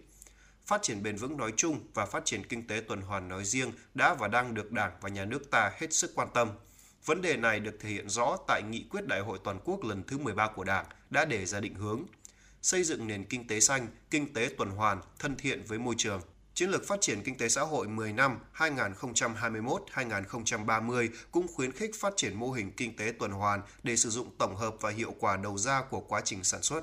Phát 0.66 0.82
triển 0.82 1.02
bền 1.02 1.16
vững 1.16 1.36
nói 1.36 1.52
chung 1.56 1.81
và 1.94 2.06
phát 2.06 2.24
triển 2.24 2.47
kinh 2.47 2.66
tế 2.66 2.81
tuần 2.89 3.01
hoàn 3.01 3.28
nói 3.28 3.44
riêng 3.44 3.73
đã 3.94 4.14
và 4.14 4.28
đang 4.28 4.55
được 4.55 4.73
Đảng 4.73 4.93
và 5.01 5.09
Nhà 5.09 5.24
nước 5.24 5.51
ta 5.51 5.73
hết 5.81 5.93
sức 5.93 6.12
quan 6.14 6.28
tâm. 6.35 6.51
Vấn 7.05 7.23
đề 7.23 7.36
này 7.36 7.60
được 7.60 7.77
thể 7.81 7.89
hiện 7.89 8.09
rõ 8.09 8.36
tại 8.48 8.62
Nghị 8.62 8.85
quyết 8.90 9.06
Đại 9.06 9.20
hội 9.20 9.39
Toàn 9.44 9.60
quốc 9.64 9.85
lần 9.85 10.02
thứ 10.06 10.18
13 10.18 10.48
của 10.48 10.64
Đảng 10.64 10.86
đã 11.10 11.24
đề 11.24 11.47
ra 11.47 11.60
định 11.60 11.74
hướng 11.74 12.05
xây 12.62 12.85
dựng 12.85 13.06
nền 13.06 13.24
kinh 13.24 13.47
tế 13.47 13.60
xanh, 13.60 13.89
kinh 14.10 14.35
tế 14.35 14.51
tuần 14.59 14.70
hoàn, 14.70 15.01
thân 15.18 15.36
thiện 15.36 15.62
với 15.66 15.78
môi 15.78 15.94
trường– 15.98 16.20
Chiến 16.57 16.70
lược 16.70 16.87
phát 16.87 17.01
triển 17.01 17.23
kinh 17.23 17.39
tế 17.39 17.49
xã 17.49 17.61
hội 17.61 17.89
10 17.89 18.12
năm 18.12 18.39
2021-2030 18.57 21.09
cũng 21.31 21.49
khuyến 21.49 21.73
khích 21.73 21.95
phát 21.95 22.12
triển 22.16 22.35
mô 22.35 22.53
hình 22.53 22.73
kinh 22.77 22.97
tế 22.97 23.12
tuần 23.19 23.31
hoàn 23.31 23.62
để 23.83 23.97
sử 23.97 24.11
dụng 24.11 24.31
tổng 24.39 24.57
hợp 24.57 24.74
và 24.81 24.91
hiệu 24.91 25.15
quả 25.20 25.37
đầu 25.37 25.59
ra 25.59 25.83
của 25.91 26.01
quá 26.01 26.20
trình 26.24 26.45
sản 26.45 26.62
xuất. 26.62 26.81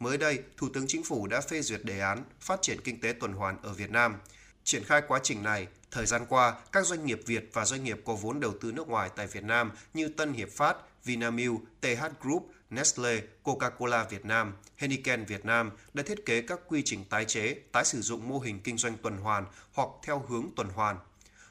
Mới 0.00 0.18
đây, 0.18 0.42
Thủ 0.56 0.68
tướng 0.74 0.84
Chính 0.88 1.04
phủ 1.04 1.26
đã 1.26 1.40
phê 1.40 1.62
duyệt 1.62 1.84
đề 1.84 2.00
án 2.00 2.24
phát 2.40 2.62
triển 2.62 2.80
kinh 2.84 3.00
tế 3.00 3.12
tuần 3.12 3.32
hoàn 3.32 3.62
ở 3.62 3.72
Việt 3.72 3.90
Nam. 3.90 4.16
Triển 4.64 4.84
khai 4.84 5.02
quá 5.08 5.20
trình 5.22 5.42
này, 5.42 5.66
thời 5.90 6.06
gian 6.06 6.26
qua, 6.28 6.54
các 6.72 6.86
doanh 6.86 7.06
nghiệp 7.06 7.20
Việt 7.26 7.50
và 7.52 7.64
doanh 7.64 7.84
nghiệp 7.84 8.00
có 8.04 8.14
vốn 8.14 8.40
đầu 8.40 8.54
tư 8.60 8.72
nước 8.72 8.88
ngoài 8.88 9.10
tại 9.16 9.26
Việt 9.26 9.44
Nam 9.44 9.70
như 9.94 10.08
Tân 10.08 10.32
Hiệp 10.32 10.50
Phát, 10.50 10.76
Vinamilk, 11.04 11.60
TH 11.80 12.04
Group 12.22 12.50
Nestle, 12.70 13.22
Coca-Cola 13.42 14.04
Việt 14.10 14.24
Nam, 14.24 14.52
Heineken 14.76 15.24
Việt 15.24 15.44
Nam 15.44 15.70
đã 15.94 16.02
thiết 16.02 16.26
kế 16.26 16.42
các 16.42 16.60
quy 16.68 16.82
trình 16.82 17.00
tái 17.10 17.24
chế, 17.24 17.54
tái 17.72 17.84
sử 17.84 18.00
dụng 18.00 18.28
mô 18.28 18.38
hình 18.38 18.60
kinh 18.64 18.76
doanh 18.76 18.92
tuần 19.02 19.16
hoàn 19.16 19.44
hoặc 19.72 19.88
theo 20.06 20.24
hướng 20.28 20.50
tuần 20.56 20.68
hoàn. 20.68 20.96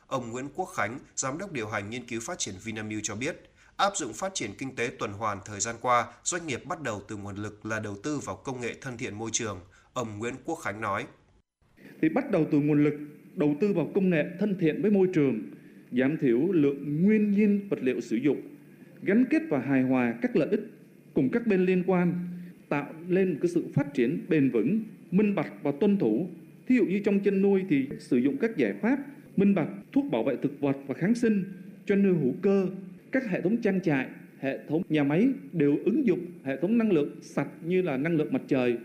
Ông 0.07 0.31
Nguyễn 0.31 0.49
Quốc 0.55 0.65
Khánh, 0.65 0.99
Giám 1.15 1.37
đốc 1.37 1.51
điều 1.51 1.67
hành 1.67 1.89
nghiên 1.89 2.05
cứu 2.05 2.21
phát 2.23 2.39
triển 2.39 2.55
Vinamilk 2.63 3.03
cho 3.03 3.15
biết, 3.15 3.49
áp 3.77 3.91
dụng 3.95 4.13
phát 4.13 4.33
triển 4.33 4.51
kinh 4.57 4.75
tế 4.75 4.91
tuần 4.99 5.13
hoàn 5.13 5.39
thời 5.45 5.59
gian 5.59 5.75
qua, 5.81 6.07
doanh 6.23 6.47
nghiệp 6.47 6.65
bắt 6.65 6.81
đầu 6.81 7.01
từ 7.07 7.15
nguồn 7.15 7.35
lực 7.35 7.65
là 7.65 7.79
đầu 7.79 7.97
tư 8.03 8.19
vào 8.25 8.35
công 8.35 8.61
nghệ 8.61 8.75
thân 8.81 8.97
thiện 8.97 9.17
môi 9.17 9.29
trường. 9.33 9.59
Ông 9.93 10.19
Nguyễn 10.19 10.35
Quốc 10.45 10.55
Khánh 10.55 10.81
nói. 10.81 11.05
Thì 12.01 12.09
bắt 12.09 12.31
đầu 12.31 12.47
từ 12.51 12.59
nguồn 12.59 12.83
lực 12.83 12.93
đầu 13.35 13.55
tư 13.61 13.73
vào 13.73 13.91
công 13.95 14.09
nghệ 14.09 14.23
thân 14.39 14.57
thiện 14.59 14.81
với 14.81 14.91
môi 14.91 15.07
trường, 15.13 15.41
giảm 15.91 16.17
thiểu 16.21 16.39
lượng 16.51 17.03
nguyên 17.03 17.31
nhiên 17.31 17.67
vật 17.69 17.79
liệu 17.81 18.01
sử 18.01 18.15
dụng, 18.15 18.41
gắn 19.01 19.25
kết 19.29 19.41
và 19.49 19.59
hài 19.59 19.81
hòa 19.81 20.13
các 20.21 20.35
lợi 20.35 20.49
ích 20.51 20.74
cùng 21.15 21.29
các 21.29 21.47
bên 21.47 21.65
liên 21.65 21.83
quan, 21.87 22.27
tạo 22.69 22.93
lên 23.07 23.33
một 23.33 23.39
cái 23.41 23.49
sự 23.49 23.65
phát 23.73 23.93
triển 23.93 24.25
bền 24.29 24.51
vững, 24.51 24.83
minh 25.11 25.35
bạch 25.35 25.51
và 25.63 25.71
tuân 25.79 25.97
thủ. 25.97 26.29
Thí 26.67 26.75
dụ 26.75 26.85
như 26.85 26.99
trong 26.99 27.19
chăn 27.19 27.41
nuôi 27.41 27.65
thì 27.69 27.87
sử 27.99 28.17
dụng 28.17 28.37
các 28.37 28.57
giải 28.57 28.73
pháp 28.81 28.99
minh 29.37 29.55
bạch, 29.55 29.67
thuốc 29.91 30.05
bảo 30.11 30.23
vệ 30.23 30.35
thực 30.43 30.59
vật 30.59 30.77
và 30.87 30.95
kháng 30.95 31.15
sinh 31.15 31.43
cho 31.85 31.95
nuôi 31.95 32.17
hữu 32.17 32.33
cơ, 32.41 32.67
các 33.11 33.23
hệ 33.29 33.41
thống 33.41 33.61
trang 33.61 33.81
trại, 33.81 34.07
hệ 34.39 34.59
thống 34.69 34.81
nhà 34.89 35.03
máy 35.03 35.27
đều 35.51 35.77
ứng 35.85 36.07
dụng 36.07 36.25
hệ 36.43 36.61
thống 36.61 36.77
năng 36.77 36.91
lượng 36.91 37.09
sạch 37.21 37.47
như 37.63 37.81
là 37.81 37.97
năng 37.97 38.15
lượng 38.15 38.33
mặt 38.33 38.41
trời. 38.47 38.77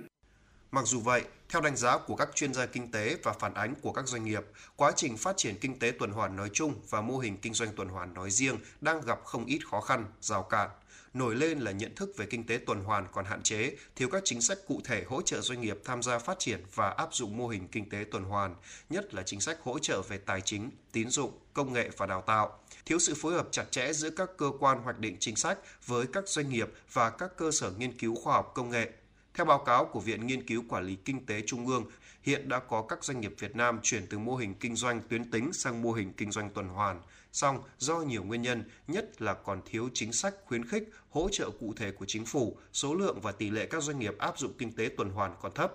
Mặc 0.73 0.86
dù 0.86 1.01
vậy, 1.01 1.23
theo 1.52 1.62
đánh 1.62 1.77
giá 1.77 1.98
của 2.07 2.16
các 2.16 2.28
chuyên 2.35 2.55
gia 2.55 2.66
kinh 2.66 2.90
tế 2.90 3.16
và 3.23 3.32
phản 3.40 3.55
ánh 3.55 3.74
của 3.82 3.93
các 3.93 4.09
doanh 4.09 4.24
nghiệp, 4.24 4.43
quá 4.77 4.93
trình 4.97 5.16
phát 5.16 5.36
triển 5.36 5.55
kinh 5.61 5.78
tế 5.78 5.93
tuần 5.98 6.11
hoàn 6.11 6.36
nói 6.36 6.48
chung 6.52 6.73
và 6.90 7.01
mô 7.01 7.19
hình 7.19 7.36
kinh 7.43 7.55
doanh 7.55 7.69
tuần 7.77 7.89
hoàn 7.89 8.15
nói 8.15 8.31
riêng 8.31 8.55
đang 8.81 9.01
gặp 9.07 9.19
không 9.24 9.47
ít 9.47 9.59
khó 9.66 9.81
khăn, 9.81 10.05
rào 10.20 10.43
cản. 10.43 10.70
Nổi 11.15 11.35
lên 11.35 11.59
là 11.59 11.70
nhận 11.70 11.95
thức 11.95 12.16
về 12.16 12.27
kinh 12.27 12.47
tế 12.47 12.59
tuần 12.66 12.85
hoàn 12.85 13.07
còn 13.12 13.24
hạn 13.24 13.43
chế, 13.43 13.77
thiếu 13.97 14.09
các 14.09 14.23
chính 14.24 14.41
sách 14.41 14.59
cụ 14.66 14.81
thể 14.85 15.05
hỗ 15.05 15.23
trợ 15.23 15.41
doanh 15.41 15.61
nghiệp 15.61 15.78
tham 15.85 16.03
gia 16.03 16.19
phát 16.19 16.39
triển 16.39 16.61
và 16.74 16.91
áp 16.91 17.15
dụng 17.15 17.37
mô 17.37 17.49
hình 17.49 17.69
kinh 17.69 17.89
tế 17.91 18.05
tuần 18.11 18.24
hoàn, 18.24 18.55
nhất 18.91 19.15
là 19.15 19.23
chính 19.23 19.41
sách 19.41 19.59
hỗ 19.62 19.78
trợ 19.78 20.03
về 20.03 20.19
tài 20.19 20.41
chính, 20.41 20.70
tín 20.93 21.11
dụng, 21.11 21.32
công 21.53 21.73
nghệ 21.73 21.91
và 21.97 22.07
đào 22.07 22.23
tạo 22.23 22.59
thiếu 22.87 22.99
sự 22.99 23.15
phối 23.15 23.32
hợp 23.32 23.49
chặt 23.51 23.65
chẽ 23.70 23.93
giữa 23.93 24.11
các 24.11 24.31
cơ 24.37 24.51
quan 24.61 24.78
hoạch 24.78 24.99
định 24.99 25.16
chính 25.20 25.37
sách 25.37 25.59
với 25.87 26.07
các 26.12 26.28
doanh 26.28 26.49
nghiệp 26.49 26.69
và 26.93 27.11
các 27.11 27.37
cơ 27.37 27.51
sở 27.51 27.70
nghiên 27.70 27.99
cứu 27.99 28.15
khoa 28.15 28.35
học 28.35 28.53
công 28.55 28.70
nghệ 28.70 28.91
theo 29.35 29.45
báo 29.45 29.59
cáo 29.59 29.85
của 29.85 30.01
Viện 30.01 30.27
Nghiên 30.27 30.47
cứu 30.47 30.65
Quản 30.69 30.85
lý 30.85 30.97
Kinh 31.05 31.27
tế 31.27 31.43
Trung 31.47 31.66
ương, 31.66 31.85
hiện 32.23 32.49
đã 32.49 32.59
có 32.59 32.82
các 32.82 33.05
doanh 33.05 33.20
nghiệp 33.20 33.35
Việt 33.39 33.57
Nam 33.57 33.78
chuyển 33.82 34.07
từ 34.07 34.19
mô 34.19 34.37
hình 34.37 34.55
kinh 34.55 34.77
doanh 34.77 35.01
tuyến 35.09 35.31
tính 35.31 35.53
sang 35.53 35.82
mô 35.82 35.93
hình 35.93 36.12
kinh 36.12 36.32
doanh 36.32 36.51
tuần 36.51 36.69
hoàn. 36.69 37.01
Song, 37.32 37.62
do 37.78 37.97
nhiều 37.97 38.24
nguyên 38.24 38.43
nhân, 38.43 38.65
nhất 38.86 39.23
là 39.23 39.35
còn 39.35 39.61
thiếu 39.66 39.89
chính 39.94 40.12
sách 40.12 40.35
khuyến 40.44 40.69
khích, 40.69 40.90
hỗ 41.11 41.28
trợ 41.32 41.51
cụ 41.61 41.73
thể 41.77 41.93
của 41.93 42.05
chính 42.09 42.27
phủ, 42.27 42.59
số 42.73 42.94
lượng 42.94 43.20
và 43.20 43.32
tỷ 43.32 43.51
lệ 43.51 43.66
các 43.66 43.82
doanh 43.82 43.98
nghiệp 43.98 44.19
áp 44.19 44.39
dụng 44.39 44.52
kinh 44.59 44.73
tế 44.73 44.90
tuần 44.97 45.11
hoàn 45.11 45.35
còn 45.40 45.52
thấp. 45.52 45.74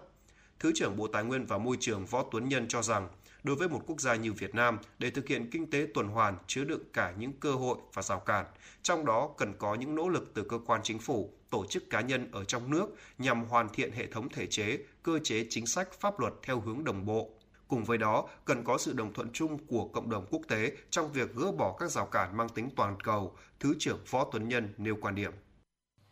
Thứ 0.60 0.72
trưởng 0.76 0.96
Bộ 0.96 1.08
Tài 1.08 1.24
nguyên 1.24 1.46
và 1.46 1.58
Môi 1.58 1.78
trường 1.80 2.06
Võ 2.06 2.26
Tuấn 2.32 2.50
Nhân 2.50 2.68
cho 2.68 2.82
rằng, 2.82 3.10
đối 3.44 3.56
với 3.56 3.70
một 3.70 3.82
quốc 3.88 4.02
gia 4.02 4.16
như 4.16 4.34
Việt 4.34 4.56
Nam, 4.56 4.80
để 5.00 5.10
thực 5.10 5.28
hiện 5.28 5.50
kinh 5.52 5.70
tế 5.70 5.88
tuần 5.94 6.08
hoàn 6.08 6.38
chứa 6.48 6.64
đựng 6.64 6.84
cả 6.94 7.14
những 7.18 7.34
cơ 7.34 7.52
hội 7.52 7.78
và 7.94 8.02
rào 8.02 8.20
cản, 8.20 8.46
trong 8.84 9.06
đó 9.06 9.30
cần 9.38 9.54
có 9.58 9.76
những 9.76 9.96
nỗ 9.96 10.10
lực 10.10 10.32
từ 10.34 10.44
cơ 10.50 10.60
quan 10.66 10.82
chính 10.84 11.00
phủ, 11.00 11.34
tổ 11.50 11.66
chức 11.66 11.90
cá 11.90 12.02
nhân 12.02 12.32
ở 12.32 12.44
trong 12.44 12.72
nước 12.72 12.88
nhằm 13.18 13.46
hoàn 13.46 13.70
thiện 13.70 13.92
hệ 13.92 14.08
thống 14.08 14.30
thể 14.30 14.48
chế, 14.48 14.78
cơ 15.04 15.20
chế 15.24 15.46
chính 15.50 15.68
sách 15.68 15.90
pháp 16.00 16.20
luật 16.20 16.34
theo 16.44 16.60
hướng 16.60 16.84
đồng 16.84 17.06
bộ. 17.06 17.30
Cùng 17.68 17.84
với 17.84 17.98
đó, 17.98 18.30
cần 18.46 18.58
có 18.64 18.78
sự 18.78 18.94
đồng 18.98 19.14
thuận 19.14 19.28
chung 19.34 19.58
của 19.68 19.86
cộng 19.88 20.10
đồng 20.10 20.26
quốc 20.32 20.42
tế 20.48 20.72
trong 20.90 21.06
việc 21.14 21.36
gỡ 21.36 21.52
bỏ 21.52 21.78
các 21.80 21.92
rào 21.92 22.06
cản 22.06 22.38
mang 22.38 22.48
tính 22.56 22.70
toàn 22.76 22.96
cầu, 23.04 23.32
Thứ 23.60 23.74
trưởng 23.80 23.98
Võ 24.12 24.30
Tuấn 24.32 24.48
Nhân 24.48 24.64
nêu 24.78 24.96
quan 25.02 25.16
điểm. 25.16 25.32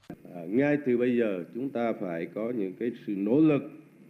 À, 0.09 0.41
ngay 0.47 0.77
từ 0.85 0.97
bây 0.97 1.17
giờ 1.17 1.43
chúng 1.53 1.69
ta 1.69 1.93
phải 2.01 2.27
có 2.35 2.51
những 2.57 2.73
cái 2.80 2.91
sự 3.07 3.13
nỗ 3.17 3.39
lực 3.39 3.61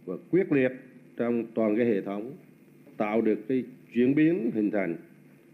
và 0.04 0.14
quyết 0.30 0.52
liệt 0.52 0.72
trong 1.16 1.46
toàn 1.54 1.76
cái 1.76 1.86
hệ 1.86 2.00
thống 2.00 2.36
tạo 2.96 3.20
được 3.20 3.38
cái 3.48 3.64
chuyển 3.94 4.14
biến 4.14 4.50
hình 4.54 4.70
thành 4.70 4.96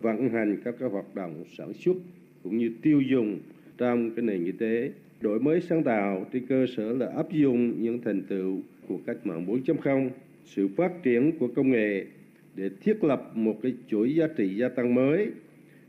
vận 0.00 0.28
hành 0.28 0.62
các 0.64 0.74
cái 0.80 0.88
hoạt 0.88 1.14
động 1.14 1.44
sản 1.58 1.72
xuất 1.74 1.96
cũng 2.42 2.58
như 2.58 2.72
tiêu 2.82 3.00
dùng 3.00 3.40
trong 3.78 4.14
cái 4.14 4.24
nền 4.24 4.44
kinh 4.44 4.58
tế 4.58 4.92
đổi 5.20 5.40
mới 5.40 5.60
sáng 5.60 5.84
tạo 5.84 6.26
trên 6.32 6.46
cơ 6.46 6.66
sở 6.76 6.92
là 6.92 7.06
áp 7.16 7.30
dụng 7.30 7.82
những 7.82 8.02
thành 8.02 8.22
tựu 8.28 8.60
của 8.88 8.98
cách 9.06 9.16
mạng 9.24 9.46
4.0 9.46 10.10
sự 10.56 10.68
phát 10.76 10.92
triển 11.02 11.38
của 11.38 11.48
công 11.56 11.70
nghệ 11.70 12.06
để 12.54 12.70
thiết 12.80 13.04
lập 13.04 13.22
một 13.34 13.54
cái 13.62 13.74
chuỗi 13.90 14.14
giá 14.14 14.26
trị 14.36 14.56
gia 14.56 14.68
tăng 14.68 14.94
mới 14.94 15.30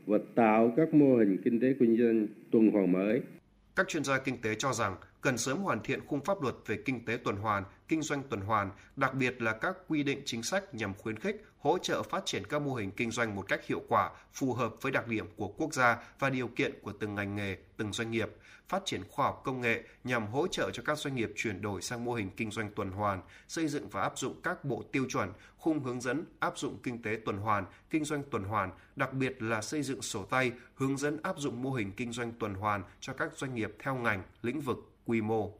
và 0.06 0.18
tạo 0.34 0.72
các 0.76 0.94
mô 0.94 1.16
hình 1.16 1.38
kinh 1.44 1.60
tế 1.60 1.74
kinh 1.80 1.96
doanh 1.96 2.26
tuần 2.50 2.70
hoàn 2.70 2.92
mới. 2.92 3.20
Các 3.76 3.88
chuyên 3.88 4.04
gia 4.04 4.18
kinh 4.18 4.38
tế 4.42 4.54
cho 4.54 4.72
rằng 4.72 4.96
cần 5.20 5.38
sớm 5.38 5.58
hoàn 5.58 5.80
thiện 5.84 6.00
khung 6.06 6.20
pháp 6.24 6.42
luật 6.42 6.54
về 6.66 6.76
kinh 6.84 7.04
tế 7.04 7.18
tuần 7.24 7.36
hoàn, 7.36 7.64
kinh 7.88 8.02
doanh 8.02 8.22
tuần 8.30 8.40
hoàn, 8.40 8.70
đặc 8.96 9.14
biệt 9.14 9.42
là 9.42 9.52
các 9.52 9.76
quy 9.88 10.02
định 10.02 10.18
chính 10.24 10.42
sách 10.42 10.74
nhằm 10.74 10.94
khuyến 10.94 11.16
khích, 11.16 11.44
hỗ 11.58 11.78
trợ 11.78 12.02
phát 12.02 12.22
triển 12.26 12.42
các 12.48 12.62
mô 12.62 12.74
hình 12.74 12.90
kinh 12.90 13.10
doanh 13.10 13.34
một 13.34 13.48
cách 13.48 13.66
hiệu 13.66 13.82
quả, 13.88 14.10
phù 14.32 14.52
hợp 14.52 14.74
với 14.82 14.92
đặc 14.92 15.08
điểm 15.08 15.26
của 15.36 15.48
quốc 15.48 15.74
gia 15.74 15.96
và 16.18 16.30
điều 16.30 16.48
kiện 16.48 16.72
của 16.82 16.92
từng 16.92 17.14
ngành 17.14 17.36
nghề, 17.36 17.56
từng 17.76 17.92
doanh 17.92 18.10
nghiệp, 18.10 18.28
phát 18.72 18.82
triển 18.84 19.02
khoa 19.10 19.26
học 19.26 19.42
công 19.44 19.60
nghệ 19.60 19.82
nhằm 20.04 20.26
hỗ 20.26 20.46
trợ 20.46 20.70
cho 20.72 20.82
các 20.86 20.98
doanh 20.98 21.14
nghiệp 21.14 21.32
chuyển 21.36 21.62
đổi 21.62 21.82
sang 21.82 22.04
mô 22.04 22.14
hình 22.14 22.30
kinh 22.36 22.50
doanh 22.50 22.70
tuần 22.76 22.90
hoàn, 22.90 23.22
xây 23.48 23.68
dựng 23.68 23.88
và 23.88 24.02
áp 24.02 24.18
dụng 24.18 24.40
các 24.42 24.64
bộ 24.64 24.82
tiêu 24.92 25.06
chuẩn, 25.08 25.32
khung 25.58 25.80
hướng 25.80 26.00
dẫn 26.00 26.24
áp 26.40 26.58
dụng 26.58 26.78
kinh 26.82 27.02
tế 27.02 27.18
tuần 27.24 27.36
hoàn, 27.36 27.64
kinh 27.90 28.04
doanh 28.04 28.22
tuần 28.30 28.44
hoàn, 28.44 28.70
đặc 28.96 29.12
biệt 29.12 29.42
là 29.42 29.62
xây 29.62 29.82
dựng 29.82 30.02
sổ 30.02 30.24
tay 30.24 30.52
hướng 30.74 30.96
dẫn 30.96 31.18
áp 31.22 31.38
dụng 31.38 31.62
mô 31.62 31.70
hình 31.72 31.92
kinh 31.96 32.12
doanh 32.12 32.32
tuần 32.32 32.54
hoàn 32.54 32.82
cho 33.00 33.12
các 33.12 33.32
doanh 33.36 33.54
nghiệp 33.54 33.76
theo 33.82 33.94
ngành, 33.94 34.22
lĩnh 34.42 34.60
vực, 34.60 34.78
quy 35.06 35.20
mô. 35.20 35.50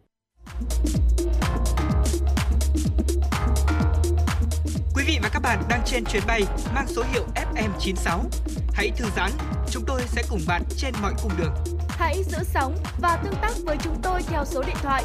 Quý 4.95 5.05
vị 5.07 5.19
và 5.23 5.31
các 5.33 5.41
bạn 5.43 5.63
đang 5.69 5.83
trên 5.87 6.05
chuyến 6.05 6.23
bay 6.27 6.43
mang 6.75 6.87
số 6.87 7.03
hiệu 7.13 7.27
FM96. 7.35 8.62
Hãy 8.75 8.91
thư 8.97 9.05
giãn, 9.17 9.31
chúng 9.71 9.85
tôi 9.87 10.01
sẽ 10.07 10.23
cùng 10.31 10.41
bạn 10.49 10.63
trên 10.77 10.95
mọi 11.03 11.15
cung 11.23 11.33
đường. 11.39 11.55
Hãy 11.89 12.23
giữ 12.25 12.39
sóng 12.43 12.77
và 13.01 13.17
tương 13.25 13.35
tác 13.43 13.53
với 13.65 13.77
chúng 13.83 13.97
tôi 14.03 14.23
theo 14.23 14.45
số 14.45 14.63
điện 14.67 14.77
thoại 14.83 15.05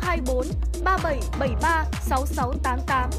024 0.00 0.46
3773 0.84 1.84
6688. 2.02 3.10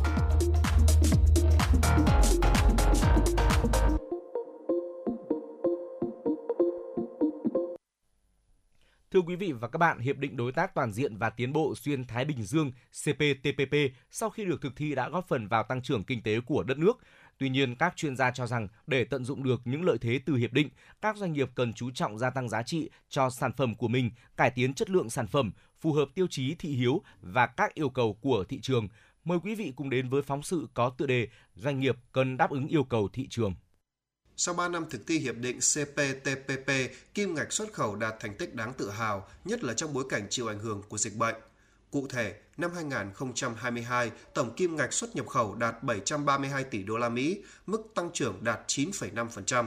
Thưa 9.16 9.22
quý 9.22 9.36
vị 9.36 9.52
và 9.52 9.68
các 9.68 9.78
bạn, 9.78 10.00
Hiệp 10.00 10.18
định 10.18 10.38
Đối 10.38 10.52
tác 10.52 10.76
Toàn 10.76 10.92
diện 10.92 11.18
và 11.18 11.30
Tiến 11.30 11.54
bộ 11.54 11.76
Xuyên 11.76 12.06
Thái 12.08 12.26
Bình 12.26 12.44
Dương 12.44 12.72
CPTPP 12.72 13.76
sau 14.12 14.30
khi 14.30 14.46
được 14.46 14.62
thực 14.62 14.76
thi 14.76 14.96
đã 14.96 15.10
góp 15.10 15.28
phần 15.28 15.48
vào 15.48 15.64
tăng 15.64 15.82
trưởng 15.82 16.04
kinh 16.04 16.24
tế 16.24 16.40
của 16.40 16.64
đất 16.64 16.78
nước. 16.78 16.98
Tuy 17.38 17.50
nhiên, 17.50 17.76
các 17.76 17.96
chuyên 17.96 18.16
gia 18.16 18.32
cho 18.32 18.48
rằng 18.48 18.68
để 18.88 19.04
tận 19.04 19.26
dụng 19.26 19.44
được 19.44 19.62
những 19.66 19.86
lợi 19.86 19.98
thế 20.02 20.20
từ 20.26 20.36
hiệp 20.36 20.54
định, 20.54 20.70
các 21.02 21.18
doanh 21.18 21.34
nghiệp 21.34 21.50
cần 21.56 21.74
chú 21.74 21.92
trọng 21.92 22.20
gia 22.20 22.30
tăng 22.30 22.50
giá 22.50 22.64
trị 22.64 22.90
cho 23.10 23.30
sản 23.30 23.54
phẩm 23.58 23.76
của 23.76 23.88
mình, 23.88 24.12
cải 24.38 24.52
tiến 24.52 24.74
chất 24.74 24.90
lượng 24.90 25.10
sản 25.10 25.28
phẩm, 25.28 25.52
phù 25.80 25.94
hợp 25.94 26.10
tiêu 26.16 26.28
chí 26.30 26.56
thị 26.56 26.70
hiếu 26.70 27.02
và 27.22 27.48
các 27.48 27.74
yêu 27.74 27.90
cầu 27.90 28.18
của 28.22 28.44
thị 28.50 28.60
trường. 28.62 28.88
Mời 29.24 29.40
quý 29.44 29.56
vị 29.56 29.74
cùng 29.76 29.90
đến 29.90 30.10
với 30.10 30.22
phóng 30.22 30.44
sự 30.44 30.68
có 30.74 30.90
tựa 30.90 31.06
đề 31.06 31.28
Doanh 31.56 31.80
nghiệp 31.80 31.96
cần 32.12 32.38
đáp 32.38 32.50
ứng 32.50 32.68
yêu 32.68 32.84
cầu 32.84 33.10
thị 33.14 33.28
trường. 33.30 33.56
Sau 34.38 34.56
3 34.56 34.70
năm 34.70 34.86
thực 34.90 35.08
thi 35.08 35.20
hiệp 35.20 35.36
định 35.36 35.60
CPTPP, 35.60 36.72
kim 37.14 37.36
ngạch 37.36 37.54
xuất 37.54 37.74
khẩu 37.74 37.96
đạt 37.96 38.16
thành 38.20 38.36
tích 38.38 38.56
đáng 38.56 38.74
tự 38.78 38.90
hào, 38.90 39.28
nhất 39.46 39.64
là 39.64 39.74
trong 39.74 39.94
bối 39.94 40.04
cảnh 40.10 40.28
chịu 40.30 40.48
ảnh 40.48 40.60
hưởng 40.60 40.84
của 40.90 40.98
dịch 40.98 41.16
bệnh. 41.16 41.36
Cụ 41.92 42.08
thể, 42.10 42.36
năm 42.58 42.72
2022, 42.76 44.12
tổng 44.34 44.54
kim 44.56 44.76
ngạch 44.76 44.94
xuất 44.94 45.16
nhập 45.16 45.28
khẩu 45.28 45.56
đạt 45.56 45.84
732 45.84 46.64
tỷ 46.64 46.84
đô 46.84 46.98
la 46.98 47.10
Mỹ, 47.10 47.42
mức 47.66 47.82
tăng 47.96 48.10
trưởng 48.14 48.44
đạt 48.44 48.60
9,5%. 48.68 49.66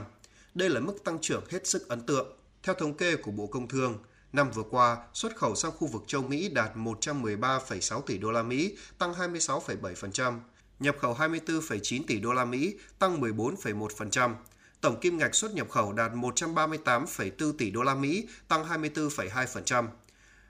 Đây 0.55 0.69
là 0.69 0.79
mức 0.79 1.03
tăng 1.03 1.19
trưởng 1.21 1.43
hết 1.49 1.67
sức 1.67 1.89
ấn 1.89 2.01
tượng. 2.01 2.27
Theo 2.63 2.75
thống 2.75 2.93
kê 2.93 3.15
của 3.15 3.31
Bộ 3.31 3.47
Công 3.47 3.67
Thương, 3.67 3.97
năm 4.33 4.51
vừa 4.51 4.63
qua, 4.63 4.97
xuất 5.13 5.35
khẩu 5.35 5.55
sang 5.55 5.71
khu 5.71 5.87
vực 5.87 6.03
châu 6.07 6.21
Mỹ 6.21 6.49
đạt 6.49 6.75
113,6 6.75 8.01
tỷ 8.01 8.17
đô 8.17 8.31
la 8.31 8.43
Mỹ, 8.43 8.77
tăng 8.97 9.13
26,7%, 9.13 10.39
nhập 10.79 10.95
khẩu 10.99 11.13
24,9 11.13 12.01
tỷ 12.07 12.19
đô 12.19 12.33
la 12.33 12.45
Mỹ, 12.45 12.75
tăng 12.99 13.21
14,1%. 13.21 14.35
Tổng 14.81 14.99
kim 14.99 15.17
ngạch 15.17 15.35
xuất 15.35 15.53
nhập 15.53 15.69
khẩu 15.69 15.93
đạt 15.93 16.11
138,4 16.11 17.53
tỷ 17.57 17.71
đô 17.71 17.83
la 17.83 17.95
Mỹ, 17.95 18.27
tăng 18.47 18.65
24,2%. 18.65 19.87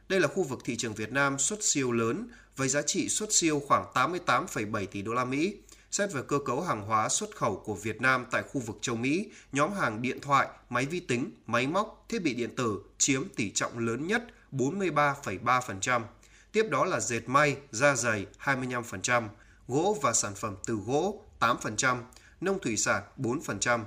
Đây 0.09 0.19
là 0.19 0.27
khu 0.27 0.43
vực 0.43 0.59
thị 0.65 0.75
trường 0.77 0.93
Việt 0.93 1.11
Nam 1.11 1.39
xuất 1.39 1.63
siêu 1.63 1.91
lớn 1.91 2.27
với 2.55 2.69
giá 2.69 2.81
trị 2.81 3.09
xuất 3.09 3.33
siêu 3.33 3.61
khoảng 3.67 3.85
88,7 3.93 4.85
tỷ 4.85 5.01
đô 5.01 5.13
la 5.13 5.25
Mỹ. 5.25 5.55
Xét 5.91 6.13
về 6.13 6.21
cơ 6.27 6.39
cấu 6.45 6.61
hàng 6.61 6.81
hóa 6.81 7.09
xuất 7.09 7.35
khẩu 7.35 7.55
của 7.65 7.75
Việt 7.75 8.01
Nam 8.01 8.25
tại 8.31 8.43
khu 8.43 8.61
vực 8.61 8.77
châu 8.81 8.95
Mỹ, 8.95 9.31
nhóm 9.51 9.73
hàng 9.73 10.01
điện 10.01 10.19
thoại, 10.21 10.47
máy 10.69 10.85
vi 10.85 10.99
tính, 10.99 11.31
máy 11.47 11.67
móc, 11.67 12.05
thiết 12.09 12.23
bị 12.23 12.33
điện 12.33 12.55
tử 12.55 12.81
chiếm 12.97 13.29
tỷ 13.35 13.51
trọng 13.51 13.79
lớn 13.79 14.07
nhất 14.07 14.23
43,3%. 14.51 16.01
Tiếp 16.51 16.65
đó 16.69 16.85
là 16.85 16.99
dệt 16.99 17.21
may, 17.29 17.57
da 17.71 17.95
giày 17.95 18.25
25%, 18.43 19.27
gỗ 19.67 19.97
và 20.01 20.13
sản 20.13 20.35
phẩm 20.35 20.55
từ 20.65 20.73
gỗ 20.85 21.23
8%, 21.39 21.97
nông 22.41 22.59
thủy 22.59 22.77
sản 22.77 23.03
4%. 23.17 23.79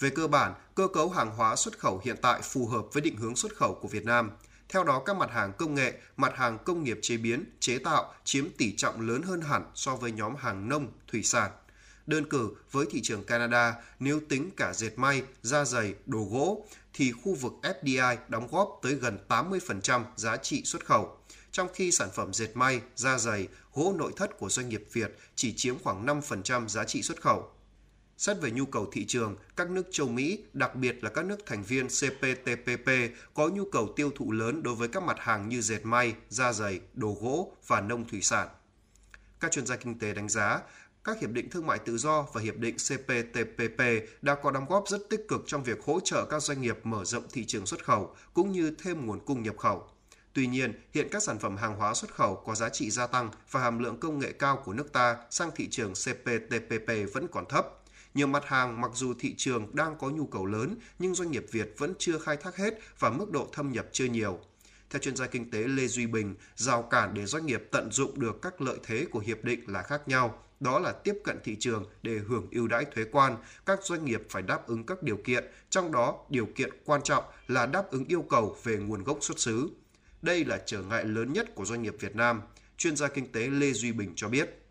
Về 0.00 0.10
cơ 0.10 0.26
bản, 0.26 0.54
cơ 0.74 0.88
cấu 0.88 1.10
hàng 1.10 1.30
hóa 1.30 1.56
xuất 1.56 1.78
khẩu 1.78 2.00
hiện 2.04 2.16
tại 2.22 2.40
phù 2.42 2.66
hợp 2.66 2.82
với 2.92 3.00
định 3.00 3.16
hướng 3.16 3.36
xuất 3.36 3.56
khẩu 3.56 3.74
của 3.74 3.88
Việt 3.88 4.04
Nam. 4.04 4.30
Theo 4.68 4.84
đó, 4.84 5.02
các 5.06 5.16
mặt 5.16 5.30
hàng 5.32 5.52
công 5.58 5.74
nghệ, 5.74 5.92
mặt 6.16 6.32
hàng 6.36 6.58
công 6.64 6.84
nghiệp 6.84 6.98
chế 7.02 7.16
biến, 7.16 7.44
chế 7.60 7.78
tạo 7.78 8.14
chiếm 8.24 8.50
tỷ 8.58 8.76
trọng 8.76 9.00
lớn 9.00 9.22
hơn 9.22 9.40
hẳn 9.40 9.70
so 9.74 9.96
với 9.96 10.12
nhóm 10.12 10.36
hàng 10.36 10.68
nông, 10.68 10.92
thủy 11.08 11.22
sản. 11.22 11.50
Đơn 12.06 12.28
cử 12.28 12.50
với 12.70 12.86
thị 12.90 13.00
trường 13.02 13.24
Canada, 13.24 13.74
nếu 14.00 14.20
tính 14.28 14.50
cả 14.56 14.72
dệt 14.72 14.92
may, 14.96 15.22
da 15.42 15.64
giày, 15.64 15.94
đồ 16.06 16.28
gỗ, 16.30 16.66
thì 16.92 17.12
khu 17.12 17.34
vực 17.34 17.52
FDI 17.62 18.16
đóng 18.28 18.48
góp 18.50 18.78
tới 18.82 18.94
gần 18.94 19.18
80% 19.28 20.02
giá 20.16 20.36
trị 20.36 20.62
xuất 20.64 20.86
khẩu, 20.86 21.18
trong 21.52 21.68
khi 21.74 21.92
sản 21.92 22.08
phẩm 22.14 22.32
dệt 22.32 22.56
may, 22.56 22.80
da 22.96 23.18
giày, 23.18 23.48
gỗ 23.74 23.94
nội 23.98 24.12
thất 24.16 24.38
của 24.38 24.48
doanh 24.48 24.68
nghiệp 24.68 24.84
Việt 24.92 25.18
chỉ 25.34 25.54
chiếm 25.56 25.78
khoảng 25.78 26.06
5% 26.06 26.68
giá 26.68 26.84
trị 26.84 27.02
xuất 27.02 27.20
khẩu. 27.22 27.50
Xét 28.16 28.36
về 28.40 28.50
nhu 28.50 28.66
cầu 28.66 28.88
thị 28.92 29.04
trường, 29.06 29.36
các 29.56 29.70
nước 29.70 29.86
châu 29.90 30.08
Mỹ, 30.08 30.44
đặc 30.52 30.74
biệt 30.74 31.04
là 31.04 31.10
các 31.10 31.24
nước 31.24 31.46
thành 31.46 31.62
viên 31.62 31.88
CPTPP, 31.88 32.90
có 33.34 33.48
nhu 33.48 33.64
cầu 33.72 33.92
tiêu 33.96 34.10
thụ 34.14 34.32
lớn 34.32 34.62
đối 34.62 34.74
với 34.74 34.88
các 34.88 35.02
mặt 35.02 35.16
hàng 35.20 35.48
như 35.48 35.60
dệt 35.60 35.80
may, 35.82 36.14
da 36.28 36.52
giày, 36.52 36.80
đồ 36.94 37.16
gỗ 37.20 37.52
và 37.66 37.80
nông 37.80 38.08
thủy 38.08 38.22
sản. 38.22 38.48
Các 39.40 39.52
chuyên 39.52 39.66
gia 39.66 39.76
kinh 39.76 39.98
tế 39.98 40.14
đánh 40.14 40.28
giá, 40.28 40.60
các 41.04 41.20
hiệp 41.20 41.30
định 41.30 41.50
thương 41.50 41.66
mại 41.66 41.78
tự 41.78 41.98
do 41.98 42.26
và 42.32 42.40
hiệp 42.40 42.56
định 42.56 42.76
CPTPP 42.76 43.80
đã 44.22 44.34
có 44.34 44.50
đóng 44.50 44.66
góp 44.68 44.88
rất 44.88 45.00
tích 45.10 45.28
cực 45.28 45.42
trong 45.46 45.62
việc 45.62 45.84
hỗ 45.84 46.00
trợ 46.04 46.24
các 46.24 46.42
doanh 46.42 46.62
nghiệp 46.62 46.78
mở 46.82 47.04
rộng 47.04 47.24
thị 47.32 47.44
trường 47.44 47.66
xuất 47.66 47.84
khẩu 47.84 48.14
cũng 48.34 48.52
như 48.52 48.74
thêm 48.82 49.06
nguồn 49.06 49.20
cung 49.20 49.42
nhập 49.42 49.56
khẩu. 49.58 49.88
Tuy 50.32 50.46
nhiên, 50.46 50.72
hiện 50.94 51.08
các 51.10 51.22
sản 51.22 51.38
phẩm 51.38 51.56
hàng 51.56 51.76
hóa 51.76 51.94
xuất 51.94 52.14
khẩu 52.14 52.42
có 52.46 52.54
giá 52.54 52.68
trị 52.68 52.90
gia 52.90 53.06
tăng 53.06 53.30
và 53.50 53.60
hàm 53.60 53.78
lượng 53.78 54.00
công 54.00 54.18
nghệ 54.18 54.32
cao 54.32 54.62
của 54.64 54.72
nước 54.72 54.92
ta 54.92 55.16
sang 55.30 55.50
thị 55.56 55.68
trường 55.70 55.92
CPTPP 55.92 57.12
vẫn 57.12 57.26
còn 57.32 57.44
thấp. 57.48 57.66
Nhiều 58.16 58.26
mặt 58.26 58.44
hàng 58.46 58.80
mặc 58.80 58.90
dù 58.94 59.14
thị 59.18 59.34
trường 59.36 59.76
đang 59.76 59.98
có 59.98 60.10
nhu 60.10 60.26
cầu 60.26 60.46
lớn 60.46 60.76
nhưng 60.98 61.14
doanh 61.14 61.30
nghiệp 61.30 61.46
Việt 61.52 61.74
vẫn 61.78 61.94
chưa 61.98 62.18
khai 62.18 62.36
thác 62.36 62.56
hết 62.56 62.74
và 62.98 63.10
mức 63.10 63.30
độ 63.30 63.48
thâm 63.52 63.72
nhập 63.72 63.86
chưa 63.92 64.04
nhiều. 64.04 64.38
Theo 64.90 65.00
chuyên 65.00 65.16
gia 65.16 65.26
kinh 65.26 65.50
tế 65.50 65.58
Lê 65.58 65.86
Duy 65.86 66.06
Bình, 66.06 66.34
rào 66.54 66.82
cản 66.82 67.14
để 67.14 67.26
doanh 67.26 67.46
nghiệp 67.46 67.62
tận 67.72 67.92
dụng 67.92 68.20
được 68.20 68.42
các 68.42 68.60
lợi 68.60 68.78
thế 68.84 69.06
của 69.10 69.18
hiệp 69.18 69.44
định 69.44 69.60
là 69.66 69.82
khác 69.82 70.08
nhau. 70.08 70.42
Đó 70.60 70.78
là 70.78 70.92
tiếp 70.92 71.14
cận 71.24 71.38
thị 71.44 71.56
trường 71.60 71.84
để 72.02 72.18
hưởng 72.28 72.48
ưu 72.50 72.68
đãi 72.68 72.84
thuế 72.84 73.04
quan. 73.12 73.36
Các 73.66 73.78
doanh 73.82 74.04
nghiệp 74.04 74.22
phải 74.30 74.42
đáp 74.42 74.66
ứng 74.66 74.86
các 74.86 75.02
điều 75.02 75.16
kiện, 75.16 75.44
trong 75.70 75.92
đó 75.92 76.24
điều 76.30 76.46
kiện 76.54 76.70
quan 76.84 77.02
trọng 77.02 77.24
là 77.48 77.66
đáp 77.66 77.90
ứng 77.90 78.04
yêu 78.04 78.22
cầu 78.22 78.56
về 78.64 78.76
nguồn 78.76 79.04
gốc 79.04 79.18
xuất 79.20 79.38
xứ. 79.38 79.68
Đây 80.22 80.44
là 80.44 80.62
trở 80.66 80.82
ngại 80.82 81.04
lớn 81.04 81.32
nhất 81.32 81.54
của 81.54 81.64
doanh 81.64 81.82
nghiệp 81.82 81.94
Việt 82.00 82.16
Nam. 82.16 82.40
Chuyên 82.76 82.96
gia 82.96 83.08
kinh 83.08 83.32
tế 83.32 83.48
Lê 83.48 83.72
Duy 83.72 83.92
Bình 83.92 84.12
cho 84.16 84.28
biết. 84.28 84.65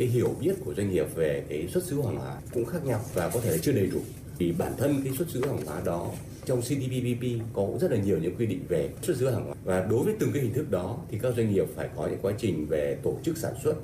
Cái 0.00 0.08
hiểu 0.08 0.34
biết 0.40 0.54
của 0.64 0.74
doanh 0.74 0.90
nghiệp 0.90 1.06
về 1.14 1.44
cái 1.48 1.68
xuất 1.68 1.84
xứ 1.84 2.02
hàng 2.02 2.16
hóa 2.16 2.36
cũng 2.52 2.64
khác 2.64 2.78
nhau 2.84 3.00
và 3.14 3.28
có 3.28 3.40
thể 3.40 3.50
là 3.50 3.56
chưa 3.62 3.72
đầy 3.72 3.86
đủ. 3.86 4.00
Vì 4.38 4.52
bản 4.52 4.72
thân 4.78 5.00
cái 5.04 5.12
xuất 5.18 5.30
xứ 5.30 5.46
hàng 5.46 5.66
hóa 5.66 5.80
đó, 5.84 6.10
trong 6.44 6.60
CPTPP 6.60 7.24
có 7.52 7.68
rất 7.80 7.90
là 7.90 7.96
nhiều 7.96 8.18
những 8.18 8.36
quy 8.36 8.46
định 8.46 8.60
về 8.68 8.90
xuất 9.02 9.16
xứ 9.16 9.30
hàng 9.30 9.44
hóa 9.44 9.54
và 9.64 9.86
đối 9.90 10.04
với 10.04 10.14
từng 10.18 10.30
cái 10.32 10.42
hình 10.42 10.52
thức 10.52 10.70
đó 10.70 10.98
thì 11.10 11.18
các 11.22 11.34
doanh 11.36 11.52
nghiệp 11.54 11.66
phải 11.76 11.88
có 11.96 12.06
những 12.06 12.18
quá 12.22 12.32
trình 12.38 12.66
về 12.66 12.98
tổ 13.02 13.18
chức 13.22 13.38
sản 13.38 13.54
xuất 13.64 13.74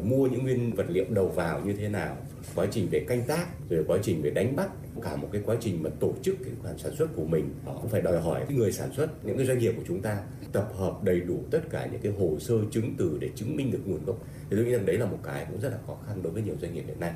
mua 0.00 0.26
những 0.26 0.42
nguyên 0.42 0.72
vật 0.72 0.86
liệu 0.88 1.04
đầu 1.08 1.28
vào 1.28 1.60
như 1.60 1.72
thế 1.72 1.88
nào 1.88 2.16
quá 2.54 2.66
trình 2.70 2.88
về 2.90 3.04
canh 3.08 3.22
tác 3.26 3.46
rồi 3.70 3.84
quá 3.88 3.98
trình 4.02 4.22
về 4.22 4.30
đánh 4.30 4.56
bắt 4.56 4.68
cả 5.02 5.16
một 5.16 5.28
cái 5.32 5.42
quá 5.46 5.56
trình 5.60 5.82
mà 5.82 5.90
tổ 6.00 6.14
chức 6.22 6.36
cái 6.44 6.52
khoản 6.62 6.78
sản 6.78 6.96
xuất 6.98 7.06
của 7.16 7.24
mình 7.24 7.54
họ 7.64 7.72
cũng 7.74 7.88
phải 7.88 8.02
đòi 8.02 8.20
hỏi 8.20 8.44
cái 8.48 8.56
người 8.56 8.72
sản 8.72 8.92
xuất 8.96 9.24
những 9.24 9.36
cái 9.36 9.46
doanh 9.46 9.58
nghiệp 9.58 9.72
của 9.76 9.82
chúng 9.88 10.02
ta 10.02 10.18
tập 10.52 10.68
hợp 10.74 11.02
đầy 11.02 11.20
đủ 11.20 11.44
tất 11.50 11.60
cả 11.70 11.88
những 11.92 12.00
cái 12.00 12.12
hồ 12.12 12.36
sơ 12.40 12.54
chứng 12.70 12.94
từ 12.98 13.18
để 13.20 13.30
chứng 13.34 13.56
minh 13.56 13.70
được 13.70 13.80
nguồn 13.84 14.04
gốc 14.04 14.16
thì 14.50 14.56
tôi 14.56 14.64
nghĩ 14.64 14.72
rằng 14.72 14.86
đấy 14.86 14.98
là 14.98 15.06
một 15.06 15.18
cái 15.22 15.46
cũng 15.50 15.60
rất 15.60 15.68
là 15.68 15.78
khó 15.86 15.96
khăn 16.06 16.22
đối 16.22 16.32
với 16.32 16.42
nhiều 16.42 16.54
doanh 16.60 16.74
nghiệp 16.74 16.84
hiện 16.86 17.00
nay 17.00 17.12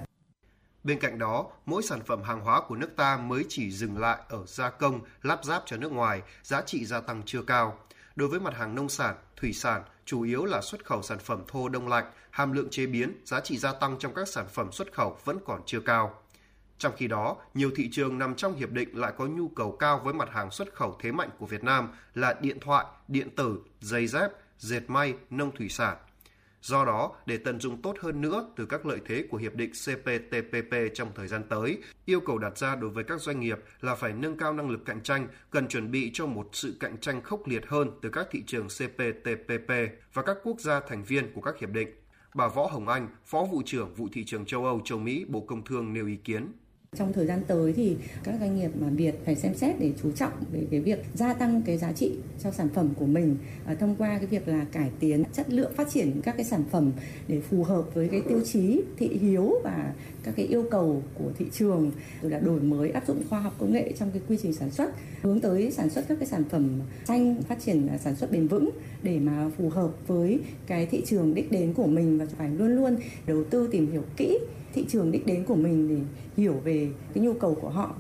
Bên 0.85 0.99
cạnh 0.99 1.19
đó, 1.19 1.47
mỗi 1.67 1.83
sản 1.83 2.01
phẩm 2.07 2.23
hàng 2.23 2.41
hóa 2.41 2.63
của 2.69 2.77
nước 2.77 2.91
ta 2.97 3.17
mới 3.17 3.45
chỉ 3.49 3.71
dừng 3.71 3.99
lại 3.99 4.19
ở 4.29 4.47
gia 4.47 4.71
công, 4.71 5.01
lắp 5.23 5.45
ráp 5.45 5.63
cho 5.67 5.77
nước 5.77 5.93
ngoài, 5.93 6.23
giá 6.43 6.63
trị 6.67 6.85
gia 6.85 7.01
tăng 7.01 7.23
chưa 7.27 7.43
cao. 7.43 7.79
Đối 8.17 8.29
với 8.29 8.41
mặt 8.41 8.55
hàng 8.55 8.75
nông 8.75 8.89
sản, 8.89 9.17
thủy 9.37 9.53
sản, 9.53 9.83
chủ 10.05 10.23
yếu 10.23 10.45
là 10.45 10.61
xuất 10.61 10.85
khẩu 10.85 11.03
sản 11.03 11.19
phẩm 11.19 11.43
thô 11.49 11.69
đông 11.69 11.89
lạnh, 11.89 12.05
hàm 12.31 12.53
lượng 12.53 12.71
chế 12.71 12.87
biến, 12.87 13.21
giá 13.25 13.41
trị 13.41 13.59
gia 13.59 13.73
tăng 13.73 13.97
trong 13.99 14.15
các 14.15 14.29
sản 14.29 14.47
phẩm 14.53 14.73
xuất 14.73 14.93
khẩu 14.93 15.19
vẫn 15.25 15.39
còn 15.47 15.61
chưa 15.67 15.81
cao. 15.81 16.23
Trong 16.79 16.93
khi 16.97 17.09
đó, 17.09 17.37
nhiều 17.55 17.71
thị 17.77 17.89
trường 17.93 18.19
nằm 18.19 18.35
trong 18.35 18.57
hiệp 18.57 18.71
định 18.71 18.99
lại 18.99 19.13
có 19.19 19.27
nhu 19.27 19.49
cầu 19.49 19.77
cao 19.77 20.01
với 20.05 20.15
mặt 20.15 20.29
hàng 20.33 20.51
xuất 20.51 20.75
khẩu 20.75 20.97
thế 21.01 21.13
mạnh 21.13 21.31
của 21.39 21.47
Việt 21.47 21.65
Nam 21.65 21.89
là 22.15 22.35
điện 22.41 22.59
thoại, 22.61 22.87
điện 23.09 23.37
tử, 23.37 23.59
giày 23.81 24.07
dép, 24.07 24.31
dệt 24.59 24.83
may, 24.89 25.15
nông 25.31 25.57
thủy 25.57 25.69
sản. 25.69 25.97
Do 26.63 26.85
đó, 26.85 27.13
để 27.27 27.37
tận 27.37 27.61
dụng 27.61 27.83
tốt 27.83 27.97
hơn 28.01 28.21
nữa 28.21 28.47
từ 28.57 28.67
các 28.67 28.87
lợi 28.87 28.99
thế 29.07 29.25
của 29.31 29.37
hiệp 29.37 29.55
định 29.55 29.71
CPTPP 29.71 30.75
trong 30.95 31.09
thời 31.15 31.29
gian 31.29 31.43
tới, 31.49 31.79
yêu 32.05 32.21
cầu 32.21 32.39
đặt 32.39 32.59
ra 32.59 32.77
đối 32.77 32.91
với 32.91 33.05
các 33.05 33.21
doanh 33.21 33.41
nghiệp 33.41 33.59
là 33.81 33.95
phải 33.95 34.13
nâng 34.13 34.37
cao 34.37 34.53
năng 34.53 34.71
lực 34.71 34.81
cạnh 34.87 35.03
tranh, 35.03 35.29
cần 35.51 35.69
chuẩn 35.69 35.91
bị 35.91 36.11
cho 36.15 36.27
một 36.27 36.49
sự 36.53 36.77
cạnh 36.81 36.99
tranh 37.01 37.23
khốc 37.23 37.49
liệt 37.49 37.67
hơn 37.67 37.91
từ 38.03 38.09
các 38.09 38.27
thị 38.31 38.43
trường 38.47 38.67
CPTPP 38.67 39.71
và 40.15 40.23
các 40.23 40.37
quốc 40.43 40.61
gia 40.61 40.81
thành 40.81 41.05
viên 41.05 41.33
của 41.33 41.41
các 41.41 41.59
hiệp 41.59 41.71
định. 41.71 41.89
Bà 42.35 42.49
Võ 42.49 42.67
Hồng 42.67 42.89
Anh, 42.89 43.09
Phó 43.25 43.45
vụ 43.53 43.63
trưởng 43.67 43.95
vụ 43.95 44.09
thị 44.13 44.25
trường 44.25 44.47
châu 44.47 44.65
Âu 44.65 44.81
châu 44.85 44.99
Mỹ 44.99 45.25
Bộ 45.29 45.41
Công 45.41 45.65
Thương 45.65 45.93
nêu 45.93 46.07
ý 46.07 46.17
kiến. 46.17 46.53
Trong 46.97 47.13
thời 47.13 47.27
gian 47.27 47.43
tới 47.47 47.73
thì 47.73 47.97
các 48.25 48.35
doanh 48.41 48.57
nghiệp 48.57 48.71
mà 48.75 48.89
Việt 48.89 49.15
phải 49.25 49.37
xem 49.37 49.55
xét 49.55 49.81
để 49.81 49.93
chú 50.03 50.13
trọng 50.13 50.33
về 50.53 50.67
cái 50.71 50.81
việc 50.81 51.05
gia 51.15 51.33
tăng 51.33 51.63
cái 51.63 51.79
giá 51.79 51.93
trị 51.93 52.13
cho 52.43 52.51
sản 52.51 52.69
phẩm 52.75 52.89
của 52.99 53.07
mình 53.07 53.37
à, 53.67 53.75
thông 53.75 53.97
qua 53.97 54.19
cái 54.19 54.27
việc 54.27 54.49
là 54.49 54.67
cải 54.73 54.91
tiến 55.01 55.25
chất 55.33 55.51
lượng 55.51 55.73
phát 55.77 55.91
triển 55.91 56.21
các 56.23 56.37
cái 56.37 56.45
sản 56.45 56.65
phẩm 56.71 56.93
để 57.29 57.41
phù 57.41 57.65
hợp 57.65 57.95
với 57.95 58.09
cái 58.09 58.21
tiêu 58.29 58.41
chí 58.45 58.83
thị 58.99 59.09
hiếu 59.09 59.55
và 59.65 59.95
các 60.23 60.35
cái 60.37 60.47
yêu 60.47 60.65
cầu 60.71 61.03
của 61.15 61.31
thị 61.39 61.47
trường 61.53 61.93
rồi 62.23 62.31
là 62.31 62.39
đổi 62.39 62.61
mới 62.61 62.91
áp 62.91 63.07
dụng 63.07 63.23
khoa 63.31 63.41
học 63.41 63.55
công 63.59 63.73
nghệ 63.73 63.93
trong 63.99 64.11
cái 64.11 64.23
quy 64.29 64.39
trình 64.43 64.53
sản 64.53 64.71
xuất 64.71 64.91
hướng 65.23 65.41
tới 65.41 65.71
sản 65.71 65.91
xuất 65.91 66.05
các 66.09 66.19
cái 66.19 66.29
sản 66.29 66.45
phẩm 66.51 66.81
xanh 67.05 67.43
phát 67.43 67.61
triển 67.61 67.89
à, 67.89 67.99
sản 67.99 68.17
xuất 68.17 68.33
bền 68.33 68.49
vững 68.49 68.71
để 69.03 69.19
mà 69.19 69.51
phù 69.59 69.69
hợp 69.69 69.91
với 70.07 70.41
cái 70.67 70.87
thị 70.87 71.03
trường 71.07 71.35
đích 71.35 71.53
đến 71.53 71.75
của 71.75 71.87
mình 71.87 72.19
và 72.19 72.27
phải 72.39 72.51
luôn 72.51 72.77
luôn 72.77 72.97
đầu 73.27 73.45
tư 73.45 73.69
tìm 73.73 73.93
hiểu 73.93 74.03
kỹ 74.17 74.39
thị 74.75 74.87
trường 74.89 75.13
đích 75.13 75.27
đến 75.27 75.45
của 75.45 75.57
mình 75.57 75.89
để 75.89 76.05
hiểu 76.37 76.61
về 76.65 76.89
cái 77.15 77.25
nhu 77.25 77.33
cầu 77.33 77.59
của 77.61 77.69
họ. 77.69 77.95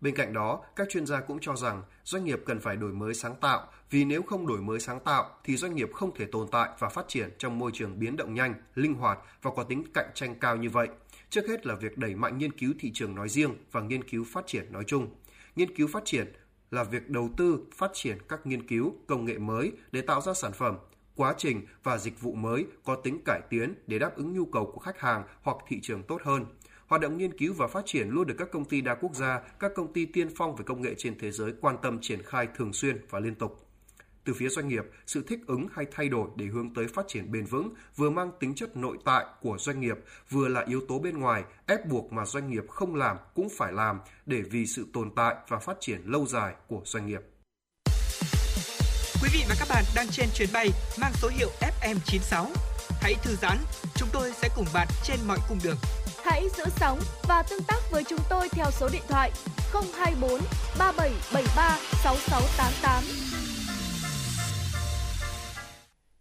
Bên 0.00 0.16
cạnh 0.16 0.32
đó, 0.32 0.60
các 0.76 0.88
chuyên 0.90 1.06
gia 1.06 1.20
cũng 1.20 1.38
cho 1.40 1.56
rằng 1.56 1.82
doanh 2.04 2.24
nghiệp 2.24 2.40
cần 2.46 2.60
phải 2.60 2.76
đổi 2.76 2.92
mới 2.92 3.14
sáng 3.14 3.34
tạo, 3.40 3.66
vì 3.90 4.04
nếu 4.04 4.22
không 4.22 4.46
đổi 4.46 4.60
mới 4.60 4.80
sáng 4.80 5.00
tạo 5.00 5.30
thì 5.44 5.56
doanh 5.56 5.74
nghiệp 5.74 5.90
không 5.94 6.10
thể 6.16 6.24
tồn 6.32 6.46
tại 6.52 6.70
và 6.78 6.88
phát 6.88 7.08
triển 7.08 7.30
trong 7.38 7.58
môi 7.58 7.70
trường 7.74 7.98
biến 7.98 8.16
động 8.16 8.34
nhanh, 8.34 8.54
linh 8.74 8.94
hoạt 8.94 9.18
và 9.42 9.50
có 9.56 9.62
tính 9.62 9.84
cạnh 9.94 10.10
tranh 10.14 10.34
cao 10.40 10.56
như 10.56 10.70
vậy. 10.70 10.88
Trước 11.30 11.48
hết 11.48 11.66
là 11.66 11.74
việc 11.74 11.98
đẩy 11.98 12.14
mạnh 12.14 12.38
nghiên 12.38 12.52
cứu 12.52 12.72
thị 12.78 12.90
trường 12.94 13.14
nói 13.14 13.28
riêng 13.28 13.56
và 13.72 13.80
nghiên 13.80 14.04
cứu 14.04 14.24
phát 14.24 14.46
triển 14.46 14.72
nói 14.72 14.84
chung. 14.86 15.08
Nghiên 15.56 15.76
cứu 15.76 15.88
phát 15.88 16.04
triển 16.04 16.32
là 16.70 16.84
việc 16.84 17.10
đầu 17.10 17.30
tư 17.36 17.60
phát 17.74 17.90
triển 17.94 18.18
các 18.28 18.46
nghiên 18.46 18.68
cứu 18.68 18.94
công 19.06 19.24
nghệ 19.24 19.38
mới 19.38 19.72
để 19.92 20.00
tạo 20.00 20.20
ra 20.20 20.34
sản 20.34 20.52
phẩm 20.52 20.76
quá 21.16 21.34
trình 21.38 21.66
và 21.82 21.98
dịch 21.98 22.20
vụ 22.20 22.34
mới 22.34 22.66
có 22.84 22.94
tính 22.94 23.22
cải 23.24 23.40
tiến 23.50 23.74
để 23.86 23.98
đáp 23.98 24.16
ứng 24.16 24.32
nhu 24.32 24.44
cầu 24.44 24.70
của 24.74 24.80
khách 24.80 25.00
hàng 25.00 25.24
hoặc 25.42 25.56
thị 25.68 25.80
trường 25.82 26.02
tốt 26.02 26.20
hơn. 26.24 26.44
Hoạt 26.86 27.02
động 27.02 27.18
nghiên 27.18 27.38
cứu 27.38 27.54
và 27.54 27.66
phát 27.66 27.82
triển 27.86 28.08
luôn 28.08 28.26
được 28.26 28.34
các 28.38 28.48
công 28.52 28.64
ty 28.64 28.80
đa 28.80 28.94
quốc 28.94 29.14
gia, 29.14 29.40
các 29.58 29.72
công 29.74 29.92
ty 29.92 30.06
tiên 30.06 30.28
phong 30.36 30.56
về 30.56 30.64
công 30.66 30.82
nghệ 30.82 30.94
trên 30.98 31.18
thế 31.18 31.30
giới 31.30 31.52
quan 31.60 31.76
tâm 31.82 31.98
triển 32.02 32.22
khai 32.22 32.48
thường 32.56 32.72
xuyên 32.72 33.06
và 33.10 33.20
liên 33.20 33.34
tục. 33.34 33.67
Từ 34.28 34.34
phía 34.34 34.48
doanh 34.48 34.68
nghiệp, 34.68 34.84
sự 35.06 35.24
thích 35.28 35.40
ứng 35.46 35.66
hay 35.74 35.86
thay 35.92 36.08
đổi 36.08 36.28
để 36.36 36.46
hướng 36.46 36.74
tới 36.74 36.86
phát 36.88 37.04
triển 37.08 37.32
bền 37.32 37.44
vững 37.44 37.74
vừa 37.96 38.10
mang 38.10 38.30
tính 38.40 38.54
chất 38.54 38.76
nội 38.76 38.98
tại 39.04 39.24
của 39.40 39.56
doanh 39.58 39.80
nghiệp, 39.80 39.96
vừa 40.30 40.48
là 40.48 40.64
yếu 40.68 40.80
tố 40.88 40.98
bên 40.98 41.18
ngoài 41.18 41.44
ép 41.66 41.86
buộc 41.86 42.12
mà 42.12 42.24
doanh 42.24 42.50
nghiệp 42.50 42.64
không 42.68 42.94
làm 42.94 43.16
cũng 43.34 43.48
phải 43.58 43.72
làm 43.72 44.00
để 44.26 44.42
vì 44.50 44.66
sự 44.66 44.86
tồn 44.92 45.10
tại 45.16 45.34
và 45.48 45.58
phát 45.58 45.76
triển 45.80 46.00
lâu 46.04 46.26
dài 46.26 46.54
của 46.66 46.80
doanh 46.84 47.06
nghiệp. 47.06 47.20
Quý 49.22 49.28
vị 49.32 49.44
và 49.48 49.54
các 49.58 49.68
bạn 49.70 49.84
đang 49.96 50.06
trên 50.10 50.28
chuyến 50.34 50.48
bay 50.52 50.68
mang 51.00 51.12
số 51.14 51.28
hiệu 51.28 51.48
FM96. 51.60 52.46
Hãy 53.00 53.14
thư 53.22 53.34
giãn, 53.42 53.58
chúng 53.94 54.08
tôi 54.12 54.32
sẽ 54.32 54.48
cùng 54.56 54.66
bạn 54.74 54.88
trên 55.04 55.18
mọi 55.28 55.38
cung 55.48 55.58
đường. 55.64 55.76
Hãy 56.24 56.48
giữ 56.56 56.64
sóng 56.76 56.98
và 57.28 57.42
tương 57.50 57.62
tác 57.68 57.80
với 57.90 58.04
chúng 58.04 58.20
tôi 58.30 58.48
theo 58.48 58.66
số 58.70 58.88
điện 58.92 59.02
thoại 59.08 59.32
024 59.72 60.40
3773 60.78 61.78
6688. 62.02 63.57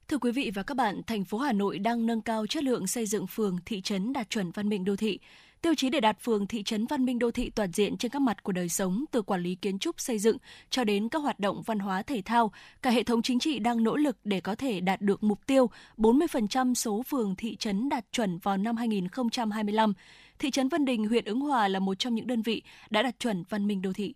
Thưa 0.09 0.17
quý 0.17 0.31
vị 0.31 0.51
và 0.53 0.63
các 0.63 0.77
bạn, 0.77 1.01
thành 1.07 1.23
phố 1.23 1.37
Hà 1.37 1.53
Nội 1.53 1.79
đang 1.79 2.05
nâng 2.05 2.21
cao 2.21 2.47
chất 2.47 2.63
lượng 2.63 2.87
xây 2.87 3.05
dựng 3.05 3.27
phường, 3.27 3.57
thị 3.65 3.81
trấn 3.81 4.13
đạt 4.13 4.29
chuẩn 4.29 4.51
văn 4.51 4.69
minh 4.69 4.85
đô 4.85 4.95
thị. 4.95 5.19
Tiêu 5.61 5.73
chí 5.77 5.89
để 5.89 5.99
đạt 5.99 6.17
phường 6.21 6.47
thị 6.47 6.63
trấn 6.63 6.85
văn 6.85 7.05
minh 7.05 7.19
đô 7.19 7.31
thị 7.31 7.49
toàn 7.49 7.71
diện 7.71 7.97
trên 7.97 8.11
các 8.11 8.21
mặt 8.21 8.43
của 8.43 8.51
đời 8.51 8.69
sống 8.69 9.05
từ 9.11 9.21
quản 9.21 9.41
lý 9.41 9.55
kiến 9.55 9.79
trúc 9.79 10.01
xây 10.01 10.19
dựng 10.19 10.37
cho 10.69 10.83
đến 10.83 11.09
các 11.09 11.19
hoạt 11.19 11.39
động 11.39 11.61
văn 11.65 11.79
hóa 11.79 12.01
thể 12.01 12.21
thao, 12.25 12.51
cả 12.81 12.89
hệ 12.89 13.03
thống 13.03 13.21
chính 13.21 13.39
trị 13.39 13.59
đang 13.59 13.83
nỗ 13.83 13.95
lực 13.95 14.17
để 14.23 14.41
có 14.41 14.55
thể 14.55 14.79
đạt 14.79 15.01
được 15.01 15.23
mục 15.23 15.39
tiêu 15.47 15.69
40% 15.97 16.73
số 16.73 17.03
phường 17.03 17.35
thị 17.35 17.55
trấn 17.55 17.89
đạt 17.89 18.05
chuẩn 18.11 18.37
vào 18.37 18.57
năm 18.57 18.77
2025. 18.77 19.93
Thị 20.39 20.51
trấn 20.51 20.69
Vân 20.69 20.85
Đình, 20.85 21.07
huyện 21.07 21.25
Ứng 21.25 21.39
Hòa 21.39 21.67
là 21.67 21.79
một 21.79 21.99
trong 21.99 22.15
những 22.15 22.27
đơn 22.27 22.41
vị 22.41 22.61
đã 22.89 23.01
đạt 23.01 23.19
chuẩn 23.19 23.43
văn 23.49 23.67
minh 23.67 23.81
đô 23.81 23.93
thị. 23.93 24.13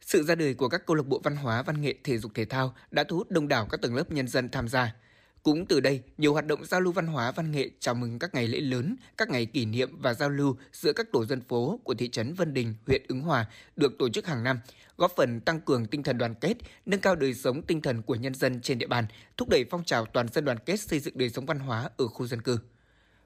Sự 0.00 0.22
ra 0.22 0.34
đời 0.34 0.54
của 0.54 0.68
các 0.68 0.86
câu 0.86 0.96
lạc 0.96 1.06
bộ 1.06 1.20
văn 1.24 1.36
hóa, 1.36 1.62
văn 1.62 1.80
nghệ, 1.80 1.94
thể 2.04 2.18
dục 2.18 2.32
thể 2.34 2.44
thao 2.44 2.74
đã 2.90 3.04
thu 3.04 3.16
hút 3.16 3.30
đông 3.30 3.48
đảo 3.48 3.66
các 3.70 3.80
tầng 3.82 3.94
lớp 3.94 4.12
nhân 4.12 4.28
dân 4.28 4.48
tham 4.48 4.68
gia. 4.68 4.94
Cũng 5.42 5.66
từ 5.66 5.80
đây, 5.80 6.02
nhiều 6.18 6.32
hoạt 6.32 6.46
động 6.46 6.64
giao 6.64 6.80
lưu 6.80 6.92
văn 6.92 7.06
hóa 7.06 7.32
văn 7.32 7.52
nghệ 7.52 7.70
chào 7.80 7.94
mừng 7.94 8.18
các 8.18 8.34
ngày 8.34 8.48
lễ 8.48 8.60
lớn, 8.60 8.96
các 9.16 9.28
ngày 9.30 9.46
kỷ 9.46 9.64
niệm 9.64 10.00
và 10.00 10.14
giao 10.14 10.30
lưu 10.30 10.56
giữa 10.72 10.92
các 10.92 11.12
tổ 11.12 11.24
dân 11.24 11.40
phố 11.40 11.80
của 11.84 11.94
thị 11.94 12.08
trấn 12.08 12.34
Vân 12.34 12.54
Đình, 12.54 12.74
huyện 12.86 13.02
Ứng 13.08 13.20
Hòa 13.20 13.46
được 13.76 13.98
tổ 13.98 14.08
chức 14.08 14.26
hàng 14.26 14.44
năm, 14.44 14.60
góp 14.96 15.12
phần 15.16 15.40
tăng 15.40 15.60
cường 15.60 15.86
tinh 15.86 16.02
thần 16.02 16.18
đoàn 16.18 16.34
kết, 16.34 16.56
nâng 16.86 17.00
cao 17.00 17.16
đời 17.16 17.34
sống 17.34 17.62
tinh 17.62 17.80
thần 17.80 18.02
của 18.02 18.14
nhân 18.14 18.34
dân 18.34 18.60
trên 18.60 18.78
địa 18.78 18.86
bàn, 18.86 19.06
thúc 19.36 19.48
đẩy 19.48 19.64
phong 19.70 19.84
trào 19.84 20.06
toàn 20.06 20.28
dân 20.28 20.44
đoàn 20.44 20.58
kết 20.66 20.80
xây 20.80 21.00
dựng 21.00 21.18
đời 21.18 21.30
sống 21.30 21.46
văn 21.46 21.58
hóa 21.58 21.90
ở 21.96 22.06
khu 22.06 22.26
dân 22.26 22.42
cư. 22.42 22.58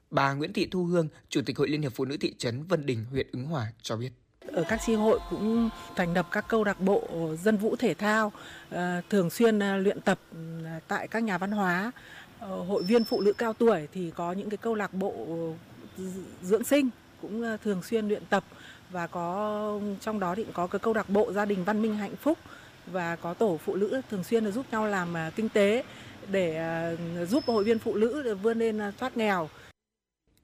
Bà 0.09 0.33
Nguyễn 0.33 0.53
Thị 0.53 0.67
Thu 0.71 0.85
Hương, 0.85 1.07
Chủ 1.29 1.41
tịch 1.45 1.57
Hội 1.57 1.69
Liên 1.69 1.81
hiệp 1.81 1.93
Phụ 1.95 2.05
nữ 2.05 2.17
thị 2.17 2.33
trấn 2.37 2.63
Vân 2.63 2.85
Đình, 2.85 3.05
huyện 3.05 3.27
Ứng 3.31 3.45
Hòa 3.45 3.73
cho 3.81 3.97
biết 3.97 4.11
ở 4.53 4.63
các 4.67 4.81
tri 4.85 4.93
hội 4.93 5.19
cũng 5.29 5.69
thành 5.95 6.13
lập 6.13 6.27
các 6.31 6.45
câu 6.47 6.63
lạc 6.63 6.81
bộ 6.81 7.03
dân 7.43 7.57
vũ 7.57 7.75
thể 7.75 7.93
thao 7.93 8.31
ờ, 8.69 9.01
thường 9.09 9.29
xuyên 9.29 9.59
ờ, 9.59 9.77
luyện 9.77 10.01
tập 10.01 10.19
ừ, 10.31 10.37
tại 10.87 11.07
các 11.07 11.23
nhà 11.23 11.37
văn 11.37 11.51
hóa 11.51 11.91
ờ, 12.39 12.47
hội 12.47 12.83
viên 12.83 13.03
phụ 13.03 13.21
nữ 13.21 13.33
cao 13.33 13.53
tuổi 13.53 13.87
thì 13.93 14.11
có 14.15 14.31
những 14.31 14.49
cái 14.49 14.57
câu 14.57 14.75
lạc 14.75 14.93
bộ 14.93 15.13
dưỡng 16.41 16.63
sinh, 16.63 16.89
cũng 17.21 17.57
thường 17.63 17.83
xuyên 17.83 18.07
luyện 18.07 18.23
tập 18.29 18.43
và 18.89 19.07
có, 19.07 19.79
trong 20.01 20.19
đó 20.19 20.35
thì 20.35 20.45
có 20.53 20.67
cái 20.67 20.79
câu 20.79 20.93
lạc 20.93 21.09
bộ 21.09 21.31
gia 21.31 21.45
đình 21.45 21.63
văn 21.63 21.81
minh 21.81 21.95
hạnh 21.95 22.15
phúc 22.15 22.37
và 22.87 23.15
có 23.15 23.33
tổ 23.33 23.59
phụ 23.65 23.75
nữ 23.75 24.01
thường 24.11 24.23
xuyên 24.23 24.45
là 24.45 24.51
giúp 24.51 24.65
nhau 24.71 24.87
làm 24.87 25.13
kinh 25.35 25.49
tế 25.49 25.83
để 26.31 26.61
giúp 27.29 27.43
hội 27.47 27.63
viên 27.63 27.79
phụ 27.79 27.95
nữ 27.95 28.35
vươn 28.41 28.59
lên 28.59 28.79
thoát 28.97 29.17
nghèo. 29.17 29.49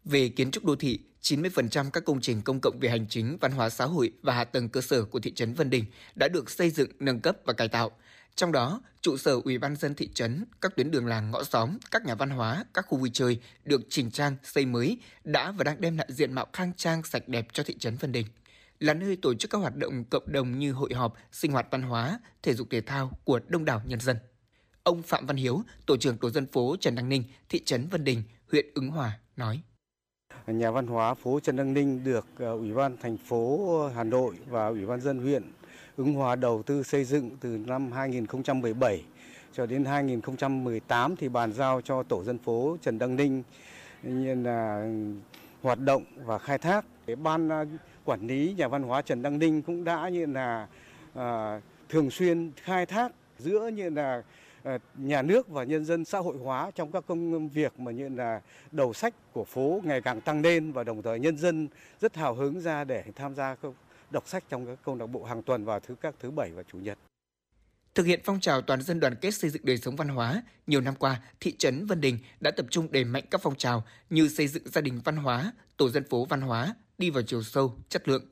Về 0.06 0.30
kiến 0.30 0.52
trúc 0.52 0.66
đô 0.66 0.76
thị, 0.76 1.00
90% 1.22 1.90
các 1.90 2.06
công 2.06 2.22
trình 2.22 2.42
công 2.42 2.60
cộng 2.62 2.80
về 2.80 2.90
hành 2.90 3.06
chính, 3.10 3.38
văn 3.42 3.52
hóa 3.52 3.70
xã 3.70 3.86
hội 3.86 4.12
và 4.22 4.34
hạ 4.34 4.44
tầng 4.44 4.70
cơ 4.70 4.82
sở 4.82 5.06
của 5.06 5.20
thị 5.20 5.34
trấn 5.34 5.54
Vân 5.54 5.70
Đình 5.70 5.86
đã 6.16 6.28
được 6.28 6.50
xây 6.50 6.70
dựng, 6.70 6.90
nâng 7.00 7.20
cấp 7.20 7.38
và 7.46 7.54
cải 7.54 7.68
tạo. 7.68 7.92
Trong 8.36 8.52
đó, 8.52 8.82
trụ 9.02 9.18
sở 9.18 9.40
Ủy 9.44 9.58
ban 9.58 9.76
dân 9.76 9.96
thị 9.96 10.10
trấn, 10.14 10.46
các 10.62 10.76
tuyến 10.76 10.92
đường 10.92 11.06
làng 11.06 11.32
ngõ 11.32 11.44
xóm, 11.44 11.78
các 11.92 12.06
nhà 12.06 12.16
văn 12.16 12.30
hóa, 12.30 12.66
các 12.74 12.86
khu 12.88 12.98
vui 12.98 13.10
chơi 13.14 13.40
được 13.64 13.82
chỉnh 13.90 14.12
trang, 14.12 14.36
xây 14.44 14.66
mới 14.66 14.98
đã 15.24 15.52
và 15.52 15.64
đang 15.64 15.82
đem 15.82 15.98
lại 15.98 16.08
diện 16.10 16.34
mạo 16.34 16.48
khang 16.54 16.74
trang 16.78 17.04
sạch 17.04 17.28
đẹp 17.28 17.48
cho 17.54 17.64
thị 17.64 17.78
trấn 17.80 17.96
Vân 17.96 18.12
Đình 18.12 18.28
là 18.80 18.94
nơi 18.94 19.18
tổ 19.22 19.34
chức 19.34 19.52
các 19.52 19.58
hoạt 19.58 19.76
động 19.76 20.04
cộng 20.04 20.32
đồng 20.32 20.60
như 20.60 20.72
hội 20.72 20.94
họp, 20.94 21.14
sinh 21.32 21.52
hoạt 21.52 21.68
văn 21.72 21.82
hóa, 21.82 22.20
thể 22.44 22.54
dục 22.54 22.68
thể 22.72 22.82
thao 22.82 23.12
của 23.24 23.40
đông 23.48 23.66
đảo 23.66 23.82
nhân 23.86 24.00
dân. 24.00 24.18
Ông 24.84 25.02
Phạm 25.02 25.26
Văn 25.26 25.38
Hiếu, 25.38 25.62
tổ 25.86 25.98
trưởng 25.98 26.18
tổ 26.18 26.30
dân 26.30 26.48
phố 26.48 26.76
Trần 26.80 26.96
Đăng 26.96 27.10
Ninh, 27.10 27.24
thị 27.50 27.62
trấn 27.66 27.88
Vân 27.88 28.04
Đình, 28.04 28.24
huyện 28.52 28.66
Ứng 28.76 28.88
Hòa 28.88 29.20
nói: 29.36 29.62
Nhà 30.48 30.72
văn 30.72 30.88
hóa 30.88 31.14
phố 31.14 31.40
Trần 31.40 31.56
Đăng 31.56 31.74
Ninh 31.74 32.04
được 32.04 32.26
ờ, 32.38 32.52
Ủy 32.52 32.74
ban 32.74 32.98
thành 32.98 33.18
phố 33.18 33.90
Hà 33.96 34.04
Nội 34.04 34.36
và 34.50 34.68
Ủy 34.68 34.86
ban 34.86 35.02
dân 35.02 35.20
huyện 35.20 35.44
Ứng 35.98 36.14
Hòa 36.14 36.36
đầu 36.36 36.64
tư 36.64 36.84
xây 36.84 37.04
dựng 37.04 37.30
từ 37.42 37.58
năm 37.68 37.92
2017 37.92 39.04
cho 39.54 39.66
đến 39.66 39.86
2018 39.86 41.16
thì 41.16 41.30
bàn 41.30 41.54
giao 41.54 41.82
cho 41.82 42.04
tổ 42.04 42.24
dân 42.24 42.38
phố 42.38 42.78
Trần 42.82 43.00
Đăng 43.00 43.16
Ninh 43.16 43.44
như 44.04 44.36
là 44.36 44.82
ừ, 44.84 45.14
hoạt 45.62 45.80
động 45.80 46.04
và 46.26 46.38
khai 46.38 46.58
thác. 46.58 46.86
Ban 47.24 47.50
ờ, 47.50 47.66
quản 48.06 48.28
lý 48.28 48.54
nhà 48.58 48.68
văn 48.68 48.84
hóa 48.84 49.02
Trần 49.02 49.22
Đăng 49.22 49.40
Ninh 49.40 49.62
cũng 49.62 49.84
đã 49.84 50.10
như 50.10 50.26
là 50.26 50.68
à, 51.16 51.62
thường 51.90 52.12
xuyên 52.12 52.52
khai 52.64 52.86
thác 52.86 53.12
giữa 53.40 53.68
như 53.68 53.90
là 53.90 54.22
Ờ, 54.64 54.78
nhà 54.98 55.22
nước 55.22 55.48
và 55.48 55.64
nhân 55.64 55.86
dân 55.86 56.06
xã 56.06 56.20
hội 56.20 56.38
hóa 56.38 56.72
trong 56.76 56.92
các 56.92 57.04
công 57.08 57.50
việc 57.50 57.80
mà 57.80 57.92
như 57.92 58.10
là 58.10 58.42
đầu 58.72 58.94
sách 58.94 59.14
của 59.34 59.44
phố 59.44 59.82
ngày 59.84 60.02
càng 60.02 60.22
tăng 60.22 60.42
lên 60.42 60.72
và 60.72 60.84
đồng 60.84 61.02
thời 61.02 61.20
nhân 61.20 61.38
dân 61.38 61.68
rất 62.02 62.16
hào 62.16 62.34
hứng 62.34 62.62
ra 62.62 62.84
để 62.84 63.04
tham 63.16 63.36
gia 63.36 63.56
đọc 64.12 64.28
sách 64.28 64.44
trong 64.50 64.66
các 64.66 64.78
câu 64.86 64.96
lạc 64.96 65.06
bộ 65.06 65.24
hàng 65.24 65.44
tuần 65.44 65.66
vào 65.66 65.80
thứ 65.80 65.96
các 66.02 66.16
thứ 66.20 66.32
bảy 66.32 66.52
và 66.52 66.64
chủ 66.72 66.78
nhật. 66.78 66.98
Thực 67.96 68.06
hiện 68.06 68.20
phong 68.24 68.40
trào 68.40 68.62
toàn 68.62 68.82
dân 68.82 69.00
đoàn 69.00 69.16
kết 69.22 69.32
xây 69.32 69.50
dựng 69.50 69.66
đời 69.66 69.78
sống 69.78 69.96
văn 69.96 70.08
hóa, 70.08 70.44
nhiều 70.68 70.82
năm 70.82 70.96
qua, 70.96 71.22
thị 71.40 71.56
trấn 71.58 71.86
Vân 71.86 72.02
Đình 72.02 72.18
đã 72.40 72.52
tập 72.52 72.66
trung 72.70 72.92
đẩy 72.92 73.04
mạnh 73.04 73.24
các 73.32 73.42
phong 73.44 73.56
trào 73.56 73.84
như 74.10 74.28
xây 74.28 74.48
dựng 74.48 74.64
gia 74.66 74.82
đình 74.82 75.02
văn 75.04 75.18
hóa, 75.18 75.54
tổ 75.78 75.90
dân 75.90 76.04
phố 76.04 76.26
văn 76.26 76.42
hóa, 76.42 76.76
đi 76.98 77.10
vào 77.10 77.24
chiều 77.24 77.44
sâu, 77.44 77.76
chất 77.90 78.08
lượng, 78.08 78.26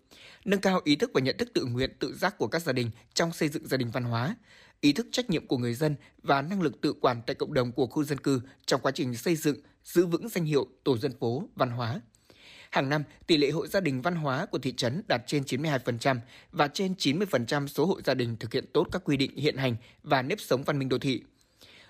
nâng 0.45 0.61
cao 0.61 0.81
ý 0.83 0.95
thức 0.95 1.11
và 1.13 1.21
nhận 1.21 1.37
thức 1.37 1.49
tự 1.53 1.65
nguyện, 1.65 1.91
tự 1.99 2.15
giác 2.15 2.37
của 2.37 2.47
các 2.47 2.61
gia 2.61 2.73
đình 2.73 2.91
trong 3.13 3.33
xây 3.33 3.49
dựng 3.49 3.67
gia 3.67 3.77
đình 3.77 3.91
văn 3.91 4.03
hóa, 4.03 4.35
ý 4.81 4.93
thức 4.93 5.07
trách 5.11 5.29
nhiệm 5.29 5.47
của 5.47 5.57
người 5.57 5.73
dân 5.73 5.95
và 6.23 6.41
năng 6.41 6.61
lực 6.61 6.81
tự 6.81 6.93
quản 6.93 7.21
tại 7.27 7.35
cộng 7.35 7.53
đồng 7.53 7.71
của 7.71 7.87
khu 7.87 8.03
dân 8.03 8.17
cư 8.17 8.41
trong 8.65 8.81
quá 8.81 8.91
trình 8.91 9.15
xây 9.15 9.35
dựng, 9.35 9.57
giữ 9.83 10.05
vững 10.05 10.29
danh 10.29 10.45
hiệu 10.45 10.67
tổ 10.83 10.97
dân 10.97 11.11
phố 11.19 11.43
văn 11.55 11.69
hóa. 11.69 12.01
Hàng 12.69 12.89
năm, 12.89 13.03
tỷ 13.27 13.37
lệ 13.37 13.51
hộ 13.51 13.67
gia 13.67 13.79
đình 13.79 14.01
văn 14.01 14.15
hóa 14.15 14.45
của 14.45 14.57
thị 14.57 14.73
trấn 14.77 15.01
đạt 15.07 15.21
trên 15.27 15.43
92% 15.43 16.17
và 16.51 16.67
trên 16.67 16.93
90% 16.93 17.67
số 17.67 17.85
hộ 17.85 18.01
gia 18.01 18.13
đình 18.13 18.37
thực 18.39 18.53
hiện 18.53 18.65
tốt 18.73 18.87
các 18.91 19.01
quy 19.05 19.17
định 19.17 19.37
hiện 19.37 19.57
hành 19.57 19.75
và 20.03 20.21
nếp 20.21 20.39
sống 20.39 20.63
văn 20.63 20.79
minh 20.79 20.89
đô 20.89 20.97
thị. 20.97 21.21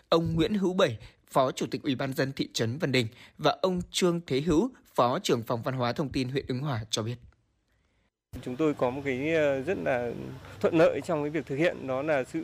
Ông 0.10 0.36
Nguyễn 0.36 0.54
Hữu 0.54 0.74
Bảy, 0.74 0.98
Phó 1.32 1.52
Chủ 1.52 1.66
tịch 1.72 1.84
Ủy 1.84 1.96
ban 1.96 2.14
dân 2.14 2.32
thị 2.32 2.50
trấn 2.54 2.78
Vân 2.78 2.92
Đình 2.92 3.08
và 3.38 3.58
ông 3.62 3.82
Trương 3.92 4.22
Thế 4.28 4.42
Hữu, 4.42 4.72
Phó 4.96 5.20
trưởng 5.20 5.44
phòng 5.44 5.62
văn 5.62 5.76
hóa 5.76 5.94
thông 5.94 6.10
tin 6.10 6.30
huyện 6.30 6.46
Ứng 6.48 6.60
Hòa 6.60 6.86
cho 6.90 7.04
biết. 7.04 7.16
Chúng 8.42 8.56
tôi 8.56 8.74
có 8.74 8.90
một 8.90 9.02
cái 9.06 9.34
ờ, 9.34 9.62
rất 9.62 9.78
là 9.84 10.12
thuận 10.60 10.76
lợi 10.76 11.02
trong 11.02 11.24
cái 11.24 11.30
việc 11.30 11.46
thực 11.46 11.56
hiện 11.56 11.88
đó 11.88 12.02
là 12.02 12.24
sự 12.24 12.44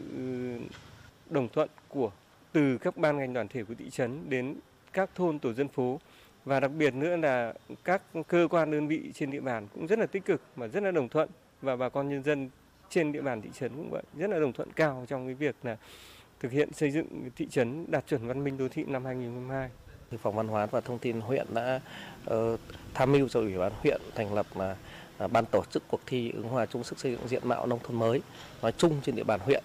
đồng 1.30 1.48
thuận 1.50 1.70
của 1.88 2.12
từ 2.52 2.78
các 2.78 2.98
ban 2.98 3.18
ngành 3.18 3.34
đoàn 3.34 3.48
thể 3.48 3.64
của 3.64 3.74
thị 3.74 3.90
trấn 3.90 4.30
đến 4.30 4.56
các 4.94 5.10
thôn 5.16 5.40
tổ 5.40 5.54
dân 5.54 5.68
phố 5.68 6.00
và 6.46 6.60
đặc 6.60 6.72
biệt 6.78 6.94
nữa 6.94 7.16
là 7.16 7.54
các 7.84 8.02
cơ 8.28 8.48
quan 8.50 8.72
đơn 8.72 8.88
vị 8.88 9.12
trên 9.14 9.32
địa 9.32 9.40
bàn 9.40 9.68
cũng 9.74 9.88
rất 9.88 10.00
là 10.00 10.06
tích 10.06 10.26
cực 10.26 10.42
và 10.56 10.68
rất 10.68 10.84
là 10.84 10.92
đồng 10.92 11.10
thuận 11.10 11.30
và 11.62 11.76
bà 11.76 11.90
con 11.90 12.10
nhân 12.10 12.24
dân 12.24 12.50
trên 12.90 13.12
địa 13.12 13.22
bàn 13.22 13.42
thị 13.42 13.50
trấn 13.60 13.72
cũng 13.76 13.90
vậy 13.90 14.04
rất 14.18 14.30
là 14.30 14.40
đồng 14.40 14.54
thuận 14.54 14.72
cao 14.72 15.06
trong 15.08 15.26
cái 15.26 15.36
việc 15.36 15.56
là 15.64 15.78
thực 16.40 16.52
hiện 16.52 16.74
xây 16.74 16.92
dựng 16.92 17.30
thị 17.36 17.48
trấn 17.52 17.86
đạt 17.88 18.08
chuẩn 18.08 18.28
văn 18.28 18.44
minh 18.44 18.58
đô 18.58 18.68
thị 18.68 18.84
năm 18.88 19.06
2022. 19.06 19.70
Phòng 20.22 20.36
Văn 20.36 20.48
hóa 20.48 20.66
và 20.66 20.82
Thông 20.82 21.00
tin 21.00 21.22
huyện 21.22 21.48
đã 21.54 21.80
uh, 22.34 22.60
tham 22.94 23.12
mưu 23.12 23.28
cho 23.28 23.40
Ủy 23.40 23.58
ban 23.58 23.72
huyện 23.84 24.02
thành 24.16 24.34
lập 24.34 24.46
mà 24.56 24.72
uh, 24.72 24.78
À, 25.18 25.28
ban 25.28 25.46
tổ 25.46 25.64
chức 25.72 25.84
cuộc 25.88 26.02
thi 26.06 26.32
ứng 26.32 26.48
hòa 26.48 26.66
chung 26.66 26.84
sức 26.84 27.00
xây 27.00 27.12
dựng 27.12 27.28
diện 27.28 27.48
mạo 27.48 27.68
nông 27.68 27.80
thôn 27.84 28.00
mới, 28.00 28.22
nói 28.62 28.74
chung 28.78 29.02
trên 29.06 29.16
địa 29.16 29.24
bàn 29.24 29.40
huyện. 29.40 29.64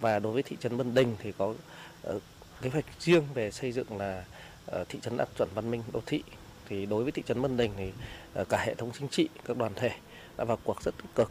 Và 0.00 0.18
đối 0.18 0.32
với 0.32 0.42
thị 0.42 0.56
trấn 0.60 0.76
Vân 0.76 0.94
Đình 0.94 1.16
thì 1.22 1.32
có 1.38 1.54
ờ, 2.02 2.18
kế 2.62 2.70
hoạch 2.70 2.84
riêng 3.00 3.24
về 3.34 3.50
xây 3.50 3.72
dựng 3.72 3.98
là 3.98 4.24
ờ, 4.66 4.84
thị 4.88 4.98
trấn 5.02 5.16
đạt 5.16 5.28
chuẩn 5.38 5.48
văn 5.54 5.70
minh 5.70 5.82
đô 5.92 6.00
thị. 6.06 6.22
Thì 6.68 6.86
đối 6.86 7.02
với 7.02 7.12
thị 7.12 7.22
trấn 7.26 7.40
Vân 7.40 7.56
Đình 7.56 7.70
thì 7.76 7.92
ờ, 8.34 8.44
cả 8.44 8.58
hệ 8.58 8.74
thống 8.74 8.90
chính 8.98 9.08
trị, 9.08 9.28
các 9.44 9.56
đoàn 9.56 9.72
thể 9.76 9.90
đã 10.36 10.44
vào 10.44 10.58
cuộc 10.64 10.82
rất 10.82 10.94
tích 10.98 11.14
cực. 11.14 11.30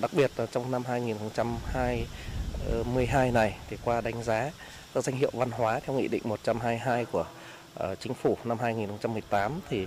Đặc 0.00 0.10
biệt 0.16 0.30
là 0.36 0.46
trong 0.46 0.70
năm 0.70 0.82
2022 0.86 3.30
này 3.30 3.56
thì 3.68 3.76
qua 3.84 4.00
đánh 4.00 4.22
giá 4.22 4.50
các 4.94 5.04
danh 5.04 5.16
hiệu 5.16 5.30
văn 5.34 5.50
hóa 5.50 5.80
theo 5.80 5.96
nghị 5.96 6.08
định 6.08 6.22
122 6.24 7.04
của 7.04 7.26
Ờ, 7.74 7.94
chính 7.94 8.14
phủ 8.14 8.38
năm 8.44 8.58
2018 8.58 9.60
thì 9.68 9.86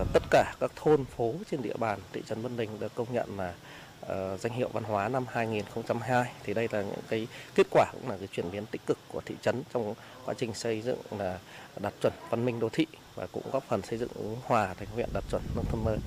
uh, 0.00 0.08
tất 0.12 0.22
cả 0.30 0.54
các 0.60 0.72
thôn 0.76 1.04
phố 1.04 1.34
trên 1.50 1.62
địa 1.62 1.76
bàn 1.78 1.98
thị 2.12 2.22
trấn 2.26 2.42
Vân 2.42 2.56
Đình 2.56 2.70
được 2.80 2.94
công 2.94 3.12
nhận 3.12 3.38
là 3.38 3.54
uh, 4.02 4.40
danh 4.40 4.52
hiệu 4.52 4.68
văn 4.72 4.84
hóa 4.84 5.08
năm 5.08 5.24
2002 5.28 6.32
thì 6.44 6.54
đây 6.54 6.68
là 6.72 6.82
những 6.82 7.04
cái 7.08 7.26
kết 7.54 7.66
quả 7.70 7.86
cũng 7.92 8.10
là 8.10 8.16
cái 8.16 8.28
chuyển 8.32 8.50
biến 8.52 8.66
tích 8.66 8.86
cực 8.86 8.98
của 9.08 9.20
thị 9.24 9.34
trấn 9.42 9.62
trong 9.72 9.94
quá 10.24 10.34
trình 10.38 10.54
xây 10.54 10.82
dựng 10.82 10.98
là 11.18 11.38
đạt 11.80 11.94
chuẩn 12.02 12.12
văn 12.30 12.44
minh 12.44 12.60
đô 12.60 12.68
thị 12.68 12.86
và 13.14 13.26
cũng 13.26 13.42
góp 13.52 13.64
phần 13.68 13.82
xây 13.82 13.98
dựng 13.98 14.10
ứng 14.14 14.36
hòa 14.42 14.74
thành 14.74 14.88
huyện 14.94 15.08
đạt 15.14 15.24
chuẩn 15.30 15.42
nông 15.56 15.64
thôn 15.64 15.84
mới. 15.84 15.98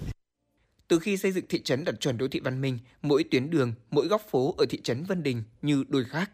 Từ 0.87 0.99
khi 0.99 1.17
xây 1.17 1.31
dựng 1.31 1.45
thị 1.49 1.61
trấn 1.63 1.85
đạt 1.85 1.99
chuẩn 1.99 2.17
đô 2.17 2.27
thị 2.27 2.39
văn 2.39 2.61
minh, 2.61 2.79
mỗi 3.01 3.23
tuyến 3.31 3.49
đường, 3.49 3.73
mỗi 3.91 4.07
góc 4.07 4.21
phố 4.29 4.55
ở 4.57 4.65
thị 4.69 4.81
trấn 4.83 5.03
Vân 5.03 5.23
Đình 5.23 5.43
như 5.61 5.83
đôi 5.87 6.05
khác. 6.05 6.31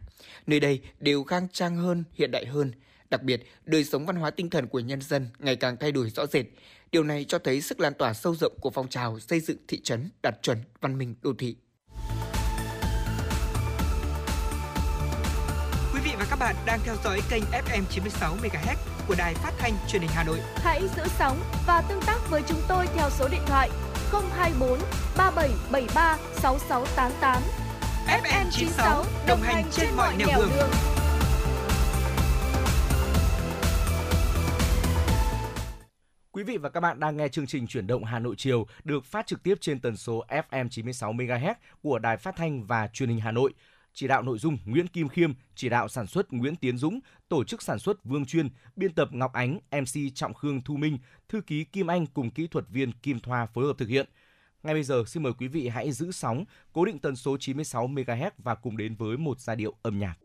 Nơi 0.48 0.60
đây 0.60 0.82
đều 1.00 1.24
khang 1.24 1.48
trang 1.54 1.78
hơn, 1.78 2.04
hiện 2.14 2.32
đại 2.32 2.46
hơn, 2.46 2.72
Đặc 3.14 3.24
biệt, 3.24 3.42
đời 3.66 3.84
sống 3.84 4.06
văn 4.06 4.16
hóa 4.16 4.32
tinh 4.32 4.50
thần 4.50 4.68
của 4.68 4.80
nhân 4.80 5.02
dân 5.02 5.28
ngày 5.40 5.56
càng 5.56 5.78
thay 5.78 5.92
đổi 5.92 6.10
rõ 6.10 6.26
rệt. 6.26 6.46
Điều 6.92 7.04
này 7.04 7.26
cho 7.28 7.40
thấy 7.40 7.62
sức 7.62 7.80
lan 7.80 7.94
tỏa 7.94 8.14
sâu 8.14 8.36
rộng 8.36 8.54
của 8.62 8.70
phong 8.70 8.88
trào 8.88 9.20
xây 9.20 9.40
dựng 9.40 9.58
thị 9.68 9.82
trấn 9.82 10.10
đạt 10.24 10.36
chuẩn 10.42 10.58
văn 10.82 10.98
minh 10.98 11.16
đô 11.22 11.34
thị. 11.40 11.56
Quý 15.94 16.00
vị 16.04 16.12
và 16.20 16.26
các 16.30 16.40
bạn 16.40 16.56
đang 16.66 16.80
theo 16.86 16.96
dõi 17.04 17.22
kênh 17.30 17.44
FM 17.44 17.84
96 17.90 18.36
MHz 18.44 18.76
của 19.08 19.16
đài 19.18 19.34
phát 19.34 19.52
thanh 19.58 19.74
truyền 19.88 20.02
hình 20.02 20.12
Hà 20.14 20.24
Nội. 20.24 20.40
Hãy 20.56 20.82
giữ 20.98 21.04
sóng 21.20 21.40
và 21.68 21.82
tương 21.90 22.02
tác 22.02 22.20
với 22.30 22.42
chúng 22.48 22.62
tôi 22.68 22.88
theo 22.96 23.10
số 23.10 23.28
điện 23.32 23.42
thoại 23.46 23.70
024 24.12 24.80
3773 25.18 26.18
6688. 26.42 27.42
FM 28.08 28.46
96 28.52 29.06
đồng 29.28 29.42
hành 29.42 29.66
trên 29.72 29.88
mọi 29.96 30.18
nẻo 30.18 30.28
đường. 30.38 30.50
đường. 30.58 30.70
Quý 36.36 36.44
vị 36.44 36.58
và 36.58 36.70
các 36.70 36.80
bạn 36.80 37.00
đang 37.00 37.18
nghe 37.18 37.28
chương 37.28 37.48
trình 37.48 37.68
chuyển 37.68 37.88
động 37.88 38.04
Hà 38.04 38.20
Nội 38.20 38.36
chiều 38.38 38.68
được 38.84 39.06
phát 39.06 39.28
trực 39.28 39.44
tiếp 39.44 39.56
trên 39.62 39.80
tần 39.80 39.98
số 39.98 40.26
FM 40.50 40.70
96 40.70 41.14
MHz 41.14 41.54
của 41.82 42.00
Đài 42.00 42.18
Phát 42.18 42.36
thanh 42.36 42.64
và 42.64 42.88
Truyền 42.88 43.10
hình 43.10 43.20
Hà 43.20 43.32
Nội. 43.32 43.54
Chỉ 43.94 44.08
đạo 44.08 44.22
nội 44.22 44.38
dung 44.38 44.58
Nguyễn 44.66 44.88
Kim 44.88 45.10
Khiêm, 45.10 45.34
chỉ 45.56 45.70
đạo 45.70 45.88
sản 45.88 46.08
xuất 46.08 46.34
Nguyễn 46.34 46.56
Tiến 46.56 46.78
Dũng, 46.78 47.00
tổ 47.30 47.44
chức 47.44 47.62
sản 47.62 47.80
xuất 47.80 48.04
Vương 48.04 48.26
Chuyên, 48.26 48.50
biên 48.76 48.94
tập 48.94 49.10
Ngọc 49.12 49.34
Ánh, 49.34 49.60
MC 49.72 50.16
Trọng 50.16 50.34
Khương 50.34 50.62
Thu 50.62 50.78
Minh, 50.78 50.98
thư 51.30 51.42
ký 51.42 51.64
Kim 51.64 51.88
Anh 51.88 52.06
cùng 52.06 52.32
kỹ 52.32 52.48
thuật 52.48 52.66
viên 52.70 52.92
Kim 52.92 53.20
Thoa 53.20 53.46
phối 53.46 53.66
hợp 53.66 53.78
thực 53.78 53.90
hiện. 53.90 54.10
Ngay 54.64 54.74
bây 54.74 54.84
giờ 54.84 55.04
xin 55.08 55.24
mời 55.24 55.34
quý 55.34 55.48
vị 55.48 55.68
hãy 55.68 55.92
giữ 55.92 56.12
sóng, 56.12 56.46
cố 56.74 56.86
định 56.86 57.00
tần 57.00 57.16
số 57.16 57.38
96 57.40 57.88
MHz 57.88 58.32
và 58.38 58.56
cùng 58.56 58.78
đến 58.78 58.96
với 58.96 59.18
một 59.18 59.40
giai 59.40 59.56
điệu 59.56 59.74
âm 59.82 60.00
nhạc. 60.00 60.16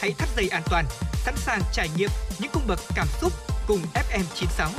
Hãy 0.00 0.12
thắt 0.12 0.28
dây 0.36 0.48
an 0.48 0.62
toàn, 0.70 0.84
sẵn 1.14 1.34
sàng 1.36 1.60
trải 1.72 1.88
nghiệm 1.96 2.10
những 2.38 2.50
cung 2.52 2.62
bậc 2.66 2.78
cảm 2.94 3.06
xúc 3.20 3.32
cùng 3.66 3.80
FM96. 3.94 4.70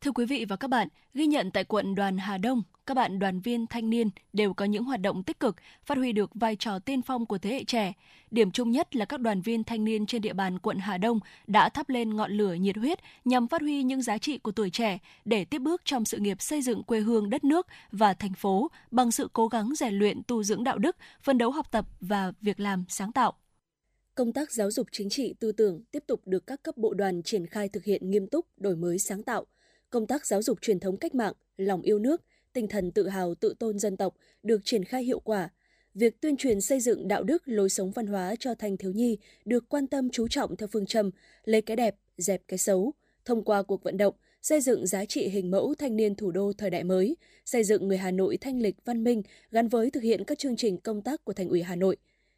Thưa 0.00 0.12
quý 0.12 0.26
vị 0.26 0.44
và 0.48 0.56
các 0.56 0.70
bạn, 0.70 0.88
ghi 1.14 1.26
nhận 1.26 1.50
tại 1.50 1.64
quận 1.64 1.94
Đoàn 1.94 2.18
Hà 2.18 2.38
Đông, 2.38 2.62
các 2.86 2.94
bạn 2.94 3.18
đoàn 3.18 3.40
viên 3.40 3.66
thanh 3.66 3.90
niên 3.90 4.10
đều 4.32 4.54
có 4.54 4.64
những 4.64 4.84
hoạt 4.84 5.00
động 5.00 5.22
tích 5.22 5.40
cực, 5.40 5.56
phát 5.84 5.98
huy 5.98 6.12
được 6.12 6.30
vai 6.34 6.56
trò 6.56 6.78
tiên 6.78 7.02
phong 7.02 7.26
của 7.26 7.38
thế 7.38 7.50
hệ 7.50 7.64
trẻ. 7.64 7.92
Điểm 8.30 8.50
chung 8.50 8.70
nhất 8.70 8.96
là 8.96 9.04
các 9.04 9.20
đoàn 9.20 9.40
viên 9.40 9.64
thanh 9.64 9.84
niên 9.84 10.06
trên 10.06 10.22
địa 10.22 10.32
bàn 10.32 10.58
quận 10.58 10.78
Hà 10.78 10.98
Đông 10.98 11.20
đã 11.46 11.68
thắp 11.68 11.88
lên 11.88 12.16
ngọn 12.16 12.32
lửa 12.32 12.54
nhiệt 12.54 12.76
huyết 12.76 12.98
nhằm 13.24 13.48
phát 13.48 13.60
huy 13.60 13.82
những 13.82 14.02
giá 14.02 14.18
trị 14.18 14.38
của 14.38 14.52
tuổi 14.52 14.70
trẻ 14.70 14.98
để 15.24 15.44
tiếp 15.44 15.58
bước 15.58 15.82
trong 15.84 16.04
sự 16.04 16.18
nghiệp 16.18 16.42
xây 16.42 16.62
dựng 16.62 16.82
quê 16.82 17.00
hương 17.00 17.30
đất 17.30 17.44
nước 17.44 17.66
và 17.92 18.14
thành 18.14 18.34
phố 18.34 18.70
bằng 18.90 19.12
sự 19.12 19.28
cố 19.32 19.48
gắng 19.48 19.72
rèn 19.76 19.94
luyện 19.94 20.22
tu 20.26 20.42
dưỡng 20.42 20.64
đạo 20.64 20.78
đức, 20.78 20.96
phân 21.22 21.38
đấu 21.38 21.50
học 21.50 21.66
tập 21.70 21.86
và 22.00 22.32
việc 22.40 22.60
làm 22.60 22.84
sáng 22.88 23.12
tạo. 23.12 23.32
Công 24.14 24.32
tác 24.32 24.52
giáo 24.52 24.70
dục 24.70 24.86
chính 24.92 25.10
trị 25.10 25.34
tư 25.40 25.52
tưởng 25.52 25.82
tiếp 25.90 26.04
tục 26.06 26.20
được 26.26 26.46
các 26.46 26.62
cấp 26.62 26.76
bộ 26.76 26.94
đoàn 26.94 27.22
triển 27.22 27.46
khai 27.46 27.68
thực 27.68 27.84
hiện 27.84 28.10
nghiêm 28.10 28.26
túc, 28.26 28.46
đổi 28.56 28.76
mới 28.76 28.98
sáng 28.98 29.22
tạo. 29.22 29.46
Công 29.92 30.06
tác 30.06 30.26
giáo 30.26 30.42
dục 30.42 30.58
truyền 30.60 30.80
thống 30.80 30.96
cách 30.96 31.14
mạng, 31.14 31.32
lòng 31.56 31.82
yêu 31.82 31.98
nước, 31.98 32.22
tinh 32.52 32.68
thần 32.68 32.90
tự 32.90 33.08
hào 33.08 33.34
tự 33.34 33.54
tôn 33.58 33.78
dân 33.78 33.96
tộc 33.96 34.16
được 34.42 34.60
triển 34.64 34.84
khai 34.84 35.04
hiệu 35.04 35.20
quả. 35.20 35.48
Việc 35.94 36.20
tuyên 36.20 36.36
truyền 36.36 36.60
xây 36.60 36.80
dựng 36.80 37.08
đạo 37.08 37.22
đức, 37.22 37.42
lối 37.46 37.68
sống 37.68 37.90
văn 37.90 38.06
hóa 38.06 38.34
cho 38.38 38.54
thanh 38.54 38.76
thiếu 38.76 38.92
nhi 38.92 39.18
được 39.44 39.68
quan 39.68 39.86
tâm 39.86 40.10
chú 40.10 40.28
trọng 40.28 40.56
theo 40.56 40.68
phương 40.72 40.86
châm 40.86 41.10
lấy 41.44 41.62
cái 41.62 41.76
đẹp, 41.76 41.96
dẹp 42.16 42.42
cái 42.48 42.58
xấu. 42.58 42.92
Thông 43.24 43.44
qua 43.44 43.62
cuộc 43.62 43.82
vận 43.82 43.96
động, 43.96 44.14
xây 44.42 44.60
dựng 44.60 44.86
giá 44.86 45.04
trị 45.04 45.28
hình 45.28 45.50
mẫu 45.50 45.74
thanh 45.78 45.96
niên 45.96 46.14
thủ 46.14 46.30
đô 46.30 46.52
thời 46.58 46.70
đại 46.70 46.84
mới, 46.84 47.16
xây 47.44 47.64
dựng 47.64 47.88
người 47.88 47.98
Hà 47.98 48.10
Nội 48.10 48.36
thanh 48.36 48.60
lịch 48.60 48.76
văn 48.84 49.04
minh 49.04 49.22
gắn 49.50 49.68
với 49.68 49.90
thực 49.90 50.02
hiện 50.02 50.24
các 50.24 50.38
chương 50.38 50.56
trình 50.56 50.76
công 50.76 51.02
tác 51.02 51.24
của 51.24 51.32
Thành 51.32 51.48
ủy 51.48 51.62
Hà 51.62 51.76
Nội. 51.76 51.96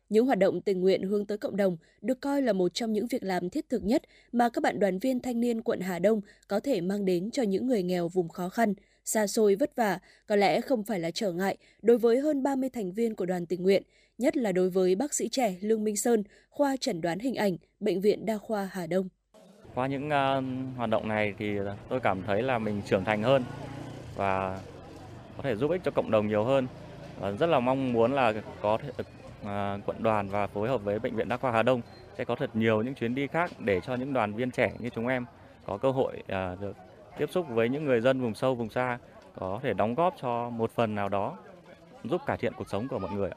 Những 0.08 0.26
hoạt 0.26 0.38
động 0.38 0.60
tình 0.60 0.80
nguyện 0.80 1.02
hướng 1.02 1.26
tới 1.26 1.38
cộng 1.38 1.56
đồng 1.56 1.76
được 2.00 2.20
coi 2.20 2.42
là 2.42 2.52
một 2.52 2.74
trong 2.74 2.92
những 2.92 3.06
việc 3.06 3.22
làm 3.22 3.50
thiết 3.50 3.68
thực 3.68 3.84
nhất 3.84 4.02
mà 4.32 4.48
các 4.48 4.62
bạn 4.62 4.80
đoàn 4.80 4.98
viên 4.98 5.20
thanh 5.20 5.40
niên 5.40 5.62
quận 5.62 5.80
Hà 5.80 5.98
Đông 5.98 6.20
có 6.48 6.60
thể 6.60 6.80
mang 6.80 7.04
đến 7.04 7.30
cho 7.30 7.42
những 7.42 7.66
người 7.66 7.82
nghèo 7.82 8.08
vùng 8.08 8.28
khó 8.28 8.48
khăn, 8.48 8.74
xa 9.04 9.26
xôi 9.26 9.54
vất 9.54 9.76
vả, 9.76 9.98
có 10.26 10.36
lẽ 10.36 10.60
không 10.60 10.84
phải 10.84 11.00
là 11.00 11.10
trở 11.10 11.32
ngại 11.32 11.56
đối 11.82 11.98
với 11.98 12.20
hơn 12.20 12.42
30 12.42 12.70
thành 12.70 12.92
viên 12.92 13.14
của 13.14 13.26
đoàn 13.26 13.46
tình 13.46 13.62
nguyện, 13.62 13.82
nhất 14.18 14.36
là 14.36 14.52
đối 14.52 14.70
với 14.70 14.94
bác 14.94 15.14
sĩ 15.14 15.28
trẻ 15.28 15.56
Lương 15.60 15.84
Minh 15.84 15.96
Sơn, 15.96 16.22
khoa 16.50 16.76
chẩn 16.76 17.00
đoán 17.00 17.18
hình 17.18 17.34
ảnh, 17.34 17.56
Bệnh 17.80 18.00
viện 18.00 18.26
Đa 18.26 18.38
khoa 18.38 18.68
Hà 18.72 18.86
Đông. 18.86 19.08
Qua 19.74 19.86
những 19.86 20.06
uh, 20.06 20.76
hoạt 20.76 20.90
động 20.90 21.08
này 21.08 21.34
thì 21.38 21.46
tôi 21.88 22.00
cảm 22.00 22.22
thấy 22.26 22.42
là 22.42 22.58
mình 22.58 22.82
trưởng 22.86 23.04
thành 23.04 23.22
hơn 23.22 23.44
và 24.16 24.60
có 25.36 25.42
thể 25.42 25.56
giúp 25.56 25.70
ích 25.70 25.80
cho 25.84 25.90
cộng 25.90 26.10
đồng 26.10 26.28
nhiều 26.28 26.44
hơn. 26.44 26.66
Và 27.20 27.30
rất 27.30 27.46
là 27.46 27.60
mong 27.60 27.92
muốn 27.92 28.12
là 28.12 28.32
có 28.60 28.78
thể 28.82 29.04
À, 29.44 29.78
quận 29.86 30.02
đoàn 30.02 30.28
và 30.28 30.46
phối 30.46 30.68
hợp 30.68 30.84
với 30.84 30.98
bệnh 30.98 31.16
viện 31.16 31.28
đa 31.28 31.36
khoa 31.36 31.52
Hà 31.52 31.62
Đông 31.62 31.80
sẽ 32.18 32.24
có 32.24 32.36
thật 32.36 32.50
nhiều 32.56 32.82
những 32.82 32.94
chuyến 32.94 33.14
đi 33.14 33.26
khác 33.26 33.50
để 33.58 33.80
cho 33.86 33.94
những 33.94 34.12
đoàn 34.12 34.34
viên 34.34 34.50
trẻ 34.50 34.72
như 34.78 34.88
chúng 34.88 35.08
em 35.08 35.26
có 35.66 35.78
cơ 35.78 35.90
hội 35.90 36.22
à, 36.26 36.56
được 36.60 36.76
tiếp 37.18 37.26
xúc 37.30 37.46
với 37.48 37.68
những 37.68 37.84
người 37.84 38.00
dân 38.00 38.20
vùng 38.20 38.34
sâu 38.34 38.54
vùng 38.54 38.70
xa 38.70 38.98
có 39.34 39.60
thể 39.62 39.74
đóng 39.74 39.94
góp 39.94 40.14
cho 40.22 40.50
một 40.50 40.70
phần 40.74 40.94
nào 40.94 41.08
đó 41.08 41.38
giúp 42.04 42.20
cải 42.26 42.36
thiện 42.36 42.52
cuộc 42.56 42.70
sống 42.70 42.88
của 42.88 42.98
mọi 42.98 43.10
người. 43.12 43.30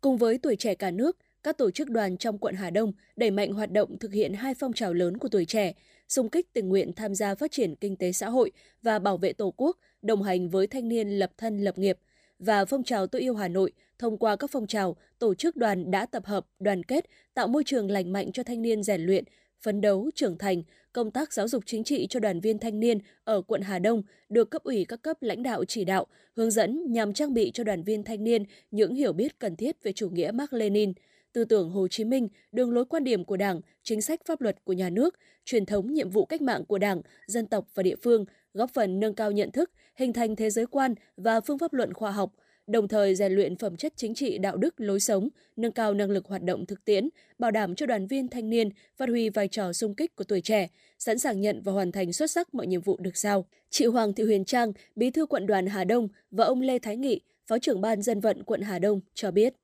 Cùng 0.00 0.16
với 0.16 0.38
tuổi 0.38 0.56
trẻ 0.56 0.74
cả 0.74 0.90
nước, 0.90 1.16
các 1.42 1.58
tổ 1.58 1.70
chức 1.70 1.90
đoàn 1.90 2.16
trong 2.16 2.38
quận 2.38 2.54
Hà 2.54 2.70
Đông 2.70 2.92
đẩy 3.16 3.30
mạnh 3.30 3.52
hoạt 3.52 3.70
động 3.72 3.98
thực 3.98 4.12
hiện 4.12 4.34
hai 4.34 4.54
phong 4.54 4.72
trào 4.72 4.92
lớn 4.92 5.18
của 5.18 5.28
tuổi 5.28 5.44
trẻ, 5.44 5.72
xung 6.08 6.28
kích 6.28 6.52
tình 6.52 6.68
nguyện 6.68 6.92
tham 6.92 7.14
gia 7.14 7.34
phát 7.34 7.52
triển 7.52 7.74
kinh 7.74 7.96
tế 7.96 8.12
xã 8.12 8.28
hội 8.28 8.52
và 8.82 8.98
bảo 8.98 9.16
vệ 9.16 9.32
Tổ 9.32 9.54
quốc, 9.56 9.76
đồng 10.02 10.22
hành 10.22 10.48
với 10.48 10.66
thanh 10.66 10.88
niên 10.88 11.08
lập 11.08 11.30
thân 11.36 11.58
lập 11.60 11.78
nghiệp– 11.78 11.98
và 12.42 12.64
phong 12.64 12.84
trào 12.84 13.06
tôi 13.06 13.22
yêu 13.22 13.34
Hà 13.34 13.48
Nội 13.48 13.72
thông 13.98 14.18
qua 14.18 14.36
các 14.36 14.50
phong 14.50 14.66
trào, 14.66 14.96
tổ 15.18 15.34
chức 15.34 15.56
đoàn 15.56 15.90
đã 15.90 16.06
tập 16.06 16.26
hợp, 16.26 16.46
đoàn 16.60 16.82
kết, 16.82 17.04
tạo 17.34 17.48
môi 17.48 17.64
trường 17.66 17.90
lành 17.90 18.12
mạnh 18.12 18.32
cho 18.32 18.42
thanh 18.42 18.62
niên 18.62 18.82
rèn 18.82 19.00
luyện, 19.00 19.24
phấn 19.60 19.80
đấu, 19.80 20.10
trưởng 20.14 20.38
thành, 20.38 20.62
công 20.92 21.10
tác 21.10 21.32
giáo 21.32 21.48
dục 21.48 21.62
chính 21.66 21.84
trị 21.84 22.06
cho 22.10 22.20
đoàn 22.20 22.40
viên 22.40 22.58
thanh 22.58 22.80
niên 22.80 22.98
ở 23.24 23.42
quận 23.42 23.62
Hà 23.62 23.78
Đông 23.78 24.02
được 24.28 24.50
cấp 24.50 24.62
ủy 24.62 24.84
các 24.84 25.02
cấp 25.02 25.16
lãnh 25.20 25.42
đạo 25.42 25.64
chỉ 25.64 25.84
đạo, 25.84 26.06
hướng 26.36 26.50
dẫn 26.50 26.92
nhằm 26.92 27.12
trang 27.12 27.34
bị 27.34 27.50
cho 27.54 27.64
đoàn 27.64 27.82
viên 27.82 28.04
thanh 28.04 28.24
niên 28.24 28.44
những 28.70 28.94
hiểu 28.94 29.12
biết 29.12 29.38
cần 29.38 29.56
thiết 29.56 29.82
về 29.82 29.92
chủ 29.92 30.10
nghĩa 30.10 30.30
Mark 30.30 30.52
Lenin, 30.52 30.92
tư 31.32 31.44
tưởng 31.44 31.70
Hồ 31.70 31.88
Chí 31.88 32.04
Minh, 32.04 32.28
đường 32.52 32.72
lối 32.72 32.84
quan 32.84 33.04
điểm 33.04 33.24
của 33.24 33.36
Đảng, 33.36 33.60
chính 33.82 34.02
sách 34.02 34.20
pháp 34.26 34.40
luật 34.40 34.64
của 34.64 34.72
nhà 34.72 34.90
nước, 34.90 35.14
truyền 35.44 35.66
thống 35.66 35.92
nhiệm 35.92 36.10
vụ 36.10 36.24
cách 36.24 36.42
mạng 36.42 36.64
của 36.64 36.78
Đảng, 36.78 37.02
dân 37.26 37.46
tộc 37.46 37.66
và 37.74 37.82
địa 37.82 37.96
phương, 38.02 38.24
góp 38.54 38.70
phần 38.70 39.00
nâng 39.00 39.14
cao 39.14 39.32
nhận 39.32 39.50
thức, 39.50 39.70
hình 39.94 40.12
thành 40.12 40.36
thế 40.36 40.50
giới 40.50 40.66
quan 40.66 40.94
và 41.16 41.40
phương 41.40 41.58
pháp 41.58 41.72
luận 41.72 41.92
khoa 41.92 42.10
học, 42.10 42.32
đồng 42.66 42.88
thời 42.88 43.14
rèn 43.14 43.32
luyện 43.32 43.56
phẩm 43.56 43.76
chất 43.76 43.92
chính 43.96 44.14
trị 44.14 44.38
đạo 44.38 44.56
đức 44.56 44.74
lối 44.80 45.00
sống, 45.00 45.28
nâng 45.56 45.72
cao 45.72 45.94
năng 45.94 46.10
lực 46.10 46.26
hoạt 46.26 46.42
động 46.42 46.66
thực 46.66 46.84
tiễn, 46.84 47.08
bảo 47.38 47.50
đảm 47.50 47.74
cho 47.74 47.86
đoàn 47.86 48.06
viên 48.06 48.28
thanh 48.28 48.50
niên 48.50 48.70
phát 48.96 49.08
huy 49.08 49.28
vai 49.28 49.48
trò 49.48 49.72
sung 49.72 49.94
kích 49.94 50.16
của 50.16 50.24
tuổi 50.24 50.40
trẻ, 50.40 50.68
sẵn 50.98 51.18
sàng 51.18 51.40
nhận 51.40 51.62
và 51.64 51.72
hoàn 51.72 51.92
thành 51.92 52.12
xuất 52.12 52.30
sắc 52.30 52.54
mọi 52.54 52.66
nhiệm 52.66 52.80
vụ 52.80 52.96
được 53.00 53.16
giao. 53.16 53.46
Chị 53.70 53.86
Hoàng 53.86 54.12
Thị 54.12 54.24
Huyền 54.24 54.44
Trang, 54.44 54.72
Bí 54.96 55.10
thư 55.10 55.26
quận 55.26 55.46
đoàn 55.46 55.66
Hà 55.66 55.84
Đông 55.84 56.08
và 56.30 56.44
ông 56.44 56.60
Lê 56.60 56.78
Thái 56.78 56.96
Nghị, 56.96 57.20
Phó 57.46 57.58
trưởng 57.58 57.80
ban 57.80 58.02
dân 58.02 58.20
vận 58.20 58.42
quận 58.44 58.60
Hà 58.60 58.78
Đông 58.78 59.00
cho 59.14 59.30
biết. 59.30 59.54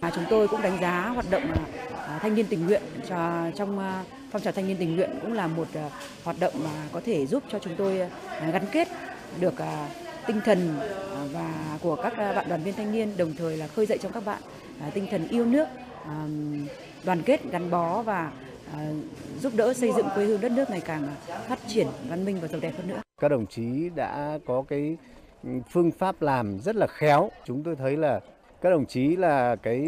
À, 0.00 0.12
chúng 0.14 0.24
tôi 0.30 0.48
cũng 0.48 0.62
đánh 0.62 0.78
giá 0.80 1.08
hoạt 1.08 1.26
động 1.30 1.42
à, 1.42 1.66
à 2.06 2.18
thanh 2.22 2.34
niên 2.34 2.46
tình 2.46 2.66
nguyện 2.66 2.82
cho 3.08 3.50
trong 3.56 3.78
à, 3.78 4.04
phong 4.30 4.42
trào 4.42 4.52
thanh 4.52 4.68
niên 4.68 4.76
tình 4.76 4.96
nguyện 4.96 5.10
cũng 5.22 5.32
là 5.32 5.46
một 5.46 5.68
à, 5.74 5.90
hoạt 6.24 6.36
động 6.40 6.54
mà 6.64 6.88
có 6.92 7.00
thể 7.04 7.26
giúp 7.26 7.42
cho 7.50 7.58
chúng 7.58 7.74
tôi 7.76 8.00
à, 8.00 8.50
gắn 8.52 8.64
kết 8.72 8.88
được 9.40 9.58
à, 9.58 9.88
tinh 10.26 10.40
thần 10.44 10.78
à, 10.80 11.24
và 11.32 11.78
của 11.82 11.96
các 11.96 12.16
à, 12.16 12.32
bạn 12.32 12.48
đoàn 12.48 12.62
viên 12.62 12.74
thanh 12.74 12.92
niên, 12.92 13.16
đồng 13.16 13.34
thời 13.38 13.56
là 13.56 13.66
khơi 13.66 13.86
dậy 13.86 13.98
trong 13.98 14.12
các 14.12 14.24
bạn 14.24 14.42
tinh 14.94 15.06
thần 15.10 15.28
yêu 15.28 15.46
nước 15.46 15.68
đoàn 17.04 17.22
kết 17.22 17.40
gắn 17.50 17.70
bó 17.70 18.02
và 18.02 18.32
giúp 19.40 19.52
đỡ 19.56 19.74
xây 19.74 19.92
dựng 19.96 20.06
quê 20.14 20.24
hương 20.24 20.40
đất 20.40 20.52
nước 20.52 20.70
ngày 20.70 20.80
càng 20.80 21.08
phát 21.48 21.58
triển, 21.66 21.86
văn 22.08 22.24
minh 22.24 22.38
và 22.42 22.48
giàu 22.48 22.60
đẹp 22.60 22.72
hơn 22.76 22.88
nữa. 22.88 23.00
Các 23.20 23.28
đồng 23.28 23.46
chí 23.46 23.90
đã 23.94 24.38
có 24.46 24.64
cái 24.68 24.96
phương 25.70 25.90
pháp 25.90 26.22
làm 26.22 26.58
rất 26.60 26.76
là 26.76 26.86
khéo. 26.86 27.30
Chúng 27.44 27.62
tôi 27.62 27.76
thấy 27.76 27.96
là 27.96 28.20
các 28.60 28.70
đồng 28.70 28.86
chí 28.86 29.16
là 29.16 29.56
cái 29.56 29.78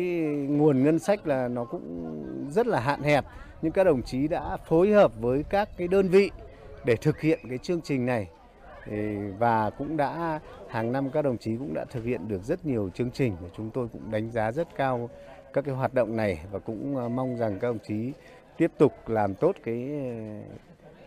nguồn 0.49 0.85
ngân 0.85 0.99
sách 0.99 1.27
là 1.27 1.49
nó 1.49 1.65
cũng 1.65 2.17
rất 2.51 2.67
là 2.67 2.81
hạn 2.81 3.03
hẹp 3.03 3.25
nhưng 3.63 3.73
các 3.73 3.85
đồng 3.85 4.03
chí 4.03 4.29
đã 4.29 4.57
phối 4.57 4.91
hợp 4.93 5.13
với 5.21 5.45
các 5.51 5.69
cái 5.77 5.89
đơn 5.89 6.09
vị 6.09 6.31
để 6.85 6.97
thực 6.97 7.21
hiện 7.21 7.39
cái 7.49 7.59
chương 7.59 7.81
trình 7.81 8.07
này 8.07 8.29
và 9.39 9.71
cũng 9.71 9.97
đã 9.97 10.41
hàng 10.69 10.93
năm 10.93 11.11
các 11.11 11.23
đồng 11.23 11.39
chí 11.39 11.57
cũng 11.57 11.75
đã 11.75 11.85
thực 11.85 12.05
hiện 12.05 12.29
được 12.29 12.43
rất 12.43 12.67
nhiều 12.67 12.91
chương 12.95 13.11
trình 13.11 13.37
và 13.43 13.49
chúng 13.57 13.71
tôi 13.71 13.89
cũng 13.93 14.11
đánh 14.11 14.31
giá 14.31 14.53
rất 14.53 14.69
cao 14.77 15.11
các 15.53 15.65
cái 15.65 15.75
hoạt 15.75 15.95
động 15.95 16.17
này 16.17 16.41
và 16.53 16.59
cũng 16.59 16.97
ờ, 16.97 17.09
mong 17.09 17.37
rằng 17.37 17.59
các 17.61 17.69
đồng 17.69 17.79
chí 17.89 18.13
tiếp 18.57 18.71
tục 18.79 19.09
làm 19.09 19.35
tốt 19.35 19.57
cái 19.65 19.91
ờ, 19.91 20.57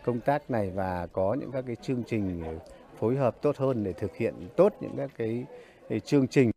công 0.04 0.20
tác 0.20 0.50
này 0.50 0.70
và 0.74 1.06
có 1.12 1.36
những 1.40 1.52
các 1.52 1.64
cái 1.66 1.76
chương 1.76 2.02
trình 2.06 2.42
phối 2.98 3.16
hợp 3.16 3.42
tốt 3.42 3.56
hơn 3.56 3.84
để 3.84 3.92
thực 3.92 4.16
hiện 4.16 4.34
tốt 4.56 4.72
những 4.80 4.96
các 4.96 5.10
cái 5.16 5.44
chương 6.04 6.28
trình. 6.28 6.50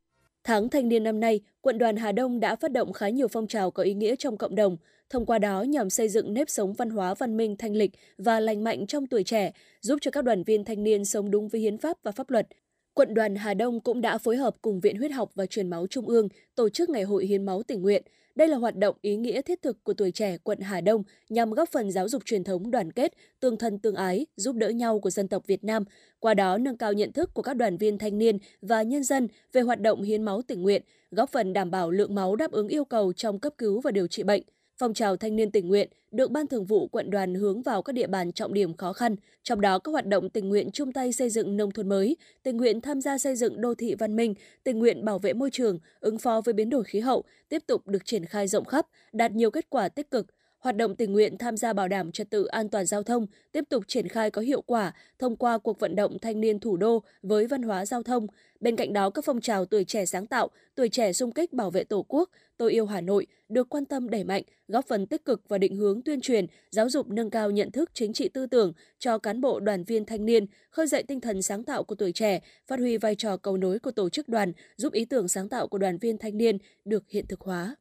Tháng 0.44 0.70
thanh 0.70 0.90
niên 0.90 1.04
năm 1.04 1.20
nay, 1.20 1.40
quận 1.62 1.78
đoàn 1.78 1.96
Hà 1.96 2.12
Đông 2.12 2.40
đã 2.40 2.56
phát 2.56 2.72
động 2.72 2.94
khá 2.94 3.10
nhiều 3.10 3.28
phong 3.28 3.48
trào 3.48 3.72
có 3.72 3.84
ý 3.84 3.94
nghĩa 3.94 4.16
trong 4.16 4.38
cộng 4.38 4.56
đồng, 4.56 4.78
thông 5.12 5.26
qua 5.26 5.40
đó 5.40 5.62
nhằm 5.62 5.90
xây 5.90 6.10
dựng 6.10 6.34
nếp 6.34 6.50
sống 6.50 6.74
văn 6.74 6.90
hóa 6.90 7.14
văn 7.14 7.38
minh 7.38 7.56
thanh 7.58 7.76
lịch 7.76 7.92
và 8.18 8.40
lành 8.40 8.64
mạnh 8.64 8.88
trong 8.88 9.08
tuổi 9.08 9.24
trẻ, 9.24 9.52
giúp 9.82 9.98
cho 10.02 10.12
các 10.12 10.24
đoàn 10.24 10.44
viên 10.44 10.66
thanh 10.66 10.84
niên 10.84 11.06
sống 11.06 11.32
đúng 11.32 11.48
với 11.48 11.62
hiến 11.62 11.78
pháp 11.78 11.98
và 12.04 12.12
pháp 12.12 12.30
luật. 12.30 12.48
Quận 12.94 13.14
đoàn 13.14 13.36
Hà 13.36 13.54
Đông 13.54 13.80
cũng 13.80 14.02
đã 14.02 14.18
phối 14.18 14.38
hợp 14.38 14.56
cùng 14.62 14.80
Viện 14.80 14.98
Huyết 14.98 15.12
học 15.12 15.32
và 15.36 15.46
Truyền 15.46 15.70
máu 15.70 15.88
Trung 15.88 16.08
ương 16.08 16.28
tổ 16.56 16.70
chức 16.70 16.90
Ngày 16.90 17.04
hội 17.04 17.26
hiến 17.26 17.46
máu 17.46 17.64
tình 17.64 17.82
nguyện– 17.82 18.04
đây 18.36 18.48
là 18.48 18.58
hoạt 18.58 18.76
động 18.76 18.96
ý 19.02 19.16
nghĩa 19.16 19.42
thiết 19.42 19.62
thực 19.62 19.84
của 19.84 19.94
tuổi 19.94 20.12
trẻ 20.12 20.38
quận 20.38 20.60
Hà 20.60 20.82
Đông 20.82 21.04
nhằm 21.30 21.52
góp 21.52 21.70
phần 21.70 21.92
giáo 21.92 22.10
dục 22.10 22.26
truyền 22.26 22.44
thống 22.44 22.72
đoàn 22.72 22.92
kết, 22.92 23.14
tương 23.40 23.58
thân 23.58 23.80
tương 23.80 23.96
ái, 23.96 24.26
giúp 24.36 24.56
đỡ 24.56 24.70
nhau 24.70 25.00
của 25.00 25.10
dân 25.10 25.28
tộc 25.28 25.48
Việt 25.48 25.64
Nam, 25.64 25.84
qua 26.20 26.34
đó 26.34 26.58
nâng 26.58 26.78
cao 26.78 26.94
nhận 26.94 27.12
thức 27.12 27.34
của 27.34 27.42
các 27.42 27.54
đoàn 27.54 27.78
viên 27.78 27.98
thanh 27.98 28.18
niên 28.18 28.38
và 28.62 28.82
nhân 28.82 29.04
dân 29.04 29.28
về 29.54 29.62
hoạt 29.62 29.82
động 29.82 30.02
hiến 30.02 30.24
máu 30.24 30.42
tình 30.42 30.62
nguyện, 30.62 30.82
góp 31.12 31.30
phần 31.30 31.54
đảm 31.54 31.72
bảo 31.72 31.92
lượng 31.92 32.16
máu 32.16 32.36
đáp 32.36 32.52
ứng 32.52 32.68
yêu 32.68 32.86
cầu 32.86 33.14
trong 33.14 33.40
cấp 33.40 33.54
cứu 33.58 33.82
và 33.82 33.92
điều 33.92 34.08
trị 34.08 34.24
bệnh. 34.24 34.44
Phong 34.82 34.94
trào 34.94 35.18
thanh 35.18 35.36
niên 35.36 35.52
tình 35.52 35.68
nguyện 35.68 35.90
được 36.12 36.32
Ban 36.32 36.48
Thường 36.48 36.66
vụ 36.66 36.88
quận 36.88 37.10
đoàn 37.10 37.36
hướng 37.36 37.62
vào 37.62 37.82
các 37.82 37.94
địa 37.94 38.08
bàn 38.08 38.32
trọng 38.32 38.54
điểm 38.54 38.74
khó 38.74 38.94
khăn, 38.94 39.16
trong 39.44 39.62
đó 39.62 39.80
các 39.80 39.92
hoạt 39.92 40.06
động 40.06 40.30
tình 40.30 40.50
nguyện 40.50 40.72
chung 40.72 40.94
tay 40.94 41.14
xây 41.14 41.30
dựng 41.30 41.58
nông 41.58 41.72
thôn 41.72 41.90
mới, 41.90 42.18
tình 42.44 42.58
nguyện 42.58 42.82
tham 42.82 43.02
gia 43.02 43.18
xây 43.18 43.36
dựng 43.36 43.62
đô 43.62 43.76
thị 43.76 43.96
văn 43.96 44.16
minh, 44.16 44.34
tình 44.64 44.80
nguyện 44.80 45.06
bảo 45.06 45.20
vệ 45.20 45.34
môi 45.34 45.52
trường, 45.52 45.80
ứng 46.00 46.18
phó 46.18 46.42
với 46.46 46.54
biến 46.54 46.70
đổi 46.70 46.84
khí 46.84 47.00
hậu 47.00 47.24
tiếp 47.50 47.64
tục 47.68 47.88
được 47.88 48.06
triển 48.06 48.26
khai 48.26 48.48
rộng 48.48 48.66
khắp, 48.66 48.88
đạt 49.14 49.32
nhiều 49.32 49.52
kết 49.52 49.70
quả 49.70 49.90
tích 49.90 50.12
cực, 50.12 50.28
Hoạt 50.62 50.76
động 50.76 50.96
tình 50.96 51.14
nguyện 51.14 51.38
tham 51.38 51.58
gia 51.58 51.74
bảo 51.74 51.88
đảm 51.88 52.12
trật 52.12 52.30
tự 52.30 52.46
an 52.46 52.70
toàn 52.70 52.86
giao 52.86 53.04
thông 53.04 53.28
tiếp 53.52 53.64
tục 53.70 53.84
triển 53.88 54.08
khai 54.08 54.32
có 54.32 54.42
hiệu 54.42 54.62
quả 54.62 54.94
thông 55.20 55.36
qua 55.36 55.58
cuộc 55.58 55.80
vận 55.80 55.96
động 55.96 56.18
thanh 56.20 56.42
niên 56.42 56.60
thủ 56.60 56.78
đô 56.78 57.04
với 57.22 57.48
văn 57.48 57.62
hóa 57.62 57.86
giao 57.86 58.04
thông. 58.04 58.28
Bên 58.60 58.76
cạnh 58.76 58.94
đó, 58.94 59.10
các 59.10 59.26
phong 59.26 59.42
trào 59.42 59.66
tuổi 59.66 59.84
trẻ 59.84 60.06
sáng 60.06 60.28
tạo, 60.28 60.50
tuổi 60.76 60.90
trẻ 60.90 61.14
xung 61.14 61.32
kích 61.32 61.54
bảo 61.54 61.72
vệ 61.72 61.84
Tổ 61.84 62.06
quốc, 62.08 62.30
tôi 62.58 62.72
yêu 62.72 62.86
Hà 62.86 63.02
Nội 63.02 63.28
được 63.50 63.70
quan 63.70 63.86
tâm 63.86 64.10
đẩy 64.10 64.24
mạnh, 64.24 64.44
góp 64.68 64.88
phần 64.88 65.08
tích 65.08 65.26
cực 65.26 65.42
và 65.48 65.58
định 65.58 65.76
hướng 65.76 66.02
tuyên 66.02 66.22
truyền, 66.22 66.46
giáo 66.72 66.90
dục 66.90 67.10
nâng 67.10 67.30
cao 67.30 67.52
nhận 67.52 67.72
thức 67.72 67.90
chính 67.94 68.14
trị 68.14 68.30
tư 68.30 68.46
tưởng 68.46 68.74
cho 69.00 69.18
cán 69.18 69.42
bộ 69.42 69.60
đoàn 69.60 69.84
viên 69.84 70.06
thanh 70.06 70.26
niên, 70.26 70.46
khơi 70.70 70.88
dậy 70.88 71.04
tinh 71.04 71.22
thần 71.22 71.42
sáng 71.42 71.64
tạo 71.64 71.84
của 71.84 71.96
tuổi 71.96 72.12
trẻ, 72.12 72.40
phát 72.68 72.80
huy 72.80 72.98
vai 72.98 73.16
trò 73.16 73.38
cầu 73.38 73.58
nối 73.58 73.80
của 73.80 73.92
tổ 73.92 74.10
chức 74.10 74.30
đoàn, 74.30 74.54
giúp 74.78 74.94
ý 74.94 75.06
tưởng 75.06 75.28
sáng 75.28 75.50
tạo 75.50 75.68
của 75.68 75.78
đoàn 75.78 75.98
viên 75.98 76.18
thanh 76.18 76.38
niên 76.38 76.58
được 76.86 77.04
hiện 77.10 77.28
thực 77.28 77.42
hóa. 77.42 77.76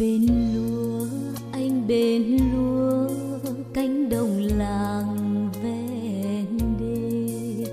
Bên 0.00 0.26
lúa, 0.54 1.06
anh 1.52 1.86
bên 1.88 2.38
lúa, 2.52 3.08
cánh 3.74 4.08
đồng 4.08 4.38
làng 4.58 5.48
ven 5.62 6.58
đê. 6.80 7.64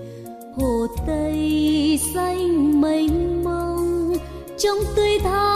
Hồ 0.55 0.87
tây 1.07 1.99
xanh 2.13 2.81
mênh 2.81 3.43
mông 3.43 4.13
trong 4.57 4.77
tươi 4.95 5.19
thắm 5.19 5.46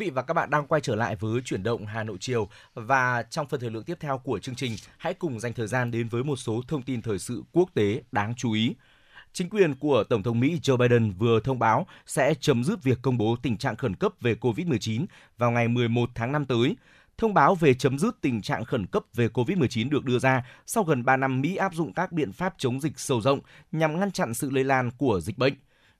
vị 0.00 0.10
và 0.10 0.22
các 0.22 0.34
bạn 0.34 0.50
đang 0.50 0.66
quay 0.66 0.80
trở 0.80 0.94
lại 0.94 1.16
với 1.16 1.40
chuyển 1.44 1.62
động 1.62 1.86
Hà 1.86 2.04
Nội 2.04 2.16
chiều 2.20 2.48
và 2.74 3.22
trong 3.30 3.46
phần 3.48 3.60
thời 3.60 3.70
lượng 3.70 3.84
tiếp 3.84 3.96
theo 4.00 4.18
của 4.18 4.38
chương 4.38 4.54
trình, 4.54 4.72
hãy 4.98 5.14
cùng 5.14 5.40
dành 5.40 5.52
thời 5.52 5.66
gian 5.66 5.90
đến 5.90 6.08
với 6.08 6.24
một 6.24 6.36
số 6.36 6.62
thông 6.68 6.82
tin 6.82 7.02
thời 7.02 7.18
sự 7.18 7.42
quốc 7.52 7.70
tế 7.74 8.02
đáng 8.12 8.34
chú 8.36 8.52
ý. 8.52 8.74
Chính 9.32 9.48
quyền 9.48 9.74
của 9.74 10.04
Tổng 10.04 10.22
thống 10.22 10.40
Mỹ 10.40 10.58
Joe 10.62 10.76
Biden 10.76 11.12
vừa 11.12 11.40
thông 11.40 11.58
báo 11.58 11.86
sẽ 12.06 12.34
chấm 12.40 12.64
dứt 12.64 12.82
việc 12.82 12.98
công 13.02 13.18
bố 13.18 13.36
tình 13.42 13.56
trạng 13.56 13.76
khẩn 13.76 13.96
cấp 13.96 14.12
về 14.20 14.34
COVID-19 14.34 15.06
vào 15.38 15.50
ngày 15.50 15.68
11 15.68 16.10
tháng 16.14 16.32
5 16.32 16.44
tới. 16.44 16.76
Thông 17.18 17.34
báo 17.34 17.54
về 17.54 17.74
chấm 17.74 17.98
dứt 17.98 18.20
tình 18.20 18.42
trạng 18.42 18.64
khẩn 18.64 18.86
cấp 18.86 19.02
về 19.14 19.28
COVID-19 19.28 19.90
được 19.90 20.04
đưa 20.04 20.18
ra 20.18 20.46
sau 20.66 20.84
gần 20.84 21.04
3 21.04 21.16
năm 21.16 21.40
Mỹ 21.40 21.56
áp 21.56 21.74
dụng 21.74 21.92
các 21.92 22.12
biện 22.12 22.32
pháp 22.32 22.54
chống 22.58 22.80
dịch 22.80 22.98
sâu 23.00 23.20
rộng 23.20 23.40
nhằm 23.72 24.00
ngăn 24.00 24.10
chặn 24.10 24.34
sự 24.34 24.50
lây 24.50 24.64
lan 24.64 24.90
của 24.98 25.20
dịch 25.20 25.38
bệnh. 25.38 25.54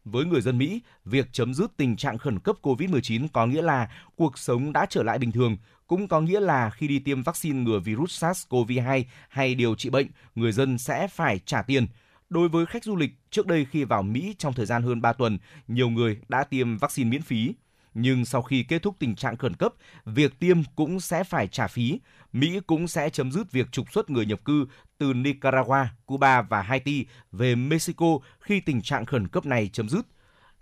Với 0.05 0.25
người 0.25 0.41
dân 0.41 0.59
Mỹ, 0.59 0.83
việc 1.05 1.29
chấm 1.33 1.55
dứt 1.55 1.77
tình 1.77 1.97
trạng 1.97 2.19
khẩn 2.19 2.39
cấp 2.39 2.57
COVID-19 2.63 3.29
có 3.33 3.47
nghĩa 3.47 3.63
là 3.63 3.91
cuộc 4.17 4.39
sống 4.39 4.73
đã 4.73 4.87
trở 4.91 5.03
lại 5.03 5.19
bình 5.19 5.33
thường, 5.33 5.57
cũng 5.87 6.09
có 6.09 6.21
nghĩa 6.21 6.41
là 6.41 6.71
khi 6.71 6.89
đi 6.89 6.99
tiêm 6.99 7.23
vaccine 7.23 7.59
ngừa 7.59 7.79
virus 7.79 8.25
SARS-CoV-2 8.25 9.05
hay 9.29 9.55
điều 9.55 9.75
trị 9.75 9.91
bệnh, 9.91 10.07
người 10.35 10.53
dân 10.53 10.79
sẽ 10.79 11.09
phải 11.09 11.39
trả 11.39 11.63
tiền. 11.63 11.87
Đối 12.29 12.49
với 12.49 12.67
khách 12.67 12.85
du 12.85 12.97
lịch, 12.97 13.11
trước 13.31 13.47
đây 13.47 13.67
khi 13.71 13.85
vào 13.85 14.03
Mỹ 14.03 14.35
trong 14.39 14.53
thời 14.53 14.67
gian 14.67 14.83
hơn 14.83 15.01
3 15.01 15.13
tuần, 15.13 15.39
nhiều 15.69 15.91
người 15.91 16.21
đã 16.29 16.45
tiêm 16.45 16.79
vaccine 16.79 17.11
miễn 17.11 17.23
phí. 17.23 17.55
Nhưng 17.95 18.25
sau 18.25 18.43
khi 18.43 18.63
kết 18.63 18.83
thúc 18.83 18.97
tình 18.99 19.17
trạng 19.17 19.37
khẩn 19.37 19.57
cấp, 19.57 19.75
việc 20.05 20.39
tiêm 20.39 20.57
cũng 20.77 21.01
sẽ 21.01 21.25
phải 21.25 21.49
trả 21.49 21.67
phí. 21.67 22.01
Mỹ 22.33 22.61
cũng 22.67 22.89
sẽ 22.89 23.11
chấm 23.11 23.33
dứt 23.33 23.53
việc 23.53 23.73
trục 23.73 23.93
xuất 23.93 24.11
người 24.11 24.27
nhập 24.27 24.45
cư 24.45 24.67
từ 24.99 25.15
Nicaragua, 25.15 25.87
Cuba 26.07 26.43
và 26.43 26.63
Haiti 26.63 27.07
về 27.33 27.55
Mexico 27.55 28.19
khi 28.41 28.61
tình 28.61 28.83
trạng 28.83 29.07
khẩn 29.07 29.29
cấp 29.29 29.47
này 29.47 29.71
chấm 29.73 29.89
dứt. 29.89 30.07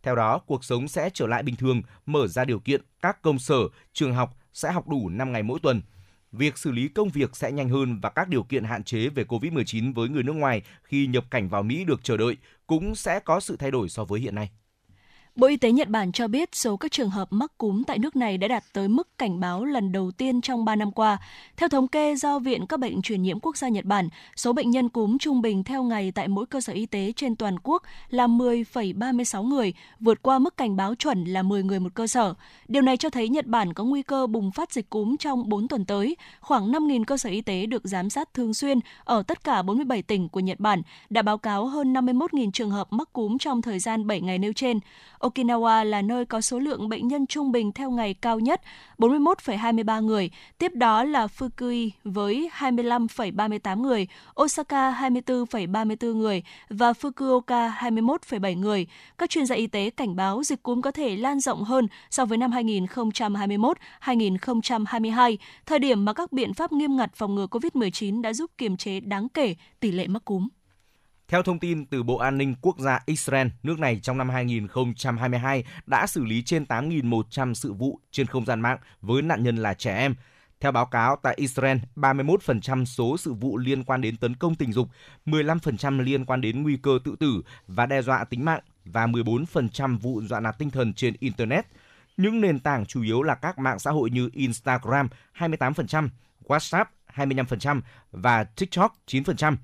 Theo 0.03 0.15
đó, 0.15 0.39
cuộc 0.39 0.65
sống 0.65 0.89
sẽ 0.89 1.11
trở 1.15 1.27
lại 1.27 1.43
bình 1.43 1.57
thường, 1.57 1.83
mở 2.07 2.27
ra 2.27 2.45
điều 2.45 2.59
kiện 2.61 2.81
các 3.03 3.23
công 3.23 3.39
sở, 3.39 3.57
trường 3.93 4.15
học 4.15 4.37
sẽ 4.53 4.73
học 4.73 4.89
đủ 4.89 5.09
5 5.09 5.33
ngày 5.33 5.43
mỗi 5.43 5.59
tuần. 5.63 5.83
Việc 6.33 6.59
xử 6.59 6.73
lý 6.73 6.89
công 6.89 7.09
việc 7.09 7.37
sẽ 7.37 7.53
nhanh 7.53 7.69
hơn 7.69 8.01
và 8.01 8.11
các 8.11 8.29
điều 8.29 8.43
kiện 8.43 8.65
hạn 8.65 8.85
chế 8.85 9.09
về 9.09 9.25
COVID-19 9.25 9.95
với 9.95 10.09
người 10.09 10.23
nước 10.23 10.33
ngoài 10.33 10.63
khi 10.83 11.07
nhập 11.07 11.25
cảnh 11.31 11.49
vào 11.49 11.63
Mỹ 11.63 11.85
được 11.85 12.01
chờ 12.05 12.17
đợi 12.17 12.37
cũng 12.67 12.95
sẽ 12.95 13.21
có 13.21 13.41
sự 13.41 13.57
thay 13.57 13.71
đổi 13.71 13.89
so 13.89 14.05
với 14.05 14.21
hiện 14.21 14.35
nay. 14.35 14.51
Bộ 15.39 15.47
Y 15.47 15.57
tế 15.57 15.73
Nhật 15.73 15.89
Bản 15.89 16.13
cho 16.13 16.29
biết 16.29 16.49
số 16.53 16.77
các 16.77 16.93
trường 16.93 17.11
hợp 17.11 17.29
mắc 17.31 17.53
cúm 17.59 17.83
tại 17.83 17.99
nước 17.99 18.17
này 18.17 18.39
đã 18.39 18.49
đạt 18.49 18.65
tới 18.73 18.89
mức 18.89 19.19
cảnh 19.19 19.41
báo 19.41 19.65
lần 19.65 19.93
đầu 19.93 20.11
tiên 20.11 20.41
trong 20.41 20.65
3 20.65 20.77
năm 20.77 20.93
qua. 20.93 21.19
Theo 21.57 21.69
thống 21.69 21.89
kê 21.89 22.17
do 22.17 22.39
Viện 22.39 22.67
các 22.67 22.81
bệnh 22.81 23.03
truyền 23.03 23.23
nhiễm 23.23 23.41
quốc 23.41 23.57
gia 23.57 23.69
Nhật 23.69 23.85
Bản, 23.85 24.09
số 24.37 24.53
bệnh 24.53 24.71
nhân 24.71 24.89
cúm 24.89 25.19
trung 25.19 25.43
bình 25.43 25.65
theo 25.65 25.83
ngày 25.83 26.13
tại 26.13 26.29
mỗi 26.29 26.47
cơ 26.47 26.61
sở 26.61 26.73
y 26.73 26.87
tế 26.87 27.13
trên 27.17 27.37
toàn 27.37 27.57
quốc 27.63 27.83
là 28.11 28.27
10,36 28.27 29.43
người, 29.43 29.73
vượt 30.01 30.23
qua 30.23 30.39
mức 30.39 30.57
cảnh 30.57 30.77
báo 30.77 30.95
chuẩn 30.95 31.25
là 31.25 31.43
10 31.43 31.63
người 31.63 31.81
một 31.81 31.95
cơ 31.95 32.07
sở. 32.07 32.35
Điều 32.69 32.83
này 32.83 32.97
cho 32.97 33.11
thấy 33.11 33.29
Nhật 33.29 33.47
Bản 33.47 33.73
có 33.73 33.85
nguy 33.85 34.03
cơ 34.03 34.27
bùng 34.27 34.51
phát 34.51 34.73
dịch 34.73 34.91
cúm 34.91 35.17
trong 35.17 35.49
4 35.49 35.69
tuần 35.69 35.85
tới. 35.85 36.17
Khoảng 36.41 36.73
5.000 36.73 37.05
cơ 37.05 37.17
sở 37.17 37.31
y 37.31 37.41
tế 37.41 37.67
được 37.67 37.83
giám 37.85 38.11
sát 38.11 38.35
thường 38.35 38.55
xuyên 38.55 38.81
ở 39.05 39.23
tất 39.23 39.45
cả 39.45 39.63
47 39.63 40.03
tỉnh 40.03 40.29
của 40.29 40.41
Nhật 40.41 40.61
Bản 40.61 40.83
đã 41.11 41.23
báo 41.23 41.39
cáo 41.39 41.67
hơn 41.67 41.93
51.000 41.93 42.51
trường 42.51 42.71
hợp 42.71 42.93
mắc 42.93 43.13
cúm 43.13 43.39
trong 43.39 43.63
thời 43.63 43.79
gian 43.79 44.07
7 44.07 44.21
ngày 44.21 44.39
nêu 44.39 44.53
trên. 44.53 44.81
Okinawa 45.29 45.85
là 45.85 46.03
nơi 46.03 46.25
có 46.25 46.41
số 46.41 46.59
lượng 46.59 46.89
bệnh 46.89 47.09
nhân 47.09 47.27
trung 47.27 47.53
bình 47.53 47.73
theo 47.73 47.91
ngày 47.91 48.15
cao 48.15 48.41
nhất, 48.41 48.61
41,23 48.99 50.03
người. 50.03 50.31
Tiếp 50.59 50.73
đó 50.75 51.05
là 51.05 51.27
Fukui 51.27 51.91
với 52.05 52.51
25,38 52.59 53.81
người, 53.81 54.07
Osaka 54.43 54.91
24,34 54.91 56.15
người 56.15 56.43
và 56.69 56.93
Fukuoka 56.93 57.73
21,7 57.73 58.59
người. 58.59 58.87
Các 59.19 59.31
chuyên 59.31 59.47
gia 59.47 59.57
y 59.57 59.67
tế 59.67 59.91
cảnh 59.91 60.17
báo 60.17 60.43
dịch 60.43 60.63
cúm 60.63 60.81
có 60.81 60.91
thể 60.91 61.17
lan 61.17 61.41
rộng 61.41 61.65
hơn 61.65 61.89
so 62.11 62.25
với 62.25 62.39
năm 62.39 62.51
2021-2022, 62.51 65.37
thời 65.67 65.79
điểm 65.79 66.05
mà 66.05 66.13
các 66.13 66.33
biện 66.33 66.55
pháp 66.55 66.73
nghiêm 66.73 66.97
ngặt 66.97 67.11
phòng 67.15 67.35
ngừa 67.35 67.47
COVID-19 67.47 68.23
đã 68.23 68.33
giúp 68.33 68.51
kiềm 68.59 68.77
chế 68.77 69.01
đáng 69.01 69.29
kể 69.29 69.55
tỷ 69.81 69.91
lệ 69.91 70.07
mắc 70.07 70.25
cúm. 70.25 70.49
Theo 71.29 71.43
thông 71.43 71.59
tin 71.59 71.87
từ 71.87 72.03
Bộ 72.03 72.17
An 72.17 72.39
ninh 72.39 72.55
Quốc 72.63 72.79
gia 72.79 73.01
Israel, 73.07 73.47
nước 73.63 73.79
này 73.79 74.01
trong 74.03 74.19
năm 74.19 74.29
2022 74.29 75.65
đã 75.87 76.07
xử 76.07 76.25
lý 76.25 76.43
trên 76.43 76.65
8.100 76.65 77.55
sự 77.55 77.73
vụ 77.73 78.01
trên 78.11 78.27
không 78.27 78.45
gian 78.45 78.61
mạng 78.61 78.79
với 79.03 79.23
nạn 79.23 79.43
nhân 79.43 79.57
là 79.57 79.75
trẻ 79.75 79.97
em. 79.97 80.15
Theo 80.61 80.73
báo 80.73 80.87
cáo 80.87 81.17
tại 81.23 81.35
Israel, 81.37 81.79
31% 81.97 82.85
số 82.85 83.17
sự 83.17 83.33
vụ 83.33 83.57
liên 83.57 83.85
quan 83.85 84.01
đến 84.01 84.17
tấn 84.17 84.37
công 84.37 84.55
tình 84.55 84.73
dục, 84.73 84.89
15% 85.27 86.01
liên 86.01 86.25
quan 86.25 86.41
đến 86.41 86.63
nguy 86.63 86.77
cơ 86.77 86.99
tự 87.05 87.17
tử 87.21 87.43
và 87.67 87.87
đe 87.87 88.03
dọa 88.03 88.25
tính 88.25 88.45
mạng 88.45 88.61
và 88.85 89.07
14% 89.07 89.99
vụ 89.99 90.23
dọa 90.23 90.41
nạt 90.41 90.59
tinh 90.59 90.71
thần 90.71 90.95
trên 90.95 91.15
Internet. 91.21 91.67
Những 92.17 92.41
nền 92.41 92.61
tảng 92.61 92.87
chủ 92.87 93.03
yếu 93.03 93.23
là 93.23 93.35
các 93.35 93.59
mạng 93.59 93.79
xã 93.79 93.91
hội 93.91 94.11
như 94.11 94.31
Instagram 94.33 95.09
28%, 95.39 96.09
WhatsApp 96.45 96.85
25% 97.15 97.81
và 98.13 98.45
TikTok 98.45 98.97
9%. 99.07 99.57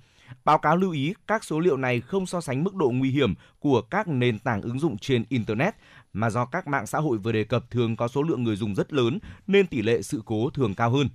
Báo 0.44 0.58
cáo 0.58 0.76
lưu 0.76 0.92
ý 0.92 1.14
các 1.26 1.44
số 1.44 1.60
liệu 1.60 1.76
này 1.76 2.00
không 2.00 2.26
so 2.26 2.40
sánh 2.40 2.64
mức 2.64 2.74
độ 2.74 2.90
nguy 2.90 3.10
hiểm 3.10 3.34
của 3.58 3.82
các 3.82 4.08
nền 4.08 4.38
tảng 4.38 4.62
ứng 4.62 4.78
dụng 4.78 4.98
trên 4.98 5.24
Internet, 5.28 5.74
mà 6.12 6.30
do 6.30 6.44
các 6.44 6.66
mạng 6.66 6.86
xã 6.86 6.98
hội 6.98 7.18
vừa 7.18 7.32
đề 7.32 7.44
cập 7.44 7.70
thường 7.70 7.96
có 7.96 8.08
số 8.08 8.22
lượng 8.22 8.44
người 8.44 8.56
dùng 8.56 8.74
rất 8.74 8.92
lớn 8.92 9.18
nên 9.46 9.66
tỷ 9.66 9.82
lệ 9.82 10.02
sự 10.02 10.22
cố 10.24 10.50
thường 10.50 10.74
cao 10.74 10.90
hơn. 10.90 11.08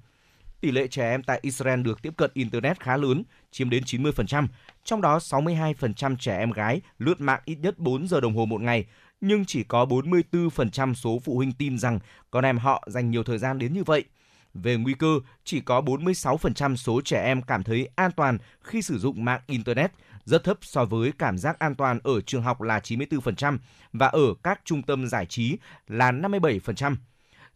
Tỷ 0.61 0.71
lệ 0.71 0.87
trẻ 0.87 1.09
em 1.09 1.23
tại 1.23 1.39
Israel 1.41 1.81
được 1.81 2.01
tiếp 2.01 2.13
cận 2.17 2.31
Internet 2.33 2.79
khá 2.79 2.97
lớn, 2.97 3.23
chiếm 3.51 3.69
đến 3.69 3.83
90%, 3.83 4.47
trong 4.83 5.01
đó 5.01 5.17
62% 5.17 6.15
trẻ 6.15 6.37
em 6.37 6.51
gái 6.51 6.81
lướt 6.99 7.21
mạng 7.21 7.41
ít 7.45 7.55
nhất 7.55 7.79
4 7.79 8.07
giờ 8.07 8.21
đồng 8.21 8.35
hồ 8.35 8.45
một 8.45 8.61
ngày, 8.61 8.85
nhưng 9.21 9.45
chỉ 9.45 9.63
có 9.63 9.85
44% 9.85 10.93
số 10.93 11.19
phụ 11.23 11.35
huynh 11.35 11.51
tin 11.51 11.77
rằng 11.77 11.99
con 12.31 12.45
em 12.45 12.57
họ 12.57 12.87
dành 12.87 13.11
nhiều 13.11 13.23
thời 13.23 13.37
gian 13.37 13.59
đến 13.59 13.73
như 13.73 13.83
vậy– 13.83 14.03
về 14.53 14.75
nguy 14.75 14.93
cơ, 14.93 15.19
chỉ 15.43 15.59
có 15.59 15.81
46% 15.81 16.75
số 16.75 17.01
trẻ 17.05 17.23
em 17.23 17.41
cảm 17.41 17.63
thấy 17.63 17.89
an 17.95 18.11
toàn 18.11 18.37
khi 18.61 18.81
sử 18.81 18.99
dụng 18.99 19.25
mạng 19.25 19.41
Internet, 19.47 19.91
rất 20.25 20.43
thấp 20.43 20.57
so 20.61 20.85
với 20.85 21.11
cảm 21.17 21.37
giác 21.37 21.59
an 21.59 21.75
toàn 21.75 21.99
ở 22.03 22.21
trường 22.21 22.43
học 22.43 22.61
là 22.61 22.79
94% 22.79 23.57
và 23.93 24.07
ở 24.07 24.33
các 24.43 24.61
trung 24.65 24.81
tâm 24.81 25.07
giải 25.07 25.25
trí 25.25 25.57
là 25.87 26.11
57%. 26.11 26.95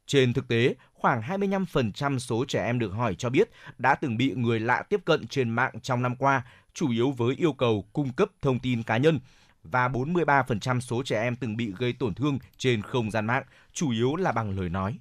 Trên 0.05 0.33
thực 0.33 0.47
tế, 0.47 0.75
khoảng 0.93 1.21
25% 1.21 2.19
số 2.19 2.45
trẻ 2.47 2.65
em 2.65 2.79
được 2.79 2.91
hỏi 2.91 3.15
cho 3.15 3.29
biết 3.29 3.49
đã 3.77 3.95
từng 3.95 4.17
bị 4.17 4.33
người 4.35 4.59
lạ 4.59 4.83
tiếp 4.89 5.01
cận 5.05 5.27
trên 5.27 5.49
mạng 5.49 5.73
trong 5.81 6.01
năm 6.01 6.15
qua, 6.15 6.43
chủ 6.73 6.91
yếu 6.91 7.11
với 7.11 7.35
yêu 7.35 7.53
cầu 7.53 7.85
cung 7.93 8.13
cấp 8.13 8.29
thông 8.41 8.59
tin 8.59 8.83
cá 8.83 8.97
nhân 8.97 9.19
và 9.63 9.87
43% 9.87 10.79
số 10.79 11.03
trẻ 11.03 11.21
em 11.21 11.35
từng 11.35 11.57
bị 11.57 11.73
gây 11.77 11.93
tổn 11.93 12.13
thương 12.13 12.39
trên 12.57 12.81
không 12.81 13.11
gian 13.11 13.25
mạng, 13.25 13.43
chủ 13.73 13.91
yếu 13.91 14.15
là 14.15 14.31
bằng 14.31 14.59
lời 14.59 14.69
nói. 14.69 14.97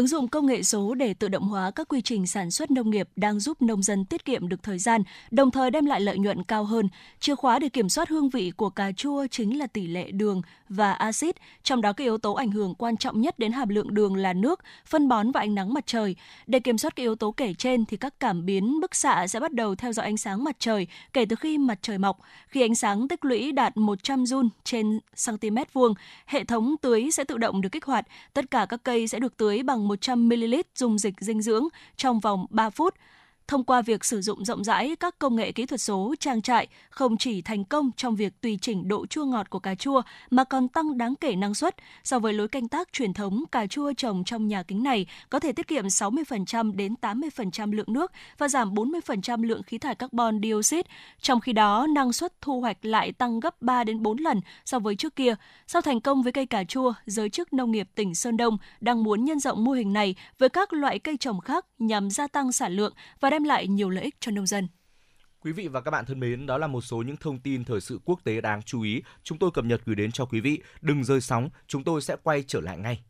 Ứng 0.00 0.06
dụng 0.06 0.28
công 0.28 0.46
nghệ 0.46 0.62
số 0.62 0.94
để 0.94 1.14
tự 1.14 1.28
động 1.28 1.48
hóa 1.48 1.70
các 1.70 1.88
quy 1.88 2.00
trình 2.00 2.26
sản 2.26 2.50
xuất 2.50 2.70
nông 2.70 2.90
nghiệp 2.90 3.08
đang 3.16 3.40
giúp 3.40 3.62
nông 3.62 3.82
dân 3.82 4.04
tiết 4.04 4.24
kiệm 4.24 4.48
được 4.48 4.62
thời 4.62 4.78
gian, 4.78 5.02
đồng 5.30 5.50
thời 5.50 5.70
đem 5.70 5.86
lại 5.86 6.00
lợi 6.00 6.18
nhuận 6.18 6.44
cao 6.44 6.64
hơn. 6.64 6.88
Chìa 7.20 7.34
khóa 7.34 7.58
để 7.58 7.68
kiểm 7.68 7.88
soát 7.88 8.08
hương 8.08 8.28
vị 8.28 8.52
của 8.56 8.70
cà 8.70 8.92
chua 8.92 9.26
chính 9.30 9.58
là 9.58 9.66
tỷ 9.66 9.86
lệ 9.86 10.10
đường 10.10 10.42
và 10.68 10.92
axit, 10.92 11.36
trong 11.62 11.80
đó 11.80 11.92
các 11.92 12.04
yếu 12.04 12.18
tố 12.18 12.32
ảnh 12.32 12.50
hưởng 12.50 12.74
quan 12.74 12.96
trọng 12.96 13.20
nhất 13.20 13.38
đến 13.38 13.52
hàm 13.52 13.68
lượng 13.68 13.94
đường 13.94 14.16
là 14.16 14.32
nước, 14.32 14.60
phân 14.86 15.08
bón 15.08 15.32
và 15.32 15.40
ánh 15.40 15.54
nắng 15.54 15.74
mặt 15.74 15.86
trời. 15.86 16.16
Để 16.46 16.60
kiểm 16.60 16.78
soát 16.78 16.96
các 16.96 17.02
yếu 17.02 17.14
tố 17.14 17.30
kể 17.30 17.54
trên 17.54 17.84
thì 17.84 17.96
các 17.96 18.20
cảm 18.20 18.46
biến 18.46 18.80
bức 18.80 18.94
xạ 18.94 19.26
sẽ 19.26 19.40
bắt 19.40 19.52
đầu 19.52 19.74
theo 19.74 19.92
dõi 19.92 20.06
ánh 20.06 20.16
sáng 20.16 20.44
mặt 20.44 20.56
trời 20.58 20.86
kể 21.12 21.24
từ 21.24 21.36
khi 21.36 21.58
mặt 21.58 21.78
trời 21.82 21.98
mọc. 21.98 22.18
Khi 22.48 22.62
ánh 22.62 22.74
sáng 22.74 23.08
tích 23.08 23.24
lũy 23.24 23.52
đạt 23.52 23.76
100 23.76 24.24
jun 24.24 24.48
trên 24.64 25.00
cm 25.26 25.56
vuông, 25.72 25.94
hệ 26.26 26.44
thống 26.44 26.74
tưới 26.82 27.10
sẽ 27.12 27.24
tự 27.24 27.38
động 27.38 27.60
được 27.60 27.72
kích 27.72 27.84
hoạt. 27.84 28.06
Tất 28.34 28.50
cả 28.50 28.66
các 28.68 28.80
cây 28.82 29.08
sẽ 29.08 29.18
được 29.18 29.36
tưới 29.36 29.62
bằng 29.62 29.88
100ml 29.90 30.62
dung 30.74 30.98
dịch 30.98 31.14
dinh 31.20 31.42
dưỡng 31.42 31.64
trong 31.96 32.20
vòng 32.20 32.46
3 32.50 32.70
phút. 32.70 32.94
Thông 33.50 33.64
qua 33.64 33.82
việc 33.82 34.04
sử 34.04 34.20
dụng 34.20 34.44
rộng 34.44 34.64
rãi 34.64 34.96
các 35.00 35.18
công 35.18 35.36
nghệ 35.36 35.52
kỹ 35.52 35.66
thuật 35.66 35.80
số 35.80 36.14
trang 36.20 36.42
trại 36.42 36.68
không 36.90 37.16
chỉ 37.16 37.42
thành 37.42 37.64
công 37.64 37.90
trong 37.96 38.16
việc 38.16 38.40
tùy 38.40 38.58
chỉnh 38.62 38.88
độ 38.88 39.06
chua 39.06 39.24
ngọt 39.24 39.50
của 39.50 39.58
cà 39.58 39.74
chua 39.74 40.02
mà 40.30 40.44
còn 40.44 40.68
tăng 40.68 40.98
đáng 40.98 41.14
kể 41.14 41.36
năng 41.36 41.54
suất. 41.54 41.76
So 42.04 42.18
với 42.18 42.32
lối 42.32 42.48
canh 42.48 42.68
tác 42.68 42.92
truyền 42.92 43.14
thống, 43.14 43.44
cà 43.52 43.66
chua 43.66 43.92
trồng 43.92 44.24
trong 44.24 44.48
nhà 44.48 44.62
kính 44.62 44.82
này 44.82 45.06
có 45.30 45.40
thể 45.40 45.52
tiết 45.52 45.68
kiệm 45.68 45.86
60% 45.86 46.76
đến 46.76 46.94
80% 47.00 47.72
lượng 47.72 47.92
nước 47.92 48.12
và 48.38 48.48
giảm 48.48 48.74
40% 48.74 49.42
lượng 49.42 49.62
khí 49.62 49.78
thải 49.78 49.94
carbon 49.94 50.40
dioxide. 50.42 50.90
Trong 51.20 51.40
khi 51.40 51.52
đó, 51.52 51.86
năng 51.86 52.12
suất 52.12 52.40
thu 52.40 52.60
hoạch 52.60 52.84
lại 52.84 53.12
tăng 53.12 53.40
gấp 53.40 53.62
3 53.62 53.84
đến 53.84 54.02
4 54.02 54.18
lần 54.18 54.40
so 54.64 54.78
với 54.78 54.96
trước 54.96 55.16
kia. 55.16 55.34
Sau 55.66 55.82
thành 55.82 56.00
công 56.00 56.22
với 56.22 56.32
cây 56.32 56.46
cà 56.46 56.64
chua, 56.64 56.92
giới 57.06 57.30
chức 57.30 57.52
nông 57.52 57.70
nghiệp 57.70 57.88
tỉnh 57.94 58.14
Sơn 58.14 58.36
Đông 58.36 58.58
đang 58.80 59.04
muốn 59.04 59.24
nhân 59.24 59.38
rộng 59.40 59.64
mô 59.64 59.72
hình 59.72 59.92
này 59.92 60.14
với 60.38 60.48
các 60.48 60.72
loại 60.72 60.98
cây 60.98 61.16
trồng 61.16 61.40
khác 61.40 61.66
nhằm 61.78 62.10
gia 62.10 62.26
tăng 62.26 62.52
sản 62.52 62.72
lượng 62.72 62.92
và 63.20 63.30
đem 63.30 63.39
đem 63.40 63.44
lại 63.44 63.68
nhiều 63.68 63.90
lợi 63.90 64.04
ích 64.04 64.16
cho 64.20 64.32
nông 64.32 64.46
dân. 64.46 64.68
Quý 65.40 65.52
vị 65.52 65.68
và 65.68 65.80
các 65.80 65.90
bạn 65.90 66.06
thân 66.06 66.20
mến, 66.20 66.46
đó 66.46 66.58
là 66.58 66.66
một 66.66 66.80
số 66.80 67.02
những 67.02 67.16
thông 67.16 67.38
tin 67.38 67.64
thời 67.64 67.80
sự 67.80 68.00
quốc 68.04 68.20
tế 68.24 68.40
đáng 68.40 68.62
chú 68.62 68.82
ý 68.82 69.02
chúng 69.22 69.38
tôi 69.38 69.50
cập 69.54 69.64
nhật 69.64 69.80
gửi 69.84 69.96
đến 69.96 70.12
cho 70.12 70.24
quý 70.24 70.40
vị. 70.40 70.62
Đừng 70.80 71.04
rơi 71.04 71.20
sóng, 71.20 71.50
chúng 71.66 71.84
tôi 71.84 72.02
sẽ 72.02 72.16
quay 72.22 72.44
trở 72.46 72.60
lại 72.60 72.78
ngay. 72.78 73.00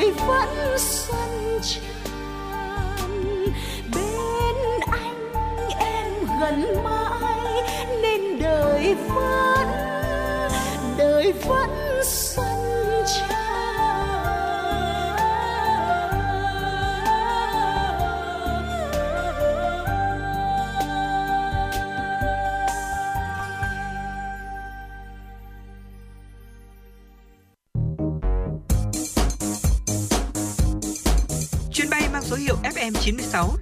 Đời 0.00 0.10
vẫn 0.26 0.78
xuân 0.78 1.60
tràn. 1.62 1.82
Bên 3.94 4.80
anh 4.92 5.32
em 5.78 6.12
gần 6.40 6.84
mãi 6.84 7.62
nên 8.02 8.38
đời 8.38 8.94
vẫn 9.08 9.68
đời 10.98 11.32
vẫn 11.32 11.89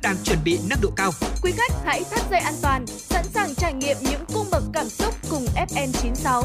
đang 0.03 0.17
chuẩn 0.25 0.39
bị 0.45 0.59
nâng 0.71 0.79
độ 0.83 0.91
cao. 0.97 1.11
Quý 1.43 1.53
khách 1.57 1.73
hãy 1.85 2.03
thắt 2.11 2.31
dây 2.31 2.41
an 2.41 2.55
toàn, 2.63 2.87
sẵn 2.87 3.25
sàng 3.25 3.55
trải 3.55 3.75
nghiệm 3.75 3.97
những 4.11 4.25
cung 4.35 4.47
bậc 4.53 4.63
cảm 4.73 4.87
xúc 4.89 5.15
cùng 5.31 5.45
FN96. 5.69 6.43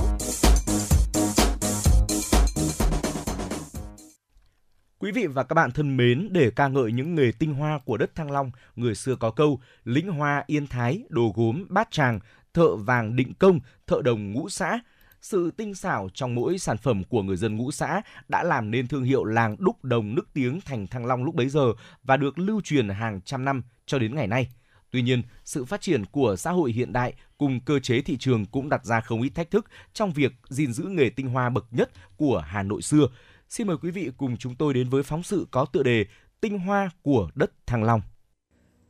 Quý 4.99 5.11
vị 5.11 5.27
và 5.27 5.43
các 5.43 5.53
bạn 5.53 5.71
thân 5.71 5.97
mến, 5.97 6.29
để 6.31 6.51
ca 6.55 6.67
ngợi 6.67 6.91
những 6.91 7.15
nghề 7.15 7.31
tinh 7.39 7.53
hoa 7.53 7.79
của 7.85 7.97
đất 7.97 8.15
Thăng 8.15 8.31
Long, 8.31 8.51
người 8.75 8.95
xưa 8.95 9.15
có 9.15 9.31
câu 9.31 9.59
lĩnh 9.83 10.11
hoa 10.11 10.43
yên 10.47 10.67
thái, 10.67 11.03
đồ 11.09 11.33
gốm 11.35 11.65
bát 11.69 11.91
tràng, 11.91 12.19
thợ 12.53 12.75
vàng 12.75 13.15
định 13.15 13.33
công, 13.39 13.59
thợ 13.87 14.01
đồng 14.03 14.31
ngũ 14.31 14.49
xã. 14.49 14.79
Sự 15.23 15.51
tinh 15.57 15.75
xảo 15.75 16.09
trong 16.13 16.35
mỗi 16.35 16.57
sản 16.57 16.77
phẩm 16.77 17.03
của 17.03 17.23
người 17.23 17.37
dân 17.37 17.57
ngũ 17.57 17.71
xã 17.71 18.01
đã 18.27 18.43
làm 18.43 18.71
nên 18.71 18.87
thương 18.87 19.03
hiệu 19.03 19.23
làng 19.23 19.55
đúc 19.59 19.83
đồng 19.83 20.15
nức 20.15 20.33
tiếng 20.33 20.61
thành 20.61 20.87
Thăng 20.87 21.05
Long 21.05 21.23
lúc 21.23 21.35
bấy 21.35 21.49
giờ 21.49 21.73
và 22.03 22.17
được 22.17 22.39
lưu 22.39 22.61
truyền 22.61 22.89
hàng 22.89 23.21
trăm 23.21 23.45
năm 23.45 23.63
cho 23.85 23.99
đến 23.99 24.15
ngày 24.15 24.27
nay. 24.27 24.47
Tuy 24.91 25.01
nhiên, 25.01 25.21
sự 25.43 25.65
phát 25.65 25.81
triển 25.81 26.05
của 26.05 26.35
xã 26.35 26.51
hội 26.51 26.71
hiện 26.71 26.93
đại 26.93 27.13
cùng 27.37 27.59
cơ 27.59 27.79
chế 27.79 28.01
thị 28.01 28.17
trường 28.17 28.45
cũng 28.45 28.69
đặt 28.69 28.85
ra 28.85 29.01
không 29.01 29.21
ít 29.21 29.29
thách 29.29 29.51
thức 29.51 29.65
trong 29.93 30.13
việc 30.13 30.31
gìn 30.49 30.73
giữ 30.73 30.83
nghề 30.83 31.09
tinh 31.09 31.27
hoa 31.27 31.49
bậc 31.49 31.65
nhất 31.71 31.91
của 32.17 32.43
Hà 32.45 32.63
Nội 32.63 32.81
xưa. 32.81 33.07
Xin 33.49 33.67
mời 33.67 33.77
quý 33.77 33.91
vị 33.91 34.11
cùng 34.17 34.37
chúng 34.37 34.55
tôi 34.55 34.73
đến 34.73 34.89
với 34.89 35.03
phóng 35.03 35.23
sự 35.23 35.47
có 35.51 35.65
tựa 35.65 35.83
đề 35.83 36.05
Tinh 36.41 36.59
hoa 36.59 36.89
của 37.01 37.29
đất 37.35 37.67
Thăng 37.67 37.83
Long. 37.83 38.01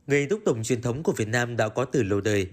Nghề 0.06 0.26
đúc 0.26 0.40
đồng 0.44 0.62
truyền 0.62 0.82
thống 0.82 1.02
của 1.02 1.12
Việt 1.12 1.28
Nam 1.28 1.56
đã 1.56 1.68
có 1.68 1.84
từ 1.84 2.02
lâu 2.02 2.20
đời. 2.20 2.50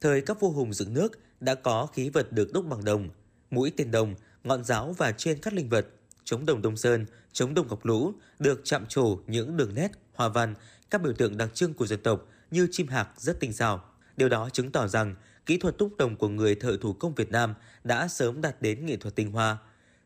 Thời 0.00 0.20
các 0.20 0.40
vua 0.40 0.50
hùng 0.50 0.72
dựng 0.72 0.94
nước 0.94 1.12
đã 1.42 1.54
có 1.54 1.86
khí 1.86 2.10
vật 2.10 2.32
được 2.32 2.52
đúc 2.52 2.66
bằng 2.68 2.84
đồng, 2.84 3.08
mũi 3.50 3.72
tên 3.76 3.90
đồng, 3.90 4.14
ngọn 4.44 4.64
giáo 4.64 4.92
và 4.92 5.12
trên 5.12 5.38
các 5.38 5.52
linh 5.52 5.68
vật, 5.68 5.86
chống 6.24 6.46
đồng 6.46 6.62
Đông 6.62 6.76
Sơn, 6.76 7.06
chống 7.32 7.54
đồng 7.54 7.68
Ngọc 7.68 7.84
Lũ 7.84 8.12
được 8.38 8.60
chạm 8.64 8.86
trổ 8.88 9.18
những 9.26 9.56
đường 9.56 9.74
nét, 9.74 9.88
hoa 10.14 10.28
văn, 10.28 10.54
các 10.90 11.02
biểu 11.02 11.12
tượng 11.12 11.36
đặc 11.36 11.50
trưng 11.54 11.74
của 11.74 11.86
dân 11.86 12.02
tộc 12.02 12.28
như 12.50 12.68
chim 12.70 12.88
hạc 12.88 13.08
rất 13.16 13.40
tinh 13.40 13.52
xảo. 13.52 13.84
Điều 14.16 14.28
đó 14.28 14.48
chứng 14.52 14.72
tỏ 14.72 14.88
rằng 14.88 15.14
kỹ 15.46 15.58
thuật 15.58 15.76
đúc 15.78 15.96
đồng 15.96 16.16
của 16.16 16.28
người 16.28 16.54
thợ 16.54 16.76
thủ 16.80 16.92
công 16.92 17.14
Việt 17.14 17.30
Nam 17.30 17.54
đã 17.84 18.08
sớm 18.08 18.40
đạt 18.40 18.62
đến 18.62 18.86
nghệ 18.86 18.96
thuật 18.96 19.14
tinh 19.14 19.32
hoa. 19.32 19.58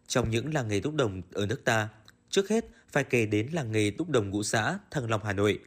Trong 0.06 0.30
những 0.30 0.54
làng 0.54 0.68
nghề 0.68 0.80
đúc 0.80 0.94
đồng 0.94 1.22
ở 1.32 1.46
nước 1.46 1.64
ta, 1.64 1.88
trước 2.30 2.48
hết 2.48 2.64
phải 2.92 3.04
kể 3.04 3.26
đến 3.26 3.48
làng 3.52 3.72
nghề 3.72 3.90
đúc 3.90 4.08
đồng 4.08 4.30
ngũ 4.30 4.42
xã 4.42 4.78
Thăng 4.90 5.10
Long 5.10 5.24
Hà 5.24 5.32
Nội. 5.32 5.58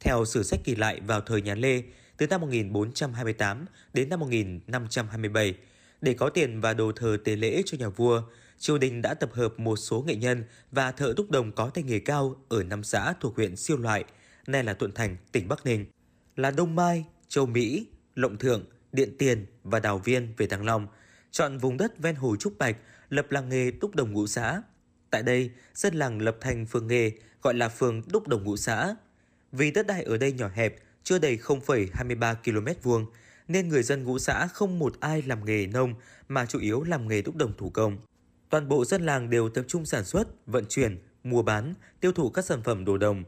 Theo 0.00 0.24
sử 0.24 0.42
sách 0.42 0.60
ghi 0.64 0.74
lại 0.74 1.00
vào 1.00 1.20
thời 1.20 1.42
nhà 1.42 1.54
Lê, 1.54 1.82
từ 2.18 2.26
năm 2.26 2.40
1428 2.40 3.66
đến 3.92 4.08
năm 4.08 4.20
1527, 4.20 5.54
để 6.00 6.14
có 6.14 6.28
tiền 6.28 6.60
và 6.60 6.74
đồ 6.74 6.92
thờ 6.92 7.16
tế 7.24 7.36
lễ 7.36 7.62
cho 7.66 7.78
nhà 7.78 7.88
vua, 7.88 8.22
triều 8.58 8.78
đình 8.78 9.02
đã 9.02 9.14
tập 9.14 9.30
hợp 9.32 9.58
một 9.58 9.76
số 9.76 10.04
nghệ 10.06 10.16
nhân 10.16 10.44
và 10.70 10.92
thợ 10.92 11.14
đúc 11.16 11.30
đồng 11.30 11.52
có 11.52 11.70
tay 11.70 11.84
nghề 11.84 11.98
cao 11.98 12.36
ở 12.48 12.62
năm 12.62 12.84
xã 12.84 13.12
thuộc 13.20 13.36
huyện 13.36 13.56
Siêu 13.56 13.76
Loại, 13.76 14.04
nay 14.46 14.64
là 14.64 14.74
Thuận 14.74 14.92
Thành, 14.92 15.16
tỉnh 15.32 15.48
Bắc 15.48 15.66
Ninh, 15.66 15.86
là 16.36 16.50
Đông 16.50 16.76
Mai, 16.76 17.04
Châu 17.28 17.46
Mỹ, 17.46 17.86
Lộng 18.14 18.36
Thượng, 18.36 18.64
Điện 18.92 19.16
Tiền 19.18 19.46
và 19.64 19.80
Đào 19.80 19.98
Viên 19.98 20.34
về 20.36 20.46
Thăng 20.46 20.64
Long, 20.64 20.86
chọn 21.30 21.58
vùng 21.58 21.76
đất 21.76 21.98
ven 21.98 22.14
hồ 22.14 22.36
Trúc 22.36 22.58
Bạch 22.58 22.76
lập 23.08 23.26
làng 23.30 23.48
nghề 23.48 23.70
đúc 23.70 23.94
đồng 23.94 24.12
ngũ 24.12 24.26
xã. 24.26 24.62
Tại 25.10 25.22
đây, 25.22 25.50
dân 25.74 25.94
làng 25.94 26.22
lập 26.22 26.36
thành 26.40 26.66
phường 26.66 26.86
nghề 26.86 27.12
gọi 27.42 27.54
là 27.54 27.68
phường 27.68 28.02
đúc 28.12 28.28
đồng 28.28 28.44
ngũ 28.44 28.56
xã. 28.56 28.94
Vì 29.52 29.70
đất 29.70 29.86
đai 29.86 30.02
ở 30.02 30.16
đây 30.16 30.32
nhỏ 30.32 30.48
hẹp, 30.54 30.74
chưa 31.08 31.18
đầy 31.18 31.36
0,23 31.36 32.34
km 32.34 32.80
vuông, 32.82 33.06
nên 33.48 33.68
người 33.68 33.82
dân 33.82 34.04
ngũ 34.04 34.18
xã 34.18 34.46
không 34.46 34.78
một 34.78 35.00
ai 35.00 35.22
làm 35.22 35.44
nghề 35.44 35.66
nông 35.66 35.94
mà 36.28 36.46
chủ 36.46 36.58
yếu 36.58 36.82
làm 36.82 37.08
nghề 37.08 37.22
đúc 37.22 37.36
đồng 37.36 37.52
thủ 37.58 37.70
công. 37.70 37.98
Toàn 38.50 38.68
bộ 38.68 38.84
dân 38.84 39.02
làng 39.02 39.30
đều 39.30 39.48
tập 39.48 39.64
trung 39.68 39.86
sản 39.86 40.04
xuất, 40.04 40.46
vận 40.46 40.64
chuyển, 40.68 40.98
mua 41.24 41.42
bán, 41.42 41.74
tiêu 42.00 42.12
thụ 42.12 42.30
các 42.30 42.44
sản 42.44 42.62
phẩm 42.62 42.84
đồ 42.84 42.98
đồng. 42.98 43.24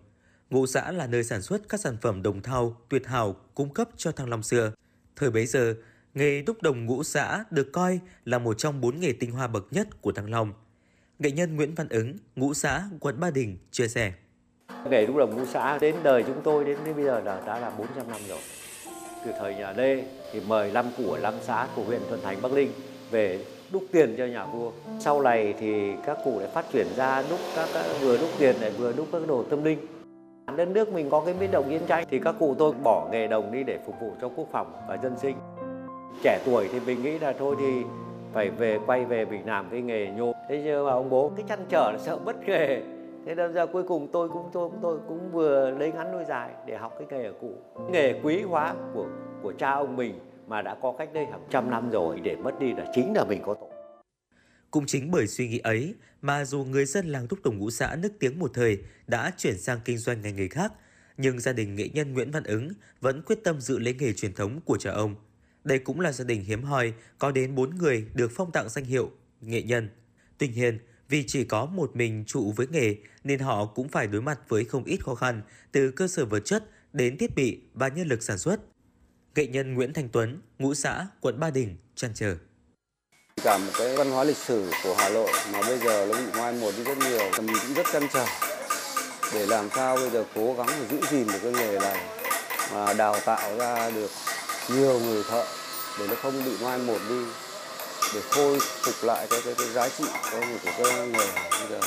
Ngũ 0.51 0.67
xã 0.67 0.93
là 0.93 1.07
nơi 1.07 1.25
sản 1.25 1.43
xuất 1.43 1.69
các 1.69 1.81
sản 1.81 1.97
phẩm 2.03 2.23
đồng 2.23 2.43
thau, 2.43 2.81
tuyệt 2.89 3.07
hảo 3.07 3.37
cung 3.55 3.75
cấp 3.75 3.89
cho 3.97 4.13
Thăng 4.13 4.29
Long 4.29 4.43
xưa. 4.43 4.73
Thời 5.17 5.31
bấy 5.31 5.47
giờ, 5.47 5.75
nghề 6.15 6.43
đúc 6.43 6.63
đồng 6.63 6.87
ngũ 6.87 7.03
xã 7.03 7.45
được 7.51 7.73
coi 7.73 8.01
là 8.25 8.39
một 8.39 8.59
trong 8.59 8.81
bốn 8.81 9.01
nghề 9.01 9.13
tinh 9.13 9.31
hoa 9.31 9.47
bậc 9.47 9.67
nhất 9.71 10.03
của 10.03 10.13
Thăng 10.13 10.31
Long. 10.31 10.53
Nghệ 11.19 11.31
nhân 11.31 11.57
Nguyễn 11.57 11.75
Văn 11.75 11.89
Ứng, 11.89 12.17
ngũ 12.37 12.55
xã, 12.55 12.89
quận 13.01 13.21
Ba 13.21 13.31
Đình 13.31 13.59
chia 13.71 13.89
sẻ. 13.89 14.13
Nghề 14.91 15.07
đúc 15.07 15.17
đồng 15.17 15.37
ngũ 15.37 15.45
xã 15.45 15.79
đến 15.79 15.95
đời 16.03 16.23
chúng 16.27 16.41
tôi 16.43 16.65
đến 16.65 16.79
đến 16.85 16.95
bây 16.95 17.05
giờ 17.05 17.21
là 17.25 17.41
đã 17.47 17.59
là 17.59 17.71
400 17.79 18.11
năm 18.11 18.21
rồi. 18.29 18.39
Từ 19.25 19.33
thời 19.39 19.55
nhà 19.55 19.73
Lê 19.77 20.03
thì 20.33 20.41
mời 20.47 20.71
năm 20.73 20.87
của 20.99 21.19
năm 21.23 21.35
xã 21.41 21.67
của 21.77 21.83
huyện 21.83 22.01
Thuận 22.09 22.21
Thành 22.23 22.37
Bắc 22.43 22.53
Ninh 22.53 22.71
về 23.11 23.45
đúc 23.73 23.83
tiền 23.93 24.15
cho 24.19 24.27
nhà 24.27 24.45
vua. 24.45 24.71
Sau 24.99 25.23
này 25.23 25.55
thì 25.61 25.93
các 26.07 26.19
cụ 26.25 26.39
lại 26.39 26.49
phát 26.55 26.65
triển 26.73 26.87
ra 26.97 27.23
đúc 27.31 27.39
các, 27.57 27.69
các 27.75 27.85
vừa 28.01 28.19
đúc 28.19 28.29
tiền 28.39 28.57
lại 28.61 28.71
vừa 28.71 28.93
đúc 28.93 29.07
các 29.13 29.23
đồ 29.29 29.43
tâm 29.43 29.65
linh. 29.65 29.79
Đất 30.57 30.69
nước 30.69 30.93
mình 30.93 31.11
có 31.11 31.23
cái 31.25 31.35
biến 31.41 31.51
động 31.51 31.65
chiến 31.69 31.83
tranh 31.87 32.05
thì 32.11 32.19
các 32.19 32.35
cụ 32.39 32.55
tôi 32.59 32.73
bỏ 32.83 33.09
nghề 33.13 33.29
đồng 33.29 33.53
đi 33.53 33.63
để 33.63 33.79
phục 33.87 33.95
vụ 34.01 34.13
cho 34.21 34.29
quốc 34.37 34.49
phòng 34.53 34.73
và 34.89 34.99
dân 35.03 35.19
sinh. 35.19 35.37
Trẻ 36.25 36.39
tuổi 36.45 36.69
thì 36.73 36.81
mình 36.87 37.03
nghĩ 37.03 37.19
là 37.19 37.33
thôi 37.39 37.57
thì 37.59 37.83
phải 38.33 38.51
về 38.51 38.79
quay 38.87 39.05
về 39.05 39.25
mình 39.25 39.47
làm 39.47 39.69
cái 39.71 39.81
nghề 39.81 40.07
nhôm. 40.07 40.33
Thế 40.49 40.63
nhưng 40.65 40.87
mà 40.87 40.93
ông 40.93 41.11
bố 41.11 41.33
cái 41.37 41.45
chăn 41.49 41.59
trở 41.69 41.91
là 41.93 41.99
sợ 41.99 42.19
mất 42.25 42.37
nghề. 42.47 42.83
Thế 43.27 43.35
nên 43.35 43.53
ra 43.53 43.67
cuối 43.67 43.83
cùng 43.83 44.09
tôi 44.13 44.29
cũng 44.29 44.51
tôi 44.53 44.71
tôi 44.83 44.99
cũng 45.09 45.33
vừa 45.33 45.71
lấy 45.71 45.93
ngắn 45.93 46.13
nuôi 46.13 46.25
dài 46.29 46.55
để 46.67 46.77
học 46.77 46.93
cái 46.99 47.09
nghề 47.11 47.27
ở 47.27 47.33
cụ. 47.41 47.55
Nghề 47.91 48.21
quý 48.23 48.43
hóa 48.43 48.75
của 48.95 49.09
của 49.43 49.53
cha 49.59 49.71
ông 49.71 49.97
mình 49.97 50.19
mà 50.47 50.63
đã 50.63 50.77
có 50.83 50.95
cách 50.99 51.13
đây 51.13 51.27
hàng 51.27 51.47
trăm 51.51 51.71
năm 51.71 51.91
rồi 51.91 52.21
để 52.21 52.37
mất 52.37 52.59
đi 52.61 52.75
là 52.75 52.87
chính 52.95 53.13
là 53.15 53.25
mình 53.25 53.43
có 53.47 53.55
tội. 53.55 53.71
Cũng 54.71 54.87
chính 54.87 55.11
bởi 55.11 55.27
suy 55.27 55.49
nghĩ 55.49 55.59
ấy 55.59 55.95
mà 56.23 56.45
dù 56.45 56.65
người 56.65 56.85
dân 56.85 57.07
làng 57.07 57.29
Thúc 57.29 57.39
Tùng 57.43 57.59
ngũ 57.59 57.71
xã 57.71 57.97
nức 57.97 58.13
tiếng 58.19 58.39
một 58.39 58.51
thời 58.55 58.79
đã 59.07 59.33
chuyển 59.37 59.59
sang 59.59 59.79
kinh 59.85 59.99
doanh 59.99 60.23
ngành 60.23 60.37
nghề 60.37 60.49
khác, 60.49 60.73
nhưng 61.17 61.41
gia 61.41 61.53
đình 61.53 61.75
nghệ 61.75 61.89
nhân 61.95 62.13
Nguyễn 62.13 62.31
Văn 62.31 62.43
Ứng 62.45 62.69
vẫn 63.01 63.23
quyết 63.23 63.45
tâm 63.45 63.61
giữ 63.61 63.79
lấy 63.79 63.95
nghề 63.95 64.13
truyền 64.13 64.35
thống 64.35 64.61
của 64.65 64.77
cha 64.77 64.91
ông. 64.91 65.15
Đây 65.65 65.79
cũng 65.79 66.01
là 66.01 66.13
gia 66.13 66.25
đình 66.25 66.45
hiếm 66.45 66.63
hoi 66.63 66.93
có 67.19 67.31
đến 67.31 67.55
4 67.55 67.71
người 67.79 68.07
được 68.15 68.31
phong 68.35 68.53
tặng 68.53 68.69
danh 68.69 68.85
hiệu 68.85 69.11
nghệ 69.41 69.63
nhân. 69.63 69.89
Tuy 70.39 70.49
nhiên, 70.49 70.79
vì 71.11 71.25
chỉ 71.27 71.45
có 71.45 71.67
một 71.67 71.97
mình 71.97 72.25
trụ 72.27 72.53
với 72.57 72.67
nghề 72.71 72.97
nên 73.25 73.41
họ 73.41 73.67
cũng 73.67 73.89
phải 73.89 74.07
đối 74.07 74.23
mặt 74.23 74.39
với 74.49 74.65
không 74.65 74.85
ít 74.85 75.05
khó 75.05 75.15
khăn 75.15 75.43
từ 75.73 75.91
cơ 75.91 76.09
sở 76.09 76.25
vật 76.25 76.41
chất 76.45 76.65
đến 76.93 77.19
thiết 77.19 77.35
bị 77.35 77.61
và 77.75 77.89
nhân 77.89 78.09
lực 78.09 78.23
sản 78.23 78.39
xuất. 78.39 78.61
Nghệ 79.35 79.47
nhân 79.47 79.75
Nguyễn 79.75 79.93
Thành 79.93 80.09
Tuấn, 80.13 80.41
ngũ 80.59 80.75
xã, 80.75 81.07
quận 81.21 81.41
Ba 81.41 81.51
Đình, 81.51 81.77
chăn 81.95 82.11
trở. 82.15 82.37
Cả 83.45 83.59
một 83.59 83.73
cái 83.79 83.97
văn 83.97 84.11
hóa 84.11 84.25
lịch 84.25 84.37
sử 84.37 84.71
của 84.85 84.95
Hà 84.99 85.09
Nội 85.09 85.31
mà 85.53 85.63
bây 85.63 85.79
giờ 85.79 86.07
nó 86.07 86.19
bị 86.19 86.39
mai 86.39 86.53
một 86.53 86.73
đi 86.77 86.85
rất 86.85 86.99
nhiều, 86.99 87.31
mình 87.43 87.57
cũng 87.67 87.75
rất 87.75 87.87
chăn 87.93 88.03
trở 88.13 88.27
để 89.35 89.47
làm 89.47 89.69
sao 89.71 89.97
bây 89.97 90.11
giờ 90.11 90.25
cố 90.35 90.55
gắng 90.55 90.67
để 90.67 90.87
giữ 90.91 91.07
gìn 91.11 91.27
được 91.27 91.39
cái 91.43 91.53
nghề 91.53 91.79
này 91.79 92.07
mà 92.73 92.93
đào 92.93 93.17
tạo 93.25 93.57
ra 93.57 93.91
được 93.91 94.11
nhiều 94.69 95.01
người 95.01 95.23
thợ 95.31 95.45
để 95.99 96.07
nó 96.09 96.15
không 96.15 96.45
bị 96.45 96.53
mai 96.63 96.79
một 96.79 96.99
đi 97.09 97.25
để 98.15 98.21
khôi 98.31 98.59
phục 98.61 98.95
lại 99.05 99.27
cái 99.31 99.41
cái, 99.45 99.55
cái 99.59 99.69
giá 99.69 99.89
trị 99.89 100.05
của, 100.33 100.41
của 100.65 100.71
cái 100.85 101.09
nghề 101.09 101.27
bây 101.51 101.69
giờ. 101.71 101.81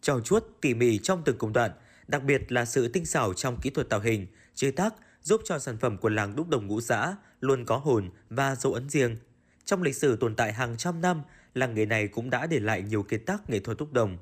Trau 0.00 0.20
chuốt 0.20 0.44
tỉ 0.60 0.74
mỉ 0.74 0.98
trong 0.98 1.22
từng 1.24 1.38
công 1.38 1.52
đoạn, 1.52 1.70
đặc 2.08 2.22
biệt 2.22 2.52
là 2.52 2.64
sự 2.64 2.88
tinh 2.88 3.06
xảo 3.06 3.34
trong 3.34 3.60
kỹ 3.60 3.70
thuật 3.70 3.88
tạo 3.88 4.00
hình, 4.00 4.26
chế 4.54 4.70
tác 4.70 4.94
giúp 5.22 5.40
cho 5.44 5.58
sản 5.58 5.78
phẩm 5.78 5.98
của 5.98 6.08
làng 6.08 6.36
đúc 6.36 6.48
đồng 6.48 6.66
ngũ 6.66 6.80
xã 6.80 7.16
luôn 7.40 7.64
có 7.64 7.76
hồn 7.76 8.10
và 8.30 8.54
dấu 8.54 8.72
ấn 8.72 8.88
riêng. 8.88 9.16
Trong 9.64 9.82
lịch 9.82 9.96
sử 9.96 10.16
tồn 10.16 10.34
tại 10.34 10.52
hàng 10.52 10.76
trăm 10.76 11.00
năm, 11.00 11.22
làng 11.54 11.74
nghề 11.74 11.86
này 11.86 12.08
cũng 12.08 12.30
đã 12.30 12.46
để 12.46 12.60
lại 12.60 12.82
nhiều 12.82 13.02
kiệt 13.02 13.22
tác 13.26 13.50
nghệ 13.50 13.60
thuật 13.60 13.78
đúc 13.78 13.92
đồng. 13.92 14.18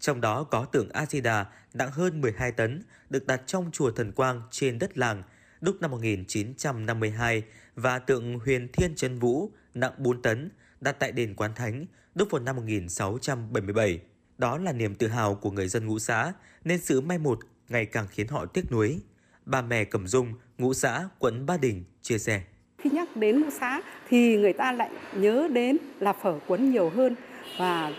Trong 0.00 0.20
đó 0.20 0.44
có 0.44 0.64
tượng 0.64 0.90
Asida 0.90 1.46
nặng 1.74 1.90
hơn 1.92 2.20
12 2.20 2.52
tấn 2.52 2.82
được 3.10 3.26
đặt 3.26 3.42
trong 3.46 3.70
chùa 3.72 3.90
Thần 3.90 4.12
Quang 4.12 4.42
trên 4.50 4.78
đất 4.78 4.98
làng 4.98 5.22
đúc 5.60 5.76
năm 5.80 5.90
1952 5.90 7.42
và 7.74 7.98
tượng 7.98 8.38
Huyền 8.38 8.68
Thiên 8.72 8.94
Trân 8.94 9.18
Vũ 9.18 9.50
nặng 9.80 9.92
4 9.98 10.22
tấn 10.22 10.50
đặt 10.80 10.96
tại 10.98 11.12
đền 11.12 11.34
Quán 11.34 11.50
Thánh 11.54 11.86
đúc 12.14 12.28
vào 12.30 12.42
năm 12.42 12.56
1677. 12.56 14.00
Đó 14.38 14.58
là 14.58 14.72
niềm 14.72 14.94
tự 14.94 15.08
hào 15.08 15.34
của 15.34 15.50
người 15.50 15.68
dân 15.68 15.86
ngũ 15.86 15.98
xã 15.98 16.32
nên 16.64 16.78
sự 16.78 17.00
may 17.00 17.18
một 17.18 17.38
ngày 17.68 17.86
càng 17.86 18.06
khiến 18.10 18.28
họ 18.28 18.46
tiếc 18.46 18.72
nuối. 18.72 19.00
Bà 19.46 19.62
mẹ 19.62 19.84
Cẩm 19.84 20.06
Dung, 20.06 20.34
ngũ 20.58 20.74
xã, 20.74 21.08
quận 21.18 21.46
Ba 21.46 21.56
Đình 21.56 21.84
chia 22.02 22.18
sẻ. 22.18 22.42
Khi 22.78 22.90
nhắc 22.90 23.16
đến 23.16 23.40
ngũ 23.40 23.50
xã 23.60 23.80
thì 24.08 24.36
người 24.36 24.52
ta 24.52 24.72
lại 24.72 24.90
nhớ 25.14 25.48
đến 25.52 25.76
là 26.00 26.12
phở 26.12 26.38
cuốn 26.46 26.70
nhiều 26.70 26.90
hơn 26.90 27.14
và 27.58 27.92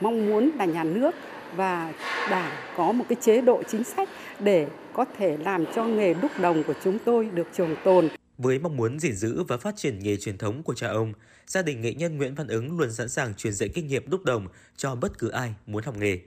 mong 0.00 0.26
muốn 0.26 0.50
là 0.58 0.64
nhà 0.64 0.84
nước 0.84 1.14
và 1.56 1.92
đảng 2.30 2.52
có 2.76 2.92
một 2.92 3.04
cái 3.08 3.16
chế 3.20 3.40
độ 3.40 3.62
chính 3.68 3.84
sách 3.84 4.08
để 4.40 4.68
có 4.92 5.04
thể 5.18 5.36
làm 5.36 5.64
cho 5.74 5.84
nghề 5.84 6.14
đúc 6.14 6.30
đồng 6.40 6.62
của 6.66 6.74
chúng 6.84 6.98
tôi 7.04 7.30
được 7.34 7.48
trường 7.52 7.76
tồn. 7.84 8.08
Với 8.42 8.58
mong 8.58 8.76
muốn 8.76 9.00
gìn 9.00 9.14
giữ 9.14 9.42
và 9.48 9.56
phát 9.56 9.76
triển 9.76 9.98
nghề 9.98 10.16
truyền 10.16 10.38
thống 10.38 10.62
của 10.62 10.74
cha 10.74 10.88
ông, 10.88 11.12
gia 11.46 11.62
đình 11.62 11.80
nghệ 11.80 11.94
nhân 11.94 12.16
Nguyễn 12.16 12.34
Văn 12.34 12.48
Ứng 12.48 12.78
luôn 12.78 12.92
sẵn 12.92 13.08
sàng 13.08 13.34
truyền 13.34 13.52
dạy 13.52 13.68
kinh 13.68 13.86
nghiệm 13.86 14.10
đúc 14.10 14.24
đồng 14.24 14.46
cho 14.76 14.94
bất 14.94 15.18
cứ 15.18 15.28
ai 15.28 15.54
muốn 15.66 15.82
học 15.82 15.96
nghề. 15.96 16.18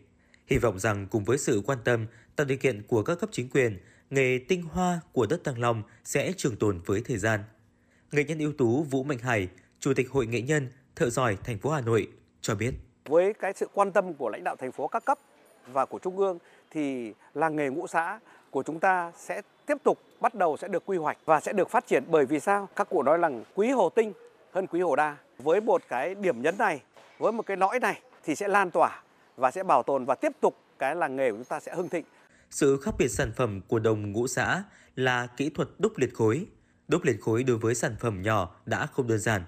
Hy 0.48 0.58
vọng 0.58 0.80
rằng 0.80 1.08
cùng 1.12 1.24
với 1.24 1.38
sự 1.38 1.62
quan 1.66 1.78
tâm, 1.84 2.06
tạo 2.36 2.46
điều 2.46 2.58
kiện 2.58 2.82
của 2.88 3.04
các 3.04 3.20
cấp 3.20 3.30
chính 3.32 3.50
quyền, 3.50 3.78
nghề 4.10 4.40
tinh 4.48 4.62
hoa 4.64 5.00
của 5.12 5.26
đất 5.26 5.44
Tăng 5.44 5.60
Long 5.60 5.84
sẽ 6.04 6.34
trường 6.38 6.56
tồn 6.56 6.82
với 6.86 7.02
thời 7.06 7.18
gian. 7.18 7.40
Nghệ 8.12 8.24
nhân 8.24 8.40
ưu 8.40 8.54
tú 8.58 8.84
Vũ 8.84 9.04
Mạnh 9.04 9.20
Hải, 9.20 9.48
Chủ 9.80 9.94
tịch 9.94 10.10
Hội 10.10 10.28
Nghệ 10.28 10.42
nhân, 10.42 10.68
thợ 10.96 11.10
giỏi 11.10 11.38
thành 11.44 11.58
phố 11.58 11.70
Hà 11.70 11.82
Nội 11.82 12.08
cho 12.42 12.56
biết. 12.56 12.74
Với 13.06 13.34
cái 13.34 13.54
sự 13.56 13.68
quan 13.74 13.92
tâm 13.92 14.14
của 14.14 14.30
lãnh 14.30 14.44
đạo 14.44 14.56
thành 14.60 14.72
phố 14.72 14.88
các 14.88 15.06
cấp 15.06 15.20
và 15.68 15.86
của 15.86 16.00
Trung 16.00 16.18
ương 16.18 16.38
thì 16.72 17.14
làng 17.34 17.56
nghề 17.56 17.70
ngũ 17.70 17.88
xã 17.88 18.20
của 18.52 18.64
chúng 18.64 18.80
ta 18.80 19.12
sẽ 19.18 19.42
tiếp 19.66 19.78
tục 19.84 20.00
bắt 20.20 20.36
đầu 20.36 20.58
sẽ 20.58 20.68
được 20.68 20.84
quy 20.86 20.98
hoạch 20.98 21.18
và 21.26 21.40
sẽ 21.40 21.54
được 21.54 21.70
phát 21.70 21.88
triển 21.88 22.04
bởi 22.08 22.26
vì 22.26 22.40
sao? 22.40 22.70
Các 22.76 22.90
cụ 22.90 23.04
nói 23.04 23.18
rằng 23.18 23.44
quý 23.56 23.72
hồ 23.72 23.90
tinh 23.90 24.14
hơn 24.52 24.68
quý 24.68 24.82
hồ 24.82 24.96
đa. 24.96 25.18
Với 25.38 25.62
một 25.62 25.82
cái 25.90 26.16
điểm 26.16 26.42
nhấn 26.42 26.58
này, 26.58 26.82
với 27.18 27.32
một 27.32 27.46
cái 27.46 27.58
lõi 27.58 27.80
này 27.80 28.02
thì 28.24 28.36
sẽ 28.36 28.48
lan 28.48 28.72
tỏa 28.72 29.02
và 29.38 29.52
sẽ 29.52 29.64
bảo 29.64 29.84
tồn 29.84 30.06
và 30.06 30.16
tiếp 30.16 30.32
tục 30.42 30.58
cái 30.80 30.96
làng 30.96 31.16
nghề 31.16 31.32
của 31.32 31.38
chúng 31.38 31.46
ta 31.46 31.60
sẽ 31.60 31.76
hưng 31.76 31.90
thịnh. 31.90 32.06
Sự 32.50 32.80
khác 32.82 32.96
biệt 32.98 33.08
sản 33.08 33.32
phẩm 33.36 33.62
của 33.68 33.80
đồng 33.80 34.12
ngũ 34.12 34.28
xã 34.28 34.64
là 34.96 35.28
kỹ 35.28 35.50
thuật 35.50 35.70
đúc 35.78 35.94
liệt 35.98 36.14
khối. 36.14 36.48
Đúc 36.88 37.04
liệt 37.04 37.18
khối 37.22 37.44
đối 37.44 37.58
với 37.58 37.76
sản 37.76 37.96
phẩm 38.00 38.22
nhỏ 38.22 38.56
đã 38.66 38.86
không 38.86 39.08
đơn 39.08 39.20
giản. 39.20 39.42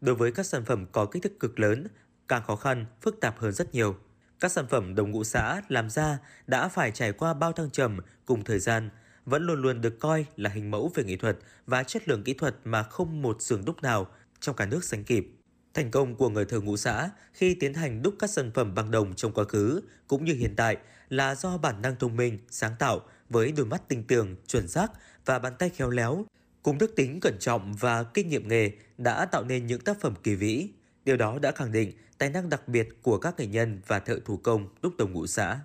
Đối 0.00 0.14
với 0.14 0.32
các 0.32 0.46
sản 0.46 0.64
phẩm 0.64 0.86
có 0.92 1.06
kích 1.06 1.22
thước 1.22 1.40
cực 1.40 1.60
lớn, 1.60 1.86
càng 2.28 2.42
khó 2.46 2.56
khăn, 2.56 2.86
phức 3.00 3.20
tạp 3.20 3.38
hơn 3.38 3.52
rất 3.52 3.74
nhiều. 3.74 3.96
Các 4.40 4.52
sản 4.52 4.66
phẩm 4.66 4.94
đồng 4.94 5.10
ngũ 5.10 5.24
xã 5.24 5.62
làm 5.68 5.90
ra 5.90 6.18
đã 6.46 6.68
phải 6.68 6.90
trải 6.90 7.12
qua 7.12 7.34
bao 7.34 7.52
thăng 7.52 7.70
trầm 7.70 7.98
cùng 8.26 8.44
thời 8.44 8.58
gian, 8.58 8.90
vẫn 9.28 9.42
luôn 9.42 9.62
luôn 9.62 9.80
được 9.80 10.00
coi 10.00 10.24
là 10.36 10.50
hình 10.50 10.70
mẫu 10.70 10.92
về 10.94 11.04
nghệ 11.04 11.16
thuật 11.16 11.38
và 11.66 11.82
chất 11.82 12.08
lượng 12.08 12.22
kỹ 12.24 12.34
thuật 12.34 12.56
mà 12.64 12.82
không 12.82 13.22
một 13.22 13.42
xưởng 13.42 13.64
đúc 13.64 13.82
nào 13.82 14.06
trong 14.40 14.56
cả 14.56 14.66
nước 14.66 14.84
sánh 14.84 15.04
kịp. 15.04 15.26
Thành 15.74 15.90
công 15.90 16.14
của 16.14 16.28
người 16.28 16.44
thợ 16.44 16.60
ngũ 16.60 16.76
xã 16.76 17.10
khi 17.32 17.54
tiến 17.54 17.74
hành 17.74 18.02
đúc 18.02 18.14
các 18.18 18.30
sản 18.30 18.50
phẩm 18.54 18.74
bằng 18.74 18.90
đồng 18.90 19.14
trong 19.14 19.32
quá 19.32 19.44
khứ 19.44 19.80
cũng 20.06 20.24
như 20.24 20.34
hiện 20.34 20.56
tại 20.56 20.76
là 21.08 21.34
do 21.34 21.58
bản 21.58 21.82
năng 21.82 21.96
thông 21.96 22.16
minh, 22.16 22.38
sáng 22.50 22.72
tạo 22.78 23.00
với 23.28 23.52
đôi 23.52 23.66
mắt 23.66 23.88
tinh 23.88 24.04
tường, 24.04 24.36
chuẩn 24.46 24.68
xác 24.68 24.92
và 25.24 25.38
bàn 25.38 25.52
tay 25.58 25.70
khéo 25.70 25.90
léo, 25.90 26.24
cùng 26.62 26.78
đức 26.78 26.96
tính 26.96 27.20
cẩn 27.20 27.38
trọng 27.38 27.74
và 27.74 28.02
kinh 28.02 28.28
nghiệm 28.28 28.48
nghề 28.48 28.70
đã 28.98 29.24
tạo 29.24 29.44
nên 29.44 29.66
những 29.66 29.80
tác 29.80 30.00
phẩm 30.00 30.14
kỳ 30.22 30.34
vĩ. 30.34 30.68
Điều 31.04 31.16
đó 31.16 31.38
đã 31.38 31.52
khẳng 31.52 31.72
định 31.72 31.92
tài 32.18 32.30
năng 32.30 32.48
đặc 32.48 32.68
biệt 32.68 32.88
của 33.02 33.18
các 33.18 33.38
nghệ 33.38 33.46
nhân 33.46 33.80
và 33.86 33.98
thợ 33.98 34.18
thủ 34.24 34.36
công 34.36 34.68
đúc 34.82 34.92
đồng 34.98 35.12
ngũ 35.12 35.26
xã. 35.26 35.60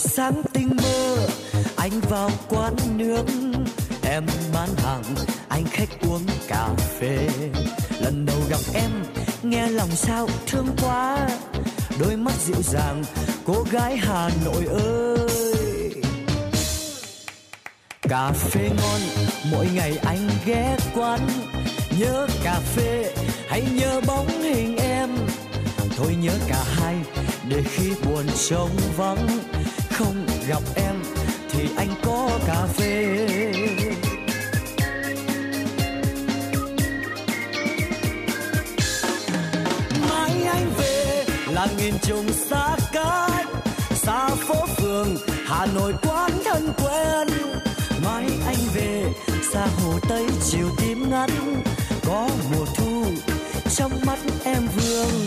Sáng 0.00 0.42
tinh 0.52 0.70
mơ, 0.82 1.16
anh 1.76 2.00
vào 2.00 2.30
quán 2.48 2.74
nước 2.96 3.24
em 4.02 4.26
bán 4.54 4.68
hàng, 4.76 5.02
anh 5.48 5.64
khách 5.70 5.88
uống 6.00 6.26
cà 6.48 6.68
phê. 6.98 7.28
Lần 8.00 8.26
đầu 8.26 8.36
gặp 8.50 8.60
em, 8.74 8.90
nghe 9.42 9.68
lòng 9.68 9.90
sao 9.90 10.28
thương 10.46 10.66
quá, 10.82 11.28
đôi 12.00 12.16
mắt 12.16 12.34
dịu 12.46 12.62
dàng, 12.62 13.04
cô 13.46 13.64
gái 13.70 13.96
Hà 13.96 14.30
Nội 14.44 14.66
ơi. 14.66 15.92
Cà 18.02 18.32
phê 18.32 18.70
ngon, 18.76 19.00
mỗi 19.50 19.68
ngày 19.74 19.98
anh 20.04 20.28
ghé 20.46 20.76
quán. 20.94 21.20
Nhớ 21.98 22.26
cà 22.44 22.60
phê, 22.76 23.14
hãy 23.48 23.62
nhớ 23.74 24.00
bóng 24.06 24.42
hình 24.42 24.76
em. 24.76 25.10
Thôi 25.96 26.16
nhớ 26.20 26.32
cả 26.48 26.64
hai, 26.74 26.96
để 27.48 27.62
khi 27.70 27.90
buồn 28.04 28.26
trông 28.48 28.70
vắng 28.96 29.26
không 30.00 30.26
gặp 30.48 30.62
em 30.74 30.94
thì 31.50 31.68
anh 31.76 31.88
có 32.02 32.30
cà 32.46 32.66
phê. 32.66 33.16
Mai 40.10 40.42
anh 40.44 40.70
về 40.78 41.24
là 41.48 41.66
nghìn 41.78 41.94
trùng 42.02 42.32
xa 42.32 42.76
cách 42.92 43.46
xa 43.94 44.28
phố 44.28 44.66
phường, 44.76 45.16
hà 45.46 45.66
nội 45.66 45.94
quán 46.02 46.30
thân 46.44 46.72
quen. 46.84 47.28
Mai 48.04 48.24
anh 48.46 48.62
về 48.74 49.04
xa 49.52 49.66
hồ 49.66 49.98
tây 50.08 50.26
chiều 50.50 50.68
tím 50.78 51.10
ngắt 51.10 51.30
có 52.06 52.28
mùa 52.52 52.64
thu 52.76 53.04
trong 53.76 53.92
mắt 54.06 54.18
em 54.44 54.68
vương. 54.76 55.26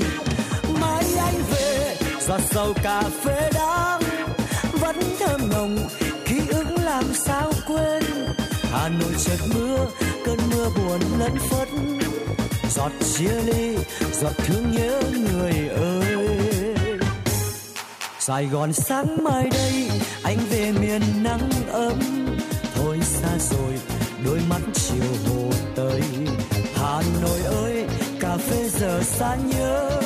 Mai 0.81 1.05
anh 1.17 1.43
về 1.51 1.97
giọt 2.27 2.41
sầu 2.51 2.73
cà 2.83 3.01
phê 3.23 3.49
đắng 3.53 4.12
vẫn 4.83 4.99
thơm 5.19 5.49
nồng. 5.49 5.77
Ký 6.25 6.39
ức 6.49 6.65
làm 6.83 7.03
sao 7.13 7.51
quên? 7.67 8.03
Hà 8.71 8.89
nội 8.89 9.13
chợt 9.25 9.39
mưa, 9.55 9.87
cơn 10.25 10.37
mưa 10.51 10.69
buồn 10.77 10.99
lẫn 11.19 11.37
phất. 11.49 11.67
Giọt 12.75 12.91
chia 13.13 13.41
ly, 13.45 13.77
giọt 14.21 14.33
thương 14.37 14.71
nhớ 14.71 15.01
người 15.11 15.69
ơi. 15.69 16.17
Sài 18.19 18.45
Gòn 18.45 18.73
sáng 18.73 19.23
mai 19.23 19.49
đây, 19.49 19.89
anh 20.23 20.37
về 20.49 20.71
miền 20.71 21.01
nắng 21.23 21.49
ấm. 21.71 21.99
Thôi 22.75 22.99
xa 23.03 23.37
rồi, 23.37 23.73
đôi 24.25 24.39
mắt 24.49 24.61
chiều 24.73 25.09
hồ 25.27 25.49
tây. 25.75 26.01
Hà 26.75 27.01
Nội 27.21 27.39
ơi, 27.63 27.85
cà 28.19 28.37
phê 28.37 28.69
giờ 28.79 29.01
xa 29.03 29.35
nhớ. 29.35 30.01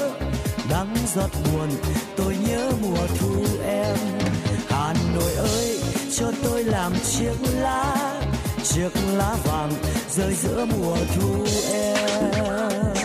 Đắng 0.70 0.96
giọt 1.16 1.32
buồn, 1.46 1.70
tôi 2.16 2.36
nhớ 2.48 2.72
mùa 2.82 3.08
thu 3.20 3.46
em. 3.66 3.98
Hà 4.88 4.94
Nội 5.16 5.34
ơi, 5.34 5.80
cho 6.18 6.32
tôi 6.44 6.64
làm 6.64 6.94
chiếc 7.06 7.36
lá 7.60 7.96
chiếc 8.64 8.90
lá 9.14 9.36
vàng 9.44 9.72
rơi 10.10 10.34
giữa 10.34 10.66
mùa 10.66 10.98
thu 11.16 11.46
em. 11.74 12.97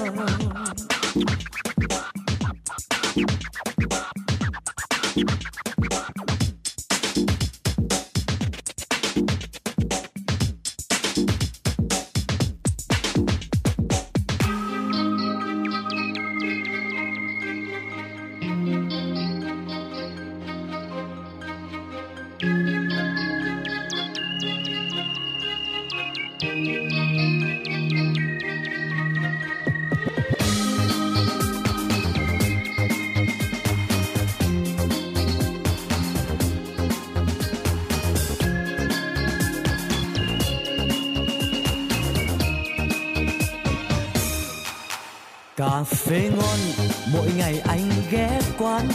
Phê 46.53 46.73
mỗi 47.13 47.27
ngày 47.37 47.61
anh 47.69 47.91
ghé 48.11 48.41
quán, 48.59 48.89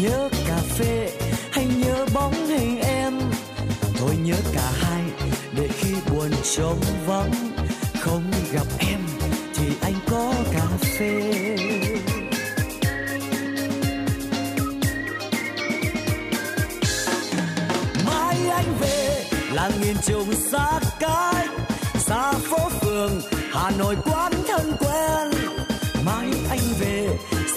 nhớ 0.00 0.28
cà 0.48 0.56
phê 0.56 1.10
hay 1.50 1.66
nhớ 1.66 2.06
bóng 2.14 2.46
hình 2.46 2.80
em. 2.80 3.20
Thôi 3.98 4.16
nhớ 4.22 4.36
cả 4.54 4.72
hai, 4.74 5.02
để 5.56 5.68
khi 5.68 5.94
buồn 6.10 6.30
trống 6.56 6.80
vắng 7.06 7.53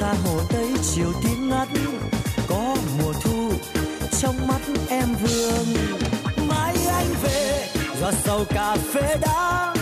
xa 0.08 0.14
hồ 0.26 0.40
tây, 0.50 0.68
chiều 0.94 1.14
tím 1.24 1.50
ngắt, 1.50 1.68
có 2.48 2.76
mùa 2.98 3.14
thu, 3.24 3.52
trong 4.20 4.48
mắt 4.48 4.62
em 4.90 5.16
vương. 5.22 5.68
Mai 6.48 6.76
anh 6.88 7.08
về, 7.24 7.70
giọt 8.02 8.14
sầu 8.24 8.46
cà 8.50 8.76
phê 8.94 9.18
đã 9.22 9.74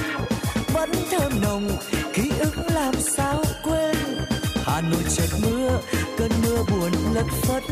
vẫn 0.73 0.91
thơm 1.11 1.41
nồng, 1.41 1.69
ký 2.13 2.31
ức 2.39 2.53
làm 2.73 2.93
sao 3.17 3.43
quên. 3.63 3.95
Hà 4.65 4.81
nội 4.81 5.03
chợt 5.15 5.29
mưa, 5.41 5.81
cơn 6.17 6.31
mưa 6.43 6.63
buồn 6.71 6.91
lất 7.13 7.27
phất, 7.41 7.63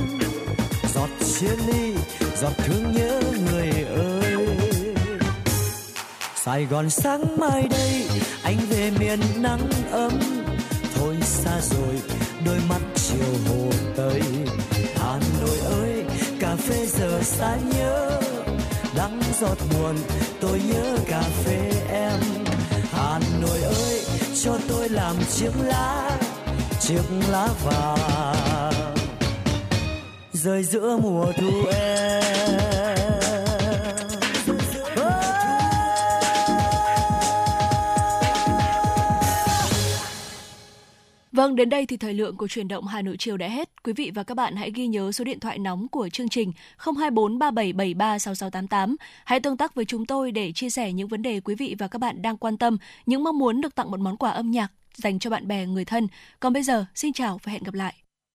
giọt 0.95 1.09
chia 1.33 1.55
ly, 1.67 1.93
giọt 2.41 2.53
thương 2.57 2.91
nhớ 2.91 3.21
người 3.45 3.69
ơi. 3.95 4.37
Sài 6.35 6.65
Gòn 6.65 6.89
sáng 6.89 7.37
mai 7.39 7.67
đây, 7.69 8.07
anh 8.43 8.57
về 8.69 8.91
miền 8.99 9.19
nắng 9.37 9.69
ấm, 9.91 10.19
thôi 10.95 11.15
xa 11.21 11.61
rồi 11.61 12.01
đôi 12.45 12.59
mắt 12.69 12.81
chiều 12.95 13.33
hồ 13.47 13.69
tây. 13.95 14.21
Hà 14.95 15.19
Nội 15.41 15.57
ơi, 15.65 16.03
cà 16.39 16.55
phê 16.55 16.85
giờ 16.85 17.21
xa 17.23 17.57
nhớ. 17.75 18.21
Đắng 18.95 19.21
giọt 19.41 19.57
buồn, 19.71 19.95
tôi 20.41 20.61
nhớ 20.73 20.97
cà 21.07 21.21
phê 21.21 21.71
em. 21.89 22.19
Hà 22.91 23.19
Nội 23.41 23.61
ơi, 23.61 24.05
cho 24.43 24.57
tôi 24.69 24.89
làm 24.89 25.15
chiếc 25.35 25.51
lá 25.63 26.19
chiếc 26.79 27.03
lá 27.31 27.47
vàng. 27.63 28.95
Rơi 30.33 30.63
giữa 30.63 30.97
mùa 31.01 31.31
thu 31.37 31.51
em. 31.71 32.72
Vâng, 41.33 41.55
đến 41.55 41.69
đây 41.69 41.85
thì 41.85 41.97
thời 41.97 42.13
lượng 42.13 42.37
của 42.37 42.47
chuyển 42.47 42.67
động 42.67 42.87
Hà 42.87 43.01
Nội 43.01 43.15
chiều 43.19 43.37
đã 43.37 43.47
hết. 43.47 43.69
Quý 43.83 43.93
vị 43.93 44.11
và 44.15 44.23
các 44.23 44.35
bạn 44.35 44.55
hãy 44.55 44.71
ghi 44.75 44.87
nhớ 44.87 45.11
số 45.11 45.23
điện 45.23 45.39
thoại 45.39 45.59
nóng 45.59 45.87
của 45.87 46.09
chương 46.09 46.29
trình 46.29 46.51
024 46.77 47.39
3773 47.39 48.19
6688. 48.19 48.95
Hãy 49.25 49.39
tương 49.39 49.57
tác 49.57 49.75
với 49.75 49.85
chúng 49.85 50.05
tôi 50.05 50.31
để 50.31 50.51
chia 50.51 50.69
sẻ 50.69 50.93
những 50.93 51.07
vấn 51.07 51.21
đề 51.21 51.39
quý 51.39 51.55
vị 51.55 51.75
và 51.79 51.87
các 51.87 51.99
bạn 51.99 52.21
đang 52.21 52.37
quan 52.37 52.57
tâm, 52.57 52.77
những 53.05 53.23
mong 53.23 53.39
muốn 53.39 53.61
được 53.61 53.75
tặng 53.75 53.91
một 53.91 53.99
món 53.99 54.17
quà 54.17 54.31
âm 54.31 54.51
nhạc 54.51 54.71
dành 54.95 55.19
cho 55.19 55.29
bạn 55.29 55.47
bè 55.47 55.65
người 55.65 55.85
thân. 55.85 56.07
Còn 56.39 56.53
bây 56.53 56.63
giờ, 56.63 56.85
xin 56.95 57.13
chào 57.13 57.39
và 57.43 57.51
hẹn 57.51 57.63
gặp 57.63 57.73
lại. 57.73 58.02